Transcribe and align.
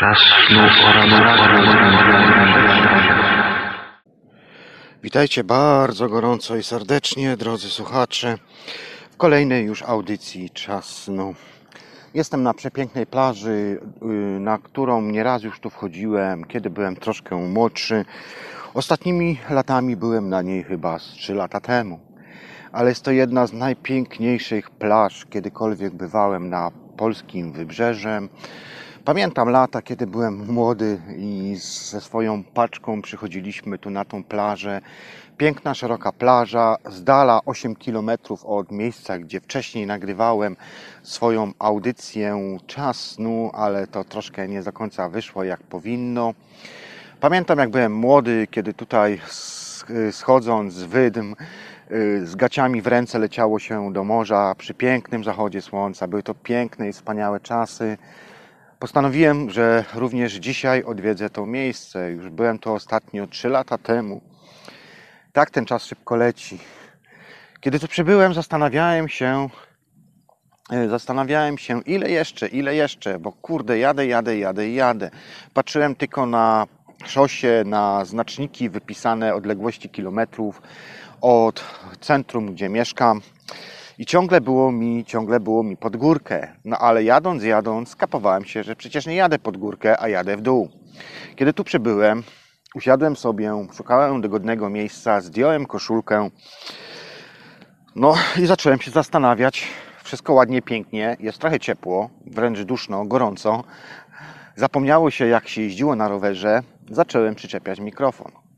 Czas 0.00 0.18
snu 0.48 0.60
Witajcie 5.02 5.44
bardzo 5.44 6.08
gorąco 6.08 6.56
i 6.56 6.62
serdecznie, 6.62 7.36
drodzy 7.36 7.68
słuchacze, 7.68 8.38
w 9.10 9.16
kolejnej 9.16 9.64
już 9.64 9.82
audycji 9.82 10.50
Czas 10.50 10.84
Snu. 10.84 11.34
Jestem 12.14 12.42
na 12.42 12.54
przepięknej 12.54 13.06
plaży, 13.06 13.80
y, 14.02 14.06
na 14.40 14.58
którą 14.58 15.02
nieraz 15.02 15.42
już 15.42 15.60
tu 15.60 15.70
wchodziłem, 15.70 16.44
kiedy 16.44 16.70
byłem 16.70 16.96
troszkę 16.96 17.36
młodszy. 17.36 18.04
Ostatnimi 18.74 19.38
latami 19.50 19.96
byłem 19.96 20.28
na 20.28 20.42
niej 20.42 20.64
chyba 20.64 20.98
z 20.98 21.04
3 21.04 21.34
lata 21.34 21.60
temu. 21.60 22.00
Ale 22.72 22.88
jest 22.88 23.04
to 23.04 23.10
jedna 23.10 23.46
z 23.46 23.52
najpiękniejszych 23.52 24.70
plaż, 24.70 25.26
kiedykolwiek 25.30 25.94
bywałem 25.94 26.50
na 26.50 26.70
polskim 26.96 27.52
wybrzeżem. 27.52 28.28
Pamiętam 29.10 29.48
lata, 29.48 29.82
kiedy 29.82 30.06
byłem 30.06 30.52
młody 30.52 31.00
i 31.16 31.56
ze 31.90 32.00
swoją 32.00 32.44
paczką 32.44 33.02
przychodziliśmy 33.02 33.78
tu 33.78 33.90
na 33.90 34.04
tą 34.04 34.24
plażę. 34.24 34.80
Piękna, 35.38 35.74
szeroka 35.74 36.12
plaża, 36.12 36.76
z 36.90 37.04
dala 37.04 37.40
8 37.46 37.76
km 37.76 38.10
od 38.44 38.72
miejsca, 38.72 39.18
gdzie 39.18 39.40
wcześniej 39.40 39.86
nagrywałem 39.86 40.56
swoją 41.02 41.52
audycję 41.58 42.58
Czas 42.66 43.00
snu, 43.00 43.50
ale 43.54 43.86
to 43.86 44.04
troszkę 44.04 44.48
nie 44.48 44.62
do 44.62 44.72
końca 44.72 45.08
wyszło 45.08 45.44
jak 45.44 45.60
powinno. 45.60 46.34
Pamiętam, 47.20 47.58
jak 47.58 47.70
byłem 47.70 47.94
młody, 47.94 48.46
kiedy 48.50 48.74
tutaj 48.74 49.20
schodząc 50.10 50.74
z 50.74 50.82
wydm, 50.82 51.34
y, 51.90 52.26
z 52.26 52.36
gaciami 52.36 52.82
w 52.82 52.86
ręce 52.86 53.18
leciało 53.18 53.58
się 53.58 53.92
do 53.92 54.04
morza 54.04 54.54
przy 54.58 54.74
pięknym 54.74 55.24
zachodzie 55.24 55.62
słońca. 55.62 56.08
Były 56.08 56.22
to 56.22 56.34
piękne 56.34 56.88
i 56.88 56.92
wspaniałe 56.92 57.40
czasy. 57.40 57.98
Postanowiłem, 58.80 59.50
że 59.50 59.84
również 59.94 60.32
dzisiaj 60.34 60.84
odwiedzę 60.84 61.30
to 61.30 61.46
miejsce. 61.46 62.10
Już 62.10 62.28
byłem 62.28 62.58
to 62.58 62.74
ostatnio 62.74 63.26
3 63.26 63.48
lata 63.48 63.78
temu. 63.78 64.20
Tak 65.32 65.50
ten 65.50 65.66
czas 65.66 65.84
szybko 65.84 66.16
leci. 66.16 66.58
Kiedy 67.60 67.80
tu 67.80 67.88
przybyłem, 67.88 68.34
zastanawiałem 68.34 69.08
się, 69.08 69.48
e, 70.70 70.88
zastanawiałem 70.88 71.58
się, 71.58 71.80
ile 71.80 72.10
jeszcze, 72.10 72.46
ile 72.48 72.74
jeszcze, 72.74 73.18
bo 73.18 73.32
kurde, 73.32 73.78
jadę, 73.78 74.06
jadę, 74.06 74.38
jadę 74.38 74.70
jadę. 74.70 75.10
Patrzyłem 75.54 75.94
tylko 75.94 76.26
na 76.26 76.66
szosie, 77.04 77.62
na 77.66 78.04
znaczniki 78.04 78.70
wypisane 78.70 79.34
odległości 79.34 79.88
kilometrów 79.88 80.62
od 81.20 81.64
centrum, 82.00 82.54
gdzie 82.54 82.68
mieszkam. 82.68 83.20
I 84.00 84.06
ciągle 84.06 84.40
było 84.40 84.72
mi, 84.72 85.04
ciągle 85.04 85.40
było 85.40 85.62
mi 85.62 85.76
pod 85.76 85.96
górkę. 85.96 86.56
No 86.64 86.78
ale 86.78 87.04
jadąc, 87.04 87.42
jadąc, 87.42 87.88
skapowałem 87.88 88.44
się, 88.44 88.62
że 88.62 88.76
przecież 88.76 89.06
nie 89.06 89.14
jadę 89.14 89.38
pod 89.38 89.56
górkę, 89.56 90.00
a 90.02 90.08
jadę 90.08 90.36
w 90.36 90.40
dół. 90.40 90.68
Kiedy 91.36 91.52
tu 91.52 91.64
przybyłem, 91.64 92.22
usiadłem 92.74 93.16
sobie, 93.16 93.66
szukałem 93.72 94.20
dogodnego 94.20 94.70
miejsca, 94.70 95.20
zdjąłem 95.20 95.66
koszulkę. 95.66 96.30
No 97.96 98.14
i 98.42 98.46
zacząłem 98.46 98.80
się 98.80 98.90
zastanawiać. 98.90 99.68
Wszystko 100.02 100.32
ładnie, 100.32 100.62
pięknie, 100.62 101.16
jest 101.20 101.38
trochę 101.38 101.60
ciepło, 101.60 102.10
wręcz 102.26 102.60
duszno, 102.60 103.04
gorąco. 103.04 103.64
Zapomniało 104.56 105.10
się, 105.10 105.26
jak 105.26 105.48
się 105.48 105.62
jeździło 105.62 105.96
na 105.96 106.08
rowerze. 106.08 106.62
Zacząłem 106.90 107.34
przyczepiać 107.34 107.80
mikrofon. 107.80 108.49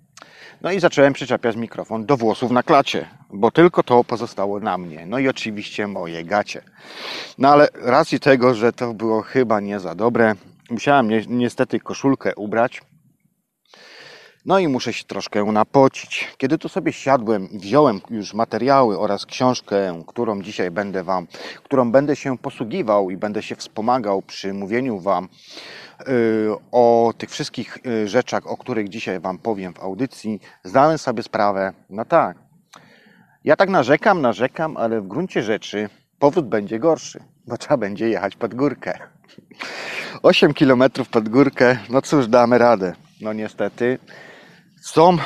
No 0.63 0.73
i 0.73 0.81
zacząłem 0.81 1.13
przyczepiać 1.13 1.57
mikrofon 1.57 2.07
do 2.07 2.17
włosów 2.17 2.51
na 2.51 2.63
klacie, 2.63 3.09
bo 3.31 3.51
tylko 3.51 3.83
to 3.83 4.05
pozostało 4.05 4.61
na 4.61 4.79
mnie. 4.79 5.07
No 5.07 5.19
i 5.19 5.29
oczywiście 5.29 5.87
moje 5.87 6.25
gacie. 6.25 6.63
No 7.39 7.49
ale 7.49 7.69
racji 7.75 8.21
tego, 8.21 8.55
że 8.55 8.73
to 8.73 8.95
było 8.95 9.23
chyba 9.23 9.61
nie 9.61 9.81
za 9.81 9.95
dobre, 9.95 10.35
musiałem 10.71 11.09
ni 11.09 11.27
niestety 11.29 11.81
koszulkę 11.81 12.35
ubrać. 12.35 12.83
No 14.47 14.59
i 14.59 14.69
muszę 14.69 14.93
się 14.93 15.05
troszkę 15.05 15.45
napocić. 15.45 16.29
Kiedy 16.39 16.59
tu 16.59 16.69
sobie 16.69 16.93
siadłem 16.93 17.51
i 17.51 17.59
wziąłem 17.59 18.01
już 18.11 18.35
materiały 18.35 18.99
oraz 18.99 19.27
książkę, 19.27 20.03
którą 20.07 20.43
dzisiaj 20.43 20.71
będę 20.71 21.05
Wam, 21.05 21.27
którą 21.65 21.93
będę 21.93 22.17
się 22.17 22.39
posługiwał 22.39 23.11
i 23.11 23.17
będę 23.17 23.43
się 23.43 23.57
wspomagał 23.57 24.23
przy 24.23 24.55
mówieniu 24.55 24.99
Wam 24.99 25.29
o 26.73 27.15
tych 27.19 27.31
wszystkich 27.31 27.79
y, 27.87 28.09
rzeczach, 28.09 28.47
o 28.47 28.57
których 28.57 28.89
dzisiaj 28.89 29.21
Wam 29.21 29.39
powiem 29.39 29.75
w 29.75 29.81
audycji, 29.81 30.41
zdałem 30.65 30.99
sobie 30.99 31.23
sprawę, 31.23 31.73
no 31.91 32.05
tak, 32.05 32.37
ja 33.45 33.57
tak 33.57 33.69
narzekam, 33.69 34.21
narzekam, 34.21 34.77
ale 34.77 35.01
w 35.01 35.09
gruncie 35.09 35.43
rzeczy 35.43 35.89
powód 36.19 36.49
będzie 36.49 36.79
gorszy, 36.79 37.21
bo 37.47 37.57
trzeba 37.57 37.77
będzie 37.77 38.09
jechać 38.09 38.37
pod 38.37 38.55
górkę. 38.55 38.99
8 40.23 40.55
km 40.55 40.83
pod 41.11 41.29
górkę, 41.29 41.79
no 41.91 42.03
cóż, 42.03 42.29
damy 42.29 42.59
radę. 42.59 42.93
No 43.21 43.33
niestety, 43.33 43.99
są, 44.83 45.17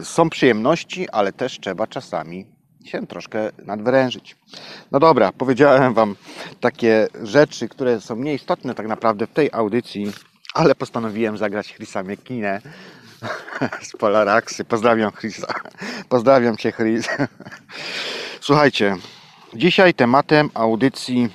y, 0.00 0.04
są 0.04 0.30
przyjemności, 0.30 1.08
ale 1.10 1.32
też 1.32 1.60
trzeba 1.60 1.86
czasami 1.86 2.55
się 2.86 3.06
troszkę 3.06 3.50
nadwyrężyć. 3.64 4.36
No 4.92 5.00
dobra, 5.00 5.32
powiedziałem 5.32 5.94
Wam 5.94 6.16
takie 6.60 7.08
rzeczy, 7.22 7.68
które 7.68 8.00
są 8.00 8.16
nieistotne 8.16 8.74
tak 8.74 8.86
naprawdę 8.86 9.26
w 9.26 9.32
tej 9.32 9.50
audycji, 9.52 10.12
ale 10.54 10.74
postanowiłem 10.74 11.38
zagrać 11.38 11.74
Chrisa 11.74 12.02
Miekinę 12.02 12.60
z 13.88 13.96
Polaraxy. 13.96 14.64
Pozdrawiam 14.64 15.12
Chrisa. 15.12 15.46
Pozdrawiam 16.08 16.56
Cię 16.56 16.72
Chris. 16.72 17.08
Słuchajcie, 18.40 18.96
dzisiaj 19.54 19.94
tematem 19.94 20.50
audycji 20.54 21.28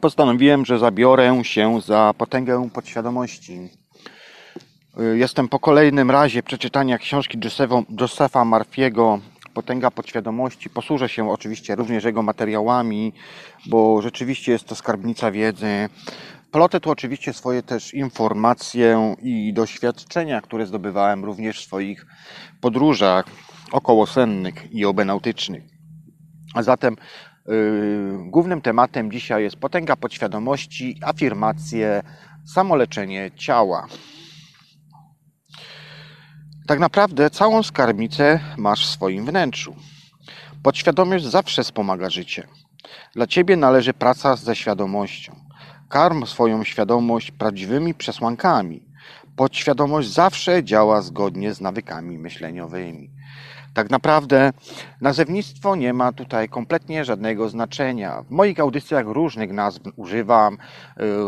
postanowiłem, 0.00 0.64
że 0.64 0.78
zabiorę 0.78 1.40
się 1.44 1.80
za 1.80 2.14
potęgę 2.18 2.68
podświadomości. 2.72 3.68
Jestem 5.14 5.48
po 5.48 5.58
kolejnym 5.58 6.10
razie 6.10 6.42
przeczytania 6.42 6.98
książki 6.98 7.38
Josepha 8.00 8.44
Marfiego 8.44 9.20
potęga 9.58 9.90
podświadomości. 9.90 10.70
Posłużę 10.70 11.08
się 11.08 11.30
oczywiście 11.30 11.74
również 11.74 12.04
jego 12.04 12.22
materiałami, 12.22 13.12
bo 13.66 14.02
rzeczywiście 14.02 14.52
jest 14.52 14.64
to 14.64 14.74
skarbnica 14.74 15.30
wiedzy. 15.30 15.88
Plotę 16.50 16.80
tu 16.80 16.90
oczywiście 16.90 17.32
swoje 17.32 17.62
też 17.62 17.94
informacje 17.94 19.14
i 19.22 19.52
doświadczenia, 19.52 20.40
które 20.40 20.66
zdobywałem 20.66 21.24
również 21.24 21.60
w 21.60 21.64
swoich 21.64 22.06
podróżach 22.60 23.24
okołosennych 23.72 24.72
i 24.72 24.84
obenautycznych. 24.84 25.64
A 26.54 26.62
zatem 26.62 26.96
yy, 27.46 27.54
głównym 28.30 28.60
tematem 28.60 29.10
dzisiaj 29.12 29.42
jest 29.42 29.56
potęga 29.56 29.96
podświadomości, 29.96 30.98
afirmacje, 31.02 32.02
samoleczenie 32.54 33.30
ciała. 33.36 33.86
Tak 36.68 36.80
naprawdę 36.80 37.30
całą 37.30 37.62
skarbnicę 37.62 38.40
masz 38.56 38.86
w 38.86 38.90
swoim 38.90 39.26
wnętrzu. 39.26 39.76
Podświadomość 40.62 41.24
zawsze 41.24 41.64
wspomaga 41.64 42.10
życie. 42.10 42.46
Dla 43.14 43.26
ciebie 43.26 43.56
należy 43.56 43.94
praca 43.94 44.36
ze 44.36 44.56
świadomością. 44.56 45.36
Karm 45.88 46.26
swoją 46.26 46.64
świadomość 46.64 47.30
prawdziwymi 47.30 47.94
przesłankami. 47.94 48.82
Podświadomość 49.36 50.08
zawsze 50.08 50.64
działa 50.64 51.02
zgodnie 51.02 51.54
z 51.54 51.60
nawykami 51.60 52.18
myśleniowymi. 52.18 53.10
Tak 53.78 53.90
naprawdę 53.90 54.52
nazewnictwo 55.00 55.76
nie 55.76 55.92
ma 55.92 56.12
tutaj 56.12 56.48
kompletnie 56.48 57.04
żadnego 57.04 57.48
znaczenia. 57.48 58.22
W 58.22 58.30
moich 58.30 58.60
audycjach 58.60 59.06
różnych 59.06 59.52
nazw 59.52 59.80
używam, 59.96 60.54
y, 60.54 60.56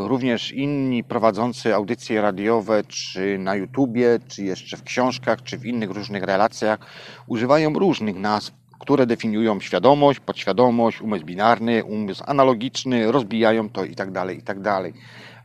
również 0.08 0.52
inni 0.52 1.04
prowadzący 1.04 1.74
audycje 1.74 2.22
radiowe, 2.22 2.84
czy 2.84 3.38
na 3.38 3.54
YouTubie, 3.54 4.18
czy 4.28 4.44
jeszcze 4.44 4.76
w 4.76 4.82
książkach, 4.82 5.42
czy 5.42 5.58
w 5.58 5.66
innych 5.66 5.90
różnych 5.90 6.22
relacjach, 6.22 6.78
używają 7.26 7.72
różnych 7.72 8.16
nazw 8.16 8.52
które 8.80 9.06
definiują 9.06 9.60
świadomość, 9.60 10.20
podświadomość, 10.20 11.00
umysł 11.00 11.24
binarny, 11.24 11.84
umysł 11.84 12.24
analogiczny, 12.26 13.12
rozbijają 13.12 13.68
to 13.68 13.84
i 13.84 13.94
tak 14.42 14.60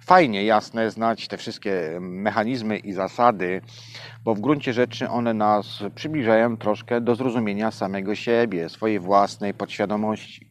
fajnie, 0.06 0.46
jasne, 0.46 0.92
znać 0.92 1.28
te 1.28 1.38
wszystkie 1.38 1.98
mechanizmy 2.00 2.78
i 2.78 2.94
zasady, 2.94 3.62
bo 4.24 4.36
w 4.36 4.40
gruncie 4.40 4.74
rzeczy 4.74 5.10
one 5.10 5.34
nas 5.34 5.84
przybliżają 5.96 6.58
troszkę 6.58 7.02
do 7.02 7.16
zrozumienia 7.16 7.72
samego 7.72 8.16
siebie, 8.16 8.70
swojej 8.70 9.00
własnej 9.00 9.54
podświadomości. 9.54 10.50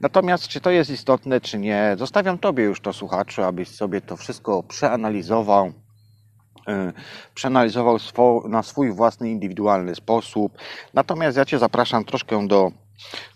Natomiast 0.00 0.48
czy 0.48 0.60
to 0.60 0.70
jest 0.70 0.90
istotne, 0.90 1.40
czy 1.40 1.58
nie, 1.58 1.96
zostawiam 1.98 2.38
Tobie 2.38 2.64
już 2.64 2.80
to 2.80 2.92
słuchaczu, 2.92 3.42
abyś 3.42 3.68
sobie 3.68 4.00
to 4.00 4.16
wszystko 4.16 4.62
przeanalizował, 4.62 5.66
y, 5.66 5.72
przeanalizował 7.34 7.98
na 8.48 8.62
swój 8.62 8.92
własny, 8.92 9.30
indywidualny 9.30 9.94
sposób. 9.94 10.58
Natomiast 10.94 11.36
ja 11.36 11.44
Cię 11.44 11.58
zapraszam 11.58 12.04
troszkę 12.04 12.48
do 12.48 12.85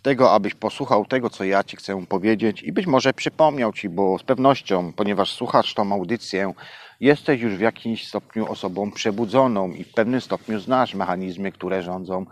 tego, 0.02 0.32
abyś 0.32 0.54
posłuchał 0.54 1.06
tego, 1.06 1.30
co 1.30 1.44
ja 1.44 1.64
Ci 1.64 1.76
chcę 1.76 2.06
powiedzieć 2.06 2.62
i 2.62 2.72
być 2.72 2.86
może 2.86 3.12
przypomniał 3.12 3.72
Ci, 3.72 3.88
bo 3.88 4.18
z 4.18 4.22
pewnością, 4.22 4.92
ponieważ 4.92 5.32
słuchasz 5.32 5.74
tą 5.74 5.92
audycję, 5.92 6.52
jesteś 7.00 7.40
już 7.40 7.54
w 7.54 7.60
jakimś 7.60 8.08
stopniu 8.08 8.52
osobą 8.52 8.90
przebudzoną 8.90 9.72
i 9.72 9.84
w 9.84 9.92
pewnym 9.92 10.20
stopniu 10.20 10.60
znasz 10.60 10.94
mechanizmy, 10.94 11.52
które 11.52 11.82
rządzą 11.82 12.26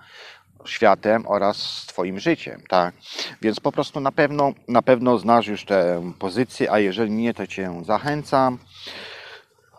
światem 0.64 1.25
oraz 1.26 1.86
Twoim 1.86 2.20
życiem, 2.20 2.62
tak? 2.69 2.94
Więc 3.42 3.60
po 3.60 3.72
prostu 3.72 4.00
na 4.00 4.12
pewno, 4.12 4.52
na 4.69 4.82
pewno 4.82 5.19
znasz 5.19 5.46
już 5.46 5.64
tę 5.64 6.12
pozycję, 6.19 6.72
a 6.72 6.78
jeżeli 6.78 7.10
nie, 7.10 7.34
to 7.34 7.46
Cię 7.46 7.82
zachęcam, 7.84 8.58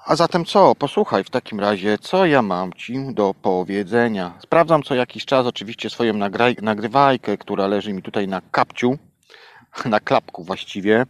A 0.09 0.15
zatem 0.15 0.45
co? 0.45 0.75
Posłuchaj 0.75 1.23
w 1.23 1.29
takim 1.29 1.59
razie, 1.59 1.97
co 1.97 2.25
ja 2.25 2.41
mam 2.41 2.73
Ci 2.73 3.13
do 3.13 3.33
powiedzenia. 3.41 4.33
Sprawdzam 4.43 4.83
co 4.83 4.95
jakiś 4.95 5.25
czas 5.25 5.45
oczywiście 5.45 5.89
swoją 5.89 6.13
nagraj- 6.13 6.61
nagrywajkę, 6.61 7.37
która 7.37 7.67
leży 7.67 7.93
mi 7.93 8.01
tutaj 8.01 8.27
na 8.27 8.41
kapciu, 8.51 8.97
na 9.85 9.99
klapku 9.99 10.43
właściwie. 10.43 11.05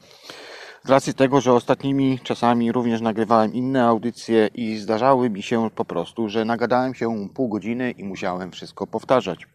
Z 0.84 0.90
racji 0.90 1.13
tego, 1.13 1.42
że 1.42 1.54
ostatnimi 1.54 2.19
czasami 2.24 2.72
również 2.72 3.01
nagrywałem 3.01 3.54
inne 3.54 3.84
audycje 3.86 4.50
i 4.56 4.78
zdarzały 4.78 5.30
mi 5.30 5.44
się 5.44 5.69
po 5.75 5.86
prostu, 5.86 6.30
że 6.30 6.46
nagadałem 6.46 6.96
się 6.96 7.30
pół 7.34 7.50
godziny 7.50 7.92
i 7.92 8.04
musiałem 8.04 8.51
wszystko 8.51 8.88
powtarzać. 8.88 9.48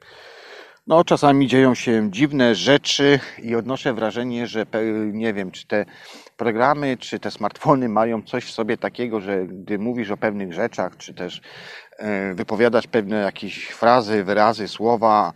No, 0.87 1.05
czasami 1.05 1.47
dzieją 1.47 1.75
się 1.75 2.11
dziwne 2.11 2.55
rzeczy 2.55 3.21
i 3.43 3.55
odnoszę 3.55 3.95
wrażenie, 3.95 4.47
że 4.47 4.67
nie 5.13 5.35
wiem, 5.35 5.51
czy 5.51 5.67
te 5.67 5.85
programy, 6.37 6.97
czy 6.97 7.19
te 7.21 7.31
smartfony 7.31 7.89
mają 7.89 8.23
coś 8.23 8.45
w 8.45 8.51
sobie 8.51 8.77
takiego, 8.77 9.21
że 9.21 9.47
gdy 9.47 9.79
mówisz 9.79 10.11
o 10.11 10.17
pewnych 10.17 10.53
rzeczach, 10.53 10.97
czy 10.97 11.15
też 11.15 11.41
e, 11.99 12.35
wypowiadasz 12.35 12.87
pewne 12.87 13.17
jakieś 13.17 13.67
frazy, 13.67 14.25
wyrazy, 14.25 14.69
słowa, 14.69 15.33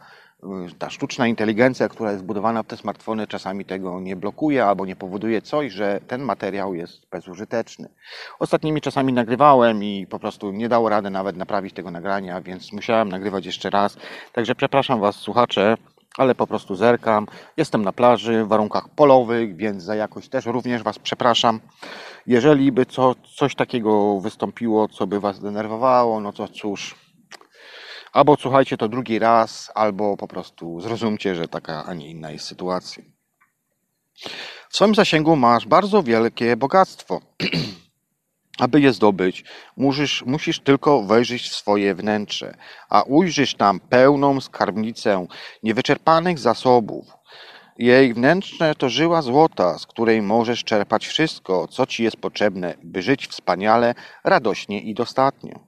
ta 0.79 0.91
sztuczna 0.91 1.27
inteligencja, 1.27 1.89
która 1.89 2.11
jest 2.11 2.23
zbudowana 2.23 2.63
w 2.63 2.67
te 2.67 2.77
smartfony, 2.77 3.27
czasami 3.27 3.65
tego 3.65 4.01
nie 4.01 4.17
blokuje 4.17 4.65
albo 4.65 4.87
nie 4.87 4.97
powoduje 4.97 5.43
coś, 5.43 5.73
że 5.73 6.01
ten 6.07 6.23
materiał 6.23 6.75
jest 6.75 7.09
bezużyteczny. 7.11 7.89
Ostatnimi 8.39 8.81
czasami 8.81 9.13
nagrywałem 9.13 9.85
i 9.85 10.07
po 10.07 10.19
prostu 10.19 10.53
nie 10.53 10.69
dało 10.69 10.89
rady 10.89 11.11
nawet 11.11 11.37
naprawić 11.37 11.75
tego 11.75 11.91
nagrania, 11.91 12.41
więc 12.41 12.73
musiałem 12.73 13.09
nagrywać 13.09 13.47
jeszcze 13.47 13.71
raz. 13.71 13.97
Także 14.33 14.55
przepraszam 14.55 15.01
Was, 15.01 15.17
słuchacze, 15.17 15.77
ale 16.17 16.35
po 16.35 16.47
prostu 16.47 16.75
zerkam. 16.75 17.27
Jestem 17.57 17.83
na 17.83 17.93
plaży 17.93 18.45
w 18.45 18.49
warunkach 18.49 18.89
polowych, 18.89 19.57
więc 19.57 19.83
za 19.83 19.95
jakość 19.95 20.29
też 20.29 20.47
również 20.47 20.83
Was 20.83 20.99
przepraszam. 20.99 21.61
Jeżeli 22.27 22.73
by 22.73 22.87
co, 22.87 23.15
coś 23.37 23.55
takiego 23.55 24.21
wystąpiło, 24.21 24.89
co 24.89 25.07
by 25.07 25.21
Was 25.21 25.41
denerwowało, 25.41 26.21
no 26.21 26.33
to 26.33 26.49
cóż, 26.49 26.95
Albo 28.13 28.37
słuchajcie 28.37 28.77
to 28.77 28.89
drugi 28.89 29.19
raz, 29.19 29.71
albo 29.75 30.17
po 30.17 30.29
prostu 30.29 30.81
zrozumcie, 30.81 31.35
że 31.35 31.49
taka, 31.49 31.85
a 31.85 31.95
nie 31.95 32.11
inna 32.11 32.31
jest 32.31 32.47
sytuacja. 32.47 33.03
W 34.71 34.77
swoim 34.77 34.95
zasięgu 34.95 35.37
masz 35.37 35.67
bardzo 35.67 36.03
wielkie 36.03 36.57
bogactwo. 36.57 37.21
Aby 38.59 38.81
je 38.81 38.93
zdobyć, 38.93 39.45
musisz, 39.77 40.23
musisz 40.27 40.61
tylko 40.61 41.03
wejrzeć 41.03 41.49
w 41.49 41.57
swoje 41.57 41.95
wnętrze, 41.95 42.57
a 42.89 43.03
ujrzysz 43.03 43.55
tam 43.55 43.81
pełną 43.81 44.41
skarbnicę 44.41 45.27
niewyczerpanych 45.63 46.39
zasobów. 46.39 47.07
Jej 47.79 48.15
wnętrze 48.15 48.75
to 48.75 48.89
żyła 48.89 49.23
złota, 49.23 49.79
z 49.79 49.87
której 49.87 50.23
możesz 50.23 50.65
czerpać 50.65 51.07
wszystko, 51.07 51.69
co 51.69 51.87
ci 51.87 52.05
jest 52.05 52.17
potrzebne, 52.17 52.75
by 52.83 53.03
żyć 53.03 53.27
wspaniale, 53.27 53.95
radośnie 54.25 54.81
i 54.81 54.95
dostatnio. 54.95 55.61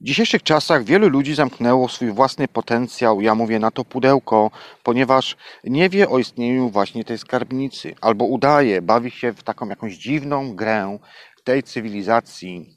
W 0.00 0.04
dzisiejszych 0.04 0.42
czasach 0.42 0.84
wielu 0.84 1.08
ludzi 1.08 1.34
zamknęło 1.34 1.88
swój 1.88 2.12
własny 2.12 2.48
potencjał, 2.48 3.20
ja 3.20 3.34
mówię 3.34 3.58
na 3.58 3.70
to 3.70 3.84
pudełko, 3.84 4.50
ponieważ 4.82 5.36
nie 5.64 5.88
wie 5.88 6.08
o 6.08 6.18
istnieniu 6.18 6.70
właśnie 6.70 7.04
tej 7.04 7.18
skarbnicy, 7.18 7.94
albo 8.00 8.24
udaje, 8.24 8.82
bawi 8.82 9.10
się 9.10 9.32
w 9.32 9.42
taką 9.42 9.68
jakąś 9.68 9.94
dziwną 9.94 10.54
grę 10.54 10.98
tej 11.44 11.62
cywilizacji, 11.62 12.76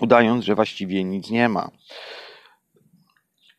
udając, 0.00 0.44
że 0.44 0.54
właściwie 0.54 1.04
nic 1.04 1.30
nie 1.30 1.48
ma. 1.48 1.70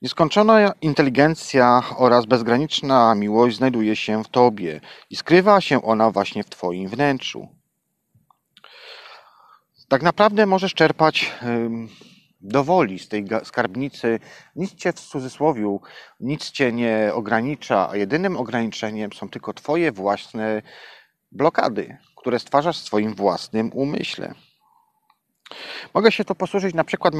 Nieskończona 0.02 0.74
inteligencja 0.82 1.84
oraz 1.98 2.26
bezgraniczna 2.26 3.16
miłość 3.16 3.58
znajduje 3.58 3.96
się 3.96 4.24
w 4.24 4.28
Tobie 4.28 4.82
i 5.10 5.16
skrywa 5.16 5.62
się 5.62 5.82
ona 5.82 6.12
właśnie 6.12 6.44
w 6.44 6.50
Twoim 6.50 6.90
wnętrzu. 6.90 7.48
Tak 9.88 10.02
naprawdę 10.02 10.46
możesz 10.46 10.74
czerpać 10.74 11.32
dowoli 12.42 13.00
z 13.00 13.08
tej 13.08 13.26
skarbnicy, 13.44 14.20
nic 14.56 14.76
cię 14.76 14.94
w 14.94 15.00
cudzysłowie, 15.00 15.78
nic 16.20 16.52
cię 16.52 16.72
nie 16.72 17.12
ogranicza, 17.14 17.90
a 17.90 17.96
jedynym 17.96 18.38
ograniczeniem 18.38 19.14
są 19.14 19.30
tylko 19.30 19.54
twoje 19.54 19.92
własne 19.92 20.62
blokady, 21.32 21.98
które 22.20 22.40
stwarzasz 22.40 22.80
w 22.80 22.86
swoim 22.86 23.16
własnym 23.16 23.72
umyśle. 23.74 24.34
Mogę 25.94 26.12
się 26.12 26.26
to 26.26 26.36
posłużyć 26.36 26.76
na 26.76 26.84
przykład 26.84 27.14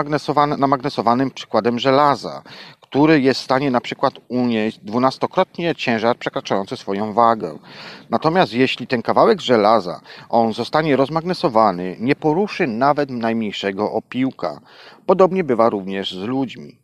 namagnesowanym 0.58 1.32
przykładem 1.32 1.80
żelaza, 1.80 2.44
który 2.82 3.22
jest 3.22 3.42
w 3.42 3.44
stanie 3.44 3.72
na 3.72 3.82
przykład 3.82 4.14
unieść 4.28 4.80
dwunastokrotnie 4.80 5.76
ciężar 5.76 6.18
przekraczający 6.18 6.78
swoją 6.78 7.14
wagę. 7.14 7.58
Natomiast 8.10 8.54
jeśli 8.54 8.88
ten 8.88 9.02
kawałek 9.02 9.42
żelaza, 9.42 10.02
on 10.30 10.54
zostanie 10.54 10.96
rozmagnesowany, 10.96 11.98
nie 12.00 12.16
poruszy 12.16 12.68
nawet 12.68 13.10
najmniejszego 13.10 13.92
opiłka. 13.92 14.62
Podobnie 15.06 15.44
bywa 15.44 15.70
również 15.70 16.12
z 16.12 16.24
ludźmi. 16.24 16.79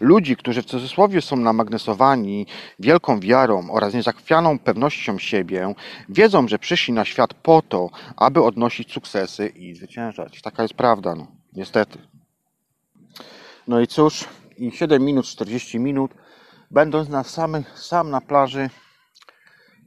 Ludzi, 0.00 0.36
którzy 0.36 0.62
w 0.62 0.66
cudzysłowie 0.66 1.22
są 1.22 1.36
namagnesowani 1.36 2.46
wielką 2.78 3.20
wiarą 3.20 3.70
oraz 3.70 3.94
niezachwianą 3.94 4.58
pewnością 4.58 5.18
siebie, 5.18 5.74
wiedzą, 6.08 6.48
że 6.48 6.58
przyszli 6.58 6.94
na 6.94 7.04
świat 7.04 7.34
po 7.34 7.62
to, 7.62 7.90
aby 8.16 8.42
odnosić 8.42 8.92
sukcesy 8.92 9.46
i 9.48 9.74
zwyciężać. 9.74 10.42
Taka 10.42 10.62
jest 10.62 10.74
prawda, 10.74 11.14
no, 11.14 11.26
niestety. 11.52 11.98
No 13.68 13.80
i 13.80 13.86
cóż, 13.86 14.24
i 14.58 14.70
7 14.70 15.04
minut, 15.04 15.26
40 15.26 15.78
minut, 15.78 16.10
będąc 16.70 17.08
na 17.08 17.24
samych, 17.24 17.78
sam 17.78 18.10
na 18.10 18.20
plaży, 18.20 18.70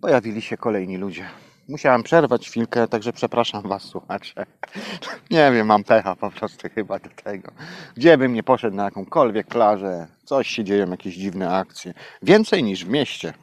pojawili 0.01 0.42
się 0.42 0.57
kolejni 0.57 0.98
ludzie. 0.98 1.30
Musiałem 1.69 2.04
przerwać 2.04 2.48
chwilkę, 2.50 2.88
także 2.88 3.14
przepraszam 3.14 3.62
Was, 3.62 3.84
słuchacze. 3.84 4.46
Nie 5.31 5.52
wiem, 5.52 5.68
mam 5.68 5.84
pecha 5.84 6.16
po 6.16 6.31
prostu 6.31 6.68
chyba 6.75 7.00
do 7.00 7.10
tego. 7.24 7.52
Gdzie 7.96 8.18
bym 8.18 8.34
nie 8.34 8.44
poszedł 8.44 8.75
na 8.75 8.84
jakąkolwiek 8.84 9.48
plażę, 9.48 10.08
coś 10.25 10.48
się 10.48 10.64
dzieją, 10.64 10.92
jakieś 10.92 11.16
dziwne 11.16 11.52
akcje. 11.52 11.94
Więcej 12.22 12.64
niż 12.64 12.86
w 12.86 12.90
mieście. 12.90 13.34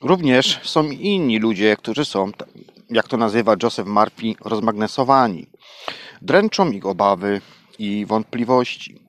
Również 0.00 0.60
są 0.62 0.84
inni 0.84 1.38
ludzie, 1.38 1.76
którzy 1.76 2.04
są, 2.04 2.30
jak 2.90 3.08
to 3.08 3.16
nazywa 3.16 3.56
Joseph 3.62 3.88
Murphy, 3.88 4.34
rozmagnesowani. 4.44 5.46
Dręczą 6.22 6.70
ich 6.70 6.86
obawy 6.86 7.40
i 7.78 8.06
wątpliwości. 8.06 9.01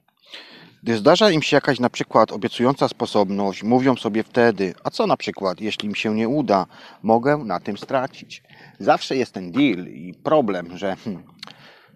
Gdy 0.84 0.98
zdarza 0.98 1.32
im 1.32 1.42
się 1.42 1.58
jakaś 1.58 1.80
na 1.80 1.90
przykład 1.90 2.32
obiecująca 2.32 2.88
sposobność, 2.88 3.64
mówią 3.64 3.96
sobie 3.96 4.24
wtedy, 4.24 4.74
a 4.84 4.90
co 4.90 5.08
na 5.08 5.18
przykład, 5.18 5.62
jeśli 5.62 5.90
mi 5.90 5.96
się 5.96 6.16
nie 6.16 6.30
uda, 6.30 6.66
mogę 7.04 7.38
na 7.38 7.60
tym 7.60 7.78
stracić. 7.78 8.44
Zawsze 8.80 9.16
jest 9.16 9.34
ten 9.34 9.52
deal 9.52 9.88
i 9.88 10.14
problem, 10.24 10.78
że 10.78 10.96
hmm, 10.96 11.24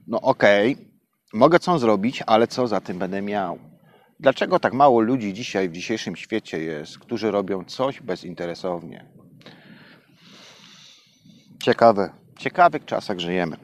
no 0.07 0.21
okej, 0.21 0.73
okay, 0.73 0.85
mogę 1.33 1.59
co 1.59 1.79
zrobić, 1.79 2.23
ale 2.27 2.47
co 2.47 2.67
za 2.67 2.81
tym 2.81 2.99
będę 2.99 3.21
miał. 3.21 3.59
Dlaczego 4.19 4.59
tak 4.59 4.73
mało 4.73 5.01
ludzi 5.01 5.33
dzisiaj 5.33 5.69
w 5.69 5.73
dzisiejszym 5.73 6.15
świecie 6.15 6.59
jest, 6.59 6.99
którzy 6.99 7.31
robią 7.31 7.63
coś 7.63 8.01
bezinteresownie? 8.01 9.05
Ciekawe, 11.63 12.09
ciekawych 12.39 12.85
czasach 12.85 13.19
żyjemy. 13.19 13.57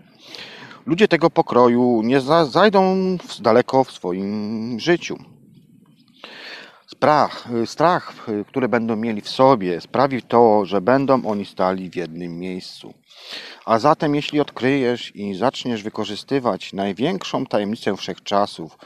Ludzie 0.86 1.08
tego 1.08 1.30
pokroju 1.30 2.02
nie 2.04 2.22
zajdą 2.22 2.96
daleko 3.40 3.84
w 3.84 3.92
swoim 3.92 4.80
życiu. 4.80 5.18
Strach, 6.88 7.48
strach, 7.66 8.14
który 8.48 8.68
będą 8.70 8.96
mieli 8.96 9.22
w 9.22 9.30
sobie, 9.30 9.82
sprawi 9.82 10.22
to, 10.22 10.66
że 10.66 10.82
będą 10.82 11.26
oni 11.26 11.46
stali 11.46 11.90
w 11.90 11.96
jednym 11.96 12.40
miejscu. 12.40 12.94
A 13.66 13.80
zatem, 13.80 14.16
jeśli 14.16 14.40
odkryjesz 14.40 15.16
i 15.16 15.36
zaczniesz 15.36 15.84
wykorzystywać 15.84 16.74
największą 16.74 17.46
tajemnicę 17.46 17.98
wszechczasów, 17.98 18.78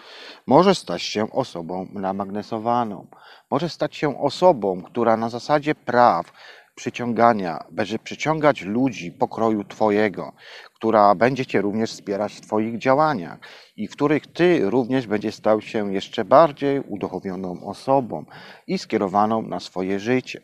możesz 0.47 0.77
stać 0.77 1.01
się 1.01 1.31
osobą 1.31 1.87
namagnesowaną. 1.93 3.07
Możesz 3.51 3.73
stać 3.73 3.95
się 3.95 4.21
osobą, 4.21 4.81
która 4.81 5.17
na 5.17 5.29
zasadzie 5.29 5.75
praw 5.75 6.31
przyciągania, 6.77 7.63
będzie 7.71 7.99
przyciągać 7.99 8.61
ludzi 8.61 9.11
pokroju 9.11 9.63
Twojego, 9.63 10.33
która 10.73 11.15
będzie 11.15 11.45
Cię 11.45 11.61
również 11.61 11.91
wspierać 11.91 12.33
w 12.33 12.41
Twoich 12.41 12.77
działaniach 12.77 13.39
i 13.77 13.87
w 13.87 13.91
których 13.91 14.27
Ty 14.27 14.69
również 14.69 15.07
będziesz 15.07 15.35
stał 15.35 15.61
się 15.61 15.93
jeszcze 15.93 16.25
bardziej 16.25 16.79
uduchowioną 16.79 17.65
osobą 17.65 18.25
i 18.67 18.77
skierowaną 18.77 19.41
na 19.41 19.59
swoje 19.59 19.99
życie. 19.99 20.41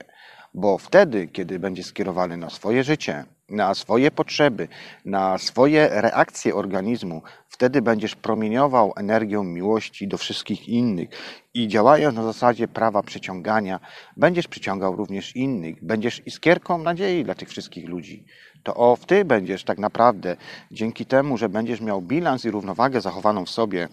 Bo 0.53 0.77
wtedy, 0.77 1.27
kiedy 1.27 1.59
będzie 1.59 1.83
skierowany 1.83 2.37
na 2.37 2.49
swoje 2.49 2.83
życie, 2.83 3.25
na 3.49 3.73
swoje 3.73 4.11
potrzeby, 4.11 4.67
na 5.05 5.37
swoje 5.37 5.89
reakcje 6.01 6.55
organizmu, 6.55 7.21
wtedy 7.47 7.81
będziesz 7.81 8.15
promieniował 8.15 8.93
energią 8.95 9.43
miłości 9.43 10.07
do 10.07 10.17
wszystkich 10.17 10.69
innych 10.69 11.09
i 11.53 11.67
działając 11.67 12.15
na 12.15 12.23
zasadzie 12.23 12.67
prawa 12.67 13.03
przyciągania, 13.03 13.79
będziesz 14.17 14.47
przyciągał 14.47 14.95
również 14.95 15.35
innych, 15.35 15.85
będziesz 15.85 16.27
iskierką 16.27 16.77
nadziei 16.77 17.23
dla 17.23 17.35
tych 17.35 17.49
wszystkich 17.49 17.89
ludzi. 17.89 18.25
To 18.63 18.75
o, 18.75 18.97
ty 19.07 19.25
będziesz 19.25 19.63
tak 19.63 19.77
naprawdę, 19.77 20.37
dzięki 20.71 21.05
temu, 21.05 21.37
że 21.37 21.49
będziesz 21.49 21.81
miał 21.81 22.01
bilans 22.01 22.45
i 22.45 22.51
równowagę 22.51 23.01
zachowaną 23.01 23.45
w 23.45 23.49
sobie, 23.49 23.87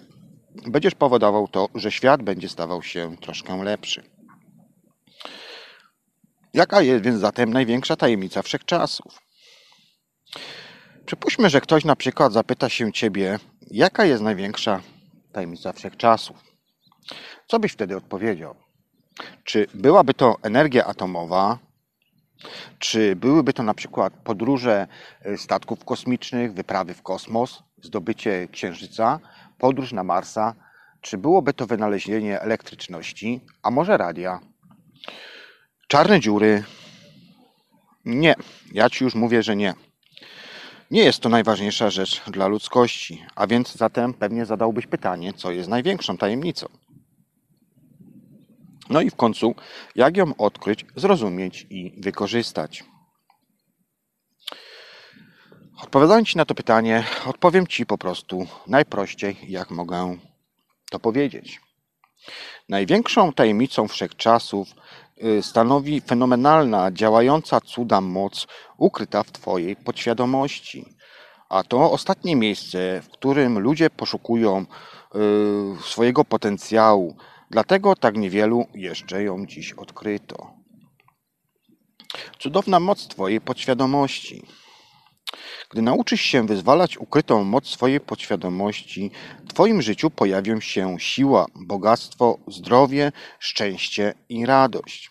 będziesz 0.67 0.95
powodował 0.95 1.49
to, 1.49 1.69
że 1.75 1.93
świat 1.93 2.23
będzie 2.23 2.49
stawał 2.49 2.83
się 2.83 3.17
troszkę 3.17 3.65
lepszy. 3.65 4.03
Jaka 6.55 6.83
jest 6.83 7.05
więc 7.05 7.21
zatem 7.21 7.53
największa 7.53 7.97
tajemnica 7.97 8.43
wszechczasów? 8.43 9.30
Przypuśćmy, 11.11 11.51
że 11.51 11.61
ktoś 11.61 11.85
na 11.85 11.97
przykład 11.97 12.33
zapyta 12.33 12.69
się 12.69 12.93
ciebie, 12.93 13.39
jaka 13.71 14.05
jest 14.05 14.23
największa 14.23 14.81
tajemnica 15.33 15.73
wszechczasów. 15.73 16.37
Co 17.47 17.59
byś 17.59 17.73
wtedy 17.73 17.97
odpowiedział? 17.97 18.55
Czy 19.45 19.67
byłaby 19.75 20.15
to 20.15 20.37
energia 20.43 20.87
atomowa? 20.87 21.59
Czy 22.79 23.17
byłyby 23.17 23.53
to 23.53 23.63
na 23.63 23.75
przykład 23.75 24.13
podróże 24.25 24.87
y, 25.27 25.39
statków 25.39 25.85
kosmicznych, 25.85 26.55
wyprawy 26.55 26.95
w 26.95 27.03
kosmos, 27.03 27.63
zdobycie 27.83 28.49
Księżyca, 28.53 29.21
podróż 29.59 29.93
na 29.93 30.05
Marsa? 30.05 30.55
Czy 31.01 31.19
byłoby 31.19 31.53
to 31.53 31.67
wynalezienie 31.67 32.41
elektryczności, 32.41 33.41
a 33.63 33.71
może 33.71 33.97
radia? 33.97 34.41
Czarne 35.89 36.21
dziury? 36.21 36.65
Nie, 38.05 38.35
ja 38.73 38.91
ci 38.91 39.05
już 39.05 39.15
mówię, 39.15 39.43
że 39.43 39.57
nie. 39.57 39.90
Nie 40.91 41.05
jest 41.05 41.21
to 41.21 41.29
najważniejsza 41.29 41.91
rzecz 41.91 42.23
dla 42.31 42.47
ludzkości, 42.49 43.25
a 43.35 43.47
więc 43.47 43.77
zatem 43.77 44.15
pewnie 44.15 44.47
zadałbyś 44.47 44.87
pytanie, 44.87 45.33
co 45.33 45.51
jest 45.51 45.69
największą 45.69 46.17
tajemnicą. 46.17 46.69
No 48.89 49.01
i 49.01 49.11
w 49.11 49.17
końcu, 49.17 49.55
jak 49.95 50.17
ją 50.17 50.37
odkryć, 50.37 50.87
zrozumieć 50.97 51.67
i 51.71 51.95
wykorzystać. 51.99 52.85
Odpowiadając 55.83 56.29
Ci 56.29 56.37
na 56.37 56.45
to 56.45 56.55
pytanie, 56.55 57.05
odpowiem 57.27 57.67
Ci 57.67 57.87
po 57.87 57.99
prostu 57.99 58.47
najprościej, 58.67 59.37
jak 59.49 59.71
mogę 59.71 60.19
to 60.91 60.99
powiedzieć. 60.99 61.61
Największą 62.69 63.33
tajemnicą 63.33 63.89
wszechczasów 63.89 64.69
stanowi 65.43 66.01
fenomenalna, 66.01 66.91
działająca 66.93 67.61
cuda 67.61 68.01
moc 68.01 68.47
ukryta 68.79 69.23
w 69.23 69.33
Twojej 69.33 69.77
podświadomości. 69.77 70.95
A 71.49 71.63
to 71.63 71.93
ostatnie 71.93 72.37
miejsce, 72.37 73.03
w 73.03 73.09
którym 73.09 73.59
ludzie 73.59 73.91
poszukują 73.91 74.61
y, 74.61 75.83
swojego 75.83 76.25
potencjału, 76.25 77.17
Dlatego 77.51 77.97
tak 77.97 78.17
niewielu 78.17 78.67
jeszcze 78.75 79.23
ją 79.23 79.47
dziś 79.47 79.73
odkryto. 79.73 80.51
Cudowna 82.39 82.81
moc 82.81 83.09
Twojej 83.09 83.41
podświadomości. 83.41 84.43
Gdy 85.71 85.83
nauczysz 85.83 86.21
się 86.21 86.47
wyzwalać 86.47 86.99
ukrytą 86.99 87.45
moc 87.45 87.67
swojej 87.67 88.01
podświadomości, 88.01 89.11
w 89.45 89.53
Twoim 89.53 89.83
życiu 89.83 90.11
pojawią 90.11 90.61
się 90.61 90.97
siła, 90.99 91.47
bogactwo, 91.55 92.39
zdrowie, 92.49 93.13
szczęście 93.39 94.15
i 94.29 94.47
radość. 94.47 95.10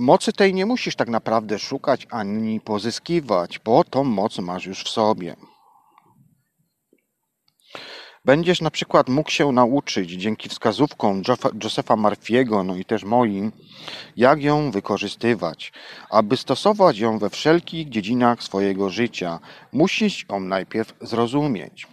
Mocy 0.00 0.32
tej 0.32 0.54
nie 0.54 0.66
musisz 0.66 0.96
tak 0.96 1.08
naprawdę 1.08 1.58
szukać 1.58 2.06
ani 2.10 2.60
pozyskiwać, 2.60 3.58
bo 3.58 3.84
tą 3.84 4.04
moc 4.04 4.38
masz 4.38 4.66
już 4.66 4.84
w 4.84 4.88
sobie. 4.88 5.36
Będziesz 8.24 8.60
na 8.60 8.70
przykład 8.70 9.08
mógł 9.08 9.30
się 9.30 9.52
nauczyć 9.52 10.10
dzięki 10.10 10.48
wskazówkom 10.48 11.22
Josepha 11.64 11.96
Marfiego, 11.96 12.64
no 12.64 12.76
i 12.76 12.84
też 12.84 13.04
moim, 13.04 13.52
jak 14.16 14.42
ją 14.42 14.70
wykorzystywać. 14.70 15.72
Aby 16.10 16.36
stosować 16.36 16.98
ją 16.98 17.18
we 17.18 17.30
wszelkich 17.30 17.88
dziedzinach 17.88 18.42
swojego 18.42 18.90
życia, 18.90 19.38
musisz 19.72 20.26
ją 20.30 20.40
najpierw 20.40 20.94
zrozumieć. 21.00 21.86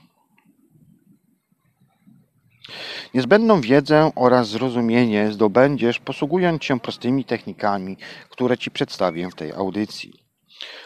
Niezbędną 3.14 3.62
wiedzę 3.62 4.12
oraz 4.16 4.48
zrozumienie 4.48 5.32
zdobędziesz 5.32 6.00
posługując 6.00 6.64
się 6.64 6.80
prostymi 6.80 7.26
technikami, 7.26 7.98
które 8.30 8.58
Ci 8.58 8.72
przedstawię 8.72 9.30
w 9.30 9.36
tej 9.36 9.52
audycji. 9.54 10.28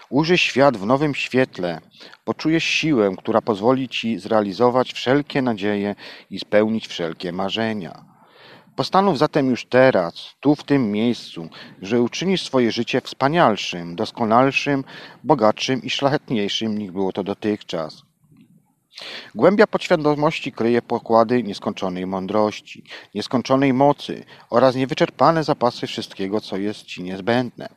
Ujrzyj 0.10 0.38
świat 0.38 0.78
w 0.78 0.86
nowym 0.86 1.16
świetle, 1.16 1.82
poczujesz 2.26 2.64
siłę, 2.64 3.16
która 3.18 3.42
pozwoli 3.42 3.90
ci 3.90 4.20
zrealizować 4.20 4.94
wszelkie 4.94 5.42
nadzieje 5.42 5.96
i 6.30 6.40
spełnić 6.40 6.88
wszelkie 6.88 7.32
marzenia. 7.32 8.06
Postanów 8.76 9.18
zatem 9.18 9.50
już 9.50 9.66
teraz, 9.66 10.36
tu 10.40 10.56
w 10.56 10.64
tym 10.64 10.92
miejscu, 10.92 11.50
że 11.82 12.02
uczynisz 12.02 12.44
swoje 12.44 12.72
życie 12.72 13.02
wspanialszym, 13.02 13.96
doskonalszym, 13.96 14.84
bogatszym 15.24 15.82
i 15.84 15.90
szlachetniejszym 15.90 16.78
niż 16.78 16.92
było 16.92 17.12
to 17.12 17.24
dotychczas. 17.24 18.11
Głębia 19.36 19.68
podświadomości 19.68 20.52
kryje 20.52 20.82
pokłady 20.82 21.44
nieskończonej 21.44 22.06
mądrości, 22.06 22.84
nieskończonej 23.16 23.74
mocy 23.74 24.24
oraz 24.50 24.76
niewyczerpane 24.76 25.44
zapasy 25.44 25.88
wszystkiego, 25.88 26.42
co 26.42 26.58
jest 26.58 26.84
ci 26.84 27.04
niezbędne. 27.04 27.70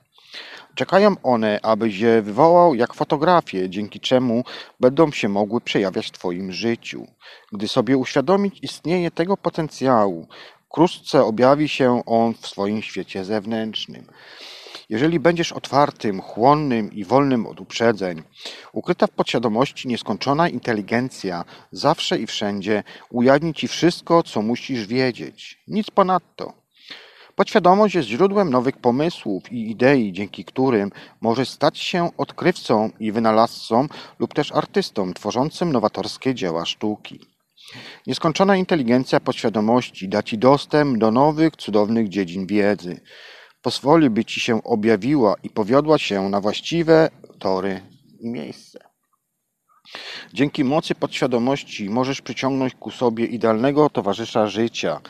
Czekają 0.75 1.15
one, 1.23 1.61
abyś 1.63 1.99
je 1.99 2.23
wywołał 2.23 2.75
jak 2.75 2.95
fotografie, 2.95 3.71
dzięki 3.71 4.01
czemu 4.01 4.45
będą 4.81 5.11
się 5.11 5.29
mogły 5.29 5.61
przejawiać 5.61 6.07
w 6.07 6.11
Twoim 6.11 6.53
życiu. 6.53 7.07
Gdy 7.53 7.69
sobie 7.69 7.97
uświadomić 7.97 8.59
istnienie 8.63 9.11
tego 9.11 9.37
potencjału, 9.37 10.29
wkrótce 10.75 11.25
objawi 11.25 11.69
się 11.69 12.03
on 12.07 12.35
w 12.35 12.47
swoim 12.47 12.83
świecie 12.83 13.25
zewnętrznym. 13.25 14.07
Jeżeli 14.89 15.21
będziesz 15.21 15.53
otwartym, 15.53 16.21
chłonnym 16.21 16.93
i 16.93 17.05
wolnym 17.05 17.47
od 17.47 17.61
uprzedzeń, 17.61 18.23
ukryta 18.73 19.07
w 19.07 19.11
podświadomości 19.11 19.89
nieskończona 19.89 20.49
inteligencja 20.49 21.45
zawsze 21.73 22.19
i 22.19 22.27
wszędzie 22.27 22.83
ujawni 23.11 23.55
ci 23.55 23.69
wszystko, 23.69 24.23
co 24.23 24.43
musisz 24.43 24.87
wiedzieć. 24.87 25.63
Nic 25.69 25.91
ponadto. 25.91 26.53
Podświadomość 27.35 27.95
jest 27.95 28.09
źródłem 28.09 28.51
nowych 28.51 28.77
pomysłów 28.77 29.53
i 29.53 29.71
idei, 29.71 30.13
dzięki 30.13 30.45
którym 30.45 30.91
możesz 31.21 31.49
stać 31.49 31.79
się 31.79 32.11
odkrywcą 32.17 32.91
i 33.01 33.13
wynalazcą 33.13 33.87
lub 34.19 34.35
też 34.35 34.53
artystą 34.53 35.15
tworzącym 35.15 35.73
nowatorskie 35.73 36.35
dzieła 36.35 36.67
sztuki. 36.67 37.21
Nieskończona 38.07 38.57
inteligencja 38.57 39.21
podświadomości 39.21 40.09
da 40.09 40.23
Ci 40.23 40.39
dostęp 40.39 40.99
do 40.99 41.11
nowych, 41.11 41.57
cudownych 41.57 42.09
dziedzin 42.09 42.47
wiedzy. 42.47 43.01
Pozwoli, 43.65 44.11
by 44.11 44.25
Ci 44.25 44.41
się 44.41 44.63
objawiła 44.63 45.35
i 45.43 45.51
powiodła 45.51 45.99
się 45.99 46.29
na 46.29 46.41
właściwe 46.41 47.11
tory 47.39 47.81
i 48.21 48.29
miejsce. 48.29 48.79
Dzięki 50.33 50.65
mocy 50.65 50.95
podświadomości 50.95 51.91
możesz 51.91 52.23
przyciągnąć 52.23 52.75
ku 52.75 52.91
sobie 52.91 53.27
idealnego 53.27 53.91
towarzysza 53.91 54.47
życia, 54.47 55.01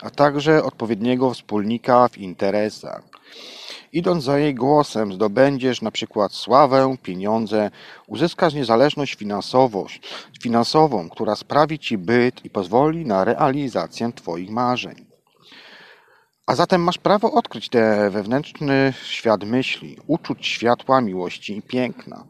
a 0.00 0.10
także 0.10 0.64
odpowiedniego 0.64 1.34
wspólnika 1.34 2.08
w 2.08 2.18
interesach. 2.18 3.02
Idąc 3.92 4.24
za 4.24 4.38
jej 4.38 4.54
głosem, 4.54 5.12
zdobędziesz 5.12 5.82
na 5.82 5.90
przykład 5.90 6.32
sławę, 6.32 6.96
pieniądze, 7.02 7.70
uzyskasz 8.06 8.54
niezależność 8.54 9.16
finansową, 10.42 11.08
która 11.08 11.36
sprawi 11.36 11.78
ci 11.78 11.98
byt 11.98 12.44
i 12.44 12.50
pozwoli 12.50 13.06
na 13.06 13.24
realizację 13.24 14.12
Twoich 14.12 14.50
marzeń. 14.50 15.13
A 16.46 16.54
zatem 16.54 16.82
masz 16.82 16.98
prawo 16.98 17.32
odkryć 17.32 17.68
ten 17.68 18.10
wewnętrzny 18.10 18.92
świat 19.02 19.44
myśli, 19.44 19.96
uczuć 20.06 20.46
światła, 20.46 21.00
miłości 21.00 21.56
i 21.56 21.62
piękna. 21.62 22.26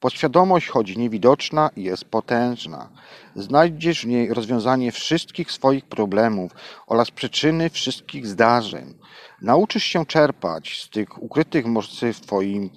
Podświadomość, 0.00 0.68
choć 0.68 0.96
niewidoczna, 0.96 1.70
jest 1.76 2.04
potężna. 2.04 2.90
Znajdziesz 3.36 4.02
w 4.02 4.06
niej 4.06 4.34
rozwiązanie 4.34 4.92
wszystkich 4.92 5.52
swoich 5.52 5.84
problemów 5.84 6.52
oraz 6.86 7.10
przyczyny 7.10 7.70
wszystkich 7.70 8.26
zdarzeń. 8.26 8.94
Nauczysz 9.42 9.84
się 9.84 10.06
czerpać 10.06 10.82
z 10.82 10.90
tych 10.90 11.22
ukrytych 11.22 11.66
mocy 11.66 12.12
w 12.12 12.20
twoim, 12.20 12.70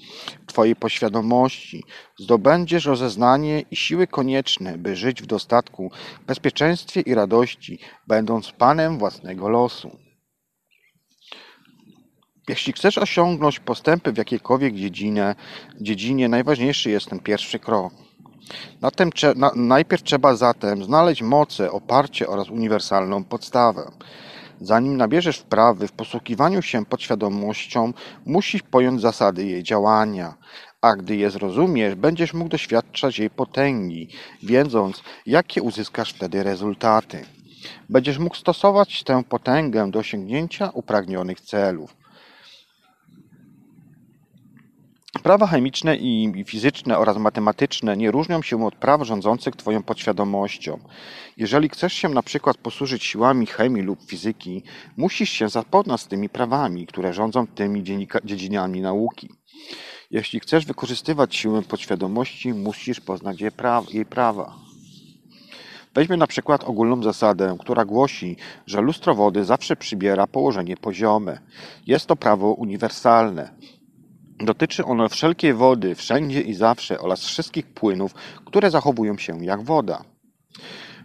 Twojej 0.46 0.76
poświadomości. 0.76 1.84
Zdobędziesz 2.20 2.86
rozeznanie 2.86 3.64
i 3.72 3.76
siły 3.76 4.08
konieczne, 4.08 4.78
by 4.78 4.96
żyć 4.96 5.22
w 5.22 5.26
dostatku, 5.26 5.92
bezpieczeństwie 6.28 7.02
i 7.02 7.14
radości, 7.14 7.80
będąc 8.08 8.52
panem 8.52 8.98
własnego 8.98 9.50
losu. 9.50 10.07
Jeśli 12.50 12.74
chcesz 12.74 12.98
osiągnąć 12.98 13.60
postępy 13.60 14.12
w 14.12 14.18
jakiejkolwiek 14.18 14.76
dziedzinie, 14.76 15.36
dziedzinie 15.82 16.30
najważniejszy 16.30 16.90
jest 16.90 17.10
ten 17.10 17.20
pierwszy 17.20 17.60
krok. 17.60 17.94
Tym, 18.96 19.10
na, 19.36 19.52
najpierw 19.56 20.04
trzeba 20.04 20.36
zatem 20.36 20.84
znaleźć 20.84 21.22
moce, 21.22 21.72
oparcie 21.72 22.28
oraz 22.28 22.50
uniwersalną 22.50 23.24
podstawę. 23.24 23.92
Zanim 24.62 24.98
nabierzesz 24.98 25.38
wprawy 25.38 25.88
w 25.88 25.92
posługiwaniu 25.92 26.62
się 26.62 26.86
podświadomością, 26.86 27.94
musisz 28.26 28.62
pojąć 28.62 29.02
zasady 29.02 29.46
jej 29.46 29.64
działania, 29.64 30.34
a 30.82 30.96
gdy 30.96 31.16
je 31.16 31.30
zrozumiesz, 31.30 31.96
będziesz 31.96 32.34
mógł 32.34 32.50
doświadczać 32.50 33.20
jej 33.20 33.30
potęgi, 33.30 34.10
wiedząc, 34.44 35.04
jakie 35.26 35.62
uzyskasz 35.62 36.14
wtedy 36.14 36.44
rezultaty. 36.44 37.26
Będziesz 37.90 38.18
mógł 38.18 38.36
stosować 38.36 39.04
tę 39.04 39.24
potęgę 39.24 39.92
do 39.92 40.00
osiągnięcia 40.00 40.70
upragnionych 40.74 41.42
celów. 41.42 41.97
Prawa 45.24 45.48
chemiczne 45.48 45.96
i 45.96 46.44
fizyczne 46.48 46.98
oraz 46.98 47.18
matematyczne 47.18 47.98
nie 47.98 48.12
różnią 48.12 48.42
się 48.42 48.66
od 48.66 48.76
praw 48.76 49.02
rządzących 49.02 49.56
Twoją 49.56 49.84
podświadomością. 49.84 50.80
Jeżeli 51.38 51.70
chcesz 51.70 51.94
się 51.94 52.10
na 52.10 52.24
przykład 52.24 52.58
posłużyć 52.58 53.04
siłami 53.04 53.46
chemii 53.46 53.84
lub 53.84 54.00
fizyki, 54.10 54.64
musisz 54.98 55.30
się 55.30 55.50
zapoznać 55.50 56.02
z 56.02 56.08
tymi 56.08 56.30
prawami, 56.30 56.88
które 56.88 57.14
rządzą 57.14 57.48
tymi 57.48 57.84
dziedzinami 58.26 58.82
nauki. 58.82 59.30
Jeśli 60.12 60.40
chcesz 60.40 60.66
wykorzystywać 60.66 61.36
siłę 61.36 61.62
podświadomości, 61.62 62.54
musisz 62.54 63.00
poznać 63.00 63.42
jej, 63.42 63.52
pra- 63.52 63.94
jej 63.94 64.06
prawa. 64.06 64.56
Weźmy 65.94 66.18
na 66.18 66.28
przykład 66.28 66.64
ogólną 66.64 67.04
zasadę, 67.04 67.58
która 67.60 67.86
głosi, 67.86 68.38
że 68.66 68.82
lustro 68.82 69.16
wody 69.16 69.46
zawsze 69.46 69.76
przybiera 69.76 70.28
położenie 70.28 70.78
poziome. 70.78 71.40
Jest 71.88 72.06
to 72.06 72.16
prawo 72.16 72.52
uniwersalne. 72.54 73.77
Dotyczy 74.40 74.86
ono 74.86 75.10
wszelkiej 75.10 75.54
wody, 75.54 75.96
wszędzie 75.96 76.42
i 76.42 76.54
zawsze 76.54 77.00
oraz 77.00 77.26
wszystkich 77.26 77.68
płynów, 77.68 78.14
które 78.46 78.72
zachowują 78.72 79.18
się 79.18 79.46
jak 79.46 79.62
woda. 79.62 80.04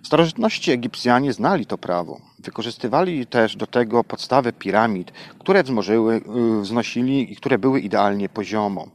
W 0.03 0.07
starożytności 0.07 0.71
Egipcjanie 0.71 1.33
znali 1.33 1.67
to 1.67 1.79
prawo. 1.79 2.21
Wykorzystywali 2.39 3.27
też 3.27 3.57
do 3.57 3.67
tego 3.67 4.05
podstawy 4.05 4.53
piramid, 4.53 5.13
które 5.39 5.63
wzmożyły, 5.63 6.15
y, 6.59 6.61
wznosili 6.61 7.33
i 7.33 7.37
które 7.37 7.59
były 7.59 7.81
idealnie 7.81 8.29
poziomo. 8.29 8.87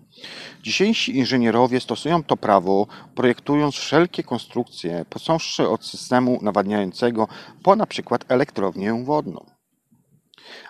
Dzisiejsi 0.64 1.18
inżynierowie 1.18 1.80
stosują 1.80 2.24
to 2.24 2.38
prawo, 2.38 2.88
projektując 3.16 3.76
wszelkie 3.76 4.24
konstrukcje, 4.24 5.06
począwszy 5.10 5.70
od 5.70 5.86
systemu 5.86 6.40
nawadniającego 6.42 7.28
po 7.64 7.76
na 7.76 7.86
przykład 7.86 8.26
elektrownię 8.28 9.04
wodną. 9.04 9.57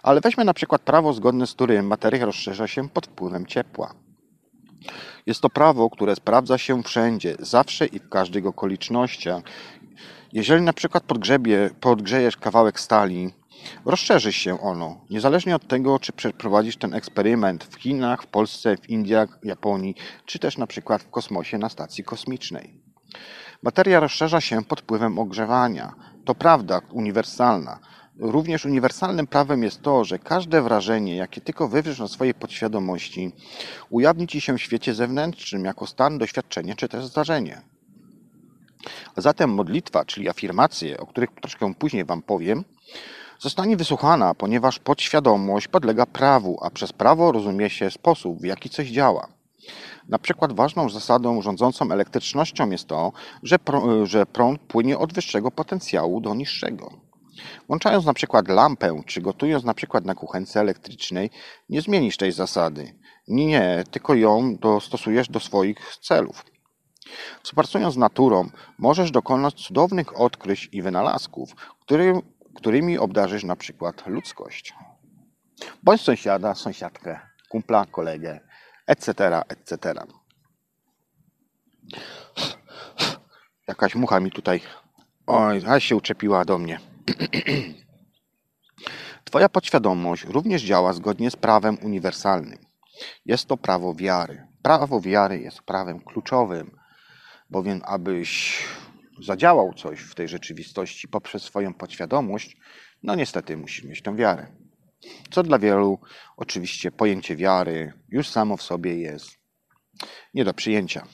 Ale 0.03 0.21
weźmy 0.21 0.45
na 0.45 0.53
przykład 0.53 0.81
prawo, 0.81 1.13
zgodne 1.13 1.47
z 1.47 1.53
którym 1.53 1.87
materia 1.87 2.25
rozszerza 2.25 2.67
się 2.67 2.89
pod 2.89 3.07
wpływem 3.07 3.45
ciepła. 3.45 3.93
Jest 5.25 5.41
to 5.41 5.49
prawo, 5.49 5.89
które 5.89 6.15
sprawdza 6.15 6.57
się 6.57 6.83
wszędzie, 6.83 7.35
zawsze 7.39 7.85
i 7.85 7.99
w 7.99 8.09
każdych 8.09 8.45
okolicznościach. 8.45 9.43
Jeżeli 10.33 10.61
na 10.61 10.73
przykład 10.73 11.03
podgrzebie, 11.03 11.69
podgrzejesz 11.81 12.37
kawałek 12.37 12.79
stali, 12.79 13.33
rozszerzy 13.85 14.33
się 14.33 14.61
ono, 14.61 15.01
niezależnie 15.09 15.55
od 15.55 15.67
tego, 15.67 15.99
czy 15.99 16.13
przeprowadzisz 16.13 16.77
ten 16.77 16.93
eksperyment 16.93 17.63
w 17.63 17.75
Chinach, 17.75 18.23
w 18.23 18.27
Polsce, 18.27 18.77
w 18.77 18.89
Indiach, 18.89 19.39
Japonii, 19.43 19.95
czy 20.25 20.39
też 20.39 20.57
na 20.57 20.67
przykład 20.67 21.03
w 21.03 21.09
kosmosie 21.09 21.57
na 21.57 21.69
stacji 21.69 22.03
kosmicznej. 22.03 22.81
Materia 23.63 23.99
rozszerza 23.99 24.41
się 24.41 24.63
pod 24.63 24.81
wpływem 24.81 25.19
ogrzewania. 25.19 25.93
To 26.25 26.35
prawda 26.35 26.81
uniwersalna. 26.91 27.79
Również 28.19 28.65
uniwersalnym 28.65 29.27
prawem 29.27 29.63
jest 29.63 29.81
to, 29.81 30.03
że 30.03 30.19
każde 30.19 30.61
wrażenie, 30.61 31.15
jakie 31.15 31.41
tylko 31.41 31.67
wywrzesz 31.67 31.99
na 31.99 32.07
swojej 32.07 32.33
podświadomości, 32.33 33.31
ujawni 33.89 34.27
ci 34.27 34.41
się 34.41 34.57
w 34.57 34.61
świecie 34.61 34.93
zewnętrznym 34.93 35.65
jako 35.65 35.87
stan, 35.87 36.17
doświadczenie 36.17 36.75
czy 36.75 36.87
też 36.87 37.05
zdarzenie. 37.05 37.61
A 39.15 39.21
zatem 39.21 39.53
modlitwa, 39.53 40.05
czyli 40.05 40.29
afirmacje, 40.29 40.97
o 40.97 41.05
których 41.07 41.29
troszkę 41.41 41.73
później 41.73 42.05
Wam 42.05 42.21
powiem, 42.21 42.63
zostanie 43.39 43.77
wysłuchana, 43.77 44.33
ponieważ 44.33 44.79
podświadomość 44.79 45.67
podlega 45.67 46.05
prawu, 46.05 46.59
a 46.61 46.69
przez 46.69 46.93
prawo 46.93 47.31
rozumie 47.31 47.69
się 47.69 47.91
sposób, 47.91 48.41
w 48.41 48.45
jaki 48.45 48.69
coś 48.69 48.87
działa. 48.87 49.27
Na 50.07 50.19
przykład 50.19 50.53
ważną 50.53 50.89
zasadą 50.89 51.41
rządzącą 51.41 51.91
elektrycznością 51.91 52.69
jest 52.69 52.87
to, 52.87 53.11
że, 53.43 53.57
że 54.03 54.25
prąd 54.25 54.59
płynie 54.59 54.97
od 54.97 55.13
wyższego 55.13 55.51
potencjału 55.51 56.21
do 56.21 56.35
niższego. 56.35 57.06
Włączając 57.67 58.05
na 58.05 58.13
przykład 58.13 58.47
lampę, 58.47 59.01
czy 59.05 59.21
gotując 59.21 59.63
na 59.63 59.73
przykład 59.73 60.05
na 60.05 60.15
kuchence 60.15 60.59
elektrycznej, 60.59 61.29
nie 61.69 61.81
zmienisz 61.81 62.17
tej 62.17 62.31
zasady. 62.31 62.93
Nie, 63.27 63.83
tylko 63.91 64.15
ją 64.15 64.57
dostosujesz 64.57 65.29
do 65.29 65.39
swoich 65.39 65.77
celów. 66.01 66.45
Współpracując 67.43 67.93
z 67.93 67.97
naturą, 67.97 68.49
możesz 68.79 69.11
dokonać 69.11 69.53
cudownych 69.53 70.19
odkryć 70.19 70.69
i 70.71 70.81
wynalazków, 70.81 71.55
który, 71.81 72.21
którymi 72.55 72.97
obdarzysz 72.97 73.43
na 73.43 73.55
przykład 73.55 74.07
ludzkość. 74.07 74.73
Bądź 75.83 76.01
sąsiada, 76.01 76.55
sąsiadkę, 76.55 77.19
kumpla, 77.49 77.85
kolegę, 77.85 78.39
etc., 78.87 79.41
etc. 79.47 79.93
Jakaś 83.67 83.95
mucha 83.95 84.19
mi 84.19 84.31
tutaj, 84.31 84.61
oj, 85.27 85.63
aż 85.67 85.83
się 85.83 85.95
uczepiła 85.95 86.45
do 86.45 86.57
mnie. 86.57 86.79
Twoja 89.25 89.49
podświadomość 89.49 90.23
również 90.23 90.61
działa 90.61 90.93
zgodnie 90.93 91.31
z 91.31 91.35
prawem 91.35 91.77
uniwersalnym. 91.81 92.59
Jest 93.25 93.45
to 93.45 93.57
prawo 93.57 93.95
wiary. 93.95 94.47
Prawo 94.61 95.01
wiary 95.01 95.39
jest 95.39 95.61
prawem 95.61 95.99
kluczowym, 95.99 96.71
bowiem 97.49 97.81
abyś 97.85 98.63
zadziałał 99.21 99.73
coś 99.73 99.99
w 99.99 100.15
tej 100.15 100.27
rzeczywistości 100.27 101.07
poprzez 101.07 101.43
swoją 101.43 101.73
podświadomość, 101.73 102.57
no 103.03 103.15
niestety 103.15 103.57
musisz 103.57 103.83
mieć 103.83 104.01
tę 104.01 104.15
wiarę. 104.15 104.47
Co 105.31 105.43
dla 105.43 105.59
wielu 105.59 105.99
oczywiście 106.37 106.91
pojęcie 106.91 107.35
wiary 107.35 107.93
już 108.09 108.29
samo 108.29 108.57
w 108.57 108.63
sobie 108.63 108.99
jest 108.99 109.37
nie 110.33 110.45
do 110.45 110.53
przyjęcia. 110.53 111.07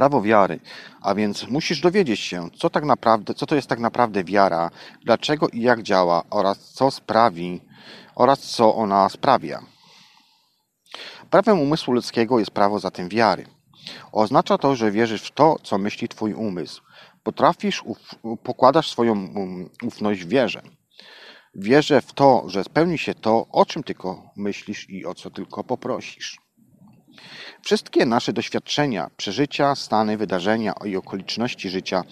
Prawo 0.00 0.22
wiary, 0.22 0.60
a 1.00 1.14
więc 1.14 1.48
musisz 1.48 1.80
dowiedzieć 1.80 2.20
się, 2.20 2.50
co 2.50 2.70
tak 2.70 2.84
naprawdę, 2.84 3.34
co 3.34 3.46
to 3.46 3.54
jest 3.54 3.68
tak 3.68 3.78
naprawdę 3.78 4.24
wiara, 4.24 4.70
dlaczego 5.04 5.48
i 5.48 5.60
jak 5.60 5.82
działa 5.82 6.22
oraz 6.30 6.58
co 6.58 6.90
sprawi 6.90 7.60
oraz 8.14 8.40
co 8.40 8.74
ona 8.74 9.08
sprawia. 9.08 9.62
Prawem 11.30 11.60
umysłu 11.60 11.94
ludzkiego 11.94 12.38
jest 12.38 12.50
prawo 12.50 12.78
zatem 12.78 13.08
wiary. 13.08 13.46
Oznacza 14.12 14.58
to, 14.58 14.76
że 14.76 14.90
wierzysz 14.90 15.22
w 15.22 15.34
to, 15.34 15.56
co 15.62 15.78
myśli 15.78 16.08
Twój 16.08 16.34
umysł. 16.34 16.82
Potrafisz, 17.22 17.84
pokładasz 18.42 18.90
swoją 18.90 19.12
um, 19.12 19.70
ufność 19.84 20.24
w 20.24 20.28
wierze. 20.28 20.62
Wierzę 21.54 22.00
w 22.00 22.12
to, 22.12 22.44
że 22.46 22.64
spełni 22.64 22.98
się 22.98 23.14
to, 23.14 23.46
o 23.52 23.66
czym 23.66 23.82
tylko 23.82 24.30
myślisz 24.36 24.90
i 24.90 25.06
o 25.06 25.14
co 25.14 25.30
tylko 25.30 25.64
poprosisz. 25.64 26.49
Wszystkie 27.62 28.06
nasze 28.06 28.32
doświadczenia, 28.32 29.10
przeżycia, 29.16 29.74
stany, 29.74 30.16
wydarzenia 30.16 30.72
i 30.84 30.96
okoliczności 30.96 31.70
życia 31.70 32.02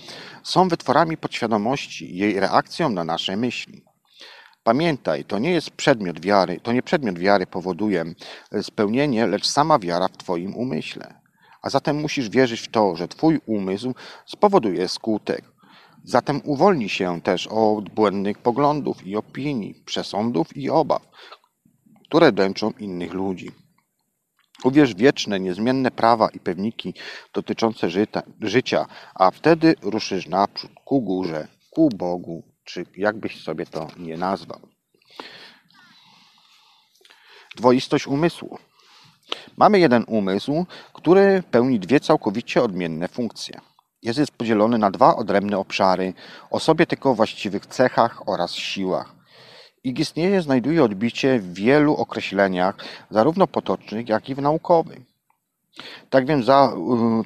są 0.43 0.69
wytworami 0.69 1.17
podświadomości, 1.17 2.17
jej 2.17 2.41
reakcją 2.41 2.89
na 2.89 3.05
nasze 3.05 3.37
myśli. 3.37 3.83
Pamiętaj, 4.63 5.25
to 5.25 5.39
nie 5.39 5.51
jest 5.51 5.71
przedmiot 5.71 6.21
wiary, 6.21 6.61
to 6.63 6.73
nie 6.73 6.83
przedmiot 6.83 7.19
wiary 7.19 7.47
powoduje 7.47 8.05
spełnienie, 8.63 9.27
lecz 9.27 9.47
sama 9.47 9.79
wiara 9.79 10.09
w 10.09 10.17
Twoim 10.17 10.57
umyśle. 10.57 11.21
A 11.63 11.71
zatem 11.71 11.97
musisz 11.97 12.29
wierzyć 12.29 12.61
w 12.61 12.71
to, 12.71 12.97
że 12.97 13.09
Twój 13.09 13.41
umysł 13.47 13.95
spowoduje 14.27 14.89
skutek. 14.89 15.45
Zatem 16.05 16.41
uwolnij 16.45 16.89
się 16.89 17.21
też 17.21 17.47
od 17.47 17.89
błędnych 17.89 18.39
poglądów 18.39 19.07
i 19.07 19.17
opinii, 19.17 19.83
przesądów 19.85 20.57
i 20.57 20.71
obaw, 20.71 21.03
które 22.09 22.33
dęczą 22.33 22.71
innych 22.71 23.15
ludzi. 23.15 23.51
Uwierz 24.65 24.95
wieczne, 24.95 25.41
niezmienne 25.41 25.91
prawa 25.91 26.29
i 26.29 26.41
pewniki 26.41 26.95
dotyczące 27.35 27.91
żyta, 27.91 28.23
życia, 28.41 28.87
a 29.15 29.31
wtedy 29.31 29.75
ruszysz 29.83 30.27
naprzód, 30.27 30.71
ku 30.85 31.03
górze, 31.03 31.49
ku 31.71 31.89
Bogu, 31.89 32.43
czy 32.65 32.87
jakbyś 32.97 33.43
sobie 33.43 33.67
to 33.67 33.89
nie 33.97 34.17
nazwał. 34.17 34.61
Dwoistość 37.57 38.07
umysłu. 38.07 38.59
Mamy 39.57 39.79
jeden 39.79 40.05
umysł, 40.09 40.67
który 40.93 41.43
pełni 41.51 41.81
dwie 41.81 42.01
całkowicie 42.01 42.63
odmienne 42.63 43.09
funkcje. 43.09 43.61
Jest 44.03 44.31
podzielony 44.31 44.79
na 44.79 44.91
dwa 44.91 45.17
odrębne 45.17 45.59
obszary 45.59 46.15
o 46.51 46.61
sobie 46.61 46.87
tylko 46.87 47.15
właściwych 47.15 47.67
cechach 47.67 48.29
oraz 48.29 48.55
siłach. 48.55 49.18
Ich 49.85 49.99
istnienie 49.99 50.43
znajduje 50.43 50.85
odbicie 50.85 51.39
w 51.39 51.55
wielu 51.55 51.95
określeniach, 51.95 52.77
zarówno 53.11 53.47
potocznych, 53.47 54.09
jak 54.09 54.29
i 54.29 54.35
w 54.35 54.39
naukowych. 54.39 55.08
Tak 56.11 56.27
więc, 56.27 56.47
za, 56.47 56.73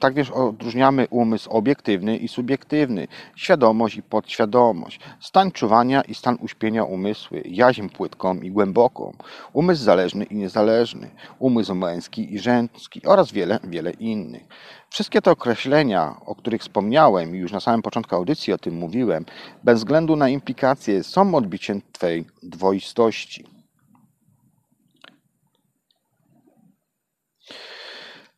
tak 0.01 0.15
więc 0.15 0.31
odróżniamy 0.31 1.07
umysł 1.11 1.51
obiektywny 1.51 2.17
i 2.17 2.29
subiektywny, 2.29 3.09
świadomość 3.37 3.97
i 3.97 4.03
podświadomość, 4.03 5.01
stan 5.21 5.51
czuwania 5.51 6.03
i 6.03 6.15
stan 6.15 6.39
uśpienia 6.41 6.85
umysły, 6.85 7.43
jaźń 7.45 7.89
płytką 7.89 8.35
i 8.35 8.51
głęboką, 8.51 9.13
umysł 9.53 9.85
zależny 9.85 10.25
i 10.25 10.37
niezależny, 10.37 11.11
umysł 11.39 11.75
męski 11.75 12.35
i 12.35 12.39
żeński 12.39 13.07
oraz 13.07 13.33
wiele, 13.33 13.59
wiele 13.65 13.91
innych. 13.91 14.43
Wszystkie 14.91 15.23
te 15.23 15.31
określenia, 15.31 16.17
o 16.27 16.35
których 16.35 16.61
wspomniałem 16.61 17.37
i 17.37 17.39
już 17.39 17.53
na 17.53 17.61
samym 17.61 17.83
początku 17.83 18.17
audycji 18.17 18.53
o 18.53 18.59
tym 18.59 18.75
mówiłem, 18.75 19.25
bez 19.65 19.79
względu 19.79 20.17
na 20.17 20.29
implikacje 20.29 21.05
są 21.05 21.35
odbiciem 21.35 21.83
Twej 21.93 22.25
dwoistości. 22.43 23.52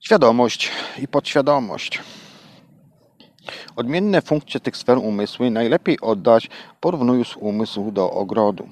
Świadomość 0.06 0.70
i 0.98 1.08
podświadomość. 1.08 2.00
Odmienne 3.76 4.22
funkcje 4.22 4.60
tych 4.60 4.76
sfer 4.76 4.98
umysłu 4.98 5.50
najlepiej 5.50 6.00
oddać 6.00 6.50
porównując 6.80 7.36
umysł 7.36 7.90
do 7.90 8.10
ogrodu. 8.10 8.68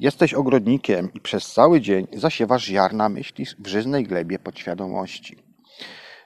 Jesteś 0.00 0.34
ogrodnikiem 0.34 1.12
i 1.14 1.20
przez 1.20 1.52
cały 1.52 1.80
dzień 1.80 2.06
zasiewasz 2.12 2.64
ziarna 2.64 3.08
myśli 3.08 3.46
w 3.58 3.66
żyznej 3.66 4.04
glebie 4.04 4.38
podświadomości. 4.38 5.36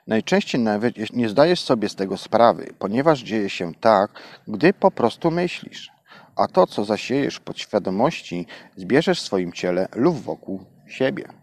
Najczęściej 0.06 0.60
nawet 0.60 1.12
nie 1.12 1.28
zdajesz 1.28 1.60
sobie 1.60 1.88
z 1.88 1.94
tego 1.94 2.16
sprawy, 2.16 2.74
ponieważ 2.78 3.22
dzieje 3.22 3.50
się 3.50 3.74
tak, 3.74 4.10
gdy 4.48 4.72
po 4.72 4.90
prostu 4.90 5.30
myślisz, 5.30 5.90
a 6.36 6.48
to, 6.48 6.66
co 6.66 6.84
zasiejesz 6.84 7.40
podświadomości, 7.40 8.46
zbierzesz 8.76 9.20
w 9.20 9.24
swoim 9.24 9.52
ciele 9.52 9.88
lub 9.94 10.16
wokół 10.16 10.64
siebie. 10.88 11.40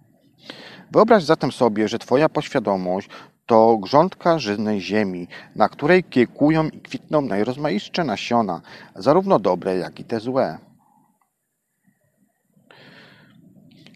Wyobraź 0.92 1.24
zatem 1.24 1.52
sobie, 1.52 1.88
że 1.88 2.00
Twoja 2.00 2.30
poświadomość 2.30 3.10
to 3.46 3.78
grządka 3.78 4.40
żyznej 4.40 4.82
ziemi, 4.82 5.28
na 5.56 5.70
której 5.70 6.04
kiełkują 6.04 6.68
i 6.68 6.82
kwitną 6.82 7.22
najrozmaitsze 7.22 8.04
nasiona, 8.04 8.62
zarówno 8.96 9.40
dobre, 9.40 9.78
jak 9.78 10.00
i 10.00 10.04
te 10.04 10.20
złe. 10.20 10.58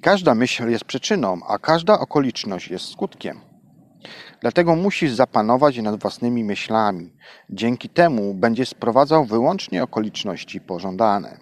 Każda 0.01 0.35
myśl 0.35 0.69
jest 0.69 0.85
przyczyną, 0.85 1.39
a 1.47 1.57
każda 1.57 1.99
okoliczność 1.99 2.67
jest 2.67 2.91
skutkiem. 2.91 3.41
Dlatego 4.41 4.75
musisz 4.75 5.11
zapanować 5.11 5.77
nad 5.77 6.01
własnymi 6.01 6.43
myślami. 6.43 7.13
Dzięki 7.49 7.89
temu 7.89 8.33
będziesz 8.33 8.69
sprowadzał 8.69 9.25
wyłącznie 9.25 9.83
okoliczności 9.83 10.61
pożądane. 10.61 11.37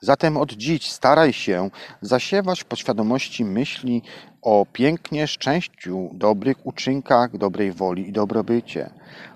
Zatem 0.00 0.36
od 0.36 0.52
dziś 0.52 0.90
staraj 0.90 1.32
się 1.32 1.70
zasiewać 2.00 2.60
w 2.60 2.64
podświadomości 2.64 3.44
myśli 3.44 4.02
o 4.42 4.66
pięknie, 4.72 5.26
szczęściu, 5.26 6.10
dobrych 6.12 6.66
uczynkach, 6.66 7.36
dobrej 7.36 7.72
woli 7.72 8.08
i 8.08 8.12
dobrobycie. 8.12 8.90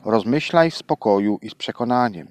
Rozmyślaj 0.04 0.70
w 0.70 0.76
spokoju 0.76 1.38
i 1.42 1.50
z 1.50 1.54
przekonaniem. 1.54 2.28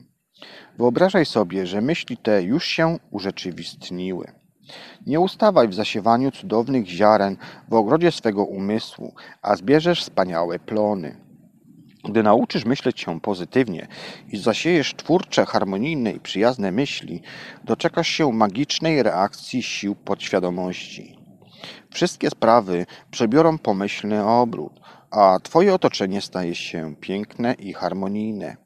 Wyobrażaj 0.78 1.26
sobie, 1.26 1.68
że 1.68 1.82
myśli 1.82 2.18
te 2.18 2.44
już 2.44 2.66
się 2.66 2.98
urzeczywistniły. 3.12 4.32
Nie 5.06 5.20
ustawaj 5.20 5.68
w 5.68 5.74
zasiewaniu 5.74 6.32
cudownych 6.32 6.88
ziaren 6.88 7.38
w 7.70 7.74
ogrodzie 7.74 8.12
swego 8.12 8.46
umysłu, 8.46 9.14
a 9.42 9.56
zbierzesz 9.56 10.02
wspaniałe 10.02 10.60
plony. 10.60 11.18
Gdy 12.10 12.24
nauczysz 12.24 12.66
myśleć 12.66 13.00
się 13.00 13.22
pozytywnie 13.22 13.88
i 14.32 14.38
zasiejesz 14.38 14.96
twórcze, 14.96 15.46
harmonijne 15.46 16.12
i 16.12 16.20
przyjazne 16.20 16.72
myśli, 16.72 17.22
doczekasz 17.64 18.08
się 18.08 18.34
magicznej 18.34 19.04
reakcji 19.04 19.64
sił 19.64 19.96
podświadomości. 19.96 21.23
Wszystkie 21.94 22.30
sprawy 22.30 22.86
przebiorą 23.12 23.58
pomyślny 23.58 24.26
obrót, 24.26 24.80
a 25.12 25.40
Twoje 25.44 25.74
otoczenie 25.74 26.22
staje 26.22 26.56
się 26.56 26.96
piękne 26.96 27.54
i 27.54 27.74
harmonijne. 27.74 28.58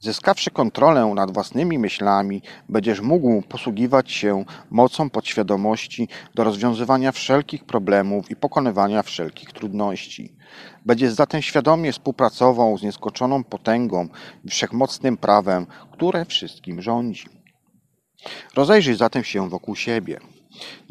Zyskawszy 0.00 0.50
kontrolę 0.50 1.12
nad 1.14 1.30
własnymi 1.34 1.78
myślami, 1.78 2.42
będziesz 2.68 3.00
mógł 3.00 3.42
posługiwać 3.42 4.12
się 4.12 4.44
mocą 4.70 5.10
podświadomości 5.10 6.08
do 6.34 6.44
rozwiązywania 6.44 7.12
wszelkich 7.12 7.64
problemów 7.64 8.30
i 8.30 8.36
pokonywania 8.36 9.02
wszelkich 9.02 9.52
trudności. 9.52 10.36
Będziesz 10.86 11.12
zatem 11.12 11.42
świadomie 11.42 11.92
współpracował 11.92 12.78
z 12.78 12.82
nieskończoną 12.82 13.44
potęgą 13.44 14.08
i 14.44 14.48
wszechmocnym 14.48 15.16
prawem, 15.16 15.66
które 15.92 16.24
wszystkim 16.24 16.82
rządzi. 16.82 17.26
Rozejrzyj 18.54 18.96
zatem 18.96 19.24
się 19.24 19.48
wokół 19.48 19.76
siebie. 19.76 20.20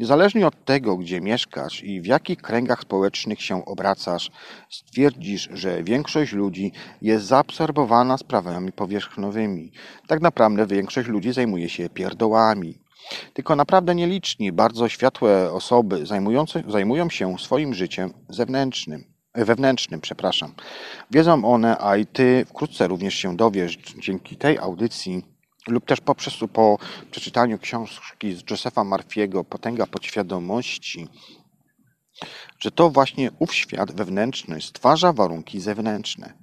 Niezależnie 0.00 0.46
od 0.46 0.64
tego, 0.64 0.96
gdzie 0.96 1.20
mieszkasz 1.20 1.84
i 1.84 2.00
w 2.00 2.06
jakich 2.06 2.42
kręgach 2.42 2.80
społecznych 2.80 3.42
się 3.42 3.64
obracasz, 3.64 4.30
stwierdzisz, 4.70 5.48
że 5.52 5.82
większość 5.82 6.32
ludzi 6.32 6.72
jest 7.02 7.26
zaabsorbowana 7.26 8.18
sprawami 8.18 8.72
powierzchniowymi. 8.72 9.72
Tak 10.06 10.20
naprawdę 10.20 10.66
większość 10.66 11.08
ludzi 11.08 11.32
zajmuje 11.32 11.68
się 11.68 11.88
pierdołami. 11.88 12.78
Tylko 13.34 13.56
naprawdę 13.56 13.94
nieliczni, 13.94 14.52
bardzo 14.52 14.88
światłe 14.88 15.52
osoby 15.52 16.06
zajmujące, 16.06 16.62
zajmują 16.68 17.10
się 17.10 17.38
swoim 17.38 17.74
życiem 17.74 18.12
zewnętrznym 18.28 19.16
wewnętrznym, 19.44 20.00
przepraszam. 20.00 20.54
Wiedzą 21.10 21.44
one, 21.44 21.78
a 21.78 21.96
i 21.96 22.06
ty 22.06 22.44
wkrótce 22.48 22.88
również 22.88 23.14
się 23.14 23.36
dowiesz 23.36 23.76
dzięki 23.76 24.36
tej 24.36 24.58
audycji, 24.58 25.35
lub 25.68 25.84
też 25.84 26.00
poprzez 26.00 26.34
po 26.52 26.78
przeczytaniu 27.10 27.58
książki 27.58 28.34
z 28.34 28.50
Josepha 28.50 28.84
Marfiego 28.84 29.44
Potęga 29.44 29.86
podświadomości, 29.86 31.08
że 32.58 32.70
to 32.70 32.90
właśnie 32.90 33.30
ów 33.38 33.54
świat 33.54 33.92
wewnętrzny 33.92 34.60
stwarza 34.60 35.12
warunki 35.12 35.60
zewnętrzne. 35.60 36.34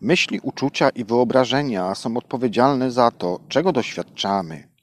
Myśli, 0.00 0.40
uczucia 0.40 0.88
i 0.88 1.04
wyobrażenia 1.04 1.94
są 1.94 2.16
odpowiedzialne 2.16 2.90
za 2.90 3.10
to, 3.10 3.40
czego 3.48 3.72
doświadczamy. 3.72 4.73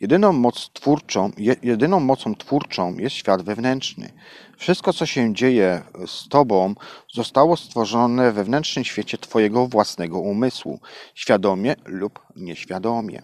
Jedyną, 0.00 0.32
moc 0.32 0.70
twórczą, 0.72 1.30
jedyną 1.62 2.00
mocą 2.00 2.34
twórczą 2.34 2.98
jest 2.98 3.16
świat 3.16 3.42
wewnętrzny. 3.42 4.12
Wszystko, 4.56 4.92
co 4.92 5.06
się 5.06 5.34
dzieje 5.34 5.82
z 6.06 6.28
Tobą, 6.28 6.74
zostało 7.12 7.56
stworzone 7.56 8.32
w 8.32 8.34
wewnętrznym 8.34 8.84
świecie 8.84 9.18
Twojego 9.18 9.66
własnego 9.66 10.18
umysłu, 10.18 10.80
świadomie 11.14 11.74
lub 11.84 12.20
nieświadomie. 12.36 13.22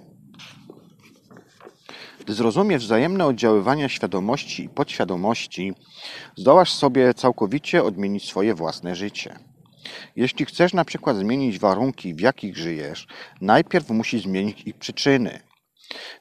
Gdy 2.20 2.34
zrozumiesz 2.34 2.84
wzajemne 2.84 3.26
oddziaływania 3.26 3.88
świadomości 3.88 4.64
i 4.64 4.68
podświadomości, 4.68 5.72
zdołasz 6.36 6.72
sobie 6.72 7.14
całkowicie 7.14 7.84
odmienić 7.84 8.28
swoje 8.28 8.54
własne 8.54 8.96
życie. 8.96 9.38
Jeśli 10.16 10.44
chcesz 10.44 10.72
na 10.72 10.84
przykład 10.84 11.16
zmienić 11.16 11.58
warunki, 11.58 12.14
w 12.14 12.20
jakich 12.20 12.56
żyjesz, 12.56 13.06
najpierw 13.40 13.90
musisz 13.90 14.22
zmienić 14.22 14.62
ich 14.62 14.76
przyczyny. 14.76 15.40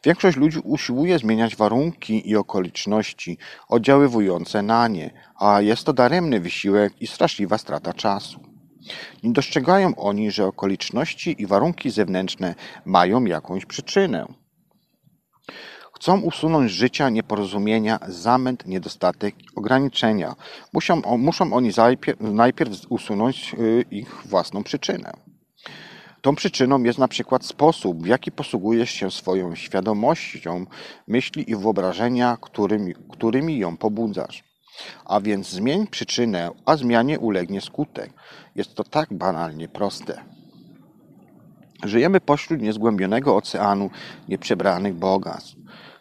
Większość 0.03 0.37
ludzi 0.37 0.59
usiłuje 0.63 1.19
zmieniać 1.19 1.55
warunki 1.55 2.29
i 2.29 2.35
okoliczności 2.35 3.37
oddziaływujące 3.67 4.61
na 4.61 4.87
nie, 4.87 5.11
a 5.39 5.61
jest 5.61 5.83
to 5.83 5.93
daremny 5.93 6.39
wysiłek 6.39 7.01
i 7.01 7.07
straszliwa 7.07 7.57
strata 7.57 7.93
czasu. 7.93 8.39
Nie 9.23 9.31
dostrzegają 9.31 9.95
oni, 9.95 10.31
że 10.31 10.45
okoliczności 10.45 11.35
i 11.41 11.47
warunki 11.47 11.89
zewnętrzne 11.89 12.55
mają 12.85 13.25
jakąś 13.25 13.65
przyczynę. 13.65 14.25
Chcą 15.95 16.21
usunąć 16.21 16.71
z 16.71 16.73
życia 16.73 17.09
nieporozumienia, 17.09 17.99
zamęt, 18.07 18.67
niedostatek, 18.67 19.35
ograniczenia. 19.55 20.35
Muszą, 20.73 21.01
muszą 21.17 21.53
oni 21.53 21.71
najpierw, 21.77 22.19
najpierw 22.21 22.71
usunąć 22.89 23.55
y, 23.59 23.85
ich 23.91 24.21
własną 24.25 24.63
przyczynę. 24.63 25.11
Tą 26.25 26.35
przyczyną 26.35 26.83
jest 26.83 26.99
na 26.99 27.07
przykład 27.07 27.45
sposób, 27.45 28.03
w 28.03 28.05
jaki 28.05 28.31
posługujesz 28.31 28.89
się 28.89 29.11
swoją 29.11 29.55
świadomością 29.55 30.65
myśli 31.07 31.51
i 31.51 31.55
wyobrażenia, 31.55 32.37
którymi, 32.41 32.93
którymi 33.11 33.57
ją 33.57 33.77
pobudzasz. 33.77 34.43
A 35.05 35.21
więc 35.21 35.49
zmień 35.49 35.87
przyczynę, 35.87 36.49
a 36.65 36.77
zmianie 36.77 37.19
ulegnie 37.19 37.61
skutek. 37.61 38.13
Jest 38.55 38.75
to 38.75 38.83
tak 38.83 39.13
banalnie 39.13 39.67
proste. 39.67 40.21
Żyjemy 41.83 42.21
pośród 42.21 42.61
niezgłębionego 42.61 43.35
oceanu 43.35 43.89
nieprzebranych 44.29 44.95
bogactw. 44.95 45.55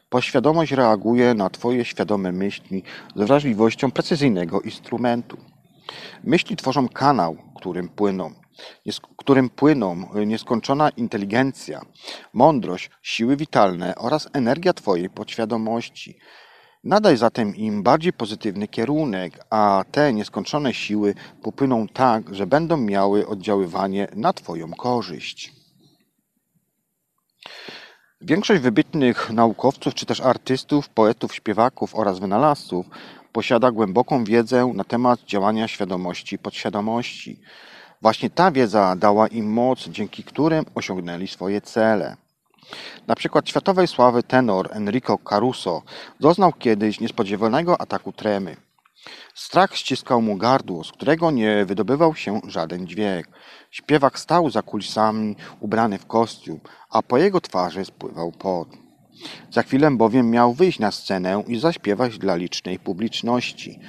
Poświadomość 0.09 0.73
reaguje 0.73 1.35
na 1.35 1.51
Twoje 1.51 1.85
świadome 1.85 2.33
myśli 2.33 2.83
z 3.17 3.27
wrażliwością 3.27 3.91
precyzyjnego 3.91 4.61
instrumentu. 4.61 5.37
Myśli 6.25 6.57
tworzą 6.57 6.89
kanał, 6.89 7.37
którym 7.57 7.89
płyną 7.89 8.44
którym 9.17 9.51
płyną 9.51 10.09
y, 10.17 10.27
nieskończona 10.27 10.91
inteligencja, 10.91 11.81
mądrość, 12.33 12.91
siły 13.03 13.37
witalne 13.37 13.95
oraz 13.95 14.29
energia 14.33 14.73
Twojej 14.73 15.11
podświadomości. 15.11 16.19
Nadaj 16.85 17.17
zatem 17.17 17.57
im 17.57 17.83
bardziej 17.83 18.13
pozytywny 18.13 18.69
kierunek, 18.69 19.45
a 19.51 19.85
te 19.91 20.13
nieskończone 20.13 20.75
siły 20.75 21.15
popłyną 21.43 21.89
tak, 21.89 22.35
że 22.35 22.47
będą 22.47 22.77
miały 22.77 23.27
oddziaływanie 23.27 24.09
na 24.17 24.33
Twoją 24.33 24.71
korzyść. 24.71 25.53
Większość 28.21 28.61
wybitnych 28.63 29.31
naukowców, 29.31 29.95
czy 29.95 30.07
też 30.07 30.21
artystów, 30.21 30.89
poetów, 30.89 31.35
śpiewaków 31.35 31.95
oraz 31.95 32.19
wynalazców 32.19 32.87
posiada 33.33 33.71
głęboką 33.71 34.25
wiedzę 34.25 34.73
na 34.75 34.85
temat 34.85 35.21
działania 35.21 35.69
świadomości 35.69 36.39
podświadomości. 36.39 37.41
Właśnie 38.05 38.31
ta 38.31 38.51
wiedza 38.51 38.97
dała 38.97 39.27
im 39.29 39.53
moc, 39.53 39.89
dzięki 39.89 40.25
którym 40.25 40.65
osiągnęli 40.75 41.29
swoje 41.29 41.61
cele. 41.61 42.17
Na 43.07 43.15
przykład 43.15 43.49
światowej 43.49 43.89
sławy 43.89 44.23
tenor 44.23 44.69
Enrico 44.73 45.19
Caruso 45.19 45.83
doznał 46.21 46.53
kiedyś 46.53 47.01
niespodziewanego 47.01 47.81
ataku 47.81 48.13
tremy. 48.13 48.57
Strach 49.35 49.77
ściskał 49.77 50.23
mu 50.23 50.37
gardło, 50.37 50.85
z 50.85 50.93
którego 50.93 51.31
nie 51.31 51.65
wydobywał 51.65 52.15
się 52.15 52.41
żaden 52.49 52.87
dźwięk. 52.87 53.27
Śpiewak 53.71 54.19
stał 54.19 54.51
za 54.51 54.63
kulisami, 54.63 55.37
ubrany 55.61 55.99
w 55.99 56.07
kostium, 56.07 56.61
a 56.91 57.03
po 57.03 57.19
jego 57.19 57.41
twarzy 57.41 57.85
spływał 57.85 58.33
pot. 58.33 58.69
Za 59.51 59.63
chwilę 59.63 59.91
bowiem 59.91 60.31
miał 60.31 60.55
wyjść 60.55 60.79
na 60.79 60.91
scenę 60.91 61.45
i 61.47 61.59
zaśpiewać 61.59 62.19
dla 62.19 62.37
licznej 62.37 62.79
publiczności. 62.79 63.81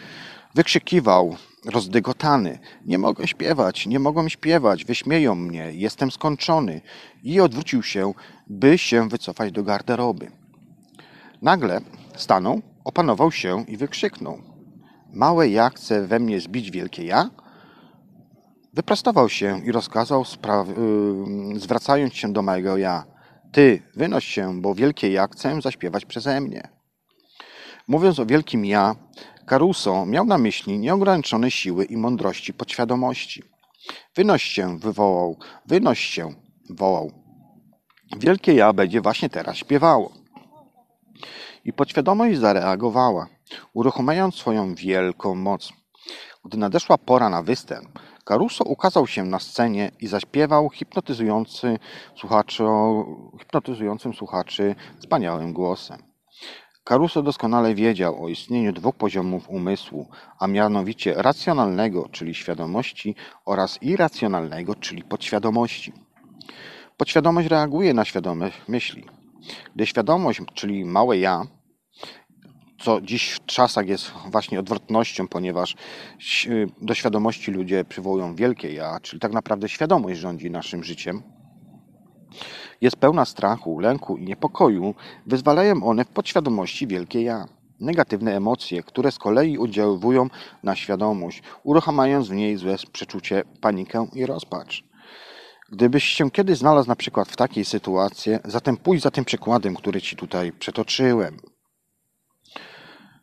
Wykrzykiwał, 0.54 1.36
rozdygotany. 1.66 2.60
Nie 2.86 2.98
mogę 2.98 3.28
śpiewać, 3.28 3.88
nie 3.88 4.00
mogę 4.00 4.30
śpiewać, 4.30 4.86
wyśmieją 4.86 5.36
mnie, 5.36 5.72
jestem 5.74 6.12
skończony. 6.12 6.82
I 7.24 7.40
odwrócił 7.40 7.84
się, 7.84 8.14
by 8.48 8.78
się 8.78 9.10
wycofać 9.10 9.52
do 9.52 9.64
garderoby. 9.64 10.32
Nagle 11.42 11.82
stanął, 12.16 12.62
opanował 12.84 13.32
się 13.32 13.66
i 13.68 13.78
wykrzyknął. 13.78 14.42
Małe 15.14 15.50
ja 15.50 15.70
chce 15.70 16.08
we 16.08 16.20
mnie 16.20 16.40
zbić 16.40 16.72
wielkie 16.72 17.06
ja? 17.06 17.30
Wyprostował 18.74 19.30
się 19.30 19.62
i 19.66 19.72
rozkazał, 19.72 20.26
yy, 21.54 21.60
zwracając 21.60 22.14
się 22.14 22.34
do 22.34 22.42
małego 22.42 22.78
ja. 22.78 23.06
Ty, 23.52 23.82
wynoś 23.96 24.26
się, 24.26 24.62
bo 24.62 24.76
wielkie 24.76 25.12
ja 25.12 25.28
chcę 25.28 25.62
zaśpiewać 25.62 26.06
przeze 26.06 26.42
mnie. 26.42 26.68
Mówiąc 27.88 28.20
o 28.20 28.26
wielkim 28.26 28.66
ja, 28.66 28.96
Caruso 29.46 30.06
miał 30.06 30.26
na 30.26 30.38
myśli 30.38 30.80
nieograniczone 30.80 31.52
siły 31.52 31.86
i 31.86 31.98
mądrości 31.98 32.54
podświadomości. 32.54 33.44
Wynoś 34.16 34.44
się, 34.44 34.80
wywołał, 34.80 35.38
wynoś 35.66 36.00
się, 36.00 36.34
wołał. 36.70 37.12
Wielkie 38.18 38.54
ja 38.54 38.74
będzie 38.74 39.02
właśnie 39.02 39.30
teraz 39.30 39.58
śpiewało. 39.58 40.12
I 41.66 41.74
podświadomość 41.74 42.40
zareagowała, 42.40 43.28
uruchamiając 43.74 44.36
swoją 44.36 44.76
wielką 44.76 45.36
moc. 45.36 45.74
Gdy 46.46 46.58
nadeszła 46.58 46.98
pora 46.98 47.30
na 47.30 47.44
występ, 47.44 48.00
Caruso 48.26 48.64
ukazał 48.64 49.08
się 49.08 49.24
na 49.24 49.40
scenie 49.40 49.92
i 50.00 50.08
zaśpiewał 50.08 50.70
hipnotyzujący 50.70 51.80
słuchaczy, 52.16 52.64
hipnotyzującym 53.40 54.14
słuchaczy 54.14 54.76
wspaniałym 55.00 55.54
głosem. 55.54 56.15
Caruso 56.86 57.22
doskonale 57.22 57.76
wiedział 57.76 58.24
o 58.24 58.30
istnieniu 58.30 58.74
dwóch 58.74 58.96
poziomów 58.96 59.50
umysłu, 59.50 60.08
a 60.40 60.48
mianowicie 60.48 61.14
racjonalnego, 61.14 62.10
czyli 62.12 62.36
świadomości, 62.36 63.16
oraz 63.46 63.84
irracjonalnego, 63.84 64.76
czyli 64.76 65.04
podświadomości. 65.04 65.94
Podświadomość 66.98 67.48
reaguje 67.48 67.94
na 67.94 68.06
świadome 68.06 68.52
myśli. 68.68 69.06
Gdy 69.76 69.86
świadomość, 69.86 70.42
czyli 70.54 70.86
małe 70.86 71.18
ja, 71.18 71.44
co 72.80 73.02
dziś 73.02 73.32
w 73.32 73.46
czasach 73.46 73.88
jest 73.88 74.12
właśnie 74.26 74.60
odwrotnością, 74.60 75.28
ponieważ 75.28 75.76
do 76.82 76.94
świadomości 76.94 77.52
ludzie 77.52 77.86
przywołują 77.86 78.36
wielkie 78.36 78.74
ja, 78.74 79.00
czyli 79.00 79.20
tak 79.20 79.32
naprawdę 79.32 79.70
świadomość 79.70 80.20
rządzi 80.20 80.52
naszym 80.52 80.84
życiem, 80.84 81.24
jest 82.82 82.96
pełna 82.96 83.26
strachu, 83.26 83.80
lęku 83.80 84.18
i 84.18 84.26
niepokoju, 84.26 84.96
wyzwalają 85.26 85.84
one 85.84 86.06
w 86.06 86.08
podświadomości 86.08 86.88
wielkie 86.88 87.22
ja. 87.22 87.46
Negatywne 87.80 88.36
emocje, 88.36 88.84
które 88.84 89.12
z 89.12 89.18
kolei 89.18 89.58
oddziaływują 89.58 90.28
na 90.64 90.76
świadomość, 90.76 91.44
uruchamiając 91.64 92.28
w 92.28 92.34
niej 92.34 92.58
złe 92.58 92.76
przeczucie, 92.92 93.44
panikę 93.62 94.08
i 94.14 94.26
rozpacz. 94.26 94.84
Gdybyś 95.72 96.04
się 96.04 96.32
kiedyś 96.32 96.58
znalazł 96.58 96.88
na 96.88 96.96
przykład 96.96 97.28
w 97.28 97.36
takiej 97.36 97.66
sytuacji, 97.66 98.32
zatem 98.46 98.78
pójdź 98.78 99.02
za 99.02 99.12
tym 99.12 99.26
przykładem, 99.26 99.76
który 99.76 100.02
ci 100.02 100.16
tutaj 100.16 100.52
przetoczyłem. 100.52 101.38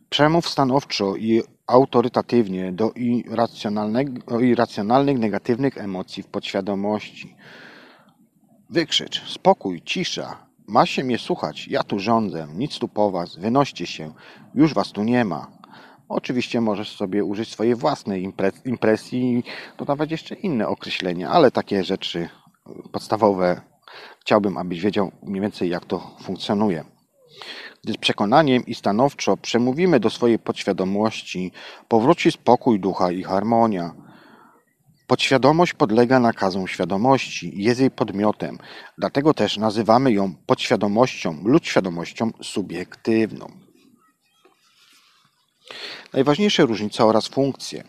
Przemów 0.09 0.49
stanowczo 0.49 1.15
i 1.15 1.41
autorytatywnie 1.67 2.71
do 2.71 2.91
irracjonalnych, 4.39 5.19
negatywnych 5.19 5.77
emocji 5.77 6.23
w 6.23 6.27
podświadomości. 6.27 7.35
Wykrzycz, 8.73 9.29
spokój, 9.29 9.81
cisza. 9.81 10.37
Ma 10.67 10.85
się 10.85 11.03
mnie 11.03 11.19
słuchać, 11.19 11.67
ja 11.67 11.83
tu 11.83 11.99
rządzę, 11.99 12.47
nic 12.55 12.79
tu 12.79 12.87
po 12.87 13.11
was, 13.11 13.35
wynoście 13.35 13.85
się, 13.85 14.13
już 14.55 14.73
was 14.73 14.91
tu 14.91 15.03
nie 15.03 15.25
ma. 15.25 15.47
Oczywiście 16.09 16.61
możesz 16.61 16.95
sobie 16.95 17.23
użyć 17.23 17.49
swojej 17.49 17.75
własnej 17.75 18.31
impresji 18.65 19.33
i 19.33 19.43
dodawać 19.77 20.11
jeszcze 20.11 20.35
inne 20.35 20.67
określenia, 20.67 21.29
ale 21.29 21.51
takie 21.51 21.83
rzeczy 21.83 22.29
podstawowe 22.91 23.61
chciałbym, 24.21 24.57
abyś 24.57 24.81
wiedział 24.81 25.11
mniej 25.23 25.41
więcej 25.41 25.69
jak 25.69 25.85
to 25.85 26.15
funkcjonuje. 26.21 26.83
Gdy 27.83 27.93
z 27.93 27.97
przekonaniem 27.97 28.65
i 28.65 28.75
stanowczo 28.75 29.37
przemówimy 29.37 29.99
do 29.99 30.09
swojej 30.09 30.39
podświadomości, 30.39 31.51
powróci 31.87 32.31
spokój 32.31 32.79
ducha 32.79 33.11
i 33.11 33.23
harmonia. 33.23 33.93
Podświadomość 35.13 35.73
podlega 35.73 36.19
nakazom 36.19 36.67
świadomości 36.67 37.51
jest 37.55 37.79
jej 37.79 37.91
podmiotem, 37.91 38.57
dlatego 38.97 39.33
też 39.33 39.57
nazywamy 39.57 40.11
ją 40.11 40.35
podświadomością 40.45 41.41
lub 41.45 41.65
świadomością 41.65 42.31
subiektywną. 42.43 43.47
Najważniejsze 46.13 46.65
różnice 46.65 47.05
oraz 47.05 47.27
funkcje. 47.27 47.83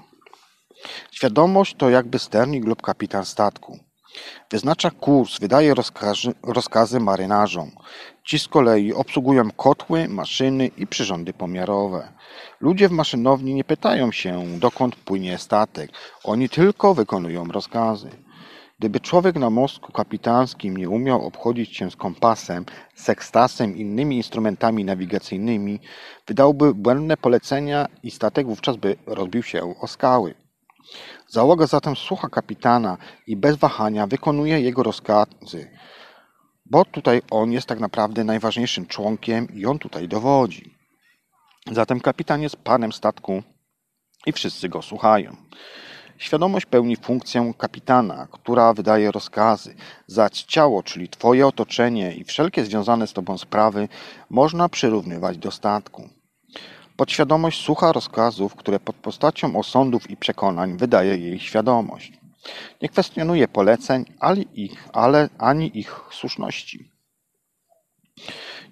Świadomość 1.12 1.74
to 1.78 1.90
jakby 1.90 2.18
sternik 2.18 2.64
lub 2.64 2.82
kapitan 2.82 3.24
statku. 3.24 3.78
Wyznacza 4.50 4.90
kurs, 4.90 5.38
wydaje 5.38 5.74
rozkazy, 5.74 6.32
rozkazy 6.42 7.00
marynarzom. 7.00 7.70
Ci 8.24 8.38
z 8.38 8.48
kolei 8.48 8.92
obsługują 8.92 9.50
kotły, 9.50 10.08
maszyny 10.08 10.66
i 10.66 10.86
przyrządy 10.86 11.32
pomiarowe. 11.32 12.12
Ludzie 12.60 12.88
w 12.88 12.92
maszynowni 12.92 13.54
nie 13.54 13.64
pytają 13.64 14.12
się, 14.12 14.58
dokąd 14.58 14.96
płynie 14.96 15.38
statek. 15.38 15.90
Oni 16.24 16.48
tylko 16.48 16.94
wykonują 16.94 17.44
rozkazy. 17.44 18.10
Gdyby 18.78 19.00
człowiek 19.00 19.36
na 19.36 19.50
mostku 19.50 19.92
kapitańskim 19.92 20.76
nie 20.76 20.88
umiał 20.88 21.26
obchodzić 21.26 21.76
się 21.76 21.90
z 21.90 21.96
kompasem, 21.96 22.64
sekstasem 22.94 23.76
i 23.76 23.80
innymi 23.80 24.16
instrumentami 24.16 24.84
nawigacyjnymi, 24.84 25.80
wydałby 26.26 26.74
błędne 26.74 27.16
polecenia 27.16 27.86
i 28.02 28.10
statek 28.10 28.46
wówczas 28.46 28.76
by 28.76 28.96
rozbił 29.06 29.42
się 29.42 29.74
o 29.80 29.86
skały. 29.86 30.43
Załoga 31.28 31.66
zatem 31.66 31.96
słucha 31.96 32.28
kapitana 32.28 32.96
i 33.26 33.36
bez 33.36 33.56
wahania 33.56 34.06
wykonuje 34.06 34.60
jego 34.60 34.82
rozkazy, 34.82 35.70
bo 36.66 36.84
tutaj 36.84 37.22
on 37.30 37.52
jest 37.52 37.66
tak 37.66 37.80
naprawdę 37.80 38.24
najważniejszym 38.24 38.86
członkiem 38.86 39.48
i 39.54 39.66
on 39.66 39.78
tutaj 39.78 40.08
dowodzi. 40.08 40.74
Zatem 41.72 42.00
kapitan 42.00 42.42
jest 42.42 42.56
panem 42.56 42.92
statku 42.92 43.42
i 44.26 44.32
wszyscy 44.32 44.68
go 44.68 44.82
słuchają. 44.82 45.36
Świadomość 46.18 46.66
pełni 46.66 46.96
funkcję 46.96 47.54
kapitana, 47.58 48.28
która 48.30 48.74
wydaje 48.74 49.10
rozkazy. 49.10 49.74
Zać 50.06 50.42
ciało, 50.42 50.82
czyli 50.82 51.08
Twoje 51.08 51.46
otoczenie 51.46 52.14
i 52.14 52.24
wszelkie 52.24 52.64
związane 52.64 53.06
z 53.06 53.12
Tobą 53.12 53.38
sprawy, 53.38 53.88
można 54.30 54.68
przyrównywać 54.68 55.38
do 55.38 55.50
statku. 55.50 56.08
Podświadomość 56.96 57.64
słucha 57.64 57.92
rozkazów, 57.92 58.54
które 58.54 58.80
pod 58.80 58.96
postacią 58.96 59.56
osądów 59.56 60.10
i 60.10 60.16
przekonań 60.16 60.76
wydaje 60.76 61.18
jej 61.18 61.40
świadomość. 61.40 62.12
Nie 62.82 62.88
kwestionuje 62.88 63.48
poleceń, 63.48 64.04
ale 64.20 64.42
ich, 64.42 64.88
ale 64.92 65.28
ani 65.38 65.78
ich 65.78 66.00
słuszności. 66.10 66.90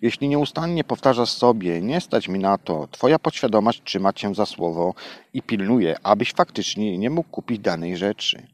Jeśli 0.02 0.28
nieustannie 0.28 0.84
powtarzasz 0.84 1.30
sobie, 1.30 1.80
nie 1.80 2.00
stać 2.00 2.28
mi 2.28 2.38
na 2.38 2.58
to, 2.58 2.88
twoja 2.90 3.18
podświadomość 3.18 3.82
trzyma 3.84 4.12
cię 4.12 4.34
za 4.34 4.46
słowo 4.46 4.94
i 5.34 5.42
pilnuje, 5.42 5.96
abyś 6.02 6.32
faktycznie 6.32 6.98
nie 6.98 7.10
mógł 7.10 7.28
kupić 7.30 7.58
danej 7.58 7.96
rzeczy. 7.96 8.46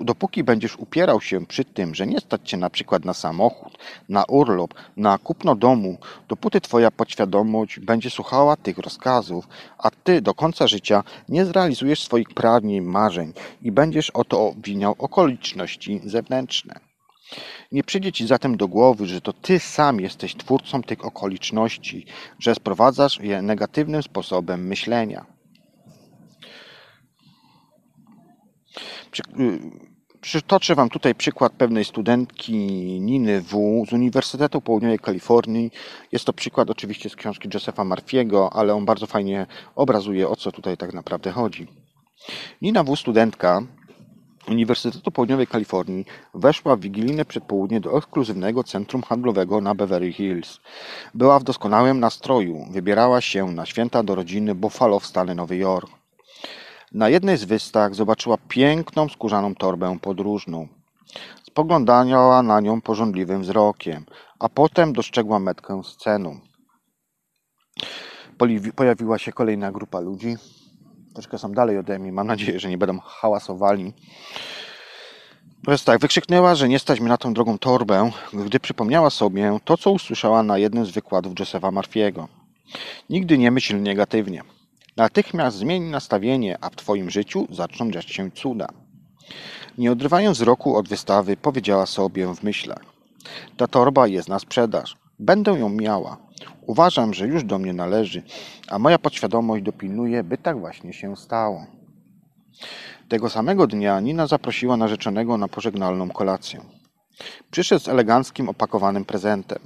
Dopóki 0.00 0.44
będziesz 0.44 0.76
upierał 0.76 1.20
się 1.20 1.46
przy 1.46 1.64
tym, 1.64 1.94
że 1.94 2.06
nie 2.06 2.20
stać 2.20 2.40
cię 2.50 2.56
na 2.56 2.70
przykład 2.70 3.04
na 3.04 3.14
samochód, 3.14 3.78
na 4.08 4.24
urlop, 4.24 4.74
na 4.96 5.18
kupno 5.18 5.54
domu, 5.54 5.98
dopóty 6.28 6.60
twoja 6.60 6.90
podświadomość 6.90 7.80
będzie 7.80 8.10
słuchała 8.10 8.56
tych 8.56 8.78
rozkazów, 8.78 9.48
a 9.78 9.90
ty 9.90 10.22
do 10.22 10.34
końca 10.34 10.66
życia 10.66 11.04
nie 11.28 11.44
zrealizujesz 11.44 12.02
swoich 12.02 12.28
pragnień, 12.28 12.80
marzeń 12.80 13.32
i 13.62 13.72
będziesz 13.72 14.10
o 14.10 14.24
to 14.24 14.48
obwiniał 14.48 14.94
okoliczności 14.98 16.00
zewnętrzne. 16.04 16.85
Nie 17.72 17.82
przyjdzie 17.82 18.12
ci 18.12 18.26
zatem 18.26 18.56
do 18.56 18.68
głowy, 18.68 19.06
że 19.06 19.20
to 19.20 19.32
ty 19.32 19.58
sam 19.58 20.00
jesteś 20.00 20.34
twórcą 20.34 20.82
tych 20.82 21.04
okoliczności, 21.04 22.06
że 22.38 22.54
sprowadzasz 22.54 23.20
je 23.20 23.42
negatywnym 23.42 24.02
sposobem 24.02 24.66
myślenia. 24.66 25.26
Y, 29.40 29.58
przytoczę 30.20 30.74
Wam 30.74 30.88
tutaj 30.88 31.14
przykład 31.14 31.52
pewnej 31.52 31.84
studentki 31.84 32.56
Niny 33.00 33.40
W. 33.40 33.84
z 33.88 33.92
Uniwersytetu 33.92 34.60
Południowej 34.60 34.98
Kalifornii. 34.98 35.70
Jest 36.12 36.24
to 36.24 36.32
przykład 36.32 36.70
oczywiście 36.70 37.10
z 37.10 37.16
książki 37.16 37.48
Josepha 37.54 37.84
Marfiego, 37.84 38.52
ale 38.52 38.74
on 38.74 38.84
bardzo 38.84 39.06
fajnie 39.06 39.46
obrazuje, 39.74 40.28
o 40.28 40.36
co 40.36 40.52
tutaj 40.52 40.76
tak 40.76 40.94
naprawdę 40.94 41.30
chodzi. 41.32 41.66
Nina 42.62 42.84
W. 42.84 42.96
studentka 42.96 43.62
Uniwersytetu 44.48 45.10
Południowej 45.10 45.46
Kalifornii 45.46 46.04
weszła 46.34 46.76
w 46.76 46.80
wigilijne 46.80 47.24
przedpołudnie 47.24 47.80
do 47.80 47.98
ekskluzywnego 47.98 48.64
centrum 48.64 49.02
handlowego 49.02 49.60
na 49.60 49.74
Beverly 49.74 50.12
Hills. 50.12 50.60
Była 51.14 51.38
w 51.38 51.44
doskonałym 51.44 52.00
nastroju. 52.00 52.66
Wybierała 52.70 53.20
się 53.20 53.52
na 53.52 53.66
święta 53.66 54.02
do 54.02 54.14
rodziny 54.14 54.54
Buffalo 54.54 55.00
w 55.00 55.06
stanie 55.06 55.34
Nowy 55.34 55.56
Jork. 55.56 55.90
Na 56.92 57.08
jednej 57.08 57.36
z 57.36 57.44
wystaw 57.44 57.94
zobaczyła 57.94 58.36
piękną 58.48 59.08
skórzaną 59.08 59.54
torbę 59.54 59.98
podróżną. 60.02 60.68
Spoglądała 61.42 62.42
na 62.42 62.60
nią 62.60 62.80
pożądliwym 62.80 63.42
wzrokiem, 63.42 64.04
a 64.38 64.48
potem 64.48 64.92
dostrzegła 64.92 65.38
metkę 65.38 65.82
z. 65.84 65.96
Pojawiła 68.76 69.18
się 69.18 69.32
kolejna 69.32 69.72
grupa 69.72 70.00
ludzi, 70.00 70.36
troszkę 71.16 71.38
są 71.38 71.52
dalej 71.52 71.78
ode 71.78 71.98
mnie. 71.98 72.12
Mam 72.12 72.26
nadzieję, 72.26 72.60
że 72.60 72.68
nie 72.68 72.78
będą 72.78 72.98
hałasowali. 73.00 73.92
Więc 75.68 75.84
tak, 75.84 76.00
wykrzyknęła, 76.00 76.54
że 76.54 76.68
nie 76.68 76.78
stać 76.78 77.00
mi 77.00 77.08
na 77.08 77.16
tą 77.16 77.34
drogą 77.34 77.58
torbę, 77.58 78.10
gdy 78.32 78.60
przypomniała 78.60 79.10
sobie 79.10 79.58
to, 79.64 79.76
co 79.76 79.90
usłyszała 79.90 80.42
na 80.42 80.58
jednym 80.58 80.86
z 80.86 80.90
wykładów 80.90 81.32
Josepha 81.38 81.70
Marfiego. 81.70 82.28
Nigdy 83.10 83.38
nie 83.38 83.50
myśl 83.50 83.82
negatywnie. 83.82 84.42
Natychmiast 84.96 85.56
zmień 85.56 85.82
nastawienie, 85.82 86.58
a 86.60 86.70
w 86.70 86.76
Twoim 86.76 87.10
życiu 87.10 87.46
zaczną 87.50 87.90
dziać 87.90 88.10
się 88.10 88.30
cuda. 88.30 88.68
Nie 89.78 89.92
odrywając 89.92 90.38
wzroku 90.38 90.76
od 90.76 90.88
wystawy, 90.88 91.36
powiedziała 91.36 91.86
sobie 91.86 92.34
w 92.34 92.42
myślach. 92.42 92.84
Ta 93.56 93.66
torba 93.66 94.06
jest 94.06 94.28
na 94.28 94.38
sprzedaż. 94.38 94.96
Będę 95.18 95.58
ją 95.58 95.68
miała. 95.68 96.25
Uważam, 96.66 97.14
że 97.14 97.26
już 97.26 97.44
do 97.44 97.58
mnie 97.58 97.72
należy, 97.72 98.22
a 98.68 98.78
moja 98.78 98.98
podświadomość 98.98 99.64
dopilnuje, 99.64 100.24
by 100.24 100.38
tak 100.38 100.60
właśnie 100.60 100.92
się 100.92 101.16
stało. 101.16 101.66
Tego 103.08 103.30
samego 103.30 103.66
dnia 103.66 104.00
Nina 104.00 104.26
zaprosiła 104.26 104.76
narzeczonego 104.76 105.38
na 105.38 105.48
pożegnalną 105.48 106.10
kolację. 106.10 106.60
Przyszedł 107.50 107.84
z 107.84 107.88
eleganckim, 107.88 108.48
opakowanym 108.48 109.04
prezentem. 109.04 109.58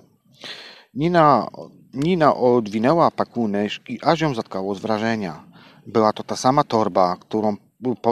Nina, 0.94 1.46
Nina 1.94 2.35
odwinęła 2.37 3.11
pakunek 3.11 3.72
i 3.88 3.98
aż 4.02 4.20
ją 4.20 4.35
zatkało 4.35 4.74
z 4.74 4.80
wrażenia. 4.80 5.44
Była 5.87 6.12
to 6.12 6.22
ta 6.22 6.37
sama 6.37 6.64
torba, 6.64 7.16
którą, 7.20 7.56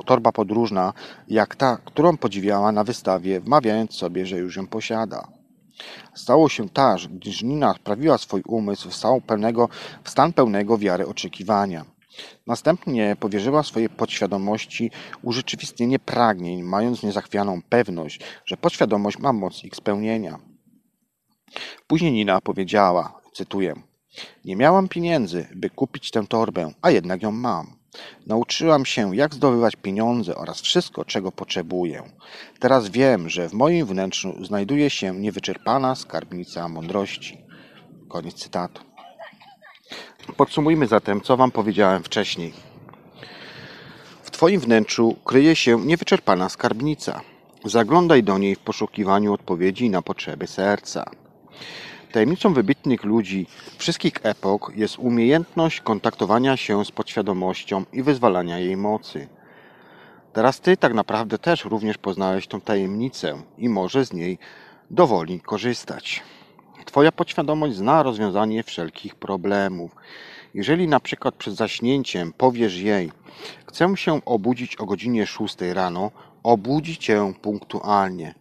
torba 0.07 0.33
podróżna, 0.33 0.93
jak 1.29 1.57
ta, 1.57 1.77
którą 1.85 2.17
podziwiała 2.17 2.73
na 2.73 2.85
wystawie, 2.85 3.41
wmawiając 3.41 3.95
sobie, 3.95 4.27
że 4.27 4.39
już 4.39 4.57
ją 4.57 4.67
posiada. 4.67 5.38
Stało 6.15 6.49
się 6.49 6.69
tak, 6.69 7.01
gdyż 7.01 7.43
Nina 7.43 7.75
sprawiła 7.75 8.19
swój 8.19 8.43
umysł 8.47 8.91
w 8.91 8.95
stan 8.95 9.21
pełnego, 9.21 9.69
w 10.05 10.11
stan 10.11 10.33
pełnego 10.33 10.79
wiary 10.79 11.07
oczekiwania. 11.07 11.85
Następnie 12.47 13.17
powierzyła 13.21 13.63
swojej 13.63 13.89
podświadomości 13.89 14.91
urzeczywistnienie 15.23 15.99
pragnień, 15.99 16.63
mając 16.63 17.03
niezachwianą 17.03 17.63
pewność, 17.69 18.21
że 18.45 18.57
podświadomość 18.57 19.19
ma 19.19 19.33
moc 19.33 19.65
ich 19.65 19.77
spełnienia. 19.77 20.39
Później 21.87 22.13
Nina 22.13 22.41
powiedziała, 22.41 23.21
cytuję, 23.33 23.75
nie 24.45 24.57
miałam 24.57 24.89
pieniędzy, 24.89 25.47
by 25.55 25.71
kupić 25.71 26.11
tę 26.11 26.27
torbę, 26.27 26.73
a 26.83 26.91
jednak 26.91 27.23
ją 27.23 27.31
mam. 27.31 27.78
Nauczyłam 28.27 28.87
się, 28.87 29.17
jak 29.17 29.35
zdobywać 29.35 29.77
pieniądze 29.77 30.37
oraz 30.37 30.61
wszystko, 30.61 31.05
czego 31.05 31.33
potrzebuję. 31.33 32.03
Teraz 32.59 32.89
wiem, 32.89 33.29
że 33.29 33.49
w 33.49 33.53
moim 33.53 33.87
wnętrzu 33.87 34.45
znajduje 34.45 34.91
się 34.91 35.17
niewyczerpana 35.21 35.95
skarbnica 35.95 36.69
mądrości. 36.69 37.39
Koniec 38.09 38.35
cytatu. 38.35 38.83
Podsumujmy 40.37 40.87
zatem, 40.87 41.21
co 41.21 41.37
Wam 41.37 41.51
powiedziałem 41.51 42.03
wcześniej. 42.03 42.53
W 44.23 44.31
Twoim 44.31 44.61
wnętrzu 44.61 45.17
kryje 45.25 45.57
się 45.57 45.81
niewyczerpana 45.81 46.49
skarbnica. 46.49 47.21
Zaglądaj 47.65 48.23
do 48.23 48.39
niej 48.39 48.55
w 48.55 48.59
poszukiwaniu 48.59 49.33
odpowiedzi 49.33 49.91
na 49.91 50.03
potrzeby 50.03 50.47
serca. 50.47 51.11
Tajemnicą 52.19 52.55
wybitnych 52.55 53.05
ludzi 53.05 53.47
wszystkich 53.77 54.13
epok 54.23 54.73
jest 54.77 54.99
umiejętność 54.99 55.81
kontaktowania 55.81 56.57
się 56.57 56.85
z 56.85 56.91
podświadomością 56.91 57.85
i 57.93 58.03
wyzwalania 58.03 58.59
jej 58.59 58.77
mocy. 58.77 59.29
Teraz 60.33 60.61
Ty 60.61 60.77
tak 60.77 60.95
naprawdę 60.95 61.39
też 61.39 61.65
również 61.65 61.99
poznałeś 61.99 62.47
tą 62.47 62.61
tajemnicę 62.61 63.43
i 63.59 63.69
możesz 63.69 64.07
z 64.07 64.13
niej 64.13 64.39
dowoli 64.91 65.41
korzystać. 65.41 66.23
Twoja 66.85 67.13
podświadomość 67.13 67.77
zna 67.77 68.03
rozwiązanie 68.03 68.63
wszelkich 68.63 69.15
problemów. 69.15 69.97
Jeżeli 70.55 70.89
na 70.89 71.01
przykład 71.01 71.35
przed 71.35 71.55
zaśnięciem 71.55 72.33
powiesz 72.33 72.77
jej, 72.77 73.13
chcę 73.67 73.97
się 73.97 74.25
obudzić 74.25 74.77
o 74.77 74.87
godzinie 74.87 75.27
6 75.27 75.57
rano, 75.73 76.11
obudzi 76.43 76.97
cię 76.97 77.33
punktualnie. 77.43 78.35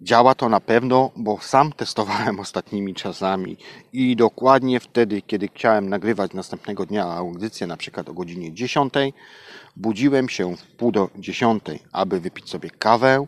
Działa 0.00 0.34
to 0.34 0.48
na 0.48 0.60
pewno, 0.60 1.10
bo 1.16 1.38
sam 1.40 1.72
testowałem 1.72 2.40
ostatnimi 2.44 2.94
czasami 2.94 3.56
i 3.92 4.16
dokładnie 4.16 4.80
wtedy, 4.80 5.22
kiedy 5.22 5.48
chciałem 5.48 5.88
nagrywać 5.88 6.32
następnego 6.32 6.86
dnia 6.86 7.04
audycję, 7.04 7.66
na 7.66 7.76
przykład 7.76 8.08
o 8.08 8.14
godzinie 8.14 8.52
10, 8.52 8.94
budziłem 9.76 10.28
się 10.28 10.56
w 10.56 10.66
pół 10.66 10.92
do 10.92 11.10
10, 11.16 11.64
aby 11.92 12.20
wypić 12.20 12.50
sobie 12.50 12.70
kawę, 12.70 13.26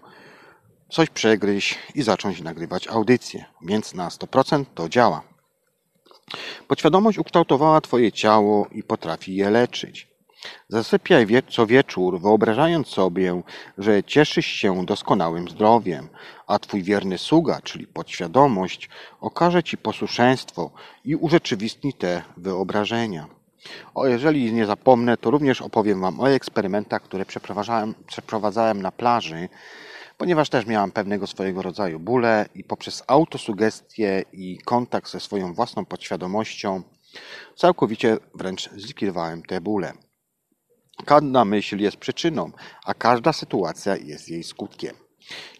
coś 0.90 1.10
przegryźć 1.10 1.78
i 1.94 2.02
zacząć 2.02 2.40
nagrywać 2.40 2.88
audycję, 2.88 3.44
więc 3.62 3.94
na 3.94 4.08
100% 4.08 4.64
to 4.74 4.88
działa. 4.88 5.22
Podświadomość 6.68 7.18
ukształtowała 7.18 7.80
Twoje 7.80 8.12
ciało 8.12 8.66
i 8.72 8.82
potrafi 8.82 9.34
je 9.34 9.50
leczyć. 9.50 10.09
Zasypiaj 10.68 11.26
co 11.50 11.66
wieczór, 11.66 12.20
wyobrażając 12.20 12.88
sobie, 12.88 13.42
że 13.78 14.02
cieszysz 14.02 14.46
się 14.46 14.86
doskonałym 14.86 15.48
zdrowiem, 15.48 16.08
a 16.46 16.58
Twój 16.58 16.82
wierny 16.82 17.18
sługa, 17.18 17.60
czyli 17.62 17.86
podświadomość, 17.86 18.88
okaże 19.20 19.62
Ci 19.62 19.78
posłuszeństwo 19.78 20.70
i 21.04 21.16
urzeczywistni 21.16 21.94
te 21.94 22.22
wyobrażenia. 22.36 23.26
O, 23.94 24.06
jeżeli 24.06 24.52
nie 24.52 24.66
zapomnę, 24.66 25.16
to 25.16 25.30
również 25.30 25.62
opowiem 25.62 26.00
Wam 26.00 26.20
o 26.20 26.30
eksperymentach, 26.30 27.02
które 27.02 27.24
przeprowadzałem, 27.24 27.94
przeprowadzałem 28.06 28.82
na 28.82 28.92
plaży, 28.92 29.48
ponieważ 30.18 30.48
też 30.48 30.66
miałam 30.66 30.92
pewnego 30.92 31.26
swojego 31.26 31.62
rodzaju 31.62 32.00
bóle 32.00 32.46
i 32.54 32.64
poprzez 32.64 33.02
autosugestię 33.06 34.24
i 34.32 34.58
kontakt 34.58 35.10
ze 35.10 35.20
swoją 35.20 35.54
własną 35.54 35.84
podświadomością 35.84 36.82
całkowicie 37.56 38.18
wręcz 38.34 38.70
zlikwidowałem 38.70 39.42
te 39.42 39.60
bóle. 39.60 39.92
Każda 41.04 41.44
myśl 41.44 41.78
jest 41.78 41.96
przyczyną, 41.96 42.52
a 42.84 42.94
każda 42.94 43.32
sytuacja 43.32 43.96
jest 43.96 44.28
jej 44.28 44.44
skutkiem. 44.44 44.96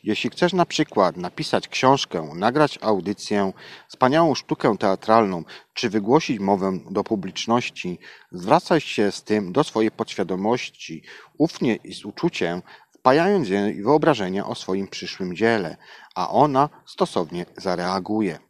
Jeśli 0.05 0.31
chcesz 0.31 0.53
na 0.53 0.67
przykład 0.67 1.17
napisać 1.17 1.69
książkę, 1.69 2.31
nagrać 2.35 2.79
audycję, 2.83 3.53
wspaniałą 3.89 4.35
sztukę 4.35 4.77
teatralną, 4.79 5.45
czy 5.75 5.91
wygłosić 5.91 6.39
mowę 6.41 6.79
do 6.91 7.05
publiczności, 7.05 7.99
zwracaj 8.33 8.81
się 8.81 9.13
z 9.13 9.23
tym 9.23 9.53
do 9.53 9.65
swojej 9.65 9.91
podświadomości, 9.91 11.03
ufnie 11.39 11.77
i 11.77 11.95
z 11.95 12.05
uczuciem, 12.05 12.63
wpajając 12.91 13.49
jej 13.49 13.83
wyobrażenia 13.83 14.47
o 14.47 14.55
swoim 14.55 14.89
przyszłym 14.89 15.37
dziele, 15.37 15.77
a 16.15 16.31
ona 16.31 16.69
stosownie 16.87 17.47
zareaguje. 17.57 18.50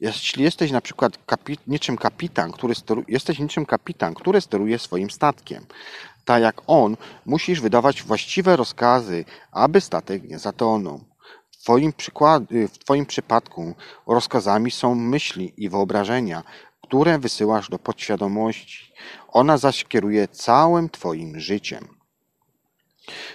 Jeśli 0.00 0.44
jesteś 0.44 0.70
na 0.70 0.80
przykład 0.80 1.18
kapi 1.26 1.58
niczym 1.66 1.96
kapitan, 1.96 2.52
który 2.52 2.74
jesteś 3.08 3.38
niczym 3.38 3.66
kapitan, 3.66 4.14
który 4.14 4.40
steruje 4.40 4.78
swoim 4.78 5.10
statkiem, 5.10 5.66
tak 6.24 6.42
jak 6.42 6.62
on, 6.66 6.96
musisz 7.26 7.60
wydawać 7.60 8.02
właściwe 8.02 8.56
rozkazy, 8.56 9.24
aby 9.52 9.80
statek 9.80 10.22
nie 10.22 10.38
zatonął. 10.38 11.00
W 11.50 11.56
twoim, 11.56 11.92
przykład, 11.92 12.42
w 12.72 12.78
twoim 12.78 13.06
przypadku 13.06 13.74
rozkazami 14.06 14.70
są 14.70 14.94
myśli 14.94 15.52
i 15.56 15.68
wyobrażenia, 15.68 16.42
które 16.82 17.18
wysyłasz 17.18 17.68
do 17.68 17.78
podświadomości. 17.78 18.92
Ona 19.28 19.58
zaś 19.58 19.84
kieruje 19.84 20.28
całym 20.28 20.90
Twoim 20.90 21.40
życiem. 21.40 21.88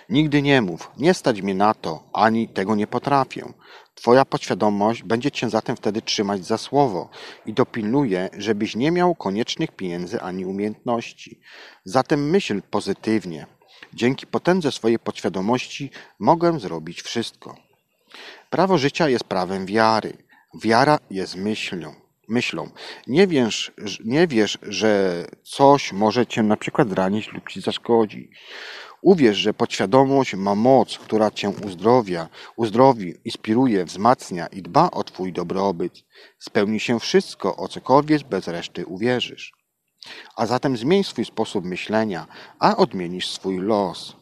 Nigdy 0.10 0.42
nie 0.42 0.62
mów, 0.62 0.92
nie 0.98 1.14
stać 1.14 1.42
mnie 1.42 1.56
na 1.56 1.74
to, 1.74 2.04
ani 2.14 2.48
tego 2.48 2.76
nie 2.76 2.88
potrafię. 2.88 3.54
Twoja 4.02 4.26
podświadomość 4.26 5.04
będzie 5.04 5.32
cię 5.32 5.50
zatem 5.50 5.76
wtedy 5.76 6.02
trzymać 6.02 6.46
za 6.46 6.58
słowo 6.58 7.10
i 7.46 7.54
dopilnuje, 7.54 8.30
żebyś 8.38 8.76
nie 8.76 8.92
miał 8.92 9.16
koniecznych 9.16 9.72
pieniędzy 9.72 10.22
ani 10.22 10.46
umiejętności. 10.46 11.40
Zatem 11.86 12.30
myśl 12.30 12.62
pozytywnie. 12.62 13.46
Dzięki 13.94 14.28
potędze 14.28 14.72
swojej 14.72 15.00
podświadomości 15.00 15.92
mogę 16.20 16.60
zrobić 16.60 17.02
wszystko. 17.02 17.56
Prawo 18.50 18.78
życia 18.78 19.10
jest 19.10 19.24
prawem 19.24 19.66
wiary. 19.66 20.18
Wiara 20.64 21.00
jest 21.10 21.36
myślą. 21.36 21.94
myślą. 22.28 22.70
Nie, 23.08 23.28
wiesz, 23.28 23.72
nie 24.06 24.28
wiesz, 24.28 24.58
że 24.62 25.26
coś 25.44 25.94
może 25.94 26.28
cię 26.28 26.44
na 26.44 26.58
przykład 26.58 26.90
zranić 26.90 27.34
lub 27.34 27.50
ci 27.50 27.62
zaszkodzi. 27.62 28.30
Uwierz, 29.02 29.38
że 29.38 29.54
podświadomość 29.54 30.36
ma 30.36 30.56
moc, 30.56 30.98
która 30.98 31.32
cię 31.32 31.50
uzdrowia, 31.50 32.30
uzdrowi, 32.56 33.14
inspiruje, 33.26 33.86
wzmacnia 33.86 34.48
i 34.48 34.62
dba 34.62 34.92
o 34.92 35.04
twój 35.04 35.34
dobrobyt. 35.34 35.94
Spełni 36.40 36.80
się 36.80 37.00
wszystko, 37.00 37.56
o 37.58 37.68
cokolwiek 37.68 38.24
bez 38.24 38.48
reszty 38.48 38.86
uwierzysz. 38.86 39.54
A 40.36 40.46
zatem 40.46 40.78
zmień 40.78 41.04
swój 41.04 41.26
sposób 41.26 41.66
myślenia, 41.66 42.28
a 42.60 42.78
odmienisz 42.78 43.30
swój 43.30 43.58
los. 43.58 44.16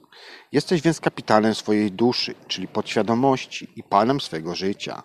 Jesteś 0.52 0.82
więc 0.82 1.00
kapitanem 1.00 1.56
swojej 1.56 1.92
duszy, 1.92 2.36
czyli 2.48 2.68
podświadomości 2.68 3.68
i 3.76 3.84
panem 3.84 4.22
swego 4.22 4.56
życia. 4.56 5.04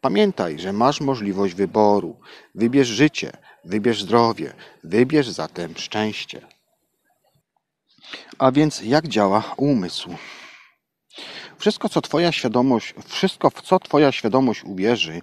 Pamiętaj, 0.00 0.58
że 0.58 0.72
masz 0.72 1.00
możliwość 1.00 1.54
wyboru. 1.54 2.16
Wybierz 2.54 2.88
życie, 2.88 3.32
wybierz 3.64 4.02
zdrowie, 4.02 4.52
wybierz 4.84 5.28
zatem 5.28 5.76
szczęście. 5.76 6.55
A 8.38 8.52
więc 8.52 8.82
jak 8.82 9.08
działa 9.08 9.54
umysł? 9.56 10.10
Wszystko, 11.58 11.88
co 11.88 12.00
Twoja 12.00 12.32
świadomość, 12.32 12.94
wszystko, 13.06 13.50
w 13.50 13.62
co 13.62 13.78
Twoja 13.78 14.12
świadomość 14.12 14.64
uwierzy 14.64 15.20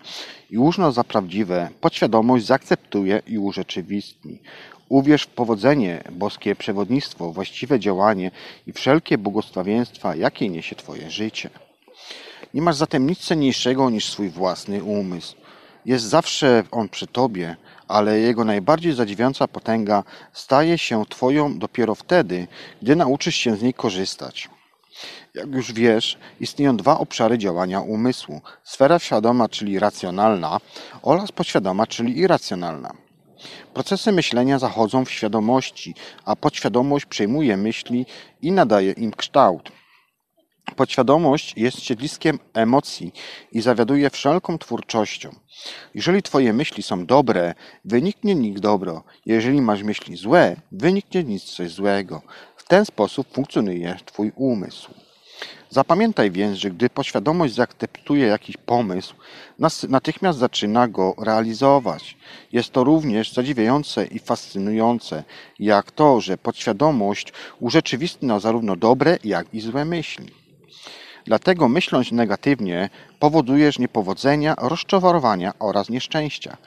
i 0.50 0.58
uzna 0.58 0.92
za 0.92 1.04
prawdziwe, 1.04 1.70
podświadomość 1.82 2.46
zaakceptuje 2.46 3.22
i 3.28 3.38
urzeczywistni. 3.38 4.42
Uwierz 4.90 5.24
w 5.24 5.28
powodzenie, 5.28 6.04
boskie 6.12 6.56
przewodnictwo, 6.56 7.32
właściwe 7.32 7.80
działanie 7.80 8.32
i 8.68 8.74
wszelkie 8.74 9.18
błogosławieństwa, 9.18 10.16
jakie 10.16 10.50
niesie 10.50 10.76
Twoje 10.76 11.12
życie. 11.12 11.50
Nie 12.54 12.62
masz 12.62 12.76
zatem 12.76 13.10
nic 13.10 13.20
cenniejszego 13.20 13.90
niż 13.90 14.12
swój 14.12 14.30
własny 14.30 14.84
umysł. 14.84 15.36
Jest 15.86 16.06
zawsze 16.06 16.64
on 16.72 16.90
przy 16.90 17.08
Tobie, 17.08 17.56
ale 17.88 18.20
jego 18.20 18.46
najbardziej 18.46 18.94
zadziwiająca 18.94 19.48
potęga 19.48 20.04
staje 20.34 20.78
się 20.78 21.06
Twoją 21.10 21.60
dopiero 21.60 21.96
wtedy, 21.96 22.48
gdy 22.82 22.96
nauczysz 22.96 23.36
się 23.36 23.56
z 23.56 23.62
niej 23.62 23.74
korzystać. 23.74 24.50
Jak 25.34 25.52
już 25.52 25.74
wiesz, 25.74 26.18
istnieją 26.40 26.78
dwa 26.78 26.98
obszary 27.00 27.38
działania 27.38 27.82
umysłu: 27.82 28.42
sfera 28.64 29.00
świadoma, 29.00 29.50
czyli 29.50 29.80
racjonalna, 29.80 30.60
oraz 31.02 31.32
podświadoma, 31.32 31.88
czyli 31.88 32.18
irracjonalna. 32.18 32.94
Procesy 33.74 34.12
myślenia 34.12 34.60
zachodzą 34.60 35.06
w 35.06 35.12
świadomości, 35.12 35.96
a 36.26 36.36
podświadomość 36.36 37.06
przejmuje 37.06 37.58
myśli 37.58 38.06
i 38.42 38.52
nadaje 38.52 38.92
im 38.92 39.12
kształt. 39.12 39.72
Podświadomość 40.76 41.53
jest 41.57 41.80
siedliskiem 41.80 42.39
emocji 42.53 43.11
i 43.51 43.61
zawiaduje 43.61 44.09
wszelką 44.09 44.57
twórczością. 44.57 45.36
Jeżeli 45.95 46.24
Twoje 46.24 46.53
myśli 46.53 46.84
są 46.84 47.05
dobre, 47.05 47.53
wyniknie 47.86 48.36
nic 48.36 48.59
dobro. 48.59 49.03
Jeżeli 49.26 49.61
masz 49.61 49.84
myśli 49.84 50.16
złe, 50.16 50.55
wyniknie 50.72 51.24
nic 51.24 51.43
coś 51.43 51.72
złego. 51.72 52.22
W 52.57 52.68
ten 52.68 52.86
sposób 52.86 53.28
funkcjonuje 53.34 53.97
Twój 54.05 54.32
umysł. 54.36 54.91
Zapamiętaj 55.70 56.32
więc, 56.32 56.57
że 56.57 56.72
gdy 56.72 56.89
podświadomość 56.89 57.53
zaakceptuje 57.53 58.28
jakiś 58.28 58.57
pomysł, 58.57 59.16
natychmiast 59.89 60.39
zaczyna 60.39 60.88
go 60.88 61.16
realizować. 61.18 62.18
Jest 62.51 62.70
to 62.72 62.84
również 62.84 63.34
zadziwiające 63.34 64.05
i 64.05 64.20
fascynujące, 64.20 65.24
jak 65.59 65.91
to, 65.91 66.22
że 66.22 66.38
podświadomość 66.38 67.34
urzeczywistnia 67.59 68.39
zarówno 68.39 68.76
dobre, 68.76 69.18
jak 69.24 69.53
i 69.53 69.61
złe 69.61 69.86
myśli. 69.86 70.43
Dlatego 71.26 71.69
myśląc 71.69 72.11
negatywnie, 72.11 72.89
powodujesz 73.19 73.80
niepowodzenia, 73.80 74.55
rozczarowania 74.61 75.53
oraz 75.59 75.89
nieszczęścia. 75.89 76.57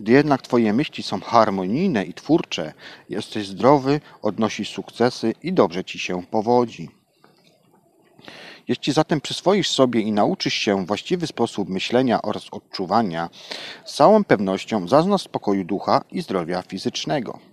Gdy 0.00 0.12
jednak 0.12 0.42
Twoje 0.42 0.72
myśli 0.72 1.02
są 1.02 1.20
harmonijne 1.20 2.04
i 2.04 2.14
twórcze, 2.14 2.72
jesteś 3.08 3.46
zdrowy, 3.46 4.00
odnosisz 4.22 4.70
sukcesy 4.70 5.34
i 5.42 5.52
dobrze 5.52 5.84
Ci 5.84 5.98
się 5.98 6.22
powodzi. 6.22 6.88
Jeśli 8.68 8.92
zatem 8.92 9.20
przyswoisz 9.20 9.68
sobie 9.68 10.00
i 10.00 10.12
nauczysz 10.12 10.54
się 10.54 10.86
właściwy 10.86 11.26
sposób 11.26 11.68
myślenia 11.68 12.22
oraz 12.22 12.46
odczuwania, 12.50 13.28
z 13.84 13.94
całą 13.94 14.24
pewnością 14.24 14.88
zaznasz 14.88 15.22
spokoju 15.22 15.64
ducha 15.64 16.04
i 16.10 16.22
zdrowia 16.22 16.62
fizycznego. 16.62 17.49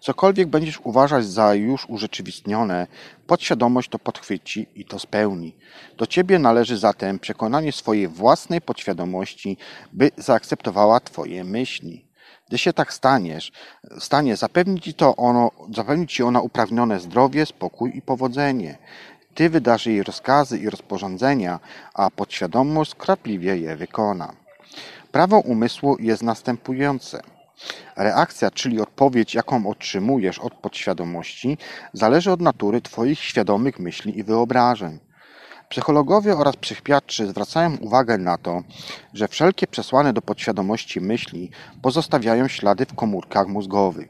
Cokolwiek 0.00 0.48
będziesz 0.48 0.80
uważać 0.80 1.26
za 1.26 1.54
już 1.54 1.86
urzeczywistnione, 1.88 2.86
podświadomość 3.26 3.88
to 3.88 3.98
podchwyci 3.98 4.66
i 4.74 4.84
to 4.84 4.98
spełni. 4.98 5.56
Do 5.98 6.06
ciebie 6.06 6.38
należy 6.38 6.78
zatem 6.78 7.18
przekonanie 7.18 7.72
swojej 7.72 8.08
własnej 8.08 8.60
podświadomości, 8.60 9.56
by 9.92 10.10
zaakceptowała 10.16 11.00
twoje 11.00 11.44
myśli. 11.44 12.04
Gdy 12.48 12.58
się 12.58 12.72
tak 12.72 12.92
staniesz, 12.92 13.52
stanie, 13.98 14.36
zapewni 14.36 14.80
ci, 14.80 14.94
to 14.94 15.16
ono, 15.16 15.50
zapewni 15.74 16.06
ci 16.06 16.22
ona 16.22 16.40
uprawnione 16.40 17.00
zdrowie, 17.00 17.46
spokój 17.46 17.96
i 17.96 18.02
powodzenie. 18.02 18.78
Ty 19.34 19.50
wydasz 19.50 19.86
jej 19.86 20.02
rozkazy 20.02 20.58
i 20.58 20.70
rozporządzenia, 20.70 21.60
a 21.94 22.10
podświadomość 22.10 22.90
skwapliwie 22.90 23.56
je 23.56 23.76
wykona. 23.76 24.32
Prawo 25.12 25.38
umysłu 25.38 25.96
jest 26.00 26.22
następujące. 26.22 27.22
Reakcja, 27.96 28.50
czyli 28.50 28.80
odpowiedź, 28.80 29.34
jaką 29.34 29.66
otrzymujesz 29.66 30.38
od 30.38 30.54
podświadomości, 30.54 31.58
zależy 31.92 32.32
od 32.32 32.40
natury 32.40 32.80
Twoich 32.80 33.18
świadomych 33.18 33.78
myśli 33.78 34.18
i 34.18 34.24
wyobrażeń. 34.24 34.98
Psychologowie 35.68 36.36
oraz 36.36 36.56
psychiatrzy 36.56 37.26
zwracają 37.26 37.76
uwagę 37.76 38.18
na 38.18 38.38
to, 38.38 38.62
że 39.14 39.28
wszelkie 39.28 39.66
przesłane 39.66 40.12
do 40.12 40.22
podświadomości 40.22 41.00
myśli 41.00 41.50
pozostawiają 41.82 42.48
ślady 42.48 42.86
w 42.86 42.94
komórkach 42.94 43.48
mózgowych. 43.48 44.08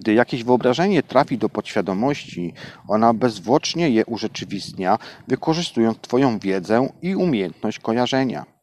Gdy 0.00 0.14
jakieś 0.14 0.44
wyobrażenie 0.44 1.02
trafi 1.02 1.38
do 1.38 1.48
podświadomości, 1.48 2.54
ona 2.88 3.14
bezzwłocznie 3.14 3.90
je 3.90 4.06
urzeczywistnia, 4.06 4.98
wykorzystując 5.28 5.98
Twoją 5.98 6.38
wiedzę 6.38 6.88
i 7.02 7.16
umiejętność 7.16 7.78
kojarzenia. 7.78 8.53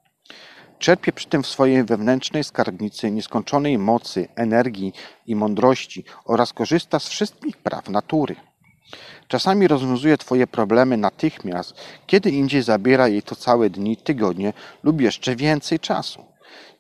Czerpie 0.81 1.11
przy 1.11 1.27
tym 1.27 1.43
w 1.43 1.47
swojej 1.47 1.83
wewnętrznej 1.83 2.43
skarbnicy 2.43 3.11
nieskończonej 3.11 3.77
mocy, 3.77 4.27
energii 4.35 4.93
i 5.27 5.35
mądrości 5.35 6.03
oraz 6.25 6.53
korzysta 6.53 6.99
z 6.99 7.07
wszystkich 7.07 7.57
praw 7.57 7.89
natury. 7.89 8.35
Czasami 9.27 9.67
rozwiązuje 9.67 10.17
Twoje 10.17 10.47
problemy 10.47 10.97
natychmiast, 10.97 11.73
kiedy 12.07 12.29
indziej 12.31 12.61
zabiera 12.61 13.07
jej 13.07 13.23
to 13.23 13.35
całe 13.35 13.69
dni, 13.69 13.97
tygodnie 13.97 14.53
lub 14.83 15.01
jeszcze 15.01 15.35
więcej 15.35 15.79
czasu. 15.79 16.25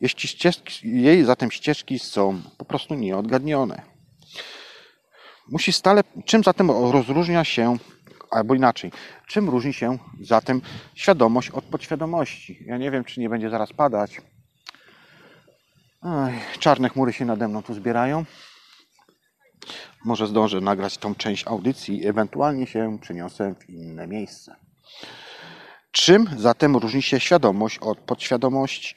Jeśli 0.01 0.29
ścieżki, 0.29 1.01
jej 1.01 1.23
zatem 1.23 1.51
ścieżki 1.51 1.99
są 1.99 2.41
po 2.57 2.65
prostu 2.65 2.95
nieodgadnione. 2.95 3.81
Musi 5.49 5.73
stale, 5.73 6.03
czym 6.25 6.43
zatem 6.43 6.71
rozróżnia 6.71 7.43
się, 7.43 7.77
albo 8.31 8.55
inaczej, 8.55 8.91
czym 9.27 9.49
różni 9.49 9.73
się 9.73 9.97
zatem 10.21 10.61
świadomość 10.95 11.49
od 11.49 11.63
podświadomości? 11.63 12.63
Ja 12.65 12.77
nie 12.77 12.91
wiem, 12.91 13.03
czy 13.03 13.19
nie 13.19 13.29
będzie 13.29 13.49
zaraz 13.49 13.73
padać. 13.73 14.21
Czarne 16.59 16.89
chmury 16.89 17.13
się 17.13 17.25
nade 17.25 17.47
mną 17.47 17.63
tu 17.63 17.73
zbierają. 17.73 18.25
Może 20.05 20.27
zdążę 20.27 20.61
nagrać 20.61 20.97
tą 20.97 21.15
część 21.15 21.47
audycji, 21.47 22.07
ewentualnie 22.07 22.67
się 22.67 22.97
przeniosę 23.01 23.55
w 23.59 23.69
inne 23.69 24.07
miejsce. 24.07 24.55
Czym 25.91 26.29
zatem 26.37 26.77
różni 26.77 27.01
się 27.01 27.19
świadomość 27.19 27.77
od 27.77 27.99
podświadomości? 27.99 28.95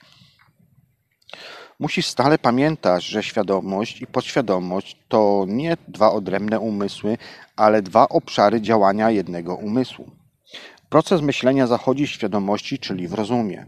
Musisz 1.78 2.06
stale 2.06 2.38
pamiętać, 2.38 3.04
że 3.04 3.22
świadomość 3.22 4.02
i 4.02 4.06
podświadomość 4.06 4.96
to 5.08 5.44
nie 5.48 5.76
dwa 5.88 6.12
odrębne 6.12 6.60
umysły, 6.60 7.18
ale 7.56 7.82
dwa 7.82 8.08
obszary 8.08 8.60
działania 8.60 9.10
jednego 9.10 9.54
umysłu. 9.54 10.10
Proces 10.88 11.20
myślenia 11.20 11.66
zachodzi 11.66 12.06
w 12.06 12.10
świadomości, 12.10 12.78
czyli 12.78 13.08
w 13.08 13.14
rozumie. 13.14 13.66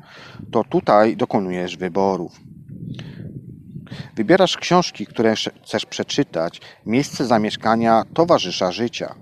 To 0.53 0.65
tutaj 0.65 1.17
dokonujesz 1.17 1.77
wyborów. 1.77 2.41
Wybierasz 4.17 4.57
książki, 4.57 5.07
które 5.07 5.35
chcesz 5.65 5.87
przeczytać, 5.87 6.61
miejsce 6.87 7.27
zamieszkania, 7.27 8.03
towarzysza 8.15 8.73
życia. 8.73 9.15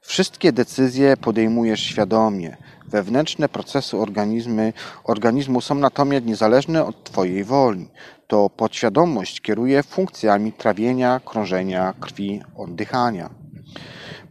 Wszystkie 0.00 0.52
decyzje 0.52 1.16
podejmujesz 1.16 1.80
świadomie. 1.80 2.56
Wewnętrzne 2.90 3.48
procesy 3.48 3.96
organizmy, 3.96 4.72
organizmu 5.04 5.60
są 5.60 5.74
natomiast 5.74 6.26
niezależne 6.26 6.84
od 6.84 7.04
Twojej 7.04 7.44
woli. 7.44 7.88
To 8.26 8.50
podświadomość 8.50 9.40
kieruje 9.40 9.82
funkcjami 9.82 10.52
trawienia, 10.52 11.20
krążenia 11.24 11.94
krwi, 12.00 12.42
oddychania. 12.56 13.30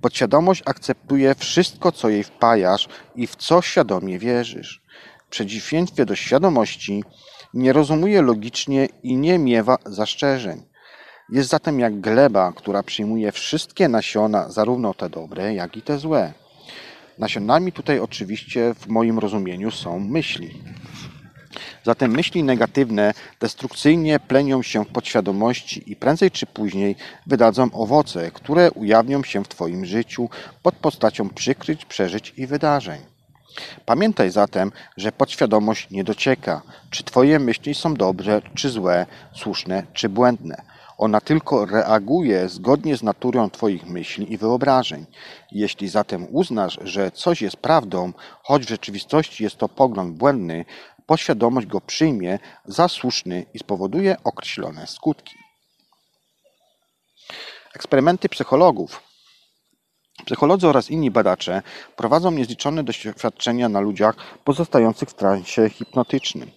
Podświadomość 0.02 0.64
akceptuje 0.66 1.36
wszystko, 1.36 1.92
co 1.92 2.10
jej 2.10 2.24
wpajasz 2.24 2.88
i 3.16 3.28
w 3.28 3.36
co 3.36 3.62
świadomie 3.62 4.20
wierzysz. 4.20 4.82
W 5.28 5.30
przeciwieństwie 5.30 6.06
do 6.06 6.16
świadomości 6.16 7.04
nie 7.54 7.74
rozumuje 7.74 8.22
logicznie 8.22 8.88
i 9.04 9.18
nie 9.18 9.40
miewa 9.40 9.78
zastrzeżeń. 9.86 10.64
Jest 11.30 11.50
zatem 11.50 11.80
jak 11.80 12.00
gleba, 12.00 12.54
która 12.56 12.84
przyjmuje 12.84 13.32
wszystkie 13.32 13.88
nasiona, 13.88 14.50
zarówno 14.50 14.94
te 14.94 15.10
dobre, 15.10 15.54
jak 15.54 15.78
i 15.78 15.82
te 15.82 15.98
złe. 15.98 16.34
Nasionami 17.18 17.72
tutaj 17.72 18.00
oczywiście 18.00 18.74
w 18.74 18.88
moim 18.88 19.20
rozumieniu 19.20 19.72
są 19.72 20.00
myśli. 20.00 20.64
Zatem 21.84 22.12
myśli 22.12 22.44
negatywne 22.44 23.14
destrukcyjnie 23.40 24.20
plenią 24.20 24.62
się 24.62 24.86
w 24.86 24.88
podświadomości 24.88 25.92
i 25.92 25.96
prędzej 25.96 26.32
czy 26.32 26.46
później 26.46 26.96
wydadzą 27.28 27.72
owoce, 27.72 28.32
które 28.32 28.72
ujawnią 28.72 29.24
się 29.24 29.44
w 29.44 29.48
Twoim 29.48 29.86
życiu 29.86 30.30
pod 30.64 30.76
postacią 30.76 31.30
przykryć, 31.30 31.86
przeżyć 31.86 32.34
i 32.38 32.48
wydarzeń. 32.48 33.02
Pamiętaj 33.86 34.32
zatem, 34.32 34.72
że 34.98 35.12
podświadomość 35.12 35.90
nie 35.92 36.04
docieka, 36.04 36.62
czy 36.90 37.04
Twoje 37.04 37.40
myśli 37.40 37.76
są 37.76 37.94
dobre, 37.94 38.42
czy 38.56 38.70
złe, 38.70 39.06
słuszne, 39.34 39.84
czy 39.94 40.10
błędne. 40.10 40.62
Ona 40.98 41.22
tylko 41.22 41.66
reaguje 41.66 42.50
zgodnie 42.50 42.98
z 42.98 43.04
naturą 43.04 43.50
Twoich 43.50 43.86
myśli 43.86 44.34
i 44.34 44.38
wyobrażeń. 44.38 45.06
Jeśli 45.52 45.88
zatem 45.88 46.28
uznasz, 46.32 46.80
że 46.82 47.12
coś 47.12 47.42
jest 47.42 47.58
prawdą, 47.58 48.14
choć 48.44 48.66
w 48.66 48.70
rzeczywistości 48.70 49.44
jest 49.44 49.58
to 49.58 49.70
pogląd 49.70 50.18
błędny, 50.18 50.66
podświadomość 51.06 51.68
go 51.68 51.82
przyjmie 51.82 52.40
za 52.66 52.88
słuszny 52.88 53.46
i 53.54 53.60
spowoduje 53.60 54.18
określone 54.24 54.88
skutki. 54.88 55.36
Eksperymenty 57.76 58.30
psychologów. 58.30 59.04
Psycholodzy 60.26 60.68
oraz 60.68 60.92
inni 60.92 61.12
badacze 61.12 61.62
prowadzą 61.96 62.32
niezliczone 62.32 62.84
doświadczenia 62.84 63.70
na 63.70 63.80
ludziach 63.80 64.16
pozostających 64.44 65.10
w 65.10 65.14
transie 65.14 65.70
hipnotycznym. 65.70 66.52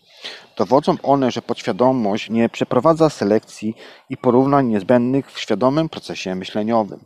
Dowodzą 0.56 0.96
one, 1.02 1.30
że 1.30 1.42
podświadomość 1.42 2.30
nie 2.30 2.48
przeprowadza 2.48 3.10
selekcji 3.10 3.74
i 4.10 4.16
porównań 4.16 4.66
niezbędnych 4.66 5.32
w 5.32 5.40
świadomym 5.40 5.88
procesie 5.88 6.34
myśleniowym. 6.34 7.00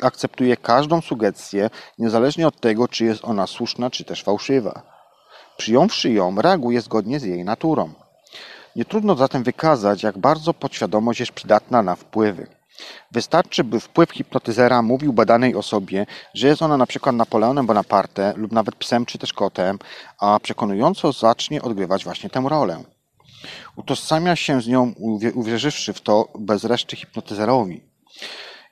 Akceptuje 0.00 0.56
każdą 0.56 1.00
sugestię, 1.00 1.70
niezależnie 1.98 2.46
od 2.46 2.60
tego, 2.60 2.88
czy 2.88 3.04
jest 3.04 3.24
ona 3.24 3.46
słuszna, 3.46 3.90
czy 3.90 4.04
też 4.04 4.22
fałszywa. 4.22 4.82
Przyjąwszy 5.56 6.10
ją, 6.10 6.36
reaguje 6.40 6.80
zgodnie 6.80 7.20
z 7.20 7.24
jej 7.24 7.44
naturą. 7.44 7.92
Nie 8.76 8.84
trudno 8.84 9.14
zatem 9.14 9.42
wykazać, 9.42 10.02
jak 10.02 10.18
bardzo 10.18 10.54
podświadomość 10.54 11.20
jest 11.20 11.32
przydatna 11.32 11.82
na 11.82 11.96
wpływy. 11.96 12.59
Wystarczy, 13.12 13.64
by 13.64 13.80
wpływ 13.80 14.10
hipnotyzera 14.10 14.82
mówił 14.82 15.12
badanej 15.12 15.54
osobie, 15.54 16.06
że 16.34 16.48
jest 16.48 16.62
ona 16.62 16.76
na 16.76 16.86
przykład 16.86 17.16
Napoleonem 17.16 17.66
Bonaparte 17.66 18.32
lub 18.36 18.52
nawet 18.52 18.74
psem 18.74 19.06
czy 19.06 19.18
też 19.18 19.32
kotem, 19.32 19.78
a 20.18 20.40
przekonująco 20.42 21.12
zacznie 21.12 21.62
odgrywać 21.62 22.04
właśnie 22.04 22.30
tę 22.30 22.44
rolę. 22.48 22.84
Utożsamia 23.76 24.36
się 24.36 24.60
z 24.60 24.66
nią, 24.66 24.94
uwierzywszy 25.34 25.92
w 25.92 26.00
to 26.00 26.28
bez 26.38 26.64
reszty 26.64 26.96
hipnotyzerowi. 26.96 27.82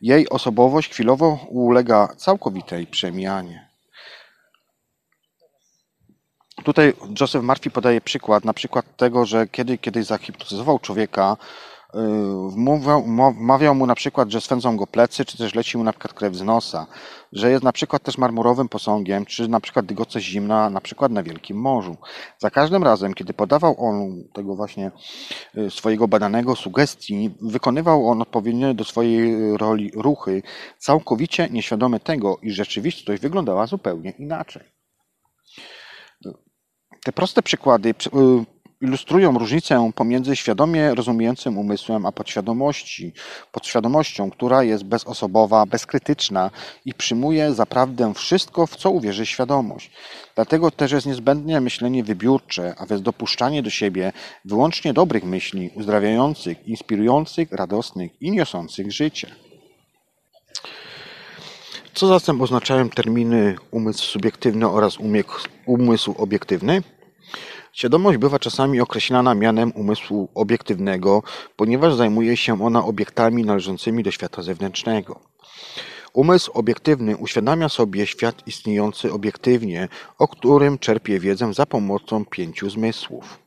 Jej 0.01 0.29
osobowość 0.29 0.91
chwilowo 0.91 1.39
ulega 1.49 2.09
całkowitej 2.17 2.87
przemijanie. 2.87 3.69
Tutaj 6.65 6.93
Joseph 7.21 7.45
Murphy 7.45 7.71
podaje 7.71 8.01
przykład, 8.01 8.45
na 8.45 8.53
przykład 8.53 8.97
tego, 8.97 9.27
że 9.27 9.47
kiedy 9.49 9.79
kiedyś 9.79 10.07
zahipnotyzował 10.07 10.79
człowieka, 10.79 11.37
Wmawiał 13.35 13.75
mu 13.75 13.87
na 13.87 13.95
przykład, 13.95 14.31
że 14.31 14.41
swędzą 14.41 14.77
go 14.77 14.87
plecy, 14.87 15.25
czy 15.25 15.39
też 15.39 15.55
leci 15.55 15.79
mu 15.79 15.85
na 15.85 15.93
przykład 15.93 16.13
krew 16.13 16.35
z 16.35 16.43
nosa, 16.43 16.87
że 17.33 17.51
jest 17.51 17.65
na 17.65 17.73
przykład 17.73 18.03
też 18.03 18.19
marmurowym 18.19 18.69
posągiem, 18.69 19.27
czy 19.27 19.49
na 19.49 19.61
przykład 19.61 19.87
dygoce 19.87 20.21
zimna, 20.21 20.71
na 20.71 20.81
przykład 20.81 21.13
na 21.13 21.23
Wielkim 21.23 21.61
Morzu. 21.61 21.97
Za 22.39 22.51
każdym 22.51 22.83
razem, 22.83 23.15
kiedy 23.15 23.35
podawał 23.35 23.75
on 23.79 24.25
tego 24.33 24.55
właśnie 24.55 24.91
y, 25.59 25.71
swojego 25.71 26.09
badanego 26.09 26.57
sugestii, 26.57 27.31
wykonywał 27.43 28.09
on 28.09 28.23
odpowiednie 28.23 28.75
do 28.75 28.85
swojej 28.85 29.57
roli 29.57 29.91
ruchy, 29.95 30.43
całkowicie 30.79 31.49
nieświadomy 31.51 32.01
tego, 32.01 32.39
iż 32.43 32.55
rzeczywistość 32.55 33.23
wyglądała 33.23 33.67
zupełnie 33.67 34.11
inaczej. 34.11 34.63
Te 37.05 37.13
proste 37.13 37.43
przykłady 37.43 37.89
y, 37.89 37.93
ilustrują 38.81 39.39
różnicę 39.39 39.91
pomiędzy 39.95 40.37
świadomie 40.37 40.95
rozumiejącym 40.95 41.59
umysłem 41.59 42.07
a 42.07 42.13
podświadomości, 42.13 43.13
podświadomością, 43.53 44.31
która 44.31 44.63
jest 44.63 44.85
bezosobowa, 44.85 45.67
bezkrytyczna 45.67 46.51
i 46.85 46.95
przyjmuje 46.95 47.55
za 47.55 47.67
prawdę 47.67 48.15
wszystko, 48.15 48.67
w 48.67 48.77
co 48.77 48.91
uwierzy 48.91 49.27
świadomość. 49.27 49.91
Dlatego 50.35 50.71
też 50.71 50.93
jest 50.93 51.07
niezbędne 51.07 51.61
myślenie 51.61 52.05
wybiórcze, 52.05 52.75
a 52.79 52.87
więc 52.87 53.03
dopuszczanie 53.03 53.63
do 53.63 53.71
siebie 53.71 54.13
wyłącznie 54.45 54.93
dobrych 54.93 55.25
myśli, 55.25 55.71
uzdrawiających, 55.75 56.69
inspirujących, 56.69 57.53
radosnych 57.53 58.23
i 58.23 58.31
niosących 58.31 58.93
życie. 58.93 59.31
Co 61.95 62.07
zatem 62.07 62.43
oznaczają 62.43 62.91
terminy 62.91 63.57
umysł 63.71 64.05
subiektywny 64.05 64.69
oraz 64.69 64.99
umysł 65.67 66.15
obiektywny? 66.19 66.83
Świadomość 67.73 68.19
bywa 68.19 68.39
czasami 68.39 68.81
określana 68.81 69.35
mianem 69.35 69.73
umysłu 69.75 70.29
obiektywnego, 70.35 71.23
ponieważ 71.57 71.95
zajmuje 71.95 72.37
się 72.37 72.63
ona 72.63 72.85
obiektami 72.85 73.45
należącymi 73.45 74.03
do 74.03 74.11
świata 74.11 74.43
zewnętrznego. 74.43 75.21
Umysł 76.13 76.51
obiektywny 76.55 77.17
uświadamia 77.17 77.69
sobie 77.69 78.07
świat 78.07 78.47
istniejący 78.47 79.13
obiektywnie, 79.13 79.89
o 80.19 80.29
którym 80.29 80.79
czerpie 80.79 81.21
wiedzę 81.21 81.55
za 81.55 81.67
pomocą 81.67 82.25
pięciu 82.25 82.71
zmysłów. 82.71 83.39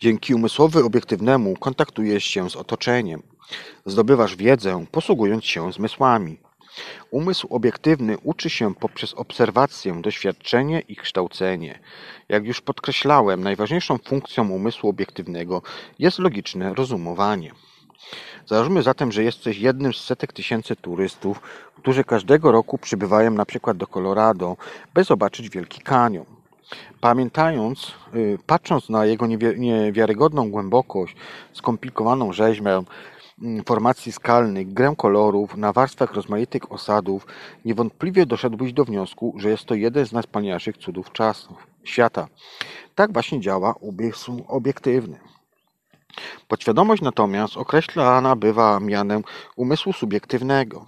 Dzięki 0.00 0.34
umysłowi 0.34 0.78
obiektywnemu 0.78 1.56
kontaktujesz 1.56 2.24
się 2.24 2.50
z 2.50 2.56
otoczeniem. 2.56 3.22
Zdobywasz 3.86 4.36
wiedzę, 4.36 4.84
posługując 4.90 5.44
się 5.44 5.72
zmysłami. 5.72 6.38
Umysł 7.10 7.46
obiektywny 7.50 8.18
uczy 8.22 8.50
się 8.50 8.74
poprzez 8.74 9.14
obserwację, 9.14 10.02
doświadczenie 10.02 10.80
i 10.88 10.96
kształcenie. 10.96 11.78
Jak 12.28 12.46
już 12.46 12.60
podkreślałem, 12.60 13.42
najważniejszą 13.42 13.98
funkcją 13.98 14.50
umysłu 14.50 14.90
obiektywnego 14.90 15.62
jest 15.98 16.18
logiczne 16.18 16.74
rozumowanie. 16.74 17.52
Załóżmy 18.46 18.82
zatem, 18.82 19.12
że 19.12 19.24
jesteś 19.24 19.58
jednym 19.58 19.94
z 19.94 20.04
setek 20.04 20.32
tysięcy 20.32 20.76
turystów, 20.76 21.40
którzy 21.76 22.04
każdego 22.04 22.52
roku 22.52 22.78
przybywają 22.78 23.30
na 23.30 23.44
przykład 23.44 23.76
do 23.76 23.86
Colorado, 23.86 24.56
by 24.94 25.04
zobaczyć 25.04 25.50
Wielki 25.50 25.80
Kanion. 25.80 26.24
Pamiętając, 27.00 27.92
y, 28.14 28.38
patrząc 28.46 28.88
na 28.88 29.06
jego 29.06 29.26
niewiarygodną 29.56 30.50
głębokość, 30.50 31.16
skomplikowaną 31.52 32.32
rzeźbę, 32.32 32.82
formacji 33.66 34.12
skalnych, 34.12 34.72
grę 34.72 34.94
kolorów, 34.96 35.56
na 35.56 35.72
warstwach 35.72 36.14
rozmaitych 36.14 36.72
osadów, 36.72 37.26
niewątpliwie 37.64 38.26
doszedłbyś 38.26 38.72
do 38.72 38.84
wniosku, 38.84 39.34
że 39.36 39.50
jest 39.50 39.64
to 39.64 39.74
jeden 39.74 40.06
z 40.06 40.12
najwspanialszych 40.12 40.76
cudów 40.76 41.12
czasów, 41.12 41.66
świata. 41.84 42.28
Tak 42.94 43.12
właśnie 43.12 43.40
działa 43.40 43.74
umysł 43.80 44.44
obiektywny. 44.48 45.18
Podświadomość 46.48 47.02
natomiast 47.02 47.56
określana 47.56 48.36
bywa 48.36 48.80
mianem 48.80 49.22
umysłu 49.56 49.92
subiektywnego. 49.92 50.86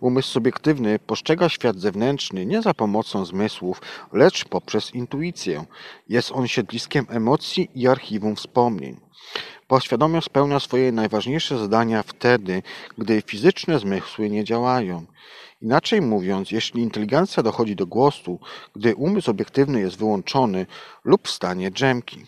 Umysł 0.00 0.28
subiektywny 0.28 0.98
postrzega 0.98 1.48
świat 1.48 1.76
zewnętrzny 1.76 2.46
nie 2.46 2.62
za 2.62 2.74
pomocą 2.74 3.24
zmysłów, 3.24 3.82
lecz 4.12 4.44
poprzez 4.44 4.94
intuicję. 4.94 5.64
Jest 6.08 6.32
on 6.32 6.48
siedliskiem 6.48 7.06
emocji 7.08 7.70
i 7.74 7.88
archiwum 7.88 8.36
wspomnień. 8.36 9.00
Podświadomie 9.72 10.22
spełnia 10.22 10.60
swoje 10.60 10.92
najważniejsze 10.92 11.58
zadania 11.58 12.02
wtedy, 12.02 12.62
gdy 12.98 13.22
fizyczne 13.22 13.78
zmysły 13.78 14.30
nie 14.30 14.44
działają. 14.44 15.06
Inaczej 15.62 16.00
mówiąc, 16.00 16.50
jeśli 16.50 16.82
inteligencja 16.82 17.42
dochodzi 17.42 17.76
do 17.76 17.86
głosu, 17.86 18.38
gdy 18.76 18.94
umysł 18.94 19.30
obiektywny 19.30 19.80
jest 19.80 19.96
wyłączony 19.96 20.66
lub 21.04 21.28
w 21.28 21.30
stanie 21.30 21.70
drzemki. 21.70 22.26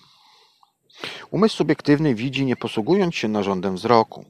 Umysł 1.30 1.56
subiektywny 1.56 2.14
widzi 2.14 2.44
nie 2.44 2.56
posługując 2.56 3.14
się 3.14 3.28
narządem 3.28 3.74
wzroku. 3.74 4.24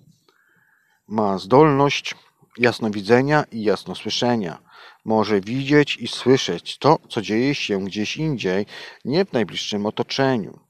Ma 1.08 1.38
zdolność 1.38 2.14
jasnowidzenia 2.58 3.44
i 3.52 3.62
jasnosłyszenia. 3.62 4.58
Może 5.04 5.40
widzieć 5.40 5.96
i 5.96 6.08
słyszeć 6.08 6.78
to, 6.78 6.98
co 7.08 7.22
dzieje 7.22 7.54
się 7.54 7.84
gdzieś 7.84 8.16
indziej, 8.16 8.66
nie 9.04 9.24
w 9.24 9.32
najbliższym 9.32 9.86
otoczeniu. 9.86 10.64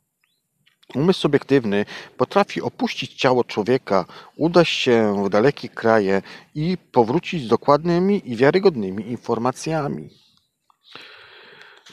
Umysł 0.95 1.21
subiektywny 1.21 1.85
potrafi 2.17 2.63
opuścić 2.63 3.15
ciało 3.15 3.45
człowieka, 3.45 4.05
udać 4.37 4.69
się 4.69 5.25
w 5.25 5.29
dalekie 5.29 5.69
kraje 5.69 6.23
i 6.55 6.77
powrócić 6.93 7.45
z 7.45 7.49
dokładnymi 7.49 8.23
i 8.31 8.37
wiarygodnymi 8.37 9.07
informacjami. 9.07 10.11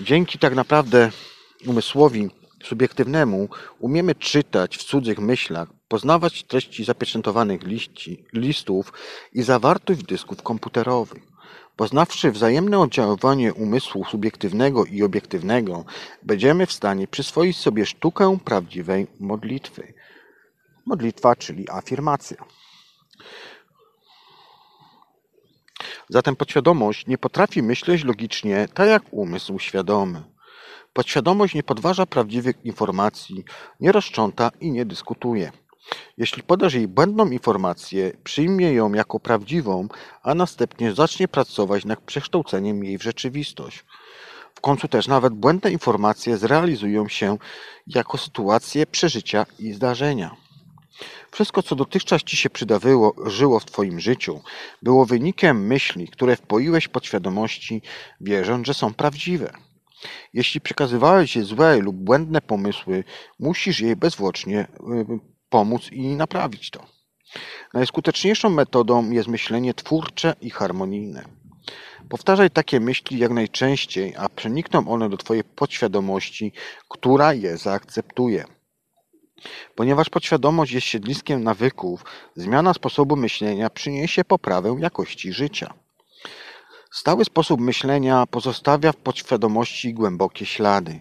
Dzięki 0.02 0.40
tak 0.40 0.56
naprawdę 0.56 1.12
umysłowi 1.68 2.30
subiektywnemu 2.64 3.50
umiemy 3.80 4.16
czytać 4.16 4.78
w 4.78 4.84
cudzych 4.84 5.20
myślach, 5.20 5.70
poznawać 5.88 6.44
treści 6.44 6.84
zapieczętowanych 6.84 7.64
liści, 7.64 8.26
listów 8.34 8.94
i 9.34 9.44
zawartość 9.44 10.04
dysków 10.04 10.44
komputerowych. 10.44 11.31
Poznawszy 11.82 12.32
wzajemne 12.32 12.80
oddziaływanie 12.80 13.54
umysłu 13.54 14.06
subiektywnego 14.06 14.86
i 14.86 15.04
obiektywnego, 15.04 15.86
będziemy 16.24 16.66
w 16.66 16.74
stanie 16.74 17.08
przyswoić 17.08 17.58
sobie 17.58 17.86
sztukę 17.86 18.38
prawdziwej 18.46 19.08
modlitwy. 19.20 19.94
Modlitwa, 20.86 21.36
czyli 21.36 21.70
afirmacja. 21.70 22.38
Zatem 26.10 26.36
podświadomość 26.36 27.08
nie 27.08 27.18
potrafi 27.18 27.64
myśleć 27.64 28.04
logicznie, 28.04 28.68
tak 28.74 28.88
jak 28.88 29.04
umysł 29.12 29.60
świadomy. 29.60 30.24
Podświadomość 30.94 31.56
nie 31.56 31.64
podważa 31.64 32.06
prawdziwych 32.06 32.66
informacji, 32.66 33.44
nie 33.80 33.92
rozcząta 33.92 34.52
i 34.60 34.72
nie 34.72 34.86
dyskutuje. 34.86 35.52
Jeśli 36.18 36.44
podasz 36.44 36.74
jej 36.74 36.88
błędną 36.88 37.32
informację, 37.32 38.12
przyjmie 38.24 38.74
ją 38.74 38.94
jako 38.94 39.20
prawdziwą, 39.20 39.88
a 40.24 40.36
następnie 40.36 40.94
zacznie 40.94 41.28
pracować 41.28 41.86
nad 41.86 42.00
przekształceniem 42.00 42.84
jej 42.84 42.98
w 42.98 43.04
rzeczywistość. 43.04 43.86
W 44.56 44.62
końcu 44.62 44.88
też 44.88 45.08
nawet 45.08 45.34
błędne 45.34 45.72
informacje 45.72 46.38
zrealizują 46.38 47.08
się 47.08 47.38
jako 47.88 48.18
sytuacje 48.18 48.86
przeżycia 48.86 49.46
i 49.60 49.74
zdarzenia. 49.74 50.36
Wszystko, 51.32 51.64
co 51.64 51.76
dotychczas 51.76 52.24
ci 52.24 52.38
się 52.38 52.50
przydawało, 52.50 53.16
żyło 53.26 53.60
w 53.60 53.66
twoim 53.66 54.00
życiu, 54.00 54.42
było 54.82 55.06
wynikiem 55.06 55.68
myśli, 55.68 56.08
które 56.08 56.36
wpoiłeś 56.36 56.88
podświadomości, 56.88 57.82
wierząc, 58.22 58.68
że 58.68 58.74
są 58.74 58.94
prawdziwe. 58.94 59.54
Jeśli 60.34 60.62
przekazywałeś 60.62 61.36
je 61.36 61.44
złe 61.44 61.78
lub 61.78 61.96
błędne 61.96 62.42
pomysły, 62.42 63.04
musisz 63.40 63.80
je 63.80 63.96
bezwłocznie 63.96 64.60
y, 64.60 65.31
pomóc 65.52 65.92
i 65.92 66.02
naprawić 66.16 66.70
to. 66.70 66.86
Najskuteczniejszą 67.74 68.50
metodą 68.50 69.10
jest 69.10 69.28
myślenie 69.28 69.74
twórcze 69.74 70.36
i 70.42 70.50
harmonijne. 70.50 71.26
Powtarzaj 72.10 72.50
takie 72.50 72.80
myśli 72.80 73.20
jak 73.20 73.32
najczęściej, 73.32 74.16
a 74.18 74.30
przenikną 74.30 74.88
one 74.88 75.10
do 75.10 75.18
Twojej 75.18 75.44
podświadomości, 75.44 76.52
która 76.90 77.34
je 77.34 77.58
zaakceptuje. 77.58 78.46
Ponieważ 79.76 80.10
podświadomość 80.10 80.72
jest 80.72 80.88
siedliskiem 80.88 81.44
nawyków, 81.44 82.06
zmiana 82.36 82.74
sposobu 82.74 83.16
myślenia 83.16 83.70
przyniesie 83.70 84.24
poprawę 84.24 84.76
jakości 84.80 85.34
życia. 85.34 85.74
Stały 86.92 87.26
sposób 87.26 87.62
myślenia 87.62 88.26
pozostawia 88.26 88.92
w 88.92 88.96
podświadomości 88.96 89.94
głębokie 89.94 90.46
ślady. 90.46 91.00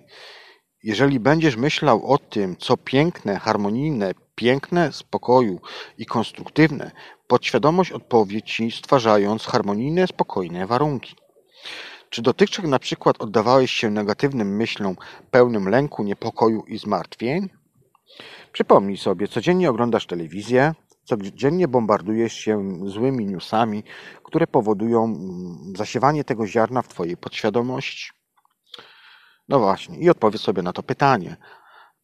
Jeżeli 0.83 1.21
będziesz 1.21 1.57
myślał 1.57 2.13
o 2.13 2.19
tym, 2.19 2.57
co 2.57 2.77
piękne, 2.77 3.39
harmonijne, 3.39 4.13
piękne, 4.35 4.93
spokoju 4.93 5.61
i 5.99 6.07
konstruktywne, 6.07 6.91
podświadomość 7.27 7.93
odpowie 7.93 8.43
ci, 8.43 8.71
stwarzając 8.71 9.47
harmonijne, 9.47 10.07
spokojne 10.07 10.67
warunki. 10.67 11.15
Czy 12.11 12.23
dotychczas 12.23 12.65
na 12.65 12.79
przykład 12.79 13.23
oddawałeś 13.23 13.73
się 13.73 13.91
negatywnym 13.91 14.57
myślom 14.57 14.97
pełnym 15.31 15.69
lęku, 15.69 16.03
niepokoju 16.03 16.65
i 16.67 16.79
zmartwień? 16.79 17.49
Przypomnij 18.53 18.97
sobie, 18.97 19.29
codziennie 19.29 19.71
oglądasz 19.71 20.07
telewizję, 20.07 20.75
codziennie 21.05 21.69
bombardujesz 21.69 22.33
się 22.33 22.79
złymi 22.87 23.27
newsami, 23.27 23.85
które 24.23 24.47
powodują 24.47 25.05
mm, 25.05 25.77
zasiewanie 25.77 26.25
tego 26.25 26.47
ziarna 26.47 26.83
w 26.83 26.89
Twojej 26.89 27.17
podświadomości. 27.17 28.20
No 29.51 29.59
właśnie, 29.59 29.99
i 29.99 30.11
odpowiedz 30.11 30.43
sobie 30.43 30.63
na 30.63 30.73
to 30.73 30.83
pytanie. 30.83 31.37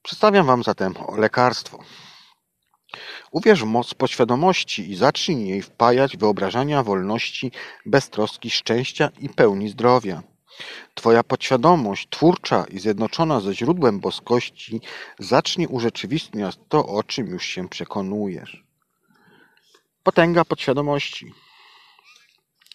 Przedstawiam 0.02 0.46
Wam 0.46 0.62
zatem 0.62 0.94
lekarstwo. 1.16 1.78
Uwierz 3.30 3.62
w 3.62 3.66
moc 3.66 3.94
podświadomości 3.94 4.90
i 4.90 4.96
zacznij 4.96 5.48
jej 5.48 5.62
wpajać 5.62 6.16
wyobrażenia 6.16 6.82
wolności, 6.82 7.52
beztroski, 7.86 8.50
szczęścia 8.50 9.08
i 9.20 9.28
pełni 9.28 9.68
zdrowia. 9.68 10.22
Twoja 10.94 11.22
podświadomość, 11.22 12.08
twórcza 12.10 12.64
i 12.70 12.78
zjednoczona 12.78 13.40
ze 13.40 13.54
źródłem 13.54 14.00
boskości, 14.00 14.80
zacznie 15.18 15.68
urzeczywistniać 15.68 16.58
to, 16.68 16.86
o 16.86 17.02
czym 17.02 17.26
już 17.26 17.44
się 17.44 17.68
przekonujesz. 17.68 18.64
Potęga 20.02 20.44
podświadomości. 20.44 21.32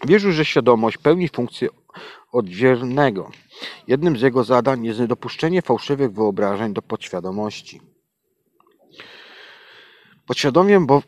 Wierzył, 0.08 0.32
że 0.32 0.46
świadomość 0.46 0.98
pełni 0.98 1.30
funkcję 1.30 1.70
odwiernego. 2.32 3.32
Jednym 3.88 4.18
z 4.18 4.22
jego 4.22 4.44
zadań 4.44 4.86
jest 4.86 5.00
niedopuszczenie 5.00 5.62
fałszywych 5.62 6.14
wyobrażeń 6.14 6.74
do 6.74 6.82
podświadomości. 6.82 7.82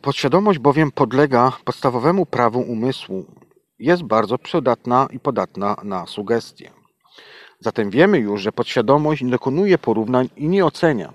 Podświadomość 0.01 0.59
bowiem 0.59 0.91
podlega 0.91 1.51
podstawowemu 1.65 2.25
prawu 2.25 2.59
umysłu. 2.59 3.25
Jest 3.79 4.03
bardzo 4.03 4.38
przydatna 4.38 5.07
i 5.11 5.19
podatna 5.19 5.75
na 5.84 6.05
sugestie. 6.05 6.71
Zatem 7.59 7.89
wiemy 7.89 8.19
już, 8.19 8.41
że 8.41 8.51
podświadomość 8.51 9.21
nie 9.21 9.31
dokonuje 9.31 9.77
porównań 9.77 10.29
i 10.38 10.47
nie 10.47 10.65
ocenia. 10.65 11.13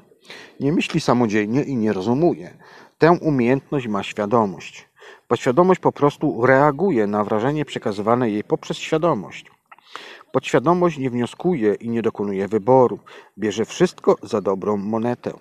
Nie 0.60 0.72
myśli 0.72 1.00
samodzielnie 1.00 1.62
i 1.62 1.76
nie 1.76 1.92
rozumuje. 1.92 2.58
Tę 2.98 3.18
umiejętność 3.20 3.86
ma 3.86 4.02
świadomość. 4.02 4.88
Podświadomość 5.28 5.80
po 5.80 5.92
prostu 5.92 6.46
reaguje 6.46 7.06
na 7.06 7.24
wrażenie 7.24 7.64
przekazywane 7.64 8.30
jej 8.30 8.44
poprzez 8.44 8.76
świadomość. 8.76 9.50
Podświadomość 10.32 10.98
nie 10.98 11.10
wnioskuje 11.10 11.74
i 11.74 11.88
nie 11.88 12.02
dokonuje 12.02 12.48
wyboru. 12.48 12.98
Bierze 13.38 13.64
wszystko 13.64 14.16
za 14.22 14.40
dobrą 14.40 14.76
monetę. 14.76 15.32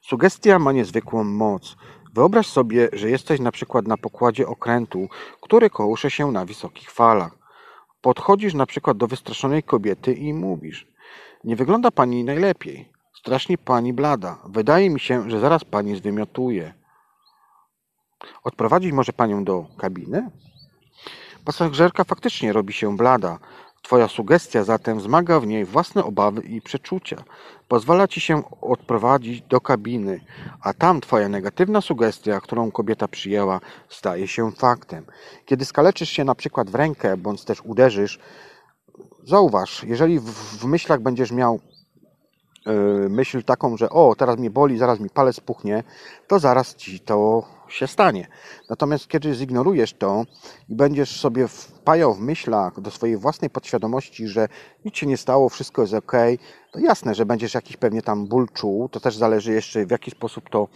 Sugestia 0.00 0.58
ma 0.58 0.72
niezwykłą 0.72 1.24
moc. 1.24 1.76
Wyobraź 2.14 2.46
sobie, 2.46 2.88
że 2.92 3.10
jesteś 3.10 3.40
na 3.40 3.52
przykład 3.52 3.86
na 3.86 3.96
pokładzie 3.96 4.46
okrętu, 4.46 5.08
który 5.40 5.70
kołysze 5.70 6.10
się 6.10 6.32
na 6.32 6.44
wysokich 6.44 6.90
falach. 6.90 7.38
Podchodzisz 8.00 8.54
na 8.54 8.66
przykład 8.66 8.96
do 8.96 9.06
wystraszonej 9.06 9.62
kobiety 9.62 10.12
i 10.12 10.34
mówisz: 10.34 10.86
Nie 11.44 11.56
wygląda 11.56 11.90
pani 11.90 12.24
najlepiej. 12.24 12.92
Strasznie 13.14 13.58
pani 13.58 13.92
blada. 13.92 14.38
Wydaje 14.48 14.90
mi 14.90 15.00
się, 15.00 15.30
że 15.30 15.40
zaraz 15.40 15.64
pani 15.64 15.96
zwymiotuje. 15.96 16.74
Odprowadzić 18.44 18.92
może 18.92 19.12
panią 19.12 19.44
do 19.44 19.66
kabiny? 19.78 20.30
Pasażerka 21.44 22.04
faktycznie 22.04 22.52
robi 22.52 22.72
się 22.72 22.96
blada. 22.96 23.38
Twoja 23.82 24.08
sugestia 24.08 24.64
zatem 24.64 24.98
wzmaga 24.98 25.40
w 25.40 25.46
niej 25.46 25.64
własne 25.64 26.04
obawy 26.04 26.42
i 26.42 26.60
przeczucia. 26.60 27.16
Pozwala 27.68 28.08
ci 28.08 28.20
się 28.20 28.42
odprowadzić 28.60 29.42
do 29.42 29.60
kabiny, 29.60 30.20
a 30.62 30.72
tam 30.74 31.00
twoja 31.00 31.28
negatywna 31.28 31.80
sugestia, 31.80 32.40
którą 32.40 32.70
kobieta 32.70 33.08
przyjęła, 33.08 33.60
staje 33.88 34.28
się 34.28 34.52
faktem. 34.52 35.04
Kiedy 35.44 35.64
skaleczysz 35.64 36.10
się 36.10 36.24
na 36.24 36.34
przykład 36.34 36.70
w 36.70 36.74
rękę, 36.74 37.16
bądź 37.16 37.44
też 37.44 37.60
uderzysz, 37.64 38.18
zauważ, 39.24 39.84
jeżeli 39.84 40.20
w, 40.20 40.30
w 40.32 40.64
myślach 40.64 41.00
będziesz 41.00 41.32
miał 41.32 41.60
yy, 42.66 43.08
myśl 43.10 43.42
taką, 43.42 43.76
że 43.76 43.90
o, 43.90 44.14
teraz 44.18 44.38
mnie 44.38 44.50
boli, 44.50 44.78
zaraz 44.78 45.00
mi 45.00 45.10
palec 45.10 45.40
puchnie, 45.40 45.82
to 46.26 46.38
zaraz 46.38 46.76
ci 46.76 47.00
to 47.00 47.42
się 47.72 47.86
stanie. 47.86 48.28
Natomiast 48.70 49.08
kiedy 49.08 49.34
zignorujesz 49.34 49.92
to 49.92 50.24
i 50.68 50.74
będziesz 50.74 51.20
sobie 51.20 51.48
wpajał 51.48 52.14
w 52.14 52.20
myślach 52.20 52.80
do 52.80 52.90
swojej 52.90 53.16
własnej 53.16 53.50
podświadomości, 53.50 54.28
że 54.28 54.48
nic 54.84 54.96
się 54.96 55.06
nie 55.06 55.16
stało, 55.16 55.48
wszystko 55.48 55.82
jest 55.82 55.94
ok, 55.94 56.12
to 56.72 56.78
jasne, 56.78 57.14
że 57.14 57.26
będziesz 57.26 57.54
jakiś 57.54 57.76
pewnie 57.76 58.02
tam 58.02 58.26
ból 58.26 58.48
czuł. 58.52 58.88
To 58.88 59.00
też 59.00 59.16
zależy 59.16 59.52
jeszcze 59.52 59.86
w 59.86 59.90
jaki 59.90 60.10
sposób 60.10 60.50
to 60.50 60.68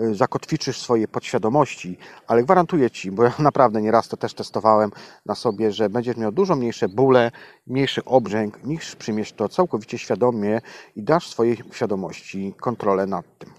y, 0.00 0.14
zakotwiczysz 0.14 0.78
w 0.78 0.82
swojej 0.82 1.08
podświadomości, 1.08 1.98
ale 2.26 2.42
gwarantuję 2.42 2.90
Ci, 2.90 3.10
bo 3.10 3.24
ja 3.24 3.32
naprawdę 3.38 3.82
nieraz 3.82 4.08
to 4.08 4.16
też 4.16 4.34
testowałem 4.34 4.90
na 5.26 5.34
sobie, 5.34 5.72
że 5.72 5.90
będziesz 5.90 6.16
miał 6.16 6.32
dużo 6.32 6.56
mniejsze 6.56 6.88
bóle, 6.88 7.30
mniejszy 7.66 8.04
obrzęk, 8.04 8.64
niż 8.64 8.96
przyjmiesz 8.96 9.32
to 9.32 9.48
całkowicie 9.48 9.98
świadomie 9.98 10.60
i 10.96 11.02
dasz 11.02 11.28
swojej 11.28 11.62
świadomości 11.72 12.54
kontrolę 12.60 13.06
nad 13.06 13.38
tym. 13.38 13.57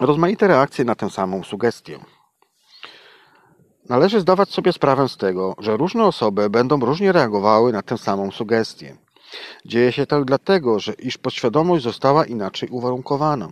Rozmaite 0.00 0.48
reakcje 0.48 0.84
na 0.84 0.94
tę 0.94 1.10
samą 1.10 1.44
sugestię. 1.44 1.98
Należy 3.88 4.20
zdawać 4.20 4.48
sobie 4.50 4.72
sprawę 4.72 5.08
z 5.08 5.16
tego, 5.16 5.54
że 5.58 5.76
różne 5.76 6.04
osoby 6.04 6.50
będą 6.50 6.80
różnie 6.80 7.12
reagowały 7.12 7.72
na 7.72 7.82
tę 7.82 7.98
samą 7.98 8.30
sugestię. 8.30 8.96
Dzieje 9.64 9.92
się 9.92 10.06
tak 10.06 10.24
dlatego, 10.24 10.80
że 10.80 10.92
iż 10.92 11.18
podświadomość 11.18 11.84
została 11.84 12.26
inaczej 12.26 12.68
uwarunkowana. 12.68 13.48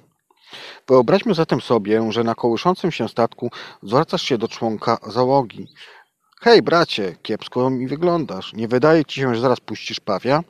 Wyobraźmy 0.88 1.34
zatem 1.34 1.60
sobie, 1.60 2.12
że 2.12 2.24
na 2.24 2.34
kołyszącym 2.34 2.92
się 2.92 3.08
statku 3.08 3.50
zwracasz 3.82 4.22
się 4.22 4.38
do 4.38 4.48
członka 4.48 4.98
załogi. 5.06 5.66
Hej, 6.40 6.62
bracie, 6.62 7.16
kiepsko 7.22 7.70
mi 7.70 7.86
wyglądasz. 7.86 8.52
Nie 8.52 8.68
wydaje 8.68 9.04
ci 9.04 9.20
się, 9.20 9.34
że 9.34 9.40
zaraz 9.40 9.60
puścisz 9.60 10.00
pawia? 10.00 10.42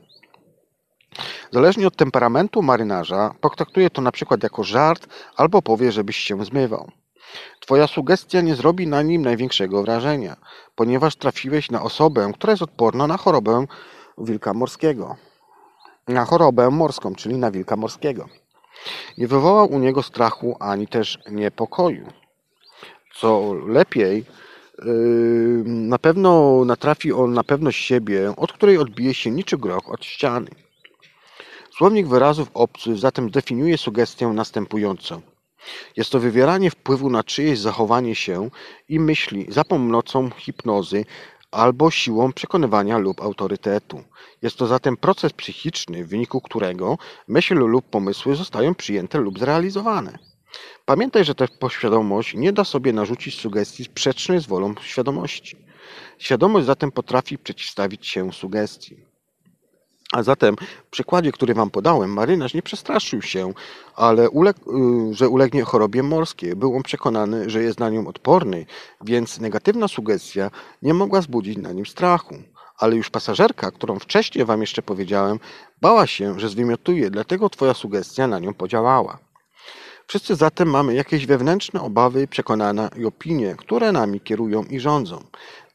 Zależnie 1.53 1.87
od 1.87 1.97
temperamentu 1.97 2.63
marynarza, 2.63 3.35
potraktuje 3.41 3.91
to 3.91 4.03
na 4.03 4.13
przykład 4.13 4.43
jako 4.43 4.65
żart 4.65 5.07
albo 5.37 5.63
powie, 5.63 5.93
żebyś 5.93 6.17
się 6.17 6.45
zmywał. 6.45 6.91
Twoja 7.61 7.87
sugestia 7.87 8.41
nie 8.41 8.55
zrobi 8.55 8.87
na 8.87 9.03
nim 9.03 9.23
największego 9.23 9.83
wrażenia, 9.83 10.37
ponieważ 10.75 11.17
trafiłeś 11.17 11.71
na 11.71 11.83
osobę, 11.83 12.31
która 12.35 12.51
jest 12.51 12.63
odporna 12.63 13.07
na 13.07 13.17
chorobę 13.17 13.67
wilka 14.19 14.55
morskiego. 14.55 15.17
Na 16.09 16.25
chorobę 16.25 16.71
morską, 16.71 17.15
czyli 17.15 17.35
na 17.35 17.51
wilka 17.51 17.77
morskiego. 17.77 18.29
Nie 19.19 19.29
wywołał 19.29 19.73
u 19.73 19.79
niego 19.79 20.03
strachu 20.03 20.57
ani 20.61 20.87
też 20.87 21.19
niepokoju. 21.31 22.07
Co 23.15 23.55
lepiej, 23.67 24.25
yy, 24.79 25.63
na 25.67 25.99
pewno 25.99 26.63
natrafi 26.65 27.13
on 27.13 27.33
na 27.33 27.45
pewność 27.45 27.85
siebie, 27.85 28.35
od 28.37 28.53
której 28.53 28.79
odbije 28.79 29.15
się 29.15 29.31
niczy 29.31 29.59
groch 29.59 29.91
od 29.91 30.05
ściany. 30.05 30.51
Słownik 31.77 32.07
wyrazów 32.07 32.51
obcych 32.55 32.99
zatem 32.99 33.31
definiuje 33.31 33.79
sugestię 33.79 34.29
następująco. 34.29 35.21
Jest 35.97 36.11
to 36.11 36.21
wywieranie 36.21 36.71
wpływu 36.71 37.11
na 37.11 37.25
czyjeś 37.25 37.59
zachowanie 37.59 38.15
się 38.15 38.51
i 38.89 39.01
myśli 39.01 39.47
za 39.49 39.65
pomocą 39.65 40.31
hipnozy 40.31 41.05
albo 41.51 41.91
siłą 41.91 42.33
przekonywania 42.33 42.99
lub 42.99 43.21
autorytetu. 43.21 44.05
Jest 44.43 44.57
to 44.57 44.67
zatem 44.67 44.97
proces 44.97 45.33
psychiczny, 45.33 46.05
w 46.05 46.09
wyniku 46.09 46.41
którego 46.41 46.99
myśl 47.29 47.55
lub 47.55 47.91
pomysły 47.91 48.37
zostają 48.37 48.75
przyjęte 48.75 49.19
lub 49.19 49.39
zrealizowane. 49.39 50.19
Pamiętaj, 50.85 51.25
że 51.25 51.35
ta 51.35 51.49
poświadomość 51.61 52.35
nie 52.35 52.53
da 52.53 52.65
sobie 52.65 52.93
narzucić 52.93 53.41
sugestii 53.41 53.85
sprzecznej 53.85 54.41
z 54.41 54.47
wolą 54.47 54.75
świadomości. 54.83 55.57
Świadomość 56.19 56.67
zatem 56.67 56.93
potrafi 56.93 57.39
przeciwstawić 57.39 58.07
się 58.07 58.33
sugestii. 58.33 59.06
A 60.13 60.23
zatem 60.23 60.57
w 60.87 60.91
przykładzie, 60.91 61.33
który 61.33 61.55
Wam 61.55 61.71
podałem, 61.71 62.11
marynarz 62.11 62.55
nie 62.55 62.63
przestraszył 62.63 63.23
się, 63.23 63.53
ale 63.97 64.27
y, 64.27 64.31
że 65.11 65.29
ulegnie 65.29 65.63
chorobie 65.63 66.03
morskiej. 66.03 66.57
Był 66.57 66.77
on 66.77 66.83
przekonany, 66.83 67.51
że 67.51 67.63
jest 67.63 67.81
na 67.81 67.91
nią 67.91 68.07
odporny, 68.07 68.67
więc 69.05 69.41
negatywna 69.41 69.89
sugestia 69.89 70.51
nie 70.83 70.95
mogła 70.95 71.21
zbudzić 71.21 71.59
na 71.59 71.73
nim 71.73 71.87
strachu. 71.87 72.35
Ale 72.79 72.97
już 72.97 73.11
pasażerka, 73.11 73.71
którą 73.71 73.99
wcześniej 73.99 74.45
Wam 74.45 74.61
jeszcze 74.61 74.83
powiedziałem, 74.83 75.39
bała 75.81 76.07
się, 76.07 76.41
że 76.41 76.49
zwymiotuje, 76.49 77.11
dlatego 77.11 77.51
Twoja 77.51 77.75
sugestia 77.75 78.27
na 78.27 78.39
nią 78.39 78.55
podziałała. 78.55 79.19
Wszyscy 80.07 80.35
zatem 80.35 80.71
mamy 80.71 80.95
jakieś 80.95 81.27
wewnętrzne 81.27 81.81
obawy, 81.81 82.29
przekonania 82.29 82.89
i 82.97 83.05
opinie, 83.05 83.55
które 83.59 83.93
nami 83.93 84.21
kierują 84.21 84.65
i 84.65 84.81
rządzą. 84.81 85.25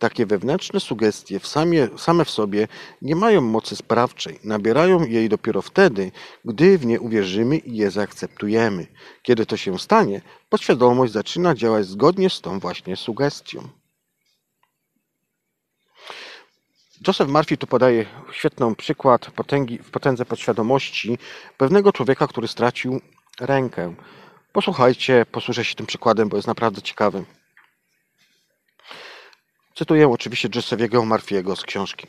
Takie 0.01 0.25
wewnętrzne 0.25 0.79
sugestie 0.79 1.39
w 1.39 1.47
samie, 1.47 1.87
same 1.97 2.25
w 2.25 2.29
sobie 2.29 2.67
nie 3.01 3.15
mają 3.15 3.41
mocy 3.41 3.75
sprawczej, 3.75 4.39
nabierają 4.43 5.05
jej 5.05 5.29
dopiero 5.29 5.61
wtedy, 5.61 6.11
gdy 6.45 6.77
w 6.77 6.85
nie 6.85 6.99
uwierzymy 6.99 7.57
i 7.57 7.77
je 7.77 7.91
zaakceptujemy. 7.91 8.87
Kiedy 9.23 9.45
to 9.45 9.57
się 9.57 9.79
stanie, 9.79 10.21
podświadomość 10.49 11.13
zaczyna 11.13 11.55
działać 11.55 11.85
zgodnie 11.85 12.29
z 12.29 12.41
tą 12.41 12.59
właśnie 12.59 12.95
sugestią. 12.95 13.67
Joseph 17.07 17.31
Murphy 17.31 17.57
tu 17.57 17.67
podaje 17.67 18.05
świetny 18.31 18.75
przykład 18.75 19.31
potęgi, 19.31 19.77
w 19.77 19.91
potędze 19.91 20.25
podświadomości 20.25 21.17
pewnego 21.57 21.93
człowieka, 21.93 22.27
który 22.27 22.47
stracił 22.47 23.01
rękę. 23.39 23.95
Posłuchajcie, 24.53 25.25
posłużę 25.31 25.65
się 25.65 25.75
tym 25.75 25.85
przykładem, 25.85 26.29
bo 26.29 26.37
jest 26.37 26.47
naprawdę 26.47 26.81
ciekawy. 26.81 27.25
Cytuję 29.81 30.09
oczywiście 30.09 30.49
Josephiego 30.55 31.01
Murphy'ego 31.01 31.55
z 31.55 31.61
książki. 31.61 32.07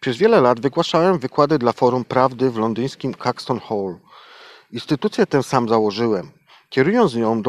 Przez 0.00 0.16
wiele 0.16 0.40
lat 0.40 0.60
wygłaszałem 0.60 1.18
wykłady 1.18 1.58
dla 1.58 1.72
Forum 1.72 2.04
Prawdy 2.04 2.50
w 2.50 2.56
londyńskim 2.56 3.14
Caxton 3.14 3.60
Hall. 3.60 3.98
Instytucję 4.72 5.26
tę 5.26 5.42
sam 5.42 5.68
założyłem. 5.68 6.30
Kierując 6.70 7.14
nią, 7.14 7.42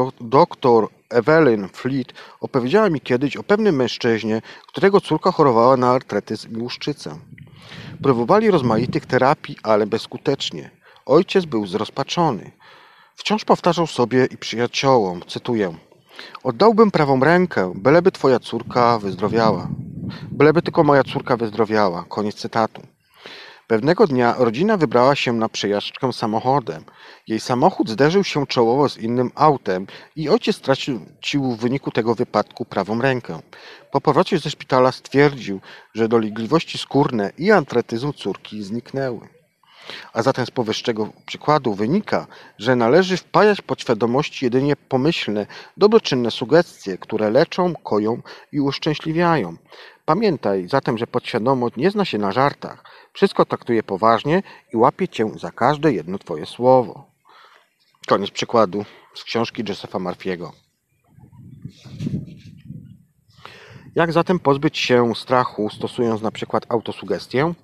do, 0.60 0.88
Evelyn 1.10 1.68
Fleet 1.68 2.12
opowiedziała 2.40 2.90
mi 2.90 3.00
kiedyś 3.00 3.36
o 3.36 3.42
pewnym 3.42 3.76
mężczyźnie, 3.76 4.42
którego 4.66 5.00
córka 5.00 5.32
chorowała 5.32 5.76
na 5.76 5.90
artretyzm 5.90 6.56
i 6.56 6.62
łuszczycę. 6.62 7.18
Próbowali 8.02 8.50
rozmaitych 8.50 9.06
terapii, 9.06 9.56
ale 9.62 9.86
bezskutecznie. 9.86 10.70
Ojciec 11.06 11.44
był 11.44 11.66
zrozpaczony. 11.66 12.52
Wciąż 13.16 13.44
powtarzał 13.44 13.86
sobie 13.86 14.26
i 14.30 14.36
przyjaciołom, 14.36 15.22
cytuję, 15.26 15.74
Oddałbym 16.42 16.90
prawą 16.90 17.20
rękę, 17.20 17.72
byleby 17.74 18.12
twoja 18.12 18.38
córka 18.38 18.98
wyzdrowiała. 18.98 19.68
Byleby 20.30 20.62
tylko 20.62 20.84
moja 20.84 21.04
córka 21.04 21.36
wyzdrowiała. 21.36 22.04
Koniec 22.08 22.34
cytatu. 22.34 22.82
Pewnego 23.66 24.06
dnia 24.06 24.34
rodzina 24.38 24.76
wybrała 24.76 25.14
się 25.14 25.32
na 25.32 25.48
przejażdżkę 25.48 26.12
samochodem. 26.12 26.84
Jej 27.26 27.40
samochód 27.40 27.90
zderzył 27.90 28.24
się 28.24 28.46
czołowo 28.46 28.88
z 28.88 28.98
innym 28.98 29.30
autem 29.34 29.86
i 30.16 30.28
ojciec 30.28 30.56
stracił 30.56 31.00
w 31.52 31.56
wyniku 31.56 31.90
tego 31.90 32.14
wypadku 32.14 32.64
prawą 32.64 33.00
rękę. 33.00 33.40
Po 33.90 34.00
powrocie 34.00 34.38
ze 34.38 34.50
szpitala 34.50 34.92
stwierdził, 34.92 35.60
że 35.94 36.08
dolegliwości 36.08 36.78
skórne 36.78 37.32
i 37.38 37.50
antretyzm 37.50 38.12
córki 38.12 38.62
zniknęły. 38.62 39.39
A 40.12 40.22
zatem 40.22 40.46
z 40.46 40.50
powyższego 40.50 41.08
przykładu 41.26 41.74
wynika, 41.74 42.26
że 42.58 42.76
należy 42.76 43.16
wpajać 43.16 43.60
podświadomości 43.60 44.44
jedynie 44.44 44.76
pomyślne, 44.76 45.46
dobroczynne 45.76 46.30
sugestie, 46.30 46.98
które 46.98 47.30
leczą, 47.30 47.74
koją 47.82 48.22
i 48.52 48.60
uszczęśliwiają. 48.60 49.56
Pamiętaj 50.04 50.68
zatem, 50.68 50.98
że 50.98 51.06
podświadomość 51.06 51.76
nie 51.76 51.90
zna 51.90 52.04
się 52.04 52.18
na 52.18 52.32
żartach. 52.32 52.84
Wszystko 53.12 53.44
traktuje 53.44 53.82
poważnie 53.82 54.42
i 54.74 54.76
łapie 54.76 55.08
cię 55.08 55.30
za 55.38 55.50
każde 55.50 55.92
jedno 55.92 56.18
twoje 56.18 56.46
słowo. 56.46 57.10
Koniec 58.06 58.30
przykładu 58.30 58.84
z 59.14 59.24
książki 59.24 59.62
Josepha 59.68 59.98
Murphy'ego. 59.98 60.50
Jak 63.94 64.12
zatem 64.12 64.38
pozbyć 64.38 64.78
się 64.78 65.14
strachu, 65.14 65.70
stosując 65.70 66.22
na 66.22 66.30
przykład 66.30 66.66
autosugestię? 66.68 67.54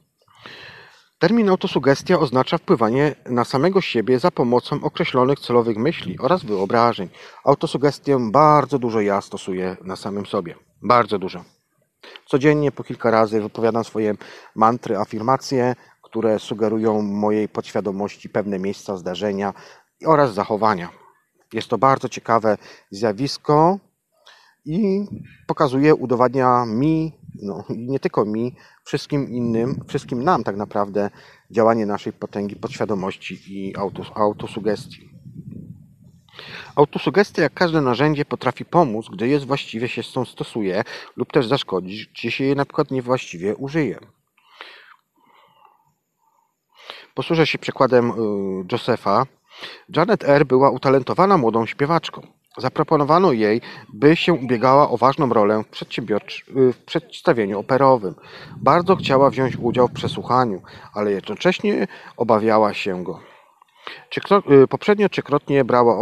Termin 1.18 1.48
autosugestia 1.48 2.18
oznacza 2.18 2.58
wpływanie 2.58 3.14
na 3.26 3.44
samego 3.44 3.80
siebie 3.80 4.18
za 4.18 4.30
pomocą 4.30 4.84
określonych 4.84 5.40
celowych 5.40 5.76
myśli 5.76 6.18
oraz 6.18 6.44
wyobrażeń. 6.44 7.08
Autosugestię 7.44 8.18
bardzo 8.30 8.78
dużo 8.78 9.00
ja 9.00 9.20
stosuję 9.20 9.76
na 9.84 9.96
samym 9.96 10.26
sobie. 10.26 10.54
Bardzo 10.82 11.18
dużo. 11.18 11.44
Codziennie 12.26 12.72
po 12.72 12.84
kilka 12.84 13.10
razy 13.10 13.40
wypowiadam 13.40 13.84
swoje 13.84 14.14
mantry, 14.54 14.96
afirmacje, 14.96 15.74
które 16.02 16.38
sugerują 16.38 17.02
mojej 17.02 17.48
podświadomości 17.48 18.28
pewne 18.28 18.58
miejsca, 18.58 18.96
zdarzenia 18.96 19.54
oraz 20.06 20.34
zachowania. 20.34 20.88
Jest 21.52 21.68
to 21.68 21.78
bardzo 21.78 22.08
ciekawe 22.08 22.58
zjawisko 22.90 23.78
i 24.64 25.06
pokazuje, 25.46 25.94
udowadnia 25.94 26.66
mi, 26.66 27.15
no 27.42 27.64
nie 27.68 28.00
tylko 28.00 28.24
mi, 28.24 28.54
wszystkim 28.84 29.28
innym, 29.28 29.84
wszystkim 29.88 30.24
nam 30.24 30.44
tak 30.44 30.56
naprawdę 30.56 31.10
działanie 31.50 31.86
naszej 31.86 32.12
potęgi 32.12 32.56
podświadomości 32.56 33.38
i 33.48 33.74
autosugestii. 34.14 35.10
Autosugestia, 36.76 37.42
jak 37.42 37.54
każde 37.54 37.80
narzędzie, 37.80 38.24
potrafi 38.24 38.64
pomóc, 38.64 39.06
gdy 39.12 39.28
jest 39.28 39.46
właściwie 39.46 39.88
się 39.88 40.02
z 40.02 40.12
tą 40.12 40.24
stosuje, 40.24 40.84
lub 41.16 41.32
też 41.32 41.46
zaszkodzić, 41.46 42.06
gdzie 42.06 42.30
się 42.30 42.44
je 42.44 42.54
na 42.54 42.64
przykład 42.64 42.90
niewłaściwie 42.90 43.56
użyje. 43.56 43.98
Posłużę 47.14 47.46
się 47.46 47.58
przykładem 47.58 48.10
y, 48.10 48.14
Josepha. 48.72 49.26
Janet 49.96 50.24
R. 50.24 50.46
była 50.46 50.70
utalentowana 50.70 51.38
młodą 51.38 51.66
śpiewaczką. 51.66 52.35
Zaproponowano 52.58 53.32
jej, 53.32 53.60
by 53.92 54.16
się 54.16 54.32
ubiegała 54.32 54.90
o 54.90 54.96
ważną 54.96 55.28
rolę 55.28 55.62
w, 55.70 55.76
w 56.72 56.84
przedstawieniu 56.84 57.58
operowym. 57.58 58.14
Bardzo 58.56 58.96
chciała 58.96 59.30
wziąć 59.30 59.56
udział 59.56 59.88
w 59.88 59.92
przesłuchaniu, 59.92 60.62
ale 60.94 61.12
jednocześnie 61.12 61.86
obawiała 62.16 62.74
się 62.74 63.04
go. 63.04 63.20
Y, 64.62 64.68
poprzednio 64.68 65.08
trzykrotnie 65.08 65.64
brała 65.64 65.98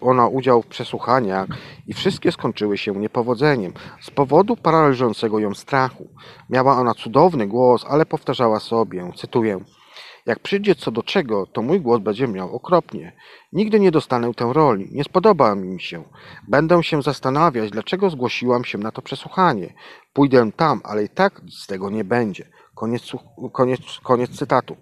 ona 0.00 0.28
udział 0.28 0.62
w 0.62 0.66
przesłuchaniach 0.66 1.46
i 1.86 1.94
wszystkie 1.94 2.32
skończyły 2.32 2.78
się 2.78 2.92
niepowodzeniem 2.92 3.72
z 4.00 4.10
powodu 4.10 4.56
paraliżującego 4.56 5.38
ją 5.38 5.54
strachu. 5.54 6.08
Miała 6.50 6.76
ona 6.76 6.94
cudowny 6.94 7.46
głos, 7.46 7.84
ale 7.88 8.06
powtarzała 8.06 8.60
sobie, 8.60 9.10
cytuję, 9.16 9.60
jak 10.26 10.38
przyjdzie 10.38 10.74
co 10.74 10.90
do 10.90 11.02
czego, 11.02 11.46
to 11.46 11.62
mój 11.62 11.80
głos 11.80 12.00
będzie 12.00 12.28
miał 12.28 12.56
okropnie. 12.56 13.12
Nigdy 13.52 13.80
nie 13.80 13.90
dostanę 13.90 14.34
tę 14.34 14.52
roli, 14.52 14.88
nie 14.92 15.04
spodoba 15.04 15.54
mi 15.54 15.80
się. 15.80 16.04
Będę 16.48 16.82
się 16.82 17.02
zastanawiać, 17.02 17.70
dlaczego 17.70 18.10
zgłosiłam 18.10 18.64
się 18.64 18.78
na 18.78 18.92
to 18.92 19.02
przesłuchanie. 19.02 19.74
Pójdę 20.12 20.50
tam, 20.56 20.80
ale 20.84 21.04
i 21.04 21.08
tak 21.08 21.40
z 21.50 21.66
tego 21.66 21.90
nie 21.90 22.04
będzie. 22.04 22.48
Koniec, 22.74 23.02
koniec, 23.52 23.80
koniec 24.02 24.30
cytatu. 24.30 24.76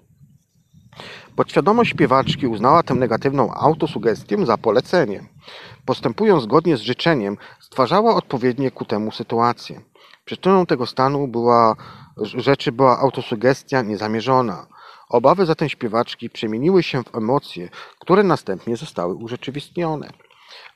Podświadomość 1.37 1.91
śpiewaczki 1.91 2.47
uznała 2.47 2.83
tę 2.83 2.95
negatywną 2.95 3.55
autosugestię 3.55 4.47
za 4.47 4.59
polecenie. 4.59 5.25
Postępując 5.85 6.43
zgodnie 6.43 6.77
z 6.77 6.81
życzeniem, 6.81 7.37
stwarzała 7.61 8.15
odpowiednie 8.15 8.71
ku 8.71 8.85
temu 8.85 9.13
sytuacje. 9.13 9.81
Przyczyną 10.25 10.67
tego 10.67 10.87
stanu 10.87 11.29
była, 11.29 11.77
rzeczy 12.23 12.73
była 12.73 12.99
autosugestia 12.99 13.83
niezamierzona. 13.83 14.67
Obawy 15.09 15.47
zatem 15.47 15.69
śpiewaczki 15.69 16.31
przemieniły 16.31 16.83
się 16.83 17.03
w 17.03 17.15
emocje, 17.15 17.69
które 17.99 18.23
następnie 18.23 18.77
zostały 18.77 19.15
urzeczywistnione. 19.15 20.11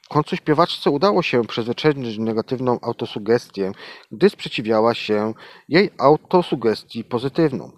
W 0.02 0.08
końcu 0.08 0.36
śpiewaczce 0.36 0.90
udało 0.90 1.22
się 1.22 1.44
przezwyciężyć 1.46 2.18
negatywną 2.18 2.78
autosugestię, 2.82 3.72
gdy 4.12 4.30
sprzeciwiała 4.30 4.94
się 4.94 5.34
jej 5.68 5.90
autosugestii 5.98 7.04
pozytywną. 7.04 7.72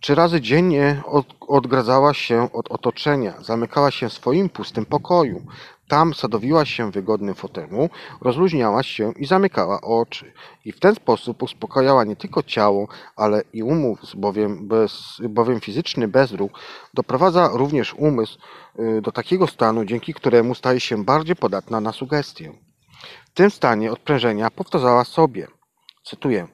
Trzy 0.00 0.14
razy 0.14 0.40
dziennie 0.40 1.02
odgradzała 1.40 2.14
się 2.14 2.52
od 2.52 2.70
otoczenia, 2.70 3.34
zamykała 3.42 3.90
się 3.90 4.08
w 4.08 4.12
swoim 4.12 4.48
pustym 4.48 4.86
pokoju. 4.86 5.46
Tam 5.88 6.14
sadowiła 6.14 6.64
się 6.64 6.90
wygodnym 6.90 7.34
fotelu, 7.34 7.88
rozluźniała 8.20 8.82
się 8.82 9.12
i 9.16 9.26
zamykała 9.26 9.80
oczy. 9.80 10.32
I 10.64 10.72
w 10.72 10.80
ten 10.80 10.94
sposób 10.94 11.42
uspokajała 11.42 12.04
nie 12.04 12.16
tylko 12.16 12.42
ciało, 12.42 12.88
ale 13.16 13.42
i 13.52 13.62
umysł, 13.62 14.18
bowiem, 14.18 14.68
bez, 14.68 15.20
bowiem 15.28 15.60
fizyczny 15.60 16.08
bezruch 16.08 16.50
doprowadza 16.94 17.48
również 17.52 17.94
umysł 17.94 18.38
y, 18.78 19.00
do 19.00 19.12
takiego 19.12 19.46
stanu, 19.46 19.84
dzięki 19.84 20.14
któremu 20.14 20.54
staje 20.54 20.80
się 20.80 21.04
bardziej 21.04 21.36
podatna 21.36 21.80
na 21.80 21.92
sugestię. 21.92 22.52
W 23.26 23.34
tym 23.34 23.50
stanie 23.50 23.92
odprężenia 23.92 24.50
powtarzała 24.50 25.04
sobie, 25.04 25.46
cytuję, 26.04 26.48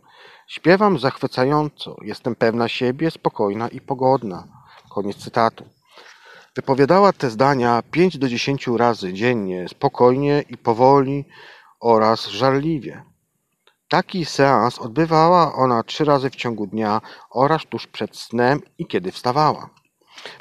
Śpiewam 0.50 0.98
zachwycająco, 0.98 1.96
jestem 2.02 2.34
pewna 2.34 2.68
siebie, 2.68 3.10
spokojna 3.10 3.68
i 3.68 3.80
pogodna. 3.80 4.48
Koniec 4.94 5.16
cytatu. 5.16 5.64
Wypowiadała 6.57 7.12
te 7.12 7.30
zdania 7.30 7.82
5 7.90 8.18
do 8.18 8.28
10 8.28 8.66
razy 8.66 9.12
dziennie, 9.12 9.68
spokojnie 9.68 10.44
i 10.48 10.57
powoli 10.57 11.24
oraz 11.80 12.26
żarliwie. 12.26 13.03
Taki 13.88 14.24
seans 14.24 14.78
odbywała 14.78 15.55
ona 15.55 15.82
trzy 15.82 16.05
razy 16.05 16.30
w 16.30 16.36
ciągu 16.36 16.66
dnia 16.66 17.01
oraz 17.30 17.62
tuż 17.66 17.86
przed 17.86 18.16
snem 18.16 18.61
i 18.78 18.86
kiedy 18.86 19.12
wstawała. 19.12 19.70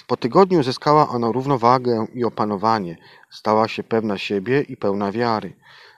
Po 0.07 0.18
tygodniu 0.18 0.64
zyskała 0.64 1.10
ona 1.10 1.32
równowagę 1.32 2.05
i 2.14 2.24
opanowanie, 2.24 2.97
stała 3.32 3.68
się 3.68 3.84
pewna 3.84 4.18
siebie 4.18 4.62
i 4.62 4.78
pełna 4.78 5.12
wiary. 5.12 5.53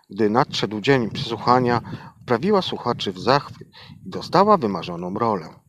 Gdy 0.10 0.30
nadszedł 0.30 0.82
dzień 0.82 1.10
przesłuchania, 1.10 1.82
wprawiła 2.22 2.62
słuchaczy 2.62 3.12
w 3.12 3.20
zachwyt 3.20 3.68
i 4.06 4.10
dostała 4.10 4.58
wymarzoną 4.58 5.14
rolę. 5.14 5.61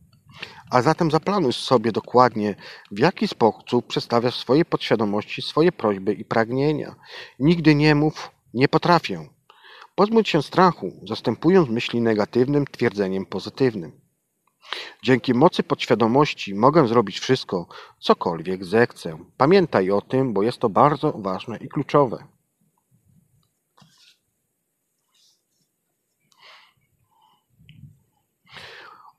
A 0.73 0.81
zatem 0.81 1.11
zaplanuj 1.11 1.53
sobie 1.53 1.91
dokładnie, 1.91 2.55
w 2.91 2.99
jaki 2.99 3.27
sposób 3.27 3.87
przedstawiasz 3.87 4.35
swojej 4.35 4.65
podświadomości 4.65 5.41
swoje 5.41 5.71
prośby 5.71 6.13
i 6.13 6.25
pragnienia. 6.25 6.95
Nigdy 7.39 7.75
nie 7.75 7.95
mów, 7.95 8.31
nie 8.53 8.67
potrafię. 8.67 9.29
Pozbądź 9.95 10.29
się 10.29 10.41
strachu, 10.43 10.91
zastępując 11.07 11.69
myśli 11.69 12.01
negatywnym 12.01 12.65
twierdzeniem 12.65 13.25
pozytywnym. 13.25 13.91
Dzięki 15.03 15.33
mocy 15.33 15.63
podświadomości 15.63 16.55
mogę 16.55 16.87
zrobić 16.87 17.19
wszystko, 17.19 17.67
cokolwiek 17.99 18.65
zechcę. 18.65 19.17
Pamiętaj 19.37 19.91
o 19.91 20.01
tym, 20.01 20.33
bo 20.33 20.43
jest 20.43 20.57
to 20.57 20.69
bardzo 20.69 21.11
ważne 21.11 21.57
i 21.57 21.69
kluczowe. 21.69 22.32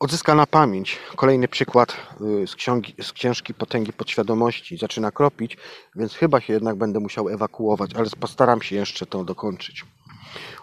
Odzyskana 0.04 0.46
pamięć. 0.46 0.98
Kolejny 1.16 1.48
przykład 1.48 1.96
y, 2.42 2.46
z, 2.46 2.54
ksiągi, 2.54 2.94
z 3.02 3.12
książki 3.12 3.54
Potęgi 3.54 3.92
Podświadomości. 3.92 4.78
Zaczyna 4.78 5.10
kropić, 5.10 5.56
więc 5.96 6.14
chyba 6.14 6.40
się 6.40 6.52
jednak 6.52 6.76
będę 6.76 7.00
musiał 7.00 7.28
ewakuować, 7.28 7.94
ale 7.94 8.06
postaram 8.20 8.62
się 8.62 8.76
jeszcze 8.76 9.06
to 9.06 9.24
dokończyć. 9.24 9.84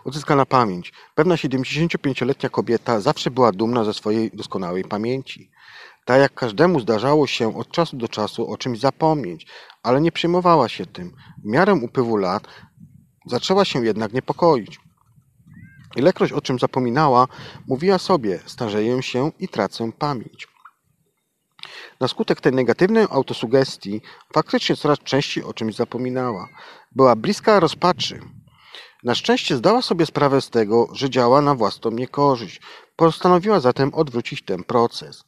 Odzyskana 0.06 0.46
pamięć. 0.46 0.94
Pewna 1.16 1.36
75-letnia 1.36 2.50
kobieta 2.50 3.00
zawsze 3.00 3.32
była 3.32 3.52
dumna 3.52 3.84
ze 3.84 3.94
swojej 3.94 4.32
doskonałej 4.34 4.84
pamięci. 4.84 5.52
Tak 6.06 6.22
jak 6.22 6.34
każdemu 6.34 6.80
zdarzało 6.80 7.28
się 7.28 7.58
od 7.58 7.72
czasu 7.72 7.98
do 7.98 8.08
czasu 8.08 8.52
o 8.52 8.58
czymś 8.58 8.80
zapomnieć, 8.80 9.48
ale 9.84 10.02
nie 10.02 10.12
przejmowała 10.12 10.70
się 10.70 10.86
tym. 10.86 11.12
W 11.44 11.46
miarę 11.46 11.74
upływu 11.74 12.18
lat 12.18 12.48
zaczęła 13.26 13.66
się 13.66 13.86
jednak 13.86 14.14
niepokoić. 14.14 14.80
Ilekroć 15.96 16.32
o 16.32 16.42
czym 16.42 16.60
zapominała, 16.60 17.28
mówiła 17.68 17.98
sobie: 17.98 18.40
Starzeję 18.46 19.04
się 19.04 19.32
i 19.40 19.48
tracę 19.48 19.92
pamięć. 20.00 20.48
Na 22.00 22.08
skutek 22.08 22.42
tej 22.42 22.54
negatywnej 22.54 23.06
autosugestii 23.10 24.02
faktycznie 24.34 24.76
coraz 24.76 25.00
częściej 25.00 25.44
o 25.44 25.54
czymś 25.54 25.76
zapominała. 25.76 26.50
Była 26.92 27.16
bliska 27.16 27.60
rozpaczy. 27.60 28.20
Na 29.04 29.16
szczęście 29.16 29.58
zdała 29.58 29.82
sobie 29.82 30.06
sprawę 30.06 30.42
z 30.42 30.50
tego, 30.50 30.88
że 30.94 31.10
działa 31.10 31.42
na 31.42 31.56
własną 31.56 31.92
niekorzyść. 31.92 32.62
Postanowiła 32.96 33.60
zatem 33.60 33.94
odwrócić 33.94 34.46
ten 34.46 34.64
proces. 34.64 35.24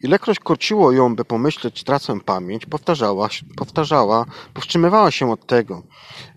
Ilekroć 0.00 0.38
korciło 0.38 0.92
ją, 0.92 1.16
by 1.16 1.24
pomyśleć, 1.24 1.84
tracę 1.84 2.20
pamięć, 2.20 2.66
powtarzała, 2.66 3.28
powtarzała, 3.56 4.26
powstrzymywała 4.54 5.10
się 5.10 5.32
od 5.32 5.46
tego. 5.46 5.82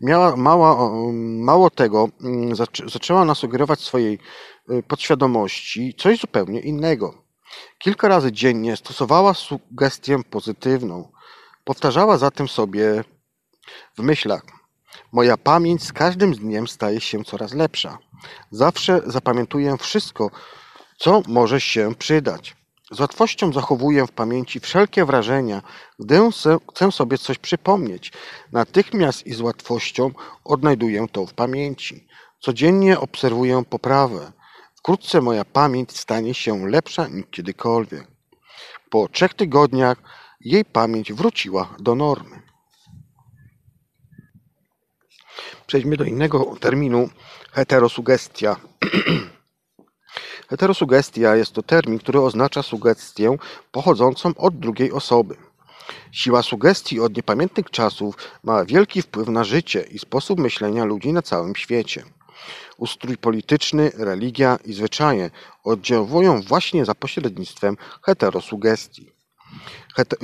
Miała 0.02 0.36
mała, 0.36 0.92
mało 1.40 1.70
tego, 1.70 2.10
mm, 2.24 2.56
zaczęła 2.88 3.26
nasugerować 3.26 3.80
swojej 3.80 4.20
y, 4.72 4.84
podświadomości 4.84 5.94
coś 5.98 6.20
zupełnie 6.20 6.60
innego. 6.60 7.24
Kilka 7.80 8.08
razy 8.08 8.32
dziennie 8.32 8.78
stosowała 8.78 9.34
sugestię 9.34 10.24
pozytywną. 10.30 11.12
Powtarzała 11.64 12.18
zatem 12.18 12.48
sobie 12.48 13.04
w 13.98 14.02
myślach: 14.02 14.42
Moja 15.12 15.38
pamięć 15.38 15.84
z 15.84 15.94
każdym 15.94 16.34
dniem 16.34 16.68
staje 16.68 17.02
się 17.02 17.24
coraz 17.24 17.54
lepsza. 17.54 17.98
Zawsze 18.52 19.02
zapamiętuję 19.06 19.78
wszystko, 19.78 20.32
co 20.98 21.22
może 21.28 21.62
się 21.62 21.96
przydać. 21.96 22.57
Z 22.92 23.00
łatwością 23.00 23.54
zachowuję 23.54 24.08
w 24.08 24.12
pamięci 24.12 24.60
wszelkie 24.60 25.06
wrażenia, 25.06 25.62
gdy 26.00 26.20
chcę 26.72 26.92
sobie 26.92 27.18
coś 27.18 27.38
przypomnieć. 27.38 28.12
Natychmiast 28.52 29.28
i 29.28 29.34
z 29.34 29.42
łatwością 29.42 30.12
odnajduję 30.44 31.08
to 31.12 31.26
w 31.26 31.34
pamięci. 31.34 32.08
Codziennie 32.40 33.00
obserwuję 33.00 33.64
poprawę. 33.70 34.32
Wkrótce 34.76 35.22
moja 35.22 35.46
pamięć 35.46 35.98
stanie 35.98 36.34
się 36.34 36.68
lepsza 36.68 37.08
niż 37.08 37.26
kiedykolwiek. 37.32 38.08
Po 38.90 39.08
trzech 39.08 39.34
tygodniach 39.34 39.98
jej 40.42 40.66
pamięć 40.66 41.14
wróciła 41.14 41.76
do 41.80 41.96
normy. 41.96 42.42
Przejdźmy 45.68 45.98
do 45.98 46.04
innego 46.04 46.56
terminu 46.60 47.10
heterosugestia. 47.52 48.56
Heterosugestia 50.50 51.36
jest 51.36 51.52
to 51.52 51.64
termin, 51.64 52.00
który 52.00 52.22
oznacza 52.22 52.64
sugestię 52.64 53.38
pochodzącą 53.72 54.34
od 54.38 54.60
drugiej 54.60 54.92
osoby. 54.92 55.36
Siła 56.12 56.44
sugestii 56.44 57.00
od 57.00 57.16
niepamiętnych 57.16 57.70
czasów 57.70 58.16
ma 58.44 58.66
wielki 58.66 59.02
wpływ 59.02 59.28
na 59.28 59.44
życie 59.44 59.82
i 59.82 60.00
sposób 60.00 60.40
myślenia 60.40 60.86
ludzi 60.86 61.14
na 61.14 61.22
całym 61.22 61.56
świecie. 61.56 62.04
Ustrój 62.78 63.18
polityczny, 63.18 63.92
religia 63.98 64.58
i 64.66 64.74
zwyczaje 64.74 65.30
oddziałują 65.64 66.42
właśnie 66.42 66.86
za 66.86 66.96
pośrednictwem 66.96 67.78
heterosugestii. 68.02 69.12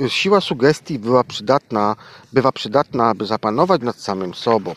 Siła 0.08 0.40
sugestii 0.40 0.98
bywa 0.98 1.24
przydatna, 1.24 1.96
bywa 2.32 2.52
przydatna, 2.52 3.08
aby 3.08 3.26
zapanować 3.26 3.82
nad 3.82 3.96
samym 3.96 4.34
sobą. 4.34 4.74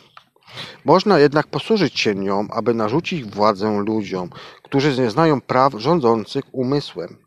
Można 0.85 1.19
jednak 1.19 1.47
posłużyć 1.47 1.99
się 1.99 2.15
nią, 2.15 2.47
aby 2.51 2.73
narzucić 2.73 3.23
władzę 3.25 3.77
ludziom, 3.85 4.29
którzy 4.63 5.01
nie 5.01 5.09
znają 5.09 5.41
praw 5.41 5.73
rządzących 5.77 6.43
umysłem. 6.51 7.17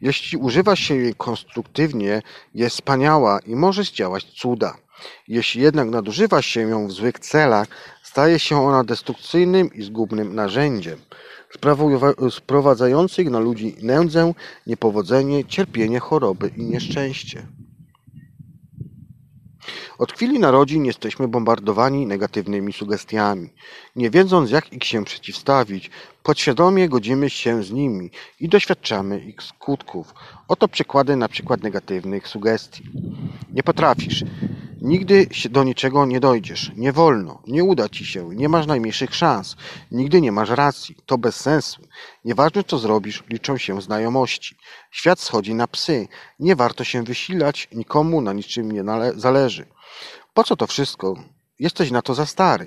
Jeśli 0.00 0.38
używa 0.38 0.76
się 0.76 0.94
jej 0.94 1.14
konstruktywnie, 1.14 2.22
jest 2.54 2.76
wspaniała 2.76 3.38
i 3.46 3.56
może 3.56 3.84
zdziałać 3.84 4.24
cuda. 4.24 4.76
Jeśli 5.28 5.62
jednak 5.62 5.88
nadużywa 5.88 6.42
się 6.42 6.60
ją 6.60 6.86
w 6.86 6.92
złych 6.92 7.18
celach, 7.18 7.68
staje 8.02 8.38
się 8.38 8.66
ona 8.66 8.84
destrukcyjnym 8.84 9.74
i 9.74 9.82
zgubnym 9.82 10.34
narzędziem, 10.34 10.98
sprowadzającym 12.30 13.28
na 13.28 13.38
ludzi 13.38 13.76
nędzę, 13.82 14.32
niepowodzenie, 14.66 15.44
cierpienie, 15.44 16.00
choroby 16.00 16.50
i 16.56 16.64
nieszczęście. 16.64 17.46
Od 19.98 20.12
chwili 20.12 20.38
narodzin 20.38 20.84
jesteśmy 20.84 21.28
bombardowani 21.28 22.06
negatywnymi 22.06 22.72
sugestiami. 22.72 23.50
Nie 23.96 24.10
wiedząc 24.10 24.50
jak 24.50 24.72
ich 24.72 24.84
się 24.84 25.04
przeciwstawić, 25.04 25.90
podświadomie 26.22 26.88
godzimy 26.88 27.30
się 27.30 27.62
z 27.62 27.70
nimi 27.70 28.10
i 28.40 28.48
doświadczamy 28.48 29.20
ich 29.20 29.42
skutków. 29.42 30.14
Oto 30.48 30.68
przykłady 30.68 31.16
na 31.16 31.28
przykład 31.28 31.62
negatywnych 31.62 32.28
sugestii. 32.28 32.82
Nie 33.52 33.62
potrafisz. 33.62 34.24
Nigdy 34.82 35.28
do 35.50 35.64
niczego 35.64 36.06
nie 36.06 36.20
dojdziesz. 36.20 36.72
Nie 36.76 36.92
wolno. 36.92 37.42
Nie 37.46 37.64
uda 37.64 37.88
ci 37.88 38.06
się. 38.06 38.28
Nie 38.34 38.48
masz 38.48 38.66
najmniejszych 38.66 39.14
szans. 39.14 39.56
Nigdy 39.90 40.20
nie 40.20 40.32
masz 40.32 40.50
racji. 40.50 40.96
To 41.06 41.18
bez 41.18 41.36
sensu. 41.36 41.82
Nieważne 42.24 42.64
co 42.64 42.78
zrobisz, 42.78 43.24
liczą 43.28 43.58
się 43.58 43.82
znajomości. 43.82 44.56
Świat 44.90 45.20
schodzi 45.20 45.54
na 45.54 45.68
psy. 45.68 46.08
Nie 46.38 46.56
warto 46.56 46.84
się 46.84 47.02
wysilać. 47.02 47.68
Nikomu 47.72 48.20
na 48.20 48.32
niczym 48.32 48.72
nie 48.72 48.84
zależy. 49.16 49.66
Po 50.34 50.44
co 50.44 50.56
to 50.56 50.66
wszystko? 50.66 51.14
Jesteś 51.58 51.90
na 51.90 52.02
to 52.02 52.14
za 52.14 52.26
stary. 52.26 52.66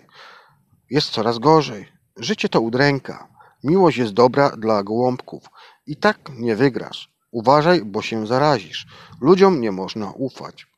Jest 0.89 1.09
coraz 1.09 1.39
gorzej. 1.39 1.87
Życie 2.17 2.49
to 2.49 2.61
udręka. 2.61 3.27
Miłość 3.63 3.97
jest 3.97 4.13
dobra 4.13 4.49
dla 4.49 4.83
gołąbków. 4.83 5.43
I 5.87 5.97
tak 5.97 6.17
nie 6.37 6.55
wygrasz. 6.55 7.09
Uważaj, 7.31 7.81
bo 7.85 8.01
się 8.01 8.27
zarazisz. 8.27 8.87
Ludziom 9.21 9.61
nie 9.61 9.71
można 9.71 10.11
ufać. 10.11 10.74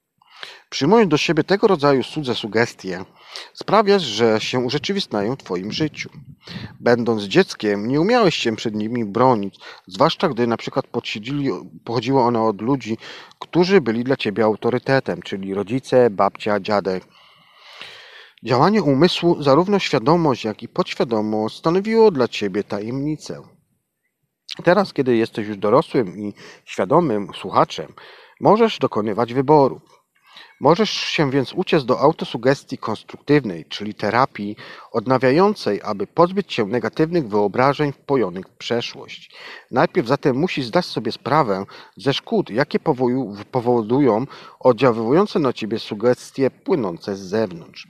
Przyjmując 0.70 1.10
do 1.10 1.18
siebie 1.18 1.44
tego 1.44 1.68
rodzaju 1.68 2.04
cudze 2.04 2.36
sugestie, 2.36 3.06
sprawiasz, 3.54 4.02
że 4.02 4.42
się 4.42 4.60
urzeczywistniają 4.60 5.36
w 5.36 5.38
Twoim 5.38 5.72
życiu. 5.72 6.10
Będąc 6.80 7.24
dzieckiem, 7.24 7.88
nie 7.88 8.02
umiałeś 8.02 8.36
się 8.36 8.56
przed 8.56 8.76
nimi 8.76 9.06
bronić, 9.06 9.56
zwłaszcza 9.88 10.30
gdy 10.30 10.48
na 10.48 10.58
przykład 10.58 10.86
pochodziło 11.84 12.26
one 12.26 12.42
od 12.42 12.62
ludzi, 12.62 12.98
którzy 13.40 13.82
byli 13.82 14.04
dla 14.04 14.16
Ciebie 14.16 14.44
autorytetem, 14.44 15.22
czyli 15.22 15.54
rodzice, 15.54 16.10
babcia, 16.10 16.60
dziadek. 16.60 17.04
Działanie 18.44 18.84
umysłu, 18.84 19.44
zarówno 19.44 19.80
świadomość, 19.80 20.46
jak 20.46 20.64
i 20.64 20.68
podświadomość, 20.68 21.58
stanowiło 21.58 22.12
dla 22.12 22.28
Ciebie 22.28 22.64
tajemnicę. 22.64 23.42
Teraz, 24.64 24.94
kiedy 24.94 25.16
jesteś 25.16 25.48
już 25.48 25.58
dorosłym 25.58 26.20
i 26.20 26.34
świadomym 26.66 27.28
słuchaczem, 27.42 27.94
możesz 28.42 28.80
dokonywać 28.80 29.34
wyboru. 29.34 29.82
Możesz 30.60 30.90
się 30.90 31.32
więc 31.32 31.54
uciec 31.54 31.86
do 31.86 32.00
autosugestii 32.00 32.78
konstruktywnej, 32.78 33.66
czyli 33.66 33.94
terapii 33.94 34.56
odnawiającej, 34.92 35.82
aby 35.84 36.08
pozbyć 36.08 36.54
się 36.54 36.66
negatywnych 36.66 37.28
wyobrażeń 37.28 37.92
wpojonych 37.92 38.46
w 38.48 38.58
przeszłość. 38.58 39.32
Najpierw 39.72 40.08
zatem 40.08 40.36
musisz 40.36 40.66
zdać 40.66 40.86
sobie 40.86 41.12
sprawę 41.12 41.66
ze 41.98 42.14
szkód, 42.14 42.50
jakie 42.50 42.80
powodują 43.52 44.26
oddziaływujące 44.60 45.40
na 45.40 45.54
ciebie 45.54 45.80
sugestie 45.80 46.52
płynące 46.52 47.16
z 47.16 47.20
zewnątrz. 47.20 47.88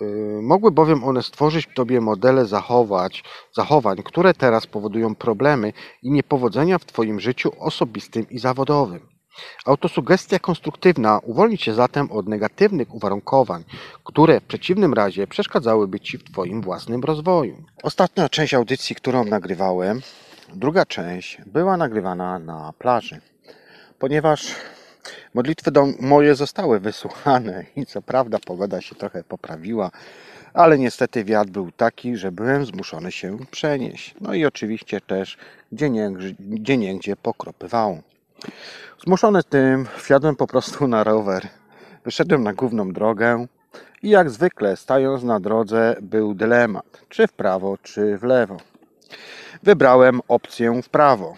Yy, 0.00 0.40
mogły 0.42 0.70
bowiem 0.70 1.04
one 1.04 1.22
stworzyć 1.22 1.66
w 1.66 1.74
tobie 1.74 2.00
modele 2.00 2.46
zachować, 2.46 3.24
zachowań, 3.52 4.02
które 4.04 4.34
teraz 4.34 4.66
powodują 4.66 5.14
problemy 5.14 5.72
i 6.02 6.10
niepowodzenia 6.10 6.78
w 6.78 6.84
twoim 6.84 7.20
życiu 7.20 7.52
osobistym 7.58 8.30
i 8.30 8.38
zawodowym. 8.38 9.17
Autosugestia 9.64 10.38
konstruktywna 10.38 11.18
uwolni 11.18 11.58
cię 11.58 11.74
zatem 11.74 12.12
od 12.12 12.28
negatywnych 12.28 12.94
uwarunkowań, 12.94 13.64
które 14.04 14.40
w 14.40 14.44
przeciwnym 14.44 14.94
razie 14.94 15.26
przeszkadzałyby 15.26 16.00
ci 16.00 16.18
w 16.18 16.24
twoim 16.24 16.62
własnym 16.62 17.04
rozwoju. 17.04 17.62
Ostatnia 17.82 18.28
część 18.28 18.54
audycji, 18.54 18.96
którą 18.96 19.24
nagrywałem, 19.24 20.00
druga 20.54 20.86
część, 20.86 21.38
była 21.46 21.76
nagrywana 21.76 22.38
na 22.38 22.72
plaży, 22.78 23.20
ponieważ 23.98 24.54
modlitwy 25.34 25.70
moje 26.00 26.34
zostały 26.34 26.80
wysłuchane 26.80 27.64
i 27.76 27.86
co 27.86 28.02
prawda 28.02 28.38
pogoda 28.46 28.80
się 28.80 28.94
trochę 28.94 29.24
poprawiła, 29.24 29.90
ale 30.54 30.78
niestety 30.78 31.24
wiatr 31.24 31.50
był 31.50 31.72
taki, 31.72 32.16
że 32.16 32.32
byłem 32.32 32.66
zmuszony 32.66 33.12
się 33.12 33.38
przenieść. 33.50 34.14
No 34.20 34.34
i 34.34 34.44
oczywiście 34.44 35.00
też 35.00 35.38
gdzie 36.42 36.76
niegdzie 36.76 37.16
pokropywało. 37.16 37.98
Zmuszony 39.06 39.42
tym 39.42 39.86
wsiadłem 39.96 40.36
po 40.36 40.46
prostu 40.46 40.88
na 40.88 41.04
rower. 41.04 41.48
Wyszedłem 42.04 42.42
na 42.42 42.52
główną 42.52 42.92
drogę 42.92 43.46
i 44.02 44.08
jak 44.08 44.30
zwykle 44.30 44.76
stając 44.76 45.22
na 45.22 45.40
drodze 45.40 45.96
był 46.02 46.34
dylemat, 46.34 47.04
czy 47.08 47.26
w 47.26 47.32
prawo, 47.32 47.78
czy 47.82 48.18
w 48.18 48.22
lewo. 48.22 48.56
Wybrałem 49.62 50.20
opcję 50.28 50.80
w 50.82 50.88
prawo. 50.88 51.36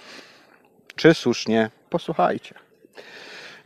czy 0.96 1.14
słusznie, 1.14 1.70
posłuchajcie. 1.90 2.55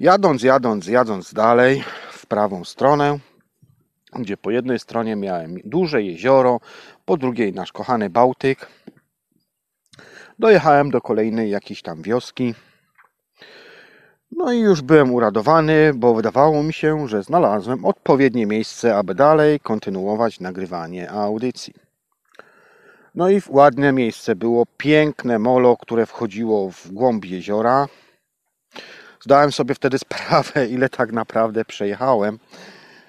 Jadąc, 0.00 0.42
jadąc, 0.42 0.86
jadąc 0.86 1.34
dalej 1.34 1.84
w 2.10 2.26
prawą 2.26 2.64
stronę, 2.64 3.18
gdzie 4.12 4.36
po 4.36 4.50
jednej 4.50 4.78
stronie 4.78 5.16
miałem 5.16 5.56
duże 5.64 6.02
jezioro, 6.02 6.60
po 7.04 7.16
drugiej 7.16 7.52
nasz 7.52 7.72
kochany 7.72 8.10
Bałtyk, 8.10 8.68
dojechałem 10.38 10.90
do 10.90 11.00
kolejnej 11.00 11.50
jakiejś 11.50 11.82
tam 11.82 12.02
wioski. 12.02 12.54
No 14.36 14.52
i 14.52 14.58
już 14.58 14.82
byłem 14.82 15.12
uradowany, 15.12 15.92
bo 15.94 16.14
wydawało 16.14 16.62
mi 16.62 16.72
się, 16.72 17.08
że 17.08 17.22
znalazłem 17.22 17.84
odpowiednie 17.84 18.46
miejsce, 18.46 18.96
aby 18.96 19.14
dalej 19.14 19.60
kontynuować 19.60 20.40
nagrywanie 20.40 21.10
audycji. 21.10 21.74
No 23.14 23.30
i 23.30 23.42
ładne 23.48 23.92
miejsce 23.92 24.36
było, 24.36 24.66
piękne 24.76 25.38
molo, 25.38 25.76
które 25.76 26.06
wchodziło 26.06 26.70
w 26.70 26.92
głąb 26.92 27.24
jeziora. 27.24 27.88
Zdałem 29.20 29.52
sobie 29.52 29.74
wtedy 29.74 29.98
sprawę, 30.08 30.66
ile 30.66 30.88
tak 30.88 31.12
naprawdę 31.12 31.64
przejechałem. 31.64 32.38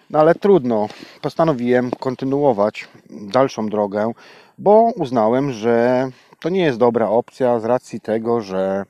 No 0.09 0.19
ale 0.19 0.35
trudno, 0.35 0.87
postanowiłem 1.21 1.91
kontynuować 1.91 2.87
dalszą 3.09 3.69
drogę, 3.69 4.11
bo 4.57 4.91
uznałem, 4.95 5.51
że 5.51 6.09
to 6.39 6.49
nie 6.49 6.61
jest 6.61 6.79
dobra 6.79 7.09
opcja 7.09 7.59
z 7.59 7.65
racji 7.65 8.01
tego, 8.01 8.41
że 8.41 8.85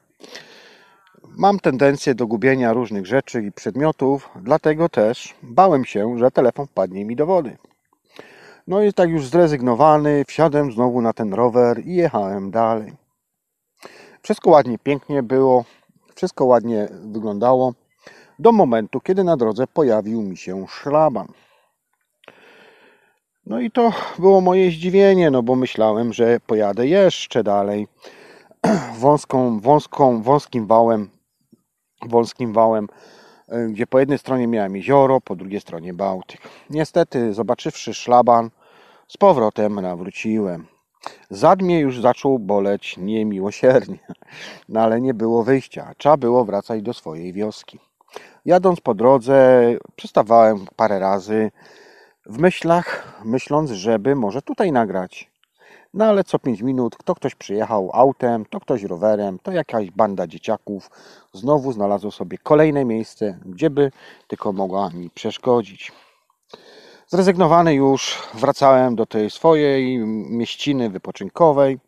mam 1.38 1.60
tendencję 1.60 2.16
do 2.16 2.28
gubienia 2.28 2.74
różnych 2.74 3.06
rzeczy 3.06 3.44
i 3.44 3.52
przedmiotów, 3.52 4.30
dlatego 4.42 4.90
też 4.90 5.36
bałem 5.44 5.86
się, 5.86 6.18
że 6.18 6.32
telefon 6.32 6.68
wpadnie 6.68 7.06
mi 7.06 7.16
do 7.16 7.26
wody. 7.26 7.58
No 8.68 8.84
i 8.84 8.94
tak 8.94 9.10
już 9.10 9.28
zrezygnowany, 9.28 10.26
wsiadłem 10.28 10.72
znowu 10.72 11.02
na 11.02 11.14
ten 11.14 11.34
rower 11.34 11.86
i 11.86 11.96
jechałem 11.96 12.52
dalej. 12.52 12.94
Wszystko 14.22 14.50
ładnie, 14.50 14.78
pięknie 14.78 15.24
było, 15.24 15.66
wszystko 16.16 16.46
ładnie 16.46 16.88
wyglądało 16.92 17.74
do 18.40 18.52
momentu, 18.52 19.00
kiedy 19.00 19.24
na 19.24 19.38
drodze 19.38 19.68
pojawił 19.68 20.22
mi 20.22 20.38
się 20.38 20.66
szlaban. 20.68 21.28
No 23.46 23.60
i 23.60 23.72
to 23.72 23.92
było 24.20 24.42
moje 24.42 24.72
zdziwienie, 24.72 25.32
no 25.32 25.44
bo 25.44 25.56
myślałem, 25.56 26.14
że 26.14 26.40
pojadę 26.40 26.88
jeszcze 26.88 27.44
dalej 27.44 27.88
wąską, 29.00 29.60
wąską, 29.60 30.22
wąskim 30.22 30.68
wałem, 30.68 31.15
wąskim 32.02 32.54
wałem, 32.54 32.88
e, 33.50 33.68
gdzie 33.68 33.88
po 33.88 34.00
jednej 34.00 34.18
stronie 34.18 34.48
miałem 34.48 34.76
jezioro, 34.76 35.22
po 35.22 35.36
drugiej 35.36 35.62
stronie 35.62 35.94
Bałtyk. 35.94 36.42
Niestety, 36.70 37.34
zobaczywszy 37.34 37.94
szlaban, 37.94 38.50
z 39.08 39.18
powrotem 39.18 39.76
nawróciłem. 39.76 40.68
Zad 41.30 41.62
mnie 41.62 41.80
już 41.80 42.02
zaczął 42.02 42.40
boleć 42.40 42.98
niemiłosiernie, 42.98 44.00
no 44.70 44.82
ale 44.82 45.02
nie 45.02 45.14
było 45.14 45.44
wyjścia. 45.44 45.94
Trzeba 45.98 46.18
było 46.18 46.46
wracać 46.46 46.82
do 46.82 46.94
swojej 46.94 47.34
wioski. 47.34 47.80
Jadąc 48.46 48.82
po 48.82 48.94
drodze, 48.94 49.62
przystawałem 49.96 50.66
parę 50.76 51.00
razy 51.00 51.52
w 52.26 52.40
myślach, 52.40 53.22
myśląc, 53.26 53.72
żeby 53.72 54.16
może 54.16 54.42
tutaj 54.42 54.72
nagrać. 54.72 55.32
No 55.96 56.06
ale 56.06 56.24
co 56.24 56.40
5 56.40 56.62
minut 56.62 56.96
to 57.06 57.16
ktoś 57.16 57.36
przyjechał 57.36 57.90
autem, 57.94 58.46
to 58.46 58.60
ktoś 58.60 58.84
rowerem, 58.84 59.40
to 59.40 59.52
jakaś 59.52 59.92
banda 59.92 60.28
dzieciaków 60.28 60.90
znowu 61.34 61.72
znalazło 61.72 62.12
sobie 62.12 62.38
kolejne 62.38 62.86
miejsce, 62.86 63.40
gdzie 63.46 63.70
by 63.70 63.92
tylko 64.28 64.54
mogła 64.54 64.90
mi 64.90 65.10
przeszkodzić. 65.10 65.92
Zrezygnowany 67.08 67.74
już 67.74 68.24
wracałem 68.34 68.96
do 68.96 69.06
tej 69.06 69.30
swojej 69.30 69.98
mieściny 70.30 70.90
wypoczynkowej 70.90 71.80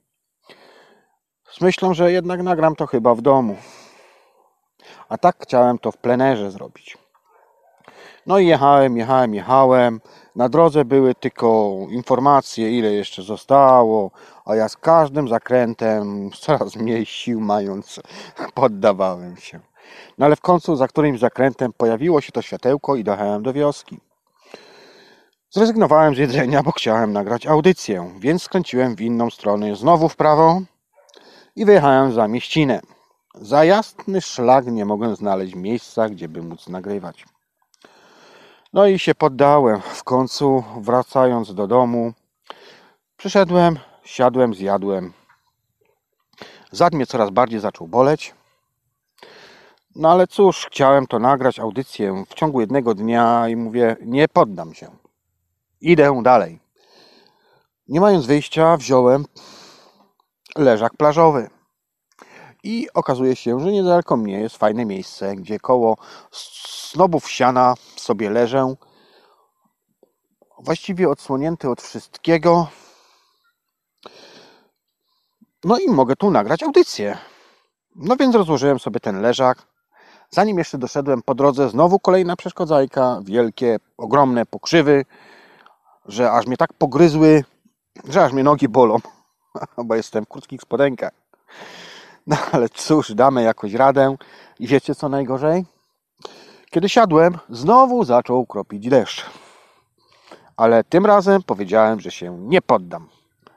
z 1.51 1.61
myślą, 1.61 1.93
że 1.93 2.11
jednak 2.11 2.43
nagram 2.43 2.75
to 2.75 2.87
chyba 2.87 3.15
w 3.15 3.21
domu. 3.21 3.57
A 5.09 5.17
tak 5.17 5.35
chciałem 5.39 5.79
to 5.79 5.91
w 5.91 5.97
plenerze 5.97 6.51
zrobić. 6.51 6.97
No 8.25 8.39
i 8.39 8.47
jechałem, 8.47 8.97
jechałem, 8.97 9.33
jechałem. 9.33 10.01
Na 10.37 10.49
drodze 10.49 10.85
były 10.85 11.15
tylko 11.15 11.75
informacje, 11.89 12.77
ile 12.77 12.93
jeszcze 12.93 13.23
zostało, 13.23 14.11
a 14.45 14.55
ja 14.55 14.69
z 14.69 14.77
każdym 14.77 15.27
zakrętem, 15.27 16.29
coraz 16.39 16.75
mniej 16.75 17.05
sił 17.05 17.41
mając, 17.41 17.99
poddawałem 18.53 19.37
się. 19.37 19.59
No 20.17 20.25
ale 20.25 20.35
w 20.35 20.41
końcu 20.41 20.75
za 20.75 20.87
którymś 20.87 21.19
zakrętem 21.19 21.73
pojawiło 21.73 22.21
się 22.21 22.31
to 22.31 22.41
światełko 22.41 22.95
i 22.95 23.03
dojechałem 23.03 23.43
do 23.43 23.53
wioski. 23.53 23.99
Zrezygnowałem 25.49 26.15
z 26.15 26.17
jedzenia, 26.17 26.63
bo 26.63 26.71
chciałem 26.71 27.13
nagrać 27.13 27.47
audycję, 27.47 28.11
więc 28.19 28.43
skręciłem 28.43 28.95
w 28.95 29.01
inną 29.01 29.29
stronę, 29.29 29.75
znowu 29.75 30.09
w 30.09 30.15
prawo 30.15 30.61
i 31.55 31.65
wyjechałem 31.65 32.13
za 32.13 32.27
mieścinę. 32.27 32.79
Za 33.35 33.63
jasny 33.63 34.21
szlak 34.21 34.65
nie 34.65 34.85
mogłem 34.85 35.15
znaleźć 35.15 35.55
miejsca, 35.55 36.09
gdzie 36.09 36.29
by 36.29 36.41
móc 36.41 36.69
nagrywać. 36.69 37.25
No 38.73 38.87
i 38.87 38.99
się 38.99 39.15
poddałem. 39.15 39.81
W 39.81 40.03
końcu, 40.03 40.63
wracając 40.81 41.53
do 41.53 41.67
domu, 41.67 42.13
przyszedłem, 43.17 43.79
siadłem, 44.03 44.53
zjadłem. 44.53 45.13
Zad 46.71 46.93
mnie 46.93 47.05
coraz 47.05 47.29
bardziej 47.29 47.59
zaczął 47.59 47.87
boleć. 47.87 48.35
No 49.95 50.11
ale 50.11 50.27
cóż, 50.27 50.65
chciałem 50.65 51.07
to 51.07 51.19
nagrać, 51.19 51.59
audycję 51.59 52.23
w 52.29 52.33
ciągu 52.33 52.61
jednego 52.61 52.93
dnia 52.93 53.49
i 53.49 53.55
mówię, 53.55 53.95
nie 54.01 54.27
poddam 54.27 54.73
się. 54.73 54.91
Idę 55.81 56.21
dalej. 56.23 56.59
Nie 57.87 58.01
mając 58.01 58.25
wyjścia, 58.25 58.77
wziąłem 58.77 59.25
leżak 60.55 60.93
plażowy. 60.97 61.49
I 62.63 62.87
okazuje 62.93 63.35
się, 63.35 63.59
że 63.59 63.71
niedaleko 63.71 64.17
mnie 64.17 64.39
jest 64.39 64.57
fajne 64.57 64.85
miejsce, 64.85 65.35
gdzie 65.35 65.59
koło 65.59 65.97
snobów 66.31 67.29
siana 67.29 67.73
sobie 67.95 68.29
leżę. 68.29 68.75
Właściwie 70.59 71.09
odsłonięty 71.09 71.69
od 71.69 71.81
wszystkiego. 71.81 72.67
No 75.63 75.79
i 75.79 75.89
mogę 75.89 76.15
tu 76.15 76.31
nagrać 76.31 76.63
audycję. 76.63 77.17
No 77.95 78.15
więc 78.15 78.35
rozłożyłem 78.35 78.79
sobie 78.79 78.99
ten 78.99 79.21
leżak. 79.21 79.67
Zanim 80.29 80.57
jeszcze 80.57 80.77
doszedłem 80.77 81.21
po 81.21 81.35
drodze, 81.35 81.69
znowu 81.69 81.99
kolejna 81.99 82.35
przeszkodzajka, 82.35 83.19
wielkie, 83.23 83.77
ogromne 83.97 84.45
pokrzywy, 84.45 85.05
że 86.05 86.31
aż 86.31 86.47
mnie 86.47 86.57
tak 86.57 86.73
pogryzły, 86.73 87.43
że 88.07 88.23
aż 88.23 88.33
mnie 88.33 88.43
nogi 88.43 88.67
bolą, 88.67 88.97
bo 89.85 89.95
jestem 89.95 90.25
w 90.25 90.29
krótkich 90.29 90.61
spodenkach. 90.61 91.26
No 92.27 92.37
ale 92.51 92.69
cóż, 92.69 93.13
damy 93.13 93.43
jakoś 93.43 93.73
radę. 93.73 94.15
I 94.59 94.67
wiecie 94.67 94.95
co 94.95 95.09
najgorzej? 95.09 95.65
Kiedy 96.69 96.89
siadłem, 96.89 97.37
znowu 97.49 98.03
zaczął 98.03 98.45
kropić 98.45 98.89
deszcz. 98.89 99.25
Ale 100.57 100.83
tym 100.83 101.05
razem 101.05 101.43
powiedziałem, 101.43 101.99
że 101.99 102.11
się 102.11 102.37
nie 102.39 102.61
poddam. 102.61 103.09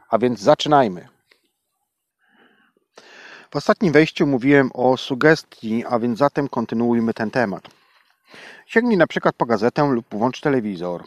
A 0.09 0.19
więc 0.19 0.41
zaczynajmy. 0.41 1.09
W 3.51 3.57
ostatnim 3.57 3.93
wejściu 3.93 4.27
mówiłem 4.27 4.71
o 4.75 4.97
sugestii, 4.97 5.85
a 5.89 5.99
więc 5.99 6.19
zatem 6.19 6.49
kontynuujmy 6.49 7.15
ten 7.15 7.31
temat. 7.31 7.63
Sięgnij 8.67 8.97
na 8.97 9.07
przykład 9.07 9.35
po 9.37 9.47
gazetę 9.47 9.89
lub 9.91 10.07
włącz 10.11 10.41
telewizor. 10.41 11.05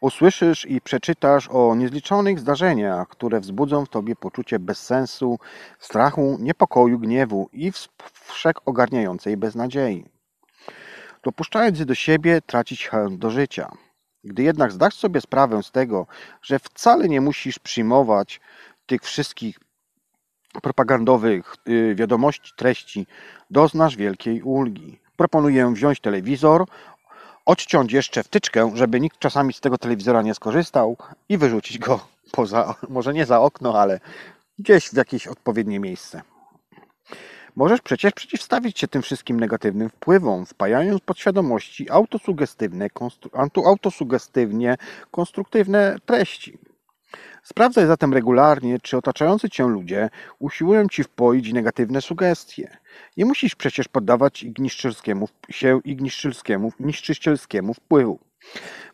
Usłyszysz 0.00 0.66
i 0.66 0.80
przeczytasz 0.80 1.48
o 1.50 1.74
niezliczonych 1.74 2.38
zdarzeniach, 2.38 3.08
które 3.08 3.40
wzbudzą 3.40 3.84
w 3.84 3.88
tobie 3.88 4.16
poczucie 4.16 4.58
bezsensu, 4.58 5.38
strachu, 5.78 6.36
niepokoju, 6.40 6.98
gniewu 6.98 7.48
i 7.52 7.72
wszechogarniającej 8.12 9.36
beznadziei. 9.36 10.04
Dopuszczając 11.22 11.78
je 11.78 11.86
do 11.86 11.94
siebie, 11.94 12.40
tracić 12.46 12.88
chęć 12.88 13.18
do 13.18 13.30
życia. 13.30 13.70
Gdy 14.24 14.42
jednak 14.42 14.72
zdasz 14.72 14.94
sobie 14.94 15.20
sprawę 15.20 15.62
z 15.62 15.70
tego, 15.70 16.06
że 16.42 16.58
wcale 16.58 17.08
nie 17.08 17.20
musisz 17.20 17.58
przyjmować 17.58 18.40
tych 18.86 19.02
wszystkich 19.02 19.58
propagandowych 20.62 21.54
y, 21.68 21.94
wiadomości, 21.94 22.52
treści, 22.56 23.06
doznasz 23.50 23.96
wielkiej 23.96 24.42
ulgi. 24.42 25.00
Proponuję 25.16 25.72
wziąć 25.74 26.00
telewizor, 26.00 26.64
odciąć 27.46 27.92
jeszcze 27.92 28.22
wtyczkę, 28.22 28.70
żeby 28.74 29.00
nikt 29.00 29.18
czasami 29.18 29.52
z 29.52 29.60
tego 29.60 29.78
telewizora 29.78 30.22
nie 30.22 30.34
skorzystał 30.34 30.96
i 31.28 31.38
wyrzucić 31.38 31.78
go 31.78 32.06
poza, 32.32 32.74
może 32.88 33.14
nie 33.14 33.26
za 33.26 33.40
okno, 33.40 33.80
ale 33.80 34.00
gdzieś 34.58 34.88
w 34.88 34.96
jakieś 34.96 35.26
odpowiednie 35.26 35.80
miejsce. 35.80 36.22
Możesz 37.56 37.80
przecież 37.80 38.12
przeciwstawić 38.12 38.78
się 38.78 38.88
tym 38.88 39.02
wszystkim 39.02 39.40
negatywnym 39.40 39.88
wpływom, 39.88 40.46
wpajając 40.46 41.00
podświadomości 41.00 41.90
autosugestywne, 41.90 42.90
konstru, 42.90 43.30
autosugestywnie 43.66 44.76
konstruktywne 45.10 45.96
treści. 46.06 46.58
Sprawdzaj 47.42 47.86
zatem 47.86 48.14
regularnie, 48.14 48.78
czy 48.80 48.96
otaczający 48.96 49.50
cię 49.50 49.66
ludzie 49.66 50.10
usiłują 50.38 50.88
ci 50.88 51.04
wpoić 51.04 51.52
negatywne 51.52 52.00
sugestie. 52.00 52.76
Nie 53.16 53.24
musisz 53.24 53.54
przecież 53.54 53.88
poddawać 53.88 54.38
się 55.50 55.80
igniszczylskiemu, 55.84 56.72
niszczycielskiemu 56.80 57.74
wpływu. 57.74 58.18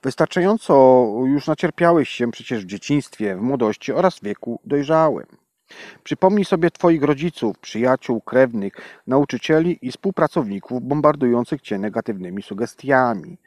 Wystarczająco 0.02 1.04
już 1.26 1.46
nacierpiałeś 1.46 2.08
się 2.08 2.30
przecież 2.30 2.64
w 2.64 2.68
dzieciństwie, 2.68 3.36
w 3.36 3.40
młodości 3.40 3.92
oraz 3.92 4.18
w 4.18 4.22
wieku 4.22 4.60
dojrzałym. 4.64 5.26
Przypomnij 6.04 6.44
sobie 6.44 6.70
Twoich 6.70 7.02
rodziców, 7.02 7.58
przyjaciół, 7.58 8.20
krewnych, 8.20 8.72
nauczycieli 9.06 9.78
i 9.82 9.90
współpracowników 9.90 10.82
bombardujących 10.82 11.60
Cię 11.60 11.78
negatywnymi 11.78 12.42
sugestiami. 12.42 13.38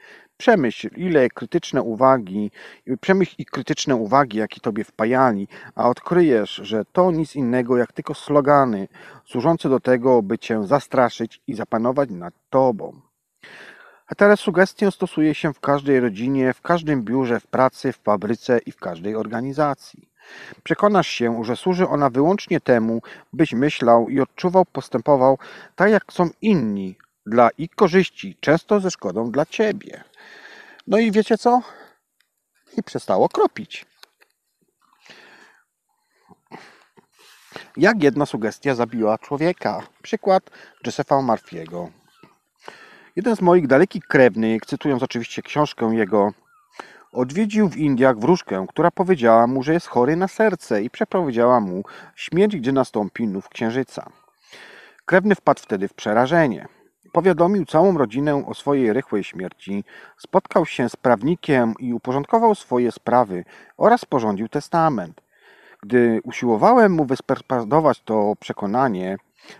Przemyśl, 0.42 0.89
ile 0.98 1.30
krytyczne 1.30 1.82
uwagi, 1.82 2.52
przemyśl 3.02 3.36
i 3.38 3.46
krytyczne 3.46 3.96
uwagi, 3.96 4.38
jakie 4.38 4.60
Tobie 4.60 4.84
wpajali, 4.84 5.48
a 5.76 5.89
odkryjesz, 5.89 6.62
że 6.64 6.86
to 6.86 7.12
nic 7.12 7.36
innego 7.36 7.78
jak 7.78 7.92
tylko 7.92 8.14
slogany 8.14 8.88
służące 9.26 9.70
do 9.70 9.80
tego, 9.80 10.22
by 10.22 10.38
Cię 10.38 10.68
zastraszyć 10.68 11.42
i 11.48 11.54
zapanować 11.54 12.10
nad 12.10 12.34
Tobą. 12.50 13.02
A 14.08 14.16
teraz 14.16 14.39
sugestię 14.39 14.92
stosuje 14.92 15.36
się 15.36 15.54
w 15.54 15.60
każdej 15.60 16.00
rodzinie, 16.00 16.54
w 16.54 16.62
każdym 16.62 17.04
biurze, 17.04 17.39
w 17.39 17.48
pracy, 17.48 17.94
w 17.94 17.98
fabryce 17.98 18.60
i 18.66 18.72
w 18.72 18.78
każdej 18.78 19.16
organizacji. 19.16 20.10
Przekonasz 20.64 21.08
się, 21.08 21.44
że 21.44 21.56
służy 21.56 21.88
ona 21.88 22.10
wyłącznie 22.10 22.60
temu, 22.60 23.02
byś 23.34 23.54
myślał 23.54 24.10
i 24.10 24.20
odczuwał, 24.20 24.66
postępował 24.66 25.38
tak 25.76 25.92
jak 25.92 26.14
są 26.14 26.30
inni, 26.42 26.96
dla 27.26 27.50
ich 27.58 27.70
korzyści, 27.76 28.38
często 28.39 28.80
ze 28.80 28.92
szkodą 28.92 29.32
dla 29.32 29.46
ciebie. 29.46 30.04
No 30.88 30.97
i 30.99 31.11
wiecie 31.11 31.38
co? 31.38 31.61
I 32.77 32.84
przestało 32.84 33.29
kropić. 33.29 33.86
Jak 37.77 38.03
jedna 38.03 38.25
sugestia 38.25 38.75
zabiła 38.75 39.17
człowieka? 39.17 39.82
Przykład 40.01 40.43
Josepha 40.86 41.21
Marfiego. 41.21 41.89
Jeden 43.15 43.36
z 43.36 43.41
moich 43.41 43.67
dalekich 43.67 44.07
krewnych, 44.07 44.61
cytując 44.65 45.03
oczywiście 45.03 45.41
książkę 45.41 45.91
jego, 45.93 46.34
odwiedził 47.11 47.69
w 47.69 47.77
Indiach 47.77 48.19
wróżkę, 48.19 48.65
która 48.69 48.91
powiedziała 48.91 49.47
mu, 49.47 49.63
że 49.63 49.73
jest 49.73 49.88
chory 49.88 50.15
na 50.15 50.27
serce 50.27 50.84
i 50.84 50.89
przepowiedziała 50.89 51.59
mu 51.59 51.84
śmierć, 52.15 52.55
gdzie 52.55 52.71
nastąpi 52.71 53.27
nów 53.27 53.49
księżyca. 53.49 54.09
Krewny 55.05 55.36
wpadł 55.36 55.61
wtedy 55.61 55.88
w 55.88 55.93
przerażenie. 55.93 56.67
Powiadomił 57.12 57.66
całą 57.66 57.97
rodzinę 57.97 58.45
o 58.47 58.53
swojej 58.53 58.93
rychłej 58.93 59.24
śmierci, 59.24 59.84
spotkał 60.18 60.66
się 60.66 60.89
z 60.89 60.95
prawnikiem 60.95 61.74
i 61.80 61.93
uporządkował 61.93 62.55
swoje 62.55 62.91
sprawy 62.91 63.45
oraz 63.78 64.01
sporządził 64.01 64.49
testament. 64.49 65.22
Gdy 65.84 66.22
usiłowałem 66.24 66.91
mu 66.91 67.05
wysperpadować 67.05 68.01
to 68.01 68.34
przekonanie, 68.39 69.18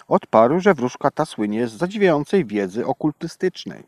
odparł, 0.08 0.60
że 0.60 0.74
wróżka 0.74 1.12
ta 1.12 1.26
słynie 1.26 1.68
z 1.68 1.72
zadziwiającej 1.72 2.46
wiedzy 2.46 2.86
okultystycznej. 2.86 3.84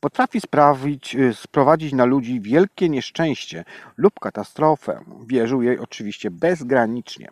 Potrafi 0.00 0.40
sprawić, 0.40 1.16
y, 1.16 1.34
sprowadzić 1.34 1.92
na 1.92 2.04
ludzi 2.04 2.40
wielkie 2.40 2.88
nieszczęście 2.88 3.64
lub 3.96 4.20
katastrofę. 4.20 5.04
Wierzył 5.26 5.62
jej 5.62 5.78
oczywiście 5.78 6.30
bezgranicznie. 6.30 7.28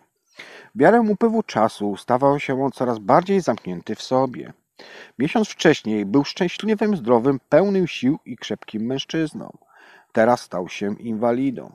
W 0.75 0.81
miarę 0.81 1.01
upływu 1.01 1.43
czasu 1.43 1.97
stawał 1.97 2.41
się 2.41 2.65
on 2.65 2.73
coraz 2.73 2.99
bardziej 2.99 3.41
zamknięty 3.41 3.95
w 3.95 4.03
sobie. 4.03 4.53
Miesiąc 5.19 5.49
wcześniej 5.49 6.07
był 6.07 6.25
szczęśliwym, 6.25 6.97
zdrowym, 6.97 7.41
pełnym 7.49 7.87
sił 7.87 8.19
i 8.25 8.37
krzepkim 8.37 8.83
mężczyzną. 8.83 9.59
Teraz 10.13 10.41
stał 10.41 10.69
się 10.69 10.95
inwalidą. 10.99 11.73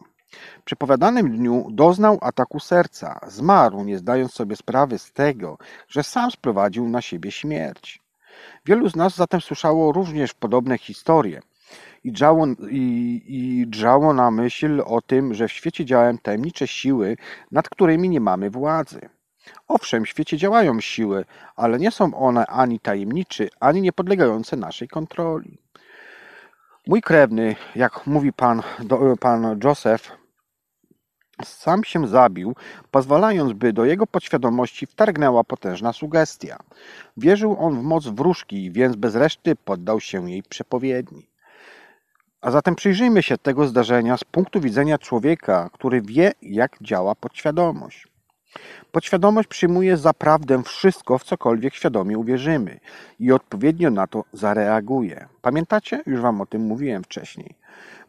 W 0.62 0.64
przepowiadanym 0.64 1.38
dniu 1.38 1.68
doznał 1.72 2.18
ataku 2.22 2.60
serca. 2.60 3.20
Zmarł, 3.28 3.84
nie 3.84 3.98
zdając 3.98 4.34
sobie 4.34 4.56
sprawy 4.56 5.00
z 5.00 5.12
tego, 5.12 5.58
że 5.88 6.04
sam 6.04 6.32
sprowadził 6.32 6.90
na 6.90 7.02
siebie 7.02 7.32
śmierć. 7.32 8.02
Wielu 8.66 8.90
z 8.90 8.96
nas 8.96 9.16
zatem 9.16 9.42
słyszało 9.42 9.92
również 9.92 10.34
podobne 10.34 10.78
historie 10.78 11.42
i 12.04 12.12
drżało, 12.12 12.48
i, 12.70 13.24
i 13.28 13.68
na 14.14 14.32
myśl 14.32 14.84
o 14.86 15.02
tym, 15.02 15.34
że 15.34 15.48
w 15.48 15.52
świecie 15.52 15.86
działają 15.86 16.18
tajemnicze 16.18 16.68
siły, 16.68 17.18
nad 17.52 17.70
którymi 17.70 18.10
nie 18.10 18.20
mamy 18.20 18.50
władzy. 18.50 19.10
Owszem, 19.68 20.06
w 20.06 20.10
świecie 20.10 20.38
działają 20.38 20.82
siły, 20.82 21.26
ale 21.56 21.80
nie 21.80 21.92
są 21.92 22.14
one 22.14 22.46
ani 22.46 22.80
tajemnicze, 22.80 23.48
ani 23.60 23.82
niepodlegające 23.82 24.58
naszej 24.58 24.88
kontroli. 24.88 25.58
Mój 26.88 27.02
krewny, 27.02 27.56
jak 27.76 28.08
mówi 28.08 28.34
pan, 28.34 28.62
pan 29.20 29.60
Joseph, 29.64 30.18
sam 31.44 31.84
się 31.84 32.08
zabił, 32.08 32.56
pozwalając, 32.92 33.54
by 33.54 33.74
do 33.74 33.86
jego 33.86 34.08
podświadomości 34.08 34.86
wtargnęła 34.86 35.44
potężna 35.44 35.94
sugestia. 35.94 36.58
Wierzył 37.18 37.58
on 37.60 37.80
w 37.80 37.84
moc 37.84 38.08
wróżki, 38.08 38.72
więc 38.72 38.96
bez 38.96 39.16
reszty 39.16 39.56
poddał 39.56 40.00
się 40.00 40.32
jej 40.32 40.44
przepowiedni. 40.44 41.30
A 42.42 42.52
zatem 42.52 42.76
przyjrzyjmy 42.76 43.24
się 43.24 43.38
tego 43.38 43.68
zdarzenia 43.68 44.18
z 44.18 44.24
punktu 44.24 44.62
widzenia 44.62 44.98
człowieka, 44.98 45.70
który 45.74 46.02
wie, 46.02 46.32
jak 46.42 46.78
działa 46.82 47.16
podświadomość. 47.16 48.08
Podświadomość 48.92 49.48
przyjmuje 49.48 49.98
za 49.98 50.14
prawdę 50.14 50.64
wszystko, 50.64 51.18
w 51.18 51.24
cokolwiek 51.24 51.74
świadomie 51.74 52.18
uwierzymy 52.18 52.80
i 53.20 53.32
odpowiednio 53.32 53.90
na 53.90 54.08
to 54.08 54.24
zareaguje. 54.34 55.28
Pamiętacie? 55.42 56.02
Już 56.06 56.22
wam 56.22 56.42
o 56.42 56.46
tym 56.46 56.62
mówiłem 56.62 57.04
wcześniej. 57.04 57.56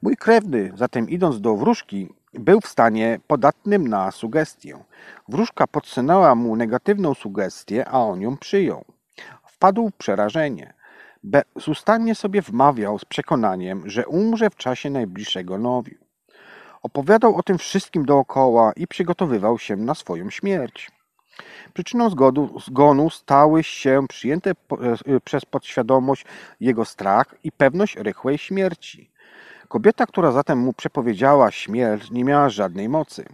Mój 0.03 0.17
krewny, 0.17 0.73
zatem 0.75 1.11
idąc 1.11 1.41
do 1.41 1.57
wróżki, 1.57 2.09
był 2.35 2.61
w 2.61 2.69
stanie 2.69 3.21
podatnym 3.27 3.89
na 3.89 4.11
sugestię. 4.11 4.79
Wróżka 5.29 5.67
podsunęła 5.67 6.35
mu 6.35 6.57
negatywną 6.57 7.15
sugestię, 7.15 7.89
a 7.89 7.99
on 7.99 8.21
ją 8.21 8.37
przyjął. 8.37 8.85
Wpadł 9.47 9.91
w 9.91 9.95
przerażenie. 9.95 10.75
Bezustannie 11.25 12.15
sobie 12.15 12.43
wmawiał 12.43 12.99
z 12.99 13.05
przekonaniem, 13.05 13.91
że 13.91 14.07
umrze 14.07 14.51
w 14.51 14.57
czasie 14.57 14.91
najbliższego 14.91 15.59
nowiu. 15.59 16.08
Opowiadał 16.83 17.37
o 17.37 17.43
tym 17.43 17.59
wszystkim 17.59 18.05
dookoła 18.05 18.73
i 18.77 18.87
przygotowywał 18.87 19.59
się 19.59 19.77
na 19.77 19.95
swoją 19.95 20.31
śmierć. 20.31 20.91
Przyczyną 21.75 22.11
zgodu, 22.11 22.61
zgonu 22.67 23.11
stały 23.11 23.63
się 23.65 24.07
przyjęte 24.09 24.51
e, 24.51 25.21
przez 25.21 25.45
podświadomość 25.45 26.25
jego 26.61 26.85
strach 26.85 27.35
i 27.45 27.53
pewność 27.53 27.97
rychłej 27.97 28.39
śmierci. 28.39 29.11
Kobieta, 29.69 30.07
która 30.07 30.33
zatem 30.33 30.59
mu 30.59 30.73
przepowiedziała 30.73 31.51
śmierć, 31.51 32.11
nie 32.11 32.25
miała 32.25 32.49
żadnej 32.49 32.89
mocy. 32.89 33.25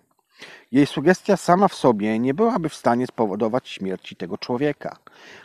Jej 0.72 0.86
sugestia 0.86 1.36
sama 1.36 1.68
w 1.68 1.74
sobie 1.74 2.18
nie 2.18 2.34
byłaby 2.34 2.68
w 2.68 2.74
stanie 2.74 3.06
spowodować 3.06 3.68
śmierci 3.68 4.16
tego 4.16 4.38
człowieka. 4.38 4.96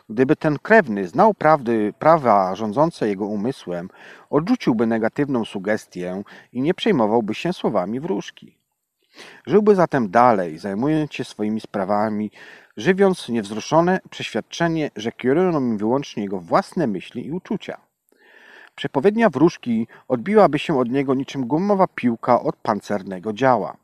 Gdyby 0.10 0.36
ten 0.36 0.60
krewny 0.60 1.08
znał 1.08 1.34
prawdy, 1.34 1.94
prawa 2.00 2.56
rządzące 2.56 3.08
jego 3.08 3.26
umysłem, 3.26 3.90
odrzuciłby 4.30 4.88
negatywną 4.88 5.46
sugestię 5.46 6.24
i 6.54 6.62
nie 6.62 6.74
przejmowałby 6.74 7.34
się 7.36 7.54
słowami 7.54 8.00
wróżki. 8.00 8.56
Żyłby 9.48 9.76
zatem 9.76 10.10
dalej, 10.10 10.58
zajmując 10.58 11.14
się 11.14 11.24
swoimi 11.24 11.62
sprawami, 11.62 12.32
żywiąc 12.78 13.30
niewzruszone 13.30 14.00
przeświadczenie, 14.10 14.92
że 14.96 15.12
kierują 15.12 15.60
nim 15.60 15.78
wyłącznie 15.78 16.24
jego 16.24 16.40
własne 16.40 16.88
myśli 16.88 17.26
i 17.26 17.32
uczucia. 17.32 17.78
Przepowiednia 18.76 19.30
wróżki 19.30 19.88
odbiłaby 20.08 20.60
się 20.60 20.80
od 20.80 20.90
niego 20.90 21.14
niczym 21.14 21.46
gumowa 21.48 21.88
piłka 21.88 22.42
od 22.42 22.56
pancernego 22.56 23.34
działa. 23.34 23.78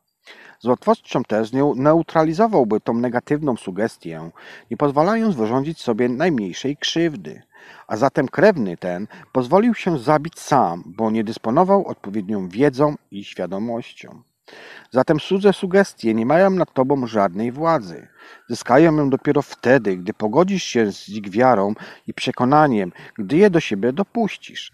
Z 0.59 0.65
łatwością 0.65 1.23
też 1.23 1.51
neutralizowałby 1.75 2.79
tą 2.79 2.93
negatywną 2.93 3.57
sugestię, 3.57 4.29
nie 4.71 4.77
pozwalając 4.77 5.35
wyrządzić 5.35 5.81
sobie 5.81 6.09
najmniejszej 6.09 6.77
krzywdy. 6.77 7.41
A 7.87 7.97
zatem 7.97 8.27
krewny 8.27 8.77
ten 8.77 9.07
pozwolił 9.31 9.73
się 9.73 9.99
zabić 9.99 10.39
sam, 10.39 10.83
bo 10.85 11.11
nie 11.11 11.23
dysponował 11.23 11.87
odpowiednią 11.87 12.49
wiedzą 12.49 12.95
i 13.11 13.23
świadomością. 13.23 14.21
Zatem 14.91 15.19
cudze 15.19 15.53
sugestie 15.53 16.13
nie 16.13 16.25
mają 16.25 16.49
nad 16.49 16.73
tobą 16.73 17.07
żadnej 17.07 17.51
władzy. 17.51 18.07
Zyskają 18.49 18.95
ją 18.95 19.09
dopiero 19.09 19.41
wtedy, 19.41 19.97
gdy 19.97 20.13
pogodzisz 20.13 20.63
się 20.63 20.91
z 20.91 21.09
ich 21.09 21.29
wiarą 21.29 21.73
i 22.07 22.13
przekonaniem, 22.13 22.91
gdy 23.17 23.37
je 23.37 23.49
do 23.49 23.59
siebie 23.59 23.93
dopuścisz. 23.93 24.71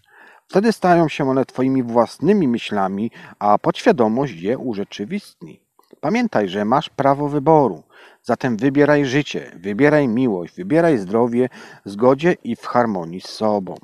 Wtedy 0.52 0.72
stają 0.72 1.08
się 1.08 1.30
one 1.30 1.46
Twoimi 1.46 1.84
własnymi 1.84 2.48
myślami, 2.48 3.12
a 3.40 3.58
podświadomość 3.58 4.34
je 4.34 4.58
urzeczywistni. 4.58 5.62
Pamiętaj, 6.02 6.50
że 6.50 6.66
masz 6.66 6.90
prawo 6.90 7.30
wyboru. 7.30 7.84
Zatem 8.24 8.58
wybieraj 8.58 9.06
życie, 9.06 9.52
wybieraj 9.56 10.08
miłość, 10.08 10.56
wybieraj 10.56 10.98
zdrowie 10.98 11.50
w 11.86 11.90
zgodzie 11.90 12.36
i 12.44 12.56
w 12.56 12.66
harmonii 12.66 13.22
z 13.22 13.28
sobą. 13.28 13.76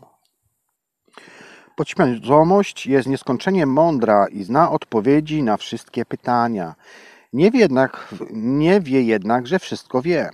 Podświadomość 1.75 2.87
jest 2.87 3.07
nieskończenie 3.07 3.65
mądra 3.65 4.27
i 4.27 4.43
zna 4.43 4.71
odpowiedzi 4.71 5.43
na 5.43 5.57
wszystkie 5.57 6.05
pytania. 6.05 6.75
Nie 7.33 7.51
wie 7.51 7.59
jednak, 7.59 8.07
nie 8.31 8.81
wie 8.81 9.01
jednak 9.01 9.47
że 9.47 9.59
wszystko 9.59 10.01
wie 10.01 10.29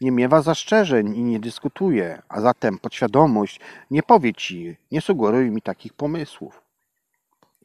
nie 0.00 0.12
miewa 0.12 0.42
zastrzeżeń 0.42 1.16
i 1.16 1.22
nie 1.22 1.40
dyskutuje, 1.40 2.22
a 2.28 2.40
zatem 2.40 2.78
podświadomość 2.78 3.60
nie 3.90 4.02
powie 4.02 4.34
ci, 4.34 4.76
nie 4.92 5.00
sugeruj 5.00 5.50
mi 5.50 5.62
takich 5.62 5.92
pomysłów. 5.92 6.62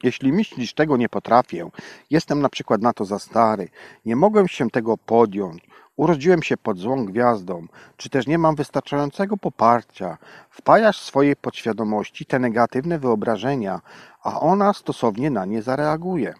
Jeśli 0.02 0.32
myślisz, 0.32 0.74
tego 0.74 0.96
nie 0.96 1.08
potrafię, 1.08 1.70
jestem 2.10 2.40
na 2.40 2.48
przykład 2.48 2.82
na 2.82 2.92
to 2.92 3.04
za 3.04 3.18
stary, 3.18 3.68
nie 4.04 4.16
mogłem 4.16 4.48
się 4.48 4.70
tego 4.70 4.98
podjąć, 4.98 5.66
urodziłem 5.96 6.42
się 6.42 6.56
pod 6.56 6.78
złą 6.78 7.04
gwiazdą, 7.04 7.66
czy 7.96 8.10
też 8.10 8.26
nie 8.26 8.38
mam 8.38 8.54
wystarczającego 8.54 9.36
poparcia, 9.36 10.18
wpajasz 10.50 11.00
swojej 11.00 11.36
podświadomości 11.36 12.26
te 12.26 12.38
negatywne 12.38 12.98
wyobrażenia, 12.98 13.80
a 14.22 14.40
ona 14.40 14.72
stosownie 14.72 15.30
na 15.30 15.44
nie 15.44 15.62
zareaguje. 15.62 16.34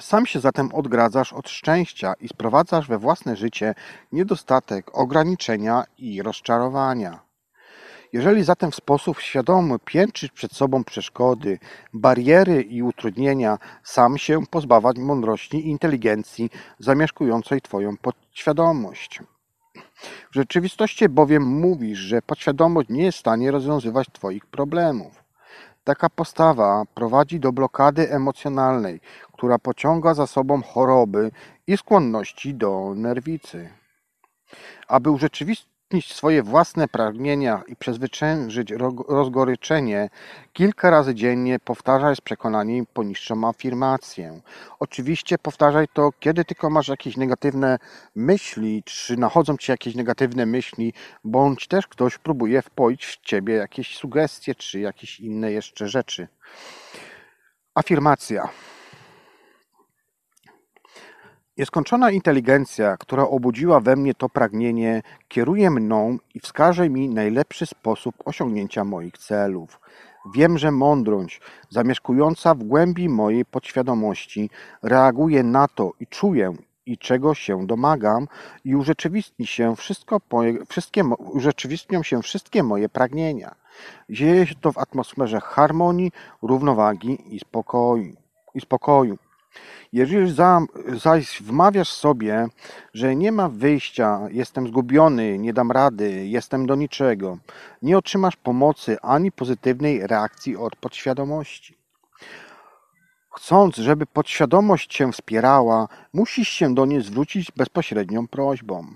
Sam 0.00 0.26
się 0.26 0.40
zatem 0.40 0.74
odgradzasz 0.74 1.32
od 1.32 1.48
szczęścia 1.48 2.14
i 2.20 2.28
sprowadzasz 2.28 2.88
we 2.88 2.98
własne 2.98 3.36
życie 3.36 3.74
niedostatek, 4.12 4.98
ograniczenia 4.98 5.84
i 5.98 6.22
rozczarowania. 6.22 7.20
Jeżeli 8.12 8.44
zatem 8.44 8.70
w 8.70 8.74
sposób 8.74 9.20
świadomy 9.20 9.78
piętrzysz 9.84 10.30
przed 10.30 10.52
sobą 10.52 10.84
przeszkody, 10.84 11.58
bariery 11.92 12.62
i 12.62 12.82
utrudnienia, 12.82 13.58
sam 13.82 14.18
się 14.18 14.46
pozbawać 14.46 14.98
mądrości 14.98 15.56
i 15.56 15.70
inteligencji 15.70 16.50
zamieszkującej 16.78 17.60
Twoją 17.60 17.96
podświadomość. 17.96 19.20
W 20.30 20.34
rzeczywistości 20.34 21.08
bowiem 21.08 21.42
mówisz, 21.42 21.98
że 21.98 22.22
podświadomość 22.22 22.88
nie 22.88 23.04
jest 23.04 23.18
w 23.18 23.20
stanie 23.20 23.50
rozwiązywać 23.50 24.08
Twoich 24.12 24.46
problemów. 24.46 25.26
Taka 25.84 26.10
postawa 26.10 26.82
prowadzi 26.94 27.40
do 27.40 27.52
blokady 27.52 28.10
emocjonalnej, 28.10 29.00
która 29.36 29.58
pociąga 29.58 30.14
za 30.14 30.26
sobą 30.26 30.62
choroby 30.62 31.30
i 31.66 31.76
skłonności 31.76 32.54
do 32.54 32.92
nerwicy. 32.96 33.68
Aby 34.88 35.10
urzeczywistnić 35.10 36.14
swoje 36.14 36.42
własne 36.42 36.88
pragnienia 36.88 37.62
i 37.68 37.76
przezwyciężyć 37.76 38.72
rozgoryczenie, 39.08 40.10
kilka 40.52 40.90
razy 40.90 41.14
dziennie 41.14 41.58
powtarzaj 41.58 42.16
z 42.16 42.20
przekonaniem 42.20 42.86
poniższą 42.86 43.48
afirmację. 43.48 44.40
Oczywiście 44.80 45.38
powtarzaj 45.38 45.86
to, 45.92 46.10
kiedy 46.20 46.44
tylko 46.44 46.70
masz 46.70 46.88
jakieś 46.88 47.16
negatywne 47.16 47.78
myśli, 48.14 48.82
czy 48.84 49.16
nachodzą 49.16 49.56
ci 49.56 49.70
jakieś 49.70 49.94
negatywne 49.94 50.46
myśli, 50.46 50.92
bądź 51.24 51.68
też 51.68 51.86
ktoś 51.86 52.18
próbuje 52.18 52.62
wpoić 52.62 53.06
w 53.06 53.20
ciebie 53.20 53.54
jakieś 53.54 53.96
sugestie, 53.96 54.54
czy 54.54 54.80
jakieś 54.80 55.20
inne 55.20 55.52
jeszcze 55.52 55.88
rzeczy. 55.88 56.28
Afirmacja. 57.74 58.48
Nieskończona 61.58 62.10
inteligencja, 62.10 62.96
która 62.96 63.22
obudziła 63.22 63.80
we 63.80 63.96
mnie 63.96 64.14
to 64.14 64.28
pragnienie, 64.28 65.02
kieruje 65.28 65.70
mną 65.70 66.18
i 66.34 66.40
wskaże 66.40 66.90
mi 66.90 67.08
najlepszy 67.08 67.66
sposób 67.66 68.14
osiągnięcia 68.24 68.84
moich 68.84 69.18
celów. 69.18 69.80
Wiem, 70.34 70.58
że 70.58 70.70
mądrość, 70.70 71.40
zamieszkująca 71.70 72.54
w 72.54 72.62
głębi 72.62 73.08
mojej 73.08 73.44
podświadomości, 73.44 74.50
reaguje 74.82 75.42
na 75.42 75.68
to 75.68 75.92
i 76.00 76.06
czuję, 76.06 76.54
i 76.86 76.98
czego 76.98 77.34
się 77.34 77.66
domagam, 77.66 78.28
i 78.64 78.74
urzeczywistni 78.74 79.46
się 79.46 79.76
wszystko, 79.76 80.20
wszystkie, 80.68 81.04
urzeczywistnią 81.04 82.02
się 82.02 82.22
wszystkie 82.22 82.62
moje 82.62 82.88
pragnienia. 82.88 83.54
Dzieje 84.10 84.46
się 84.46 84.54
to 84.54 84.72
w 84.72 84.78
atmosferze 84.78 85.40
harmonii, 85.40 86.12
równowagi 86.42 87.34
i 87.34 87.40
spokoju. 87.40 88.16
I 88.54 88.60
spokoju. 88.60 89.18
Jeżeli 89.92 90.34
zaś 90.96 91.42
wmawiasz 91.42 91.92
sobie, 91.92 92.46
że 92.94 93.16
nie 93.16 93.32
ma 93.32 93.48
wyjścia, 93.48 94.20
jestem 94.30 94.68
zgubiony, 94.68 95.38
nie 95.38 95.52
dam 95.52 95.72
rady, 95.72 96.26
jestem 96.26 96.66
do 96.66 96.74
niczego, 96.74 97.38
nie 97.82 97.98
otrzymasz 97.98 98.36
pomocy 98.36 98.96
ani 99.02 99.32
pozytywnej 99.32 100.06
reakcji 100.06 100.56
od 100.56 100.76
podświadomości. 100.76 101.78
Chcąc, 103.36 103.76
żeby 103.76 104.06
podświadomość 104.06 104.96
cię 104.96 105.12
wspierała, 105.12 105.88
musisz 106.12 106.48
się 106.48 106.74
do 106.74 106.86
niej 106.86 107.02
zwrócić 107.02 107.52
bezpośrednią 107.52 108.28
prośbą. 108.28 108.94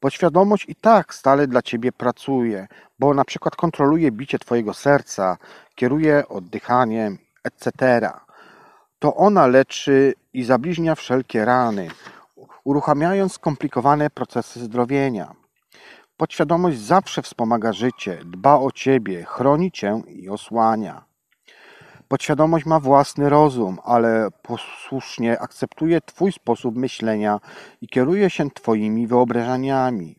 Podświadomość 0.00 0.64
i 0.68 0.74
tak 0.74 1.14
stale 1.14 1.46
dla 1.46 1.62
ciebie 1.62 1.92
pracuje, 1.92 2.68
bo 2.98 3.14
na 3.14 3.24
przykład 3.24 3.56
kontroluje 3.56 4.12
bicie 4.12 4.38
twojego 4.38 4.74
serca, 4.74 5.36
kieruje 5.74 6.28
oddychaniem, 6.28 7.18
etc. 7.44 8.25
To 8.98 9.14
ona 9.14 9.46
leczy 9.46 10.14
i 10.32 10.44
zabliźnia 10.44 10.94
wszelkie 10.94 11.44
rany, 11.44 11.88
uruchamiając 12.64 13.32
skomplikowane 13.32 14.10
procesy 14.10 14.60
zdrowienia. 14.60 15.34
Podświadomość 16.16 16.78
zawsze 16.78 17.22
wspomaga 17.22 17.72
życie, 17.72 18.18
dba 18.24 18.58
o 18.58 18.70
ciebie, 18.70 19.24
chroni 19.24 19.72
cię 19.72 20.02
i 20.08 20.28
osłania. 20.28 21.04
Podświadomość 22.08 22.66
ma 22.66 22.80
własny 22.80 23.28
rozum, 23.28 23.78
ale 23.84 24.28
posłusznie 24.42 25.40
akceptuje 25.40 26.00
Twój 26.00 26.32
sposób 26.32 26.76
myślenia 26.76 27.40
i 27.80 27.88
kieruje 27.88 28.30
się 28.30 28.50
Twoimi 28.50 29.06
wyobrażeniami. 29.06 30.16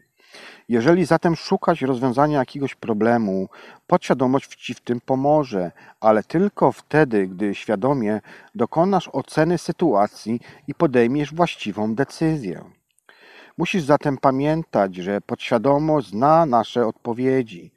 Jeżeli 0.70 1.06
zatem 1.06 1.36
szukasz 1.36 1.82
rozwiązania 1.82 2.40
jakiegoś 2.40 2.76
problemu, 2.76 3.50
podświadomość 3.88 4.56
Ci 4.56 4.74
w 4.74 4.82
tym 4.82 5.02
pomoże, 5.02 5.72
ale 6.00 6.24
tylko 6.24 6.72
wtedy, 6.72 7.28
gdy 7.28 7.56
świadomie 7.56 8.22
dokonasz 8.56 9.10
oceny 9.14 9.58
sytuacji 9.58 10.40
i 10.68 10.74
podejmiesz 10.74 11.34
właściwą 11.34 11.96
decyzję. 11.96 12.64
Musisz 13.58 13.84
zatem 13.84 14.18
pamiętać, 14.18 14.96
że 14.96 15.22
podświadomość 15.22 16.10
zna 16.10 16.46
nasze 16.46 16.88
odpowiedzi, 16.88 17.72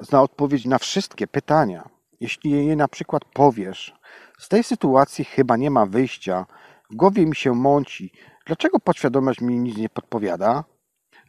zna 0.00 0.22
odpowiedź 0.22 0.64
na 0.64 0.78
wszystkie 0.78 1.26
pytania. 1.26 1.88
Jeśli 2.20 2.50
jej 2.50 2.76
na 2.76 2.88
przykład 2.88 3.24
powiesz, 3.24 3.94
z 4.38 4.48
tej 4.48 4.64
sytuacji 4.64 5.24
chyba 5.24 5.56
nie 5.56 5.70
ma 5.70 5.86
wyjścia, 5.86 6.46
w 6.90 6.94
głowie 6.96 7.26
mi 7.26 7.36
się 7.36 7.54
mąci, 7.54 8.12
dlaczego 8.46 8.80
podświadomość 8.80 9.40
mi 9.40 9.58
nic 9.58 9.76
nie 9.76 9.88
podpowiada? 9.88 10.64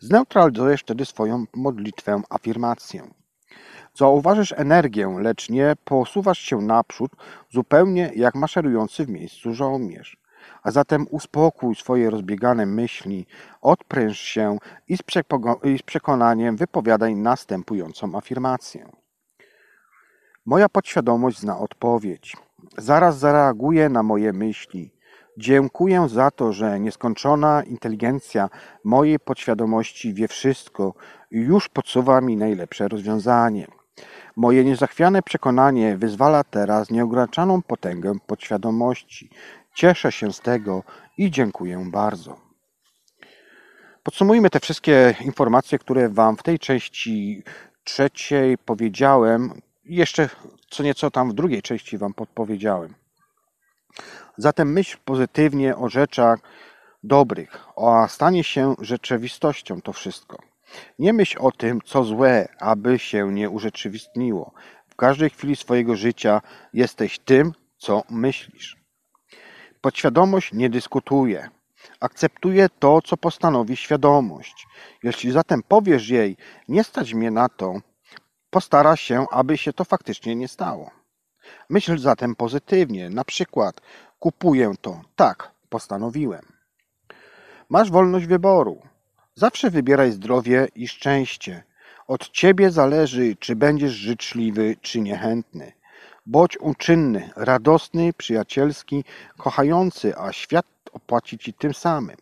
Zneutralizujesz 0.02 0.82
wtedy 0.82 1.06
swoją 1.06 1.46
modlitwę, 1.56 2.22
afirmację. 2.30 3.04
Zauważysz 3.96 4.54
energię, 4.58 5.16
lecz 5.20 5.50
nie 5.50 5.76
posuwasz 5.86 6.40
się 6.40 6.62
naprzód, 6.62 7.12
zupełnie 7.50 8.12
jak 8.16 8.36
maszerujący 8.36 9.06
w 9.06 9.10
miejscu 9.10 9.54
żołnierz. 9.54 10.18
A 10.64 10.72
zatem 10.72 11.08
uspokój 11.10 11.76
swoje 11.76 12.10
rozbiegane 12.10 12.66
myśli, 12.66 13.26
odpręż 13.62 14.20
się 14.20 14.58
i 14.88 14.98
z, 14.98 15.02
i 15.64 15.78
z 15.78 15.82
przekonaniem 15.82 16.58
wypowiadaj 16.58 17.16
następującą 17.16 18.16
afirmację. 18.16 18.90
Moja 20.46 20.70
podświadomość 20.70 21.40
zna 21.40 21.60
odpowiedź. 21.60 22.38
Zaraz 22.78 23.18
zareaguje 23.18 23.90
na 23.90 24.04
moje 24.04 24.34
myśli. 24.34 24.94
Dziękuję 25.38 26.10
za 26.10 26.32
to, 26.32 26.54
że 26.54 26.80
nieskończona 26.80 27.64
inteligencja 27.64 28.50
mojej 28.84 29.20
podświadomości 29.20 30.14
wie 30.14 30.28
wszystko 30.28 30.94
i 31.32 31.38
już 31.38 31.70
podsuwa 31.70 32.22
mi 32.22 32.38
najlepsze 32.38 32.88
rozwiązanie. 32.88 33.68
Moje 34.36 34.64
niezachwiane 34.64 35.22
przekonanie 35.22 35.98
wyzwala 35.98 36.44
teraz 36.44 36.90
nieograniczoną 36.90 37.62
potęgę 37.62 38.14
podświadomości. 38.28 39.30
Cieszę 39.76 40.12
się 40.12 40.34
z 40.34 40.40
tego 40.40 40.84
i 41.18 41.32
dziękuję 41.32 41.86
bardzo. 41.92 42.40
Podsumujmy 44.04 44.50
te 44.50 44.60
wszystkie 44.60 45.16
informacje, 45.22 45.80
które 45.80 46.10
Wam 46.10 46.38
w 46.38 46.44
tej 46.44 46.60
części 46.60 47.44
trzeciej 47.84 48.58
powiedziałem. 48.58 49.62
Jeszcze 49.84 50.30
co 50.70 50.84
nieco 50.84 51.12
tam 51.12 51.30
w 51.30 51.34
drugiej 51.34 51.62
części 51.62 51.98
Wam 51.98 52.14
podpowiedziałem. 52.14 52.94
Zatem 54.38 54.72
myśl 54.72 54.98
pozytywnie 55.06 55.76
o 55.76 55.90
rzeczach 55.90 56.40
dobrych, 57.04 57.68
a 57.78 58.08
stanie 58.08 58.44
się 58.44 58.76
rzeczywistością 58.80 59.82
to 59.82 59.94
wszystko. 59.94 60.38
Nie 61.00 61.14
myśl 61.14 61.38
o 61.42 61.52
tym, 61.52 61.82
co 61.86 62.04
złe, 62.04 62.48
aby 62.60 63.00
się 63.00 63.34
nie 63.34 63.50
urzeczywistniło. 63.50 64.52
W 64.90 64.96
każdej 64.96 65.30
chwili 65.30 65.56
swojego 65.56 65.96
życia 65.96 66.42
jesteś 66.74 67.20
tym, 67.20 67.54
co 67.78 68.04
myślisz. 68.10 68.78
Podświadomość 69.82 70.54
nie 70.54 70.70
dyskutuje. 70.70 71.50
Akceptuje 72.00 72.70
to, 72.80 73.02
co 73.02 73.18
postanowi 73.18 73.78
świadomość. 73.78 74.68
Jeśli 75.04 75.32
zatem 75.32 75.64
powiesz 75.64 76.10
jej, 76.10 76.38
nie 76.68 76.84
stać 76.84 77.14
mnie 77.14 77.32
na 77.32 77.50
to, 77.50 77.82
postara 78.50 78.96
się, 78.96 79.26
aby 79.32 79.58
się 79.58 79.74
to 79.74 79.84
faktycznie 79.86 80.36
nie 80.36 80.48
stało. 80.48 80.92
Myśl 81.70 81.98
zatem 81.98 82.36
pozytywnie, 82.36 83.10
na 83.10 83.24
przykład 83.24 83.82
kupuję 84.22 84.74
to, 84.82 85.02
tak, 85.16 85.52
postanowiłem. 85.70 86.46
Masz 87.70 87.92
wolność 87.92 88.26
wyboru. 88.26 88.82
Zawsze 89.36 89.70
wybieraj 89.70 90.12
zdrowie 90.12 90.68
i 90.76 90.88
szczęście. 90.88 91.64
Od 92.08 92.30
ciebie 92.30 92.72
zależy, 92.72 93.36
czy 93.36 93.56
będziesz 93.56 93.92
życzliwy, 93.92 94.76
czy 94.82 95.02
niechętny. 95.02 95.72
Bądź 96.26 96.58
uczynny, 96.58 97.30
radosny, 97.36 98.14
przyjacielski, 98.14 99.04
kochający, 99.38 100.18
a 100.18 100.32
świat 100.32 100.66
opłaci 100.92 101.38
ci 101.38 101.54
tym 101.54 101.74
samym. 101.74 102.18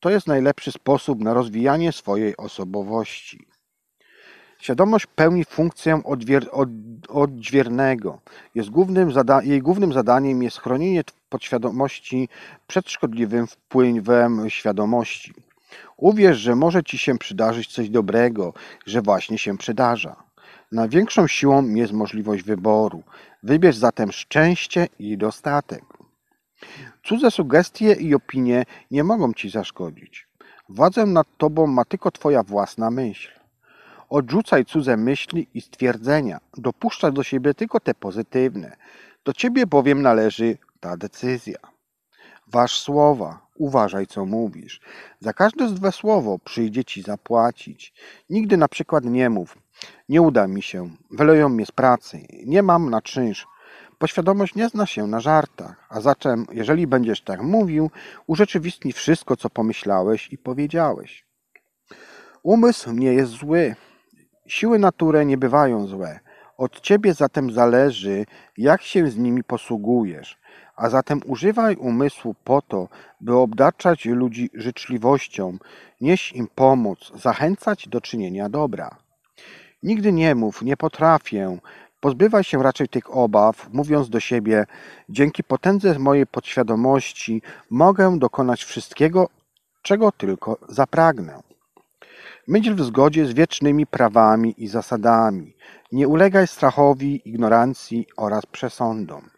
To 0.00 0.10
jest 0.10 0.26
najlepszy 0.26 0.72
sposób 0.72 1.20
na 1.20 1.34
rozwijanie 1.34 1.92
swojej 1.92 2.36
osobowości. 2.36 3.46
Świadomość 4.64 5.06
pełni 5.06 5.44
funkcję 5.44 6.02
odźwiernego. 7.08 8.20
Jest 8.54 8.70
głównym 8.70 9.12
jej 9.42 9.62
głównym 9.62 9.92
zadaniem 9.92 10.42
jest 10.42 10.58
chronienie 10.58 11.02
podświadomości 11.28 12.28
przed 12.66 12.90
szkodliwym 12.90 13.46
wpływem 13.46 14.50
świadomości. 14.50 15.34
Uwierz, 15.96 16.38
że 16.38 16.54
może 16.54 16.82
ci 16.82 16.98
się 16.98 17.18
przydarzyć 17.18 17.72
coś 17.72 17.90
dobrego, 17.90 18.52
że 18.86 19.02
właśnie 19.02 19.38
się 19.38 19.58
przydarza. 19.58 20.16
Największą 20.72 21.26
siłą 21.26 21.74
jest 21.74 21.92
możliwość 21.92 22.42
wyboru. 22.42 23.02
Wybierz 23.42 23.76
zatem 23.76 24.12
szczęście 24.12 24.88
i 24.98 25.18
dostatek. 25.18 25.84
Cudze 27.02 27.30
sugestie 27.30 27.92
i 27.92 28.14
opinie 28.14 28.64
nie 28.90 29.04
mogą 29.04 29.32
ci 29.32 29.50
zaszkodzić. 29.50 30.28
Władzę 30.68 31.06
nad 31.06 31.26
tobą 31.38 31.66
ma 31.66 31.84
tylko 31.84 32.10
twoja 32.10 32.42
własna 32.42 32.90
myśl. 32.90 33.43
Odrzucaj 34.08 34.64
cudze 34.64 34.96
myśli 34.96 35.48
i 35.54 35.60
stwierdzenia. 35.60 36.40
Dopuszczaj 36.56 37.12
do 37.12 37.22
siebie 37.22 37.54
tylko 37.54 37.80
te 37.80 37.94
pozytywne. 37.94 38.76
Do 39.24 39.32
ciebie 39.32 39.66
bowiem 39.66 40.02
należy 40.02 40.58
ta 40.80 40.96
decyzja. 40.96 41.58
Waż 42.46 42.80
słowa, 42.80 43.46
uważaj 43.56 44.06
co 44.06 44.26
mówisz. 44.26 44.80
Za 45.20 45.32
każde 45.32 45.68
złe 45.68 45.92
słowo 45.92 46.38
przyjdzie 46.38 46.84
ci 46.84 47.02
zapłacić. 47.02 47.94
Nigdy 48.30 48.56
na 48.56 48.68
przykład 48.68 49.04
nie 49.04 49.30
mów, 49.30 49.58
nie 50.08 50.22
uda 50.22 50.46
mi 50.46 50.62
się, 50.62 50.90
wyleją 51.10 51.48
mnie 51.48 51.66
z 51.66 51.72
pracy, 51.72 52.20
nie 52.46 52.62
mam 52.62 52.90
na 52.90 53.02
czynsz. 53.02 53.46
Poświadomość 53.98 54.54
nie 54.54 54.68
zna 54.68 54.86
się 54.86 55.06
na 55.06 55.20
żartach, 55.20 55.86
a 55.88 56.00
zatem, 56.00 56.46
jeżeli 56.52 56.86
będziesz 56.86 57.20
tak 57.20 57.42
mówił, 57.42 57.90
urzeczywistni 58.26 58.92
wszystko, 58.92 59.36
co 59.36 59.50
pomyślałeś 59.50 60.32
i 60.32 60.38
powiedziałeś. 60.38 61.26
Umysł 62.42 62.92
nie 62.92 63.12
jest 63.12 63.32
zły. 63.32 63.74
Siły 64.46 64.78
natury 64.78 65.24
nie 65.24 65.38
bywają 65.38 65.86
złe. 65.86 66.20
Od 66.56 66.80
ciebie 66.80 67.14
zatem 67.14 67.52
zależy, 67.52 68.26
jak 68.58 68.82
się 68.82 69.06
z 69.06 69.16
nimi 69.16 69.44
posługujesz. 69.44 70.38
A 70.76 70.90
zatem 70.90 71.20
używaj 71.26 71.76
umysłu 71.76 72.34
po 72.44 72.62
to, 72.62 72.88
by 73.20 73.36
obdaczać 73.36 74.04
ludzi 74.04 74.50
życzliwością, 74.54 75.58
nieść 76.00 76.32
im 76.32 76.48
pomoc, 76.54 77.12
zachęcać 77.14 77.88
do 77.88 78.00
czynienia 78.00 78.48
dobra. 78.48 78.96
Nigdy 79.82 80.12
nie 80.12 80.34
mów, 80.34 80.62
nie 80.62 80.76
potrafię. 80.76 81.58
Pozbywaj 82.00 82.44
się 82.44 82.62
raczej 82.62 82.88
tych 82.88 83.16
obaw, 83.16 83.68
mówiąc 83.72 84.10
do 84.10 84.20
siebie: 84.20 84.66
Dzięki 85.08 85.44
potędze 85.44 85.98
mojej 85.98 86.26
podświadomości 86.26 87.42
mogę 87.70 88.18
dokonać 88.18 88.64
wszystkiego, 88.64 89.28
czego 89.82 90.12
tylko 90.12 90.56
zapragnę. 90.68 91.53
Myśl 92.48 92.74
w 92.74 92.84
zgodzie 92.84 93.26
z 93.26 93.32
wiecznymi 93.32 93.86
prawami 93.86 94.54
i 94.58 94.68
zasadami. 94.68 95.56
Nie 95.92 96.08
ulegaj 96.08 96.46
strachowi, 96.46 97.28
ignorancji 97.28 98.06
oraz 98.16 98.46
przesądom. 98.46 99.30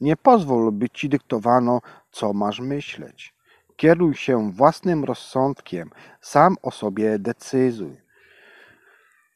Nie 0.00 0.16
pozwól, 0.16 0.72
by 0.72 0.90
ci 0.90 1.08
dyktowano, 1.08 1.80
co 2.10 2.32
masz 2.32 2.60
myśleć. 2.60 3.34
Kieruj 3.76 4.14
się 4.14 4.52
własnym 4.52 5.04
rozsądkiem, 5.04 5.90
sam 6.20 6.56
o 6.62 6.70
sobie 6.70 7.18
decyduj. 7.18 7.96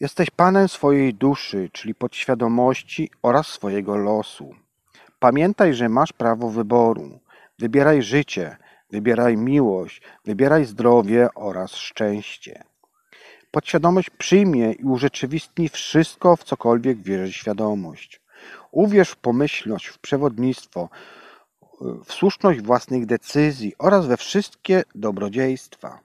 Jesteś 0.00 0.30
panem 0.30 0.68
swojej 0.68 1.14
duszy, 1.14 1.70
czyli 1.72 1.94
podświadomości 1.94 3.10
oraz 3.22 3.46
swojego 3.46 3.96
losu. 3.96 4.54
Pamiętaj, 5.18 5.74
że 5.74 5.88
masz 5.88 6.12
prawo 6.12 6.50
wyboru. 6.50 7.20
Wybieraj 7.58 8.02
życie, 8.02 8.56
wybieraj 8.90 9.36
miłość, 9.36 10.02
wybieraj 10.24 10.64
zdrowie 10.64 11.28
oraz 11.34 11.74
szczęście. 11.74 12.64
Podświadomość 13.50 14.10
przyjmie 14.10 14.72
i 14.72 14.84
urzeczywistni 14.84 15.68
wszystko, 15.68 16.36
w 16.36 16.44
cokolwiek 16.44 17.02
wierzy 17.02 17.32
świadomość. 17.32 18.20
Uwierz 18.70 19.10
w 19.10 19.16
pomyślność, 19.16 19.86
w 19.86 19.98
przewodnictwo, 19.98 20.88
w 22.04 22.12
słuszność 22.12 22.60
własnych 22.60 23.06
decyzji 23.06 23.74
oraz 23.78 24.06
we 24.06 24.16
wszystkie 24.16 24.82
dobrodziejstwa. 24.94 26.00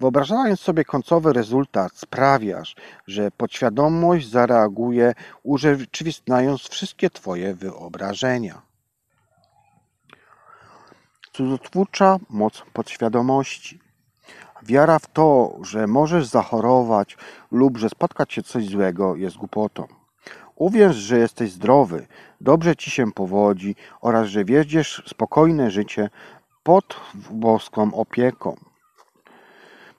Wyobrażając 0.00 0.60
sobie 0.60 0.84
końcowy 0.84 1.32
rezultat, 1.32 1.92
sprawiasz, 1.96 2.76
że 3.06 3.30
podświadomość 3.30 4.30
zareaguje, 4.30 5.14
urzeczywistniając 5.42 6.68
wszystkie 6.68 7.10
Twoje 7.10 7.54
wyobrażenia. 7.54 8.62
Cudotwórcza 11.32 12.18
moc 12.30 12.62
podświadomości. 12.72 13.85
Wiara 14.62 14.98
w 14.98 15.06
to, 15.06 15.58
że 15.62 15.86
możesz 15.86 16.26
zachorować 16.26 17.16
lub 17.50 17.78
że 17.78 17.88
spotkać 17.88 18.32
się 18.32 18.42
coś 18.42 18.66
złego, 18.66 19.16
jest 19.16 19.36
głupotą. 19.36 19.86
Uwierz, 20.56 20.96
że 20.96 21.18
jesteś 21.18 21.52
zdrowy, 21.52 22.06
dobrze 22.40 22.76
ci 22.76 22.90
się 22.90 23.12
powodzi 23.12 23.76
oraz 24.00 24.26
że 24.26 24.44
wiedziesz 24.44 25.02
spokojne 25.06 25.70
życie 25.70 26.10
pod 26.62 26.96
boską 27.30 27.94
opieką. 27.94 28.56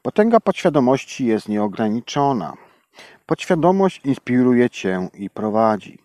Potęga 0.01 0.39
podświadomości 0.39 1.25
jest 1.25 1.49
nieograniczona. 1.49 2.53
Podświadomość 3.25 4.01
inspiruje 4.05 4.69
cię 4.69 5.09
i 5.13 5.29
prowadzi. 5.29 5.99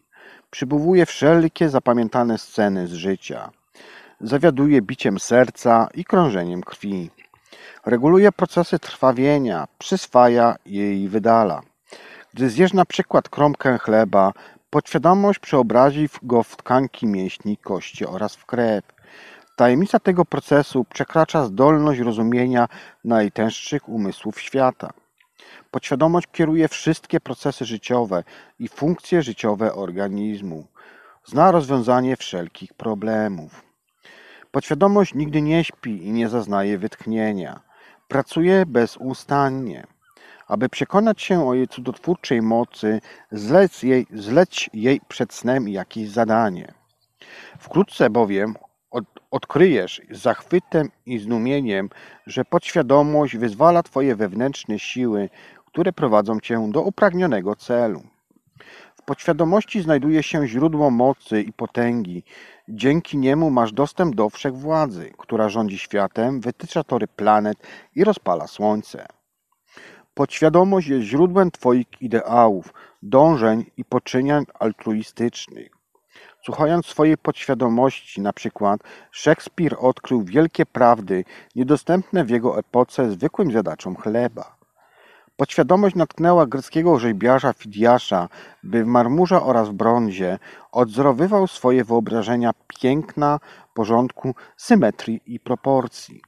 Przybywuje 0.50 1.06
wszelkie 1.06 1.68
zapamiętane 1.68 2.38
sceny 2.38 2.86
z 2.86 2.92
życia. 2.92 3.50
Zawiaduje 4.20 4.82
biciem 4.82 5.18
serca 5.18 5.88
i 5.94 6.04
krążeniem 6.04 6.62
krwi. 6.62 7.10
Reguluje 7.86 8.32
procesy 8.32 8.78
trwawienia, 8.78 9.68
przyswaja 9.78 10.56
i 10.66 11.08
wydala. 11.10 11.62
Gdy 12.34 12.50
zjesz 12.50 12.72
na 12.72 12.84
przykład 12.84 13.28
kromkę 13.28 13.78
chleba, 13.78 14.32
podświadomość 14.70 15.38
przeobrazi 15.38 16.08
go 16.22 16.42
w 16.42 16.56
tkanki 16.56 17.06
mięśni, 17.06 17.56
kości 17.56 18.06
oraz 18.06 18.36
w 18.36 18.46
krew. 18.46 18.84
Tajemnica 19.56 19.98
tego 19.98 20.24
procesu 20.24 20.84
przekracza 20.84 21.44
zdolność 21.44 22.00
rozumienia 22.00 22.68
najtęższych 23.04 23.88
umysłów 23.88 24.40
świata. 24.40 24.92
Podświadomość 25.70 26.26
kieruje 26.32 26.68
wszystkie 26.68 27.20
procesy 27.20 27.64
życiowe 27.64 28.24
i 28.58 28.68
funkcje 28.68 29.22
życiowe 29.22 29.74
organizmu. 29.74 30.66
Zna 31.24 31.50
rozwiązanie 31.50 32.16
wszelkich 32.16 32.74
problemów. 32.74 33.64
Podświadomość 34.50 35.14
nigdy 35.14 35.42
nie 35.42 35.64
śpi 35.64 36.06
i 36.06 36.12
nie 36.12 36.28
zaznaje 36.28 36.78
wytchnienia. 36.78 37.71
Pracuje 38.12 38.66
bezustannie. 38.66 39.86
Aby 40.48 40.68
przekonać 40.68 41.22
się 41.22 41.48
o 41.48 41.54
jej 41.54 41.68
cudotwórczej 41.68 42.42
mocy, 42.42 43.00
zlec 43.30 43.82
jej, 43.82 44.06
zleć 44.10 44.70
jej 44.72 45.00
przed 45.08 45.34
snem 45.34 45.68
jakieś 45.68 46.08
zadanie. 46.08 46.74
Wkrótce 47.58 48.10
bowiem 48.10 48.54
od, 48.90 49.04
odkryjesz 49.30 50.02
z 50.10 50.18
zachwytem 50.18 50.90
i 51.06 51.18
zdumieniem, 51.18 51.88
że 52.26 52.44
podświadomość 52.44 53.36
wyzwala 53.36 53.82
Twoje 53.82 54.16
wewnętrzne 54.16 54.78
siły, 54.78 55.28
które 55.66 55.92
prowadzą 55.92 56.40
Cię 56.40 56.68
do 56.70 56.82
upragnionego 56.82 57.56
celu. 57.56 58.02
W 59.02 59.04
podświadomości 59.04 59.82
znajduje 59.82 60.22
się 60.22 60.46
źródło 60.46 60.90
mocy 60.90 61.42
i 61.42 61.52
potęgi. 61.52 62.24
Dzięki 62.68 63.18
niemu 63.18 63.50
masz 63.50 63.72
dostęp 63.72 64.14
do 64.14 64.30
wszechwładzy, 64.30 65.12
która 65.18 65.48
rządzi 65.48 65.78
światem, 65.78 66.40
wytycza 66.40 66.84
tory 66.84 67.06
planet 67.06 67.58
i 67.96 68.04
rozpala 68.04 68.46
słońce. 68.46 69.06
Podświadomość 70.14 70.88
jest 70.88 71.06
źródłem 71.06 71.50
Twoich 71.50 71.86
ideałów, 72.00 72.74
dążeń 73.02 73.64
i 73.76 73.84
poczynień 73.84 74.44
altruistycznych. 74.58 75.70
Słuchając 76.44 76.86
swojej 76.86 77.18
podświadomości, 77.18 78.20
na 78.20 78.32
przykład, 78.32 78.80
Szekspir 79.10 79.76
odkrył 79.78 80.24
wielkie 80.24 80.66
prawdy 80.66 81.24
niedostępne 81.56 82.24
w 82.24 82.30
jego 82.30 82.58
epoce 82.58 83.10
zwykłym 83.10 83.50
zjadaczom 83.50 83.96
chleba. 83.96 84.61
Podświadomość 85.42 85.94
natknęła 85.94 86.46
greckiego 86.46 86.98
rzeźbiarza 86.98 87.52
Fidiasza, 87.52 88.28
by 88.62 88.84
w 88.84 88.86
marmurze 88.86 89.42
oraz 89.42 89.70
brązie 89.70 90.38
odzorowywał 90.72 91.46
swoje 91.46 91.84
wyobrażenia 91.84 92.50
piękna, 92.80 93.40
porządku, 93.74 94.34
symetrii 94.56 95.20
i 95.26 95.40
proporcji. 95.40 96.22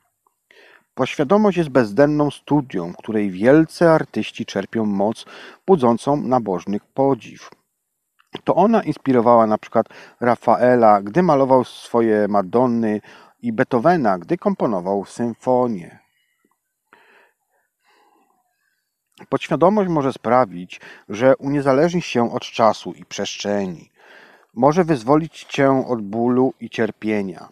Podświadomość 0.94 1.56
jest 1.56 1.70
bezdenną 1.70 2.30
studią, 2.30 2.92
w 2.92 2.96
której 2.96 3.30
wielcy 3.30 3.88
artyści 3.88 4.46
czerpią 4.46 4.84
moc 4.84 5.24
budzącą 5.66 6.16
nabożnych 6.16 6.84
podziw. 6.84 7.50
To 8.44 8.54
ona 8.54 8.82
inspirowała 8.82 9.46
na 9.46 9.58
przykład 9.58 9.86
Rafaela, 10.20 11.02
gdy 11.02 11.22
malował 11.22 11.64
swoje 11.64 12.28
Madonny 12.28 13.00
i 13.42 13.52
Beethovena, 13.52 14.18
gdy 14.18 14.38
komponował 14.38 15.04
symfonię. 15.04 16.03
Podświadomość 19.28 19.90
może 19.90 20.12
sprawić, 20.12 20.80
że 21.08 21.36
uniezależnisz 21.36 22.06
się 22.06 22.32
od 22.32 22.42
czasu 22.42 22.92
i 22.92 23.04
przestrzeni. 23.04 23.90
Może 24.54 24.84
wyzwolić 24.84 25.44
cię 25.44 25.84
od 25.88 26.02
bólu 26.02 26.54
i 26.60 26.70
cierpienia. 26.70 27.48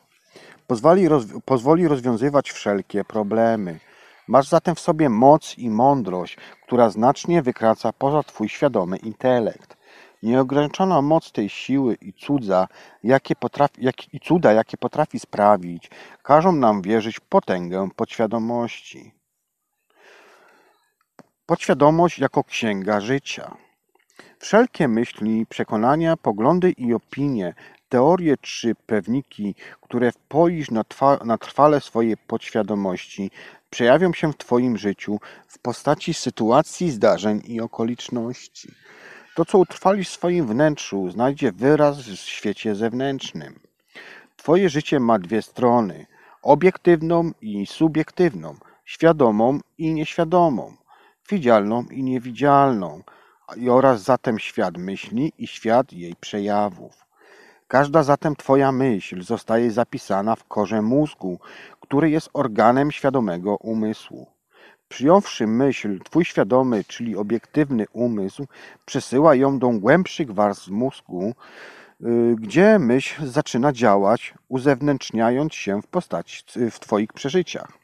Pozwoli, 0.66 1.08
pozwoli 1.44 1.88
rozwiązywać 1.88 2.50
wszelkie 2.50 3.04
problemy. 3.04 3.80
Masz 4.28 4.48
zatem 4.48 4.74
w 4.74 4.80
sobie 4.80 5.08
moc 5.08 5.58
i 5.58 5.70
mądrość, 5.70 6.36
która 6.62 6.90
znacznie 6.90 7.42
wykraca 7.42 7.92
poza 7.92 8.22
twój 8.22 8.48
świadomy 8.48 8.96
intelekt. 8.96 9.76
Nieograniczona 10.22 11.02
moc 11.02 11.32
tej 11.32 11.48
siły 11.48 11.94
i 11.94 12.12
cudza, 12.12 12.68
jakie 13.02 13.36
potrafi, 13.36 13.84
jak, 13.84 14.14
i 14.14 14.20
cuda, 14.20 14.52
jakie 14.52 14.76
potrafi 14.76 15.18
sprawić, 15.18 15.90
każą 16.22 16.52
nam 16.52 16.82
wierzyć 16.82 17.16
w 17.16 17.20
potęgę 17.20 17.88
podświadomości. 17.96 19.21
Podświadomość 21.46 22.18
jako 22.18 22.44
księga 22.44 23.00
życia. 23.00 23.56
Wszelkie 24.38 24.88
myśli, 24.88 25.46
przekonania, 25.46 26.16
poglądy 26.16 26.70
i 26.70 26.94
opinie 26.94 27.54
teorie 27.88 28.36
czy 28.40 28.74
pewniki, 28.74 29.54
które 29.80 30.12
wpoisz 30.12 30.70
na, 30.70 30.84
trwa, 30.84 31.18
na 31.24 31.38
trwale 31.38 31.80
swojej 31.80 32.16
podświadomości, 32.16 33.30
przejawią 33.70 34.12
się 34.12 34.32
w 34.32 34.36
Twoim 34.36 34.78
życiu 34.78 35.18
w 35.46 35.58
postaci 35.58 36.14
sytuacji, 36.14 36.90
zdarzeń 36.90 37.42
i 37.44 37.60
okoliczności. 37.60 38.68
To, 39.34 39.44
co 39.44 39.58
utrwalisz 39.58 40.08
w 40.08 40.12
swoim 40.12 40.46
wnętrzu, 40.46 41.10
znajdzie 41.10 41.52
wyraz 41.52 42.00
w 42.00 42.16
świecie 42.16 42.74
zewnętrznym. 42.74 43.60
Twoje 44.36 44.68
życie 44.68 45.00
ma 45.00 45.18
dwie 45.18 45.42
strony: 45.42 46.06
obiektywną 46.42 47.30
i 47.40 47.66
subiektywną, 47.66 48.56
świadomą 48.84 49.60
i 49.78 49.94
nieświadomą, 49.94 50.76
widzialną 51.32 51.84
i 51.90 52.02
niewidzialną, 52.02 53.02
oraz 53.70 54.02
zatem 54.02 54.38
świat 54.38 54.78
myśli 54.78 55.32
i 55.38 55.46
świat 55.46 55.92
jej 55.92 56.14
przejawów. 56.20 57.06
Każda 57.68 58.02
zatem 58.02 58.36
Twoja 58.36 58.72
myśl 58.72 59.22
zostaje 59.22 59.70
zapisana 59.70 60.36
w 60.36 60.44
korze 60.44 60.82
mózgu, 60.82 61.38
który 61.80 62.10
jest 62.10 62.30
organem 62.32 62.90
świadomego 62.90 63.56
umysłu. 63.56 64.26
Przyjąwszy 64.88 65.46
myśl, 65.46 65.98
Twój 66.04 66.24
świadomy, 66.24 66.84
czyli 66.84 67.16
obiektywny 67.16 67.84
umysł, 67.92 68.46
przesyła 68.84 69.34
ją 69.34 69.58
do 69.58 69.68
głębszych 69.68 70.30
warstw 70.34 70.68
mózgu, 70.68 71.34
y, 72.00 72.36
gdzie 72.38 72.78
myśl 72.78 73.26
zaczyna 73.26 73.72
działać, 73.72 74.34
uzewnętrzniając 74.48 75.54
się 75.54 75.82
w 75.82 75.86
postaci 75.86 76.42
w 76.70 76.80
Twoich 76.80 77.12
przeżyciach. 77.12 77.81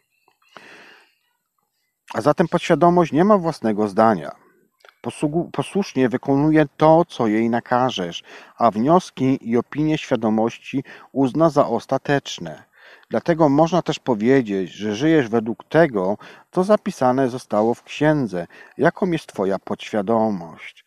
A 2.14 2.20
zatem 2.20 2.48
podświadomość 2.48 3.12
nie 3.12 3.24
ma 3.24 3.38
własnego 3.38 3.88
zdania. 3.88 4.32
Posłusznie 5.52 6.08
wykonuje 6.08 6.66
to, 6.76 7.04
co 7.04 7.26
jej 7.26 7.50
nakażesz, 7.50 8.22
a 8.56 8.70
wnioski 8.70 9.50
i 9.50 9.56
opinie 9.56 9.98
świadomości 9.98 10.84
uzna 11.12 11.50
za 11.50 11.66
ostateczne. 11.66 12.64
Dlatego 13.10 13.48
można 13.48 13.82
też 13.82 13.98
powiedzieć, 13.98 14.70
że 14.70 14.96
żyjesz 14.96 15.28
według 15.28 15.64
tego, 15.64 16.18
co 16.50 16.64
zapisane 16.64 17.28
zostało 17.28 17.74
w 17.74 17.82
księdze, 17.82 18.46
jaką 18.78 19.10
jest 19.10 19.26
Twoja 19.26 19.58
podświadomość. 19.58 20.84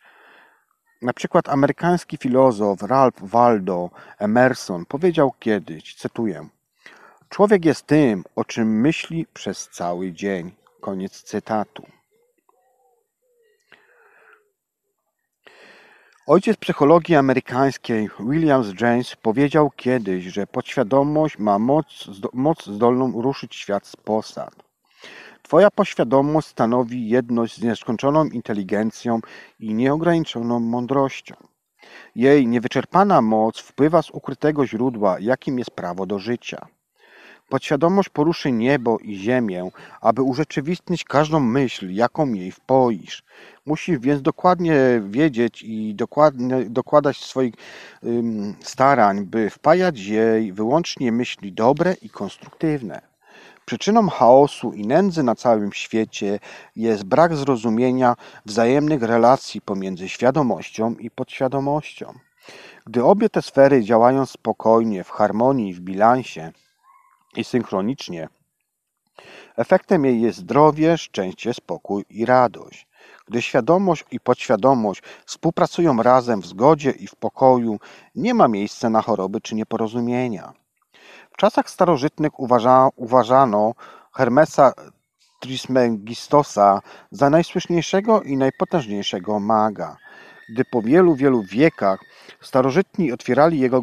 Na 1.02 1.12
przykład 1.12 1.48
amerykański 1.48 2.16
filozof 2.16 2.82
Ralph 2.82 3.22
Waldo 3.22 3.90
Emerson 4.18 4.86
powiedział 4.86 5.32
kiedyś, 5.38 5.94
cytuję: 5.94 6.48
Człowiek 7.28 7.64
jest 7.64 7.86
tym, 7.86 8.24
o 8.36 8.44
czym 8.44 8.80
myśli 8.80 9.26
przez 9.34 9.68
cały 9.68 10.12
dzień. 10.12 10.61
Koniec 10.82 11.22
cytatu. 11.22 11.82
Ojciec 16.26 16.56
psychologii 16.56 17.16
amerykańskiej 17.16 18.08
William 18.20 18.62
James 18.80 19.16
powiedział 19.16 19.70
kiedyś, 19.76 20.24
że 20.24 20.46
podświadomość 20.46 21.38
ma 21.38 21.58
moc, 21.58 21.86
moc 22.32 22.66
zdolną 22.66 23.22
ruszyć 23.22 23.56
świat 23.56 23.86
z 23.86 23.96
posad. 23.96 24.54
Twoja 25.42 25.70
podświadomość 25.70 26.48
stanowi 26.48 27.08
jedność 27.08 27.56
z 27.56 27.62
nieskończoną 27.62 28.24
inteligencją 28.24 29.20
i 29.60 29.74
nieograniczoną 29.74 30.60
mądrością. 30.60 31.34
Jej 32.14 32.46
niewyczerpana 32.46 33.22
moc 33.22 33.58
wpływa 33.58 34.02
z 34.02 34.10
ukrytego 34.10 34.66
źródła, 34.66 35.16
jakim 35.20 35.58
jest 35.58 35.70
prawo 35.70 36.06
do 36.06 36.18
życia. 36.18 36.66
Podświadomość 37.52 38.08
poruszy 38.08 38.52
niebo 38.52 38.98
i 38.98 39.16
ziemię, 39.16 39.70
aby 40.00 40.22
urzeczywistnić 40.22 41.04
każdą 41.04 41.40
myśl, 41.40 41.90
jaką 41.90 42.32
jej 42.32 42.52
wpoisz. 42.52 43.22
Musisz 43.66 43.98
więc 43.98 44.22
dokładnie 44.22 44.74
wiedzieć 45.08 45.62
i 45.62 45.94
dokładnie, 45.94 46.64
dokładać 46.64 47.16
swoich 47.16 47.54
ym, 48.04 48.54
starań, 48.60 49.26
by 49.26 49.50
wpajać 49.50 49.98
jej 49.98 50.52
wyłącznie 50.52 51.12
myśli 51.12 51.52
dobre 51.52 51.94
i 52.02 52.10
konstruktywne. 52.10 53.00
Przyczyną 53.64 54.08
chaosu 54.08 54.72
i 54.72 54.86
nędzy 54.86 55.22
na 55.22 55.34
całym 55.34 55.72
świecie 55.72 56.38
jest 56.76 57.04
brak 57.04 57.36
zrozumienia 57.36 58.16
wzajemnych 58.46 59.02
relacji 59.02 59.60
pomiędzy 59.60 60.08
świadomością 60.08 60.94
i 60.94 61.10
podświadomością. 61.10 62.12
Gdy 62.86 63.04
obie 63.04 63.28
te 63.28 63.42
sfery 63.42 63.84
działają 63.84 64.26
spokojnie, 64.26 65.04
w 65.04 65.10
harmonii, 65.10 65.74
w 65.74 65.80
bilansie, 65.80 66.52
i 67.36 67.44
synchronicznie. 67.44 68.28
Efektem 69.56 70.04
jej 70.04 70.20
jest 70.20 70.38
zdrowie, 70.38 70.98
szczęście, 70.98 71.54
spokój 71.54 72.04
i 72.10 72.26
radość. 72.26 72.86
Gdy 73.28 73.42
świadomość 73.42 74.04
i 74.10 74.20
podświadomość 74.20 75.02
współpracują 75.26 76.02
razem 76.02 76.40
w 76.40 76.46
zgodzie 76.46 76.90
i 76.90 77.06
w 77.06 77.14
pokoju, 77.14 77.78
nie 78.14 78.34
ma 78.34 78.48
miejsca 78.48 78.90
na 78.90 79.02
choroby 79.02 79.40
czy 79.40 79.54
nieporozumienia. 79.54 80.52
W 81.32 81.36
czasach 81.36 81.70
starożytnych 81.70 82.40
uważa, 82.40 82.88
uważano 82.96 83.74
Hermesa 84.12 84.72
Trismegistosa 85.40 86.80
za 87.10 87.30
najsłynniejszego 87.30 88.22
i 88.22 88.36
najpotężniejszego 88.36 89.40
maga. 89.40 89.96
Gdy 90.48 90.64
po 90.64 90.82
wielu, 90.82 91.14
wielu 91.14 91.42
wiekach 91.42 92.00
starożytni 92.42 93.12
otwierali 93.12 93.60
jego 93.60 93.82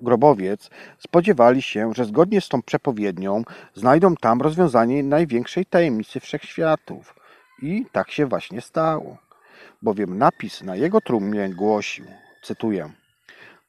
grobowiec, 0.00 0.70
spodziewali 0.98 1.62
się, 1.62 1.92
że 1.94 2.04
zgodnie 2.04 2.40
z 2.40 2.48
tą 2.48 2.62
przepowiednią 2.62 3.44
znajdą 3.74 4.14
tam 4.16 4.42
rozwiązanie 4.42 5.02
największej 5.02 5.66
tajemnicy 5.66 6.20
wszechświatów. 6.20 7.14
I 7.62 7.86
tak 7.92 8.10
się 8.10 8.26
właśnie 8.26 8.60
stało. 8.60 9.16
Bowiem 9.82 10.18
napis 10.18 10.62
na 10.62 10.76
jego 10.76 11.00
trumnie 11.00 11.48
głosił, 11.48 12.04
cytuję, 12.42 12.90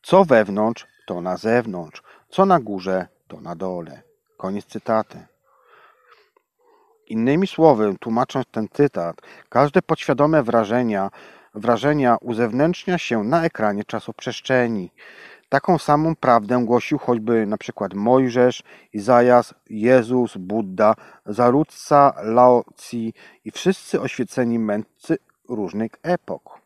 co 0.04 0.26
wewnątrz, 0.26 0.88
to 1.06 1.22
na 1.22 1.38
zewnątrz, 1.38 2.04
co 2.30 2.46
na 2.46 2.60
górze, 2.60 3.08
to 3.28 3.42
na 3.42 3.56
dole. 3.56 4.02
Koniec 4.38 4.66
cytaty. 4.66 5.26
Innymi 7.08 7.48
słowy, 7.48 7.96
tłumacząc 8.00 8.46
ten 8.52 8.68
cytat, 8.74 9.22
każde 9.50 9.82
podświadome 9.82 10.44
wrażenia 10.44 11.10
wrażenia 11.54 12.18
uzewnętrznia 12.22 12.98
się 12.98 13.24
na 13.24 13.44
ekranie 13.44 13.84
czasoprzestrzeni. 13.84 14.92
Taką 15.50 15.78
samą 15.78 16.16
prawdę 16.16 16.64
głosił 16.66 16.98
choćby 16.98 17.46
na 17.46 17.58
przykład 17.58 17.94
Mojżesz, 17.94 18.64
Izajasz, 18.94 19.54
Jezus, 19.70 20.38
Buddha, 20.38 20.96
Zarudca, 21.26 22.14
Lao 22.24 22.64
Tzu 22.76 22.98
i 23.46 23.52
wszyscy 23.52 24.02
oświeceni 24.02 24.60
mędrcy 24.60 25.18
różnych 25.50 25.92
epok. 26.04 26.60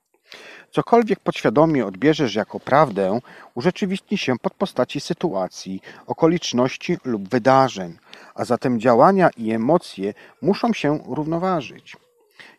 Cokolwiek 0.72 1.20
podświadomie 1.20 1.86
odbierzesz 1.86 2.36
jako 2.36 2.60
prawdę, 2.60 3.20
urzeczywistni 3.56 4.18
się 4.18 4.38
pod 4.42 4.54
postaci 4.54 5.00
sytuacji, 5.00 5.82
okoliczności 6.06 6.98
lub 7.06 7.30
wydarzeń, 7.30 7.98
a 8.36 8.46
zatem 8.46 8.80
działania 8.80 9.30
i 9.38 9.52
emocje 9.52 10.14
muszą 10.42 10.74
się 10.74 11.00
równoważyć. 11.08 11.98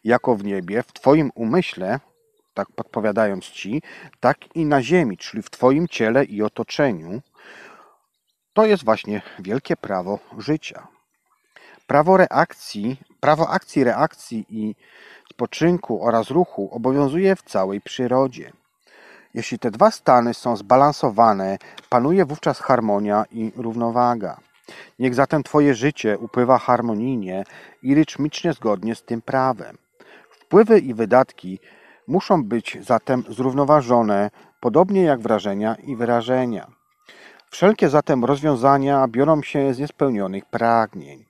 Jako 0.04 0.36
w 0.36 0.44
niebie, 0.44 0.82
w 0.82 0.92
Twoim 0.92 1.30
umyśle, 1.34 2.00
tak 2.58 2.68
podpowiadając 2.74 3.44
ci, 3.44 3.82
tak 4.20 4.56
i 4.56 4.66
na 4.66 4.82
ziemi, 4.82 5.16
czyli 5.16 5.42
w 5.42 5.50
Twoim 5.50 5.88
ciele 5.88 6.24
i 6.24 6.42
otoczeniu. 6.42 7.22
To 8.52 8.66
jest 8.66 8.84
właśnie 8.84 9.22
wielkie 9.38 9.76
prawo 9.76 10.18
życia. 10.38 10.86
Prawo 11.86 12.16
reakcji, 12.16 13.00
prawo 13.20 13.48
akcji, 13.48 13.84
reakcji 13.84 14.46
i 14.48 14.74
spoczynku 15.32 16.04
oraz 16.04 16.30
ruchu 16.30 16.68
obowiązuje 16.72 17.36
w 17.36 17.42
całej 17.42 17.80
przyrodzie. 17.80 18.52
Jeśli 19.34 19.58
te 19.58 19.70
dwa 19.70 19.90
stany 19.90 20.34
są 20.34 20.56
zbalansowane, 20.56 21.58
panuje 21.88 22.24
wówczas 22.24 22.60
harmonia 22.60 23.24
i 23.30 23.52
równowaga. 23.56 24.36
Niech 24.98 25.14
zatem 25.14 25.42
Twoje 25.42 25.74
życie 25.74 26.18
upływa 26.18 26.58
harmonijnie 26.58 27.44
i 27.82 27.94
rytmicznie 27.94 28.52
zgodnie 28.52 28.94
z 28.94 29.02
tym 29.02 29.22
prawem. 29.22 29.78
Wpływy 30.30 30.78
i 30.78 30.94
wydatki 30.94 31.58
Muszą 32.08 32.44
być 32.44 32.78
zatem 32.80 33.24
zrównoważone, 33.28 34.30
podobnie 34.60 35.02
jak 35.02 35.20
wrażenia 35.20 35.74
i 35.74 35.96
wyrażenia. 35.96 36.66
Wszelkie 37.50 37.88
zatem 37.88 38.24
rozwiązania 38.24 39.08
biorą 39.08 39.42
się 39.42 39.74
z 39.74 39.78
niespełnionych 39.78 40.44
pragnień. 40.44 41.24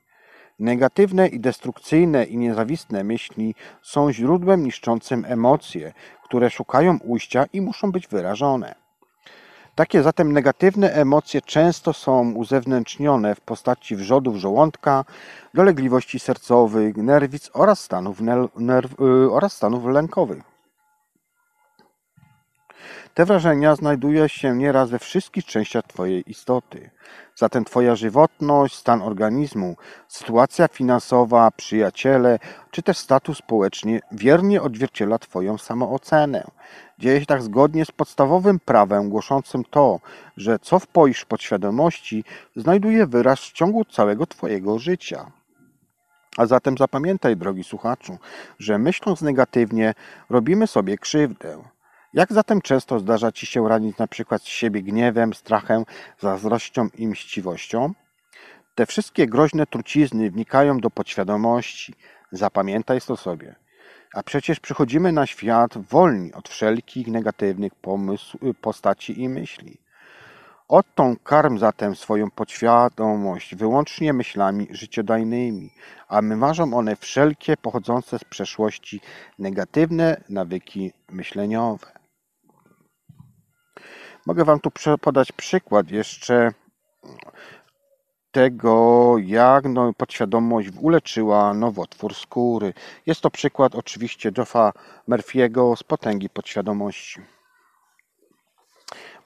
Negatywne 0.59 1.27
i 1.27 1.39
destrukcyjne 1.39 2.23
i 2.23 2.37
niezawistne 2.37 3.03
myśli 3.03 3.55
są 3.81 4.11
źródłem 4.11 4.63
niszczącym 4.63 5.25
emocje, 5.27 5.93
które 6.23 6.49
szukają 6.49 6.97
ujścia 7.03 7.45
i 7.53 7.61
muszą 7.61 7.91
być 7.91 8.07
wyrażone. 8.07 8.75
Takie 9.75 10.03
zatem 10.03 10.33
negatywne 10.33 10.93
emocje 10.93 11.41
często 11.41 11.93
są 11.93 12.31
uzewnętrznione 12.31 13.35
w 13.35 13.41
postaci 13.41 13.95
wrzodów 13.95 14.35
żołądka, 14.35 15.05
dolegliwości 15.53 16.19
sercowych, 16.19 16.97
nerwic 16.97 17.49
oraz 17.53 17.79
stanów, 17.79 18.21
nerw, 18.55 19.01
y, 19.01 19.31
oraz 19.31 19.53
stanów 19.53 19.85
lękowych. 19.85 20.48
Te 23.19 23.25
wrażenia 23.25 23.75
znajdują 23.75 24.27
się 24.27 24.55
nieraz 24.55 24.89
we 24.89 24.99
wszystkich 24.99 25.45
częściach 25.45 25.83
Twojej 25.87 26.31
istoty. 26.31 26.89
Zatem 27.35 27.65
Twoja 27.65 27.95
żywotność, 27.95 28.75
stan 28.75 29.01
organizmu, 29.01 29.75
sytuacja 30.07 30.67
finansowa, 30.67 31.51
przyjaciele, 31.51 32.39
czy 32.71 32.83
też 32.83 32.97
status 32.97 33.37
społeczny 33.37 33.99
wiernie 34.11 34.61
odzwierciedla 34.61 35.19
Twoją 35.19 35.57
samoocenę. 35.57 36.43
Dzieje 36.99 37.19
się 37.19 37.25
tak 37.25 37.41
zgodnie 37.41 37.85
z 37.85 37.91
podstawowym 37.91 38.59
prawem 38.59 39.09
głoszącym 39.09 39.63
to, 39.69 39.99
że 40.37 40.59
co 40.59 40.79
wpoisz 40.79 41.25
podświadomości, 41.25 42.23
znajduje 42.55 43.07
wyraz 43.07 43.39
w 43.39 43.53
ciągu 43.53 43.85
całego 43.85 44.27
Twojego 44.27 44.79
życia. 44.79 45.31
A 46.37 46.45
zatem 46.45 46.77
zapamiętaj, 46.77 47.37
drogi 47.37 47.63
słuchaczu, 47.63 48.17
że 48.59 48.77
myśląc 48.77 49.21
negatywnie, 49.21 49.93
robimy 50.29 50.67
sobie 50.67 50.97
krzywdę. 50.97 51.57
Jak 52.13 52.33
zatem 52.33 52.61
często 52.61 52.99
zdarza 52.99 53.31
Ci 53.31 53.45
się 53.45 53.69
ranić 53.69 53.97
na 53.97 54.07
przykład 54.07 54.43
siebie 54.43 54.81
gniewem, 54.81 55.33
strachem, 55.33 55.83
zazdrością 56.19 56.87
i 56.97 57.07
mściwością? 57.07 57.93
Te 58.75 58.85
wszystkie 58.85 59.27
groźne 59.27 59.65
trucizny 59.65 60.31
wnikają 60.31 60.77
do 60.77 60.89
podświadomości. 60.89 61.93
Zapamiętaj 62.31 63.01
to 63.01 63.17
sobie. 63.17 63.55
A 64.13 64.23
przecież 64.23 64.59
przychodzimy 64.59 65.11
na 65.11 65.25
świat 65.25 65.77
wolni 65.77 66.33
od 66.33 66.49
wszelkich 66.49 67.07
negatywnych 67.07 67.75
pomysł, 67.75 68.37
postaci 68.61 69.21
i 69.21 69.29
myśli. 69.29 69.77
Odtąd 70.67 71.19
karm 71.23 71.57
zatem 71.57 71.95
swoją 71.95 72.31
podświadomość 72.31 73.55
wyłącznie 73.55 74.13
myślami 74.13 74.67
życiodajnymi, 74.71 75.73
a 76.07 76.21
wymarzą 76.21 76.73
one 76.73 76.95
wszelkie 76.95 77.57
pochodzące 77.57 78.19
z 78.19 78.23
przeszłości 78.23 79.01
negatywne 79.39 80.21
nawyki 80.29 80.93
myśleniowe. 81.09 81.98
Mogę 84.25 84.43
Wam 84.43 84.59
tu 84.59 84.71
podać 85.01 85.31
przykład 85.31 85.91
jeszcze 85.91 86.51
tego, 88.31 89.15
jak 89.17 89.65
no, 89.65 89.93
podświadomość 89.93 90.69
uleczyła 90.81 91.53
nowotwór 91.53 92.15
skóry. 92.15 92.73
Jest 93.05 93.21
to 93.21 93.31
przykład 93.31 93.75
oczywiście 93.75 94.31
Joffa 94.37 94.71
Murphy'ego 95.09 95.75
z 95.75 95.83
potęgi 95.83 96.29
podświadomości. 96.29 97.21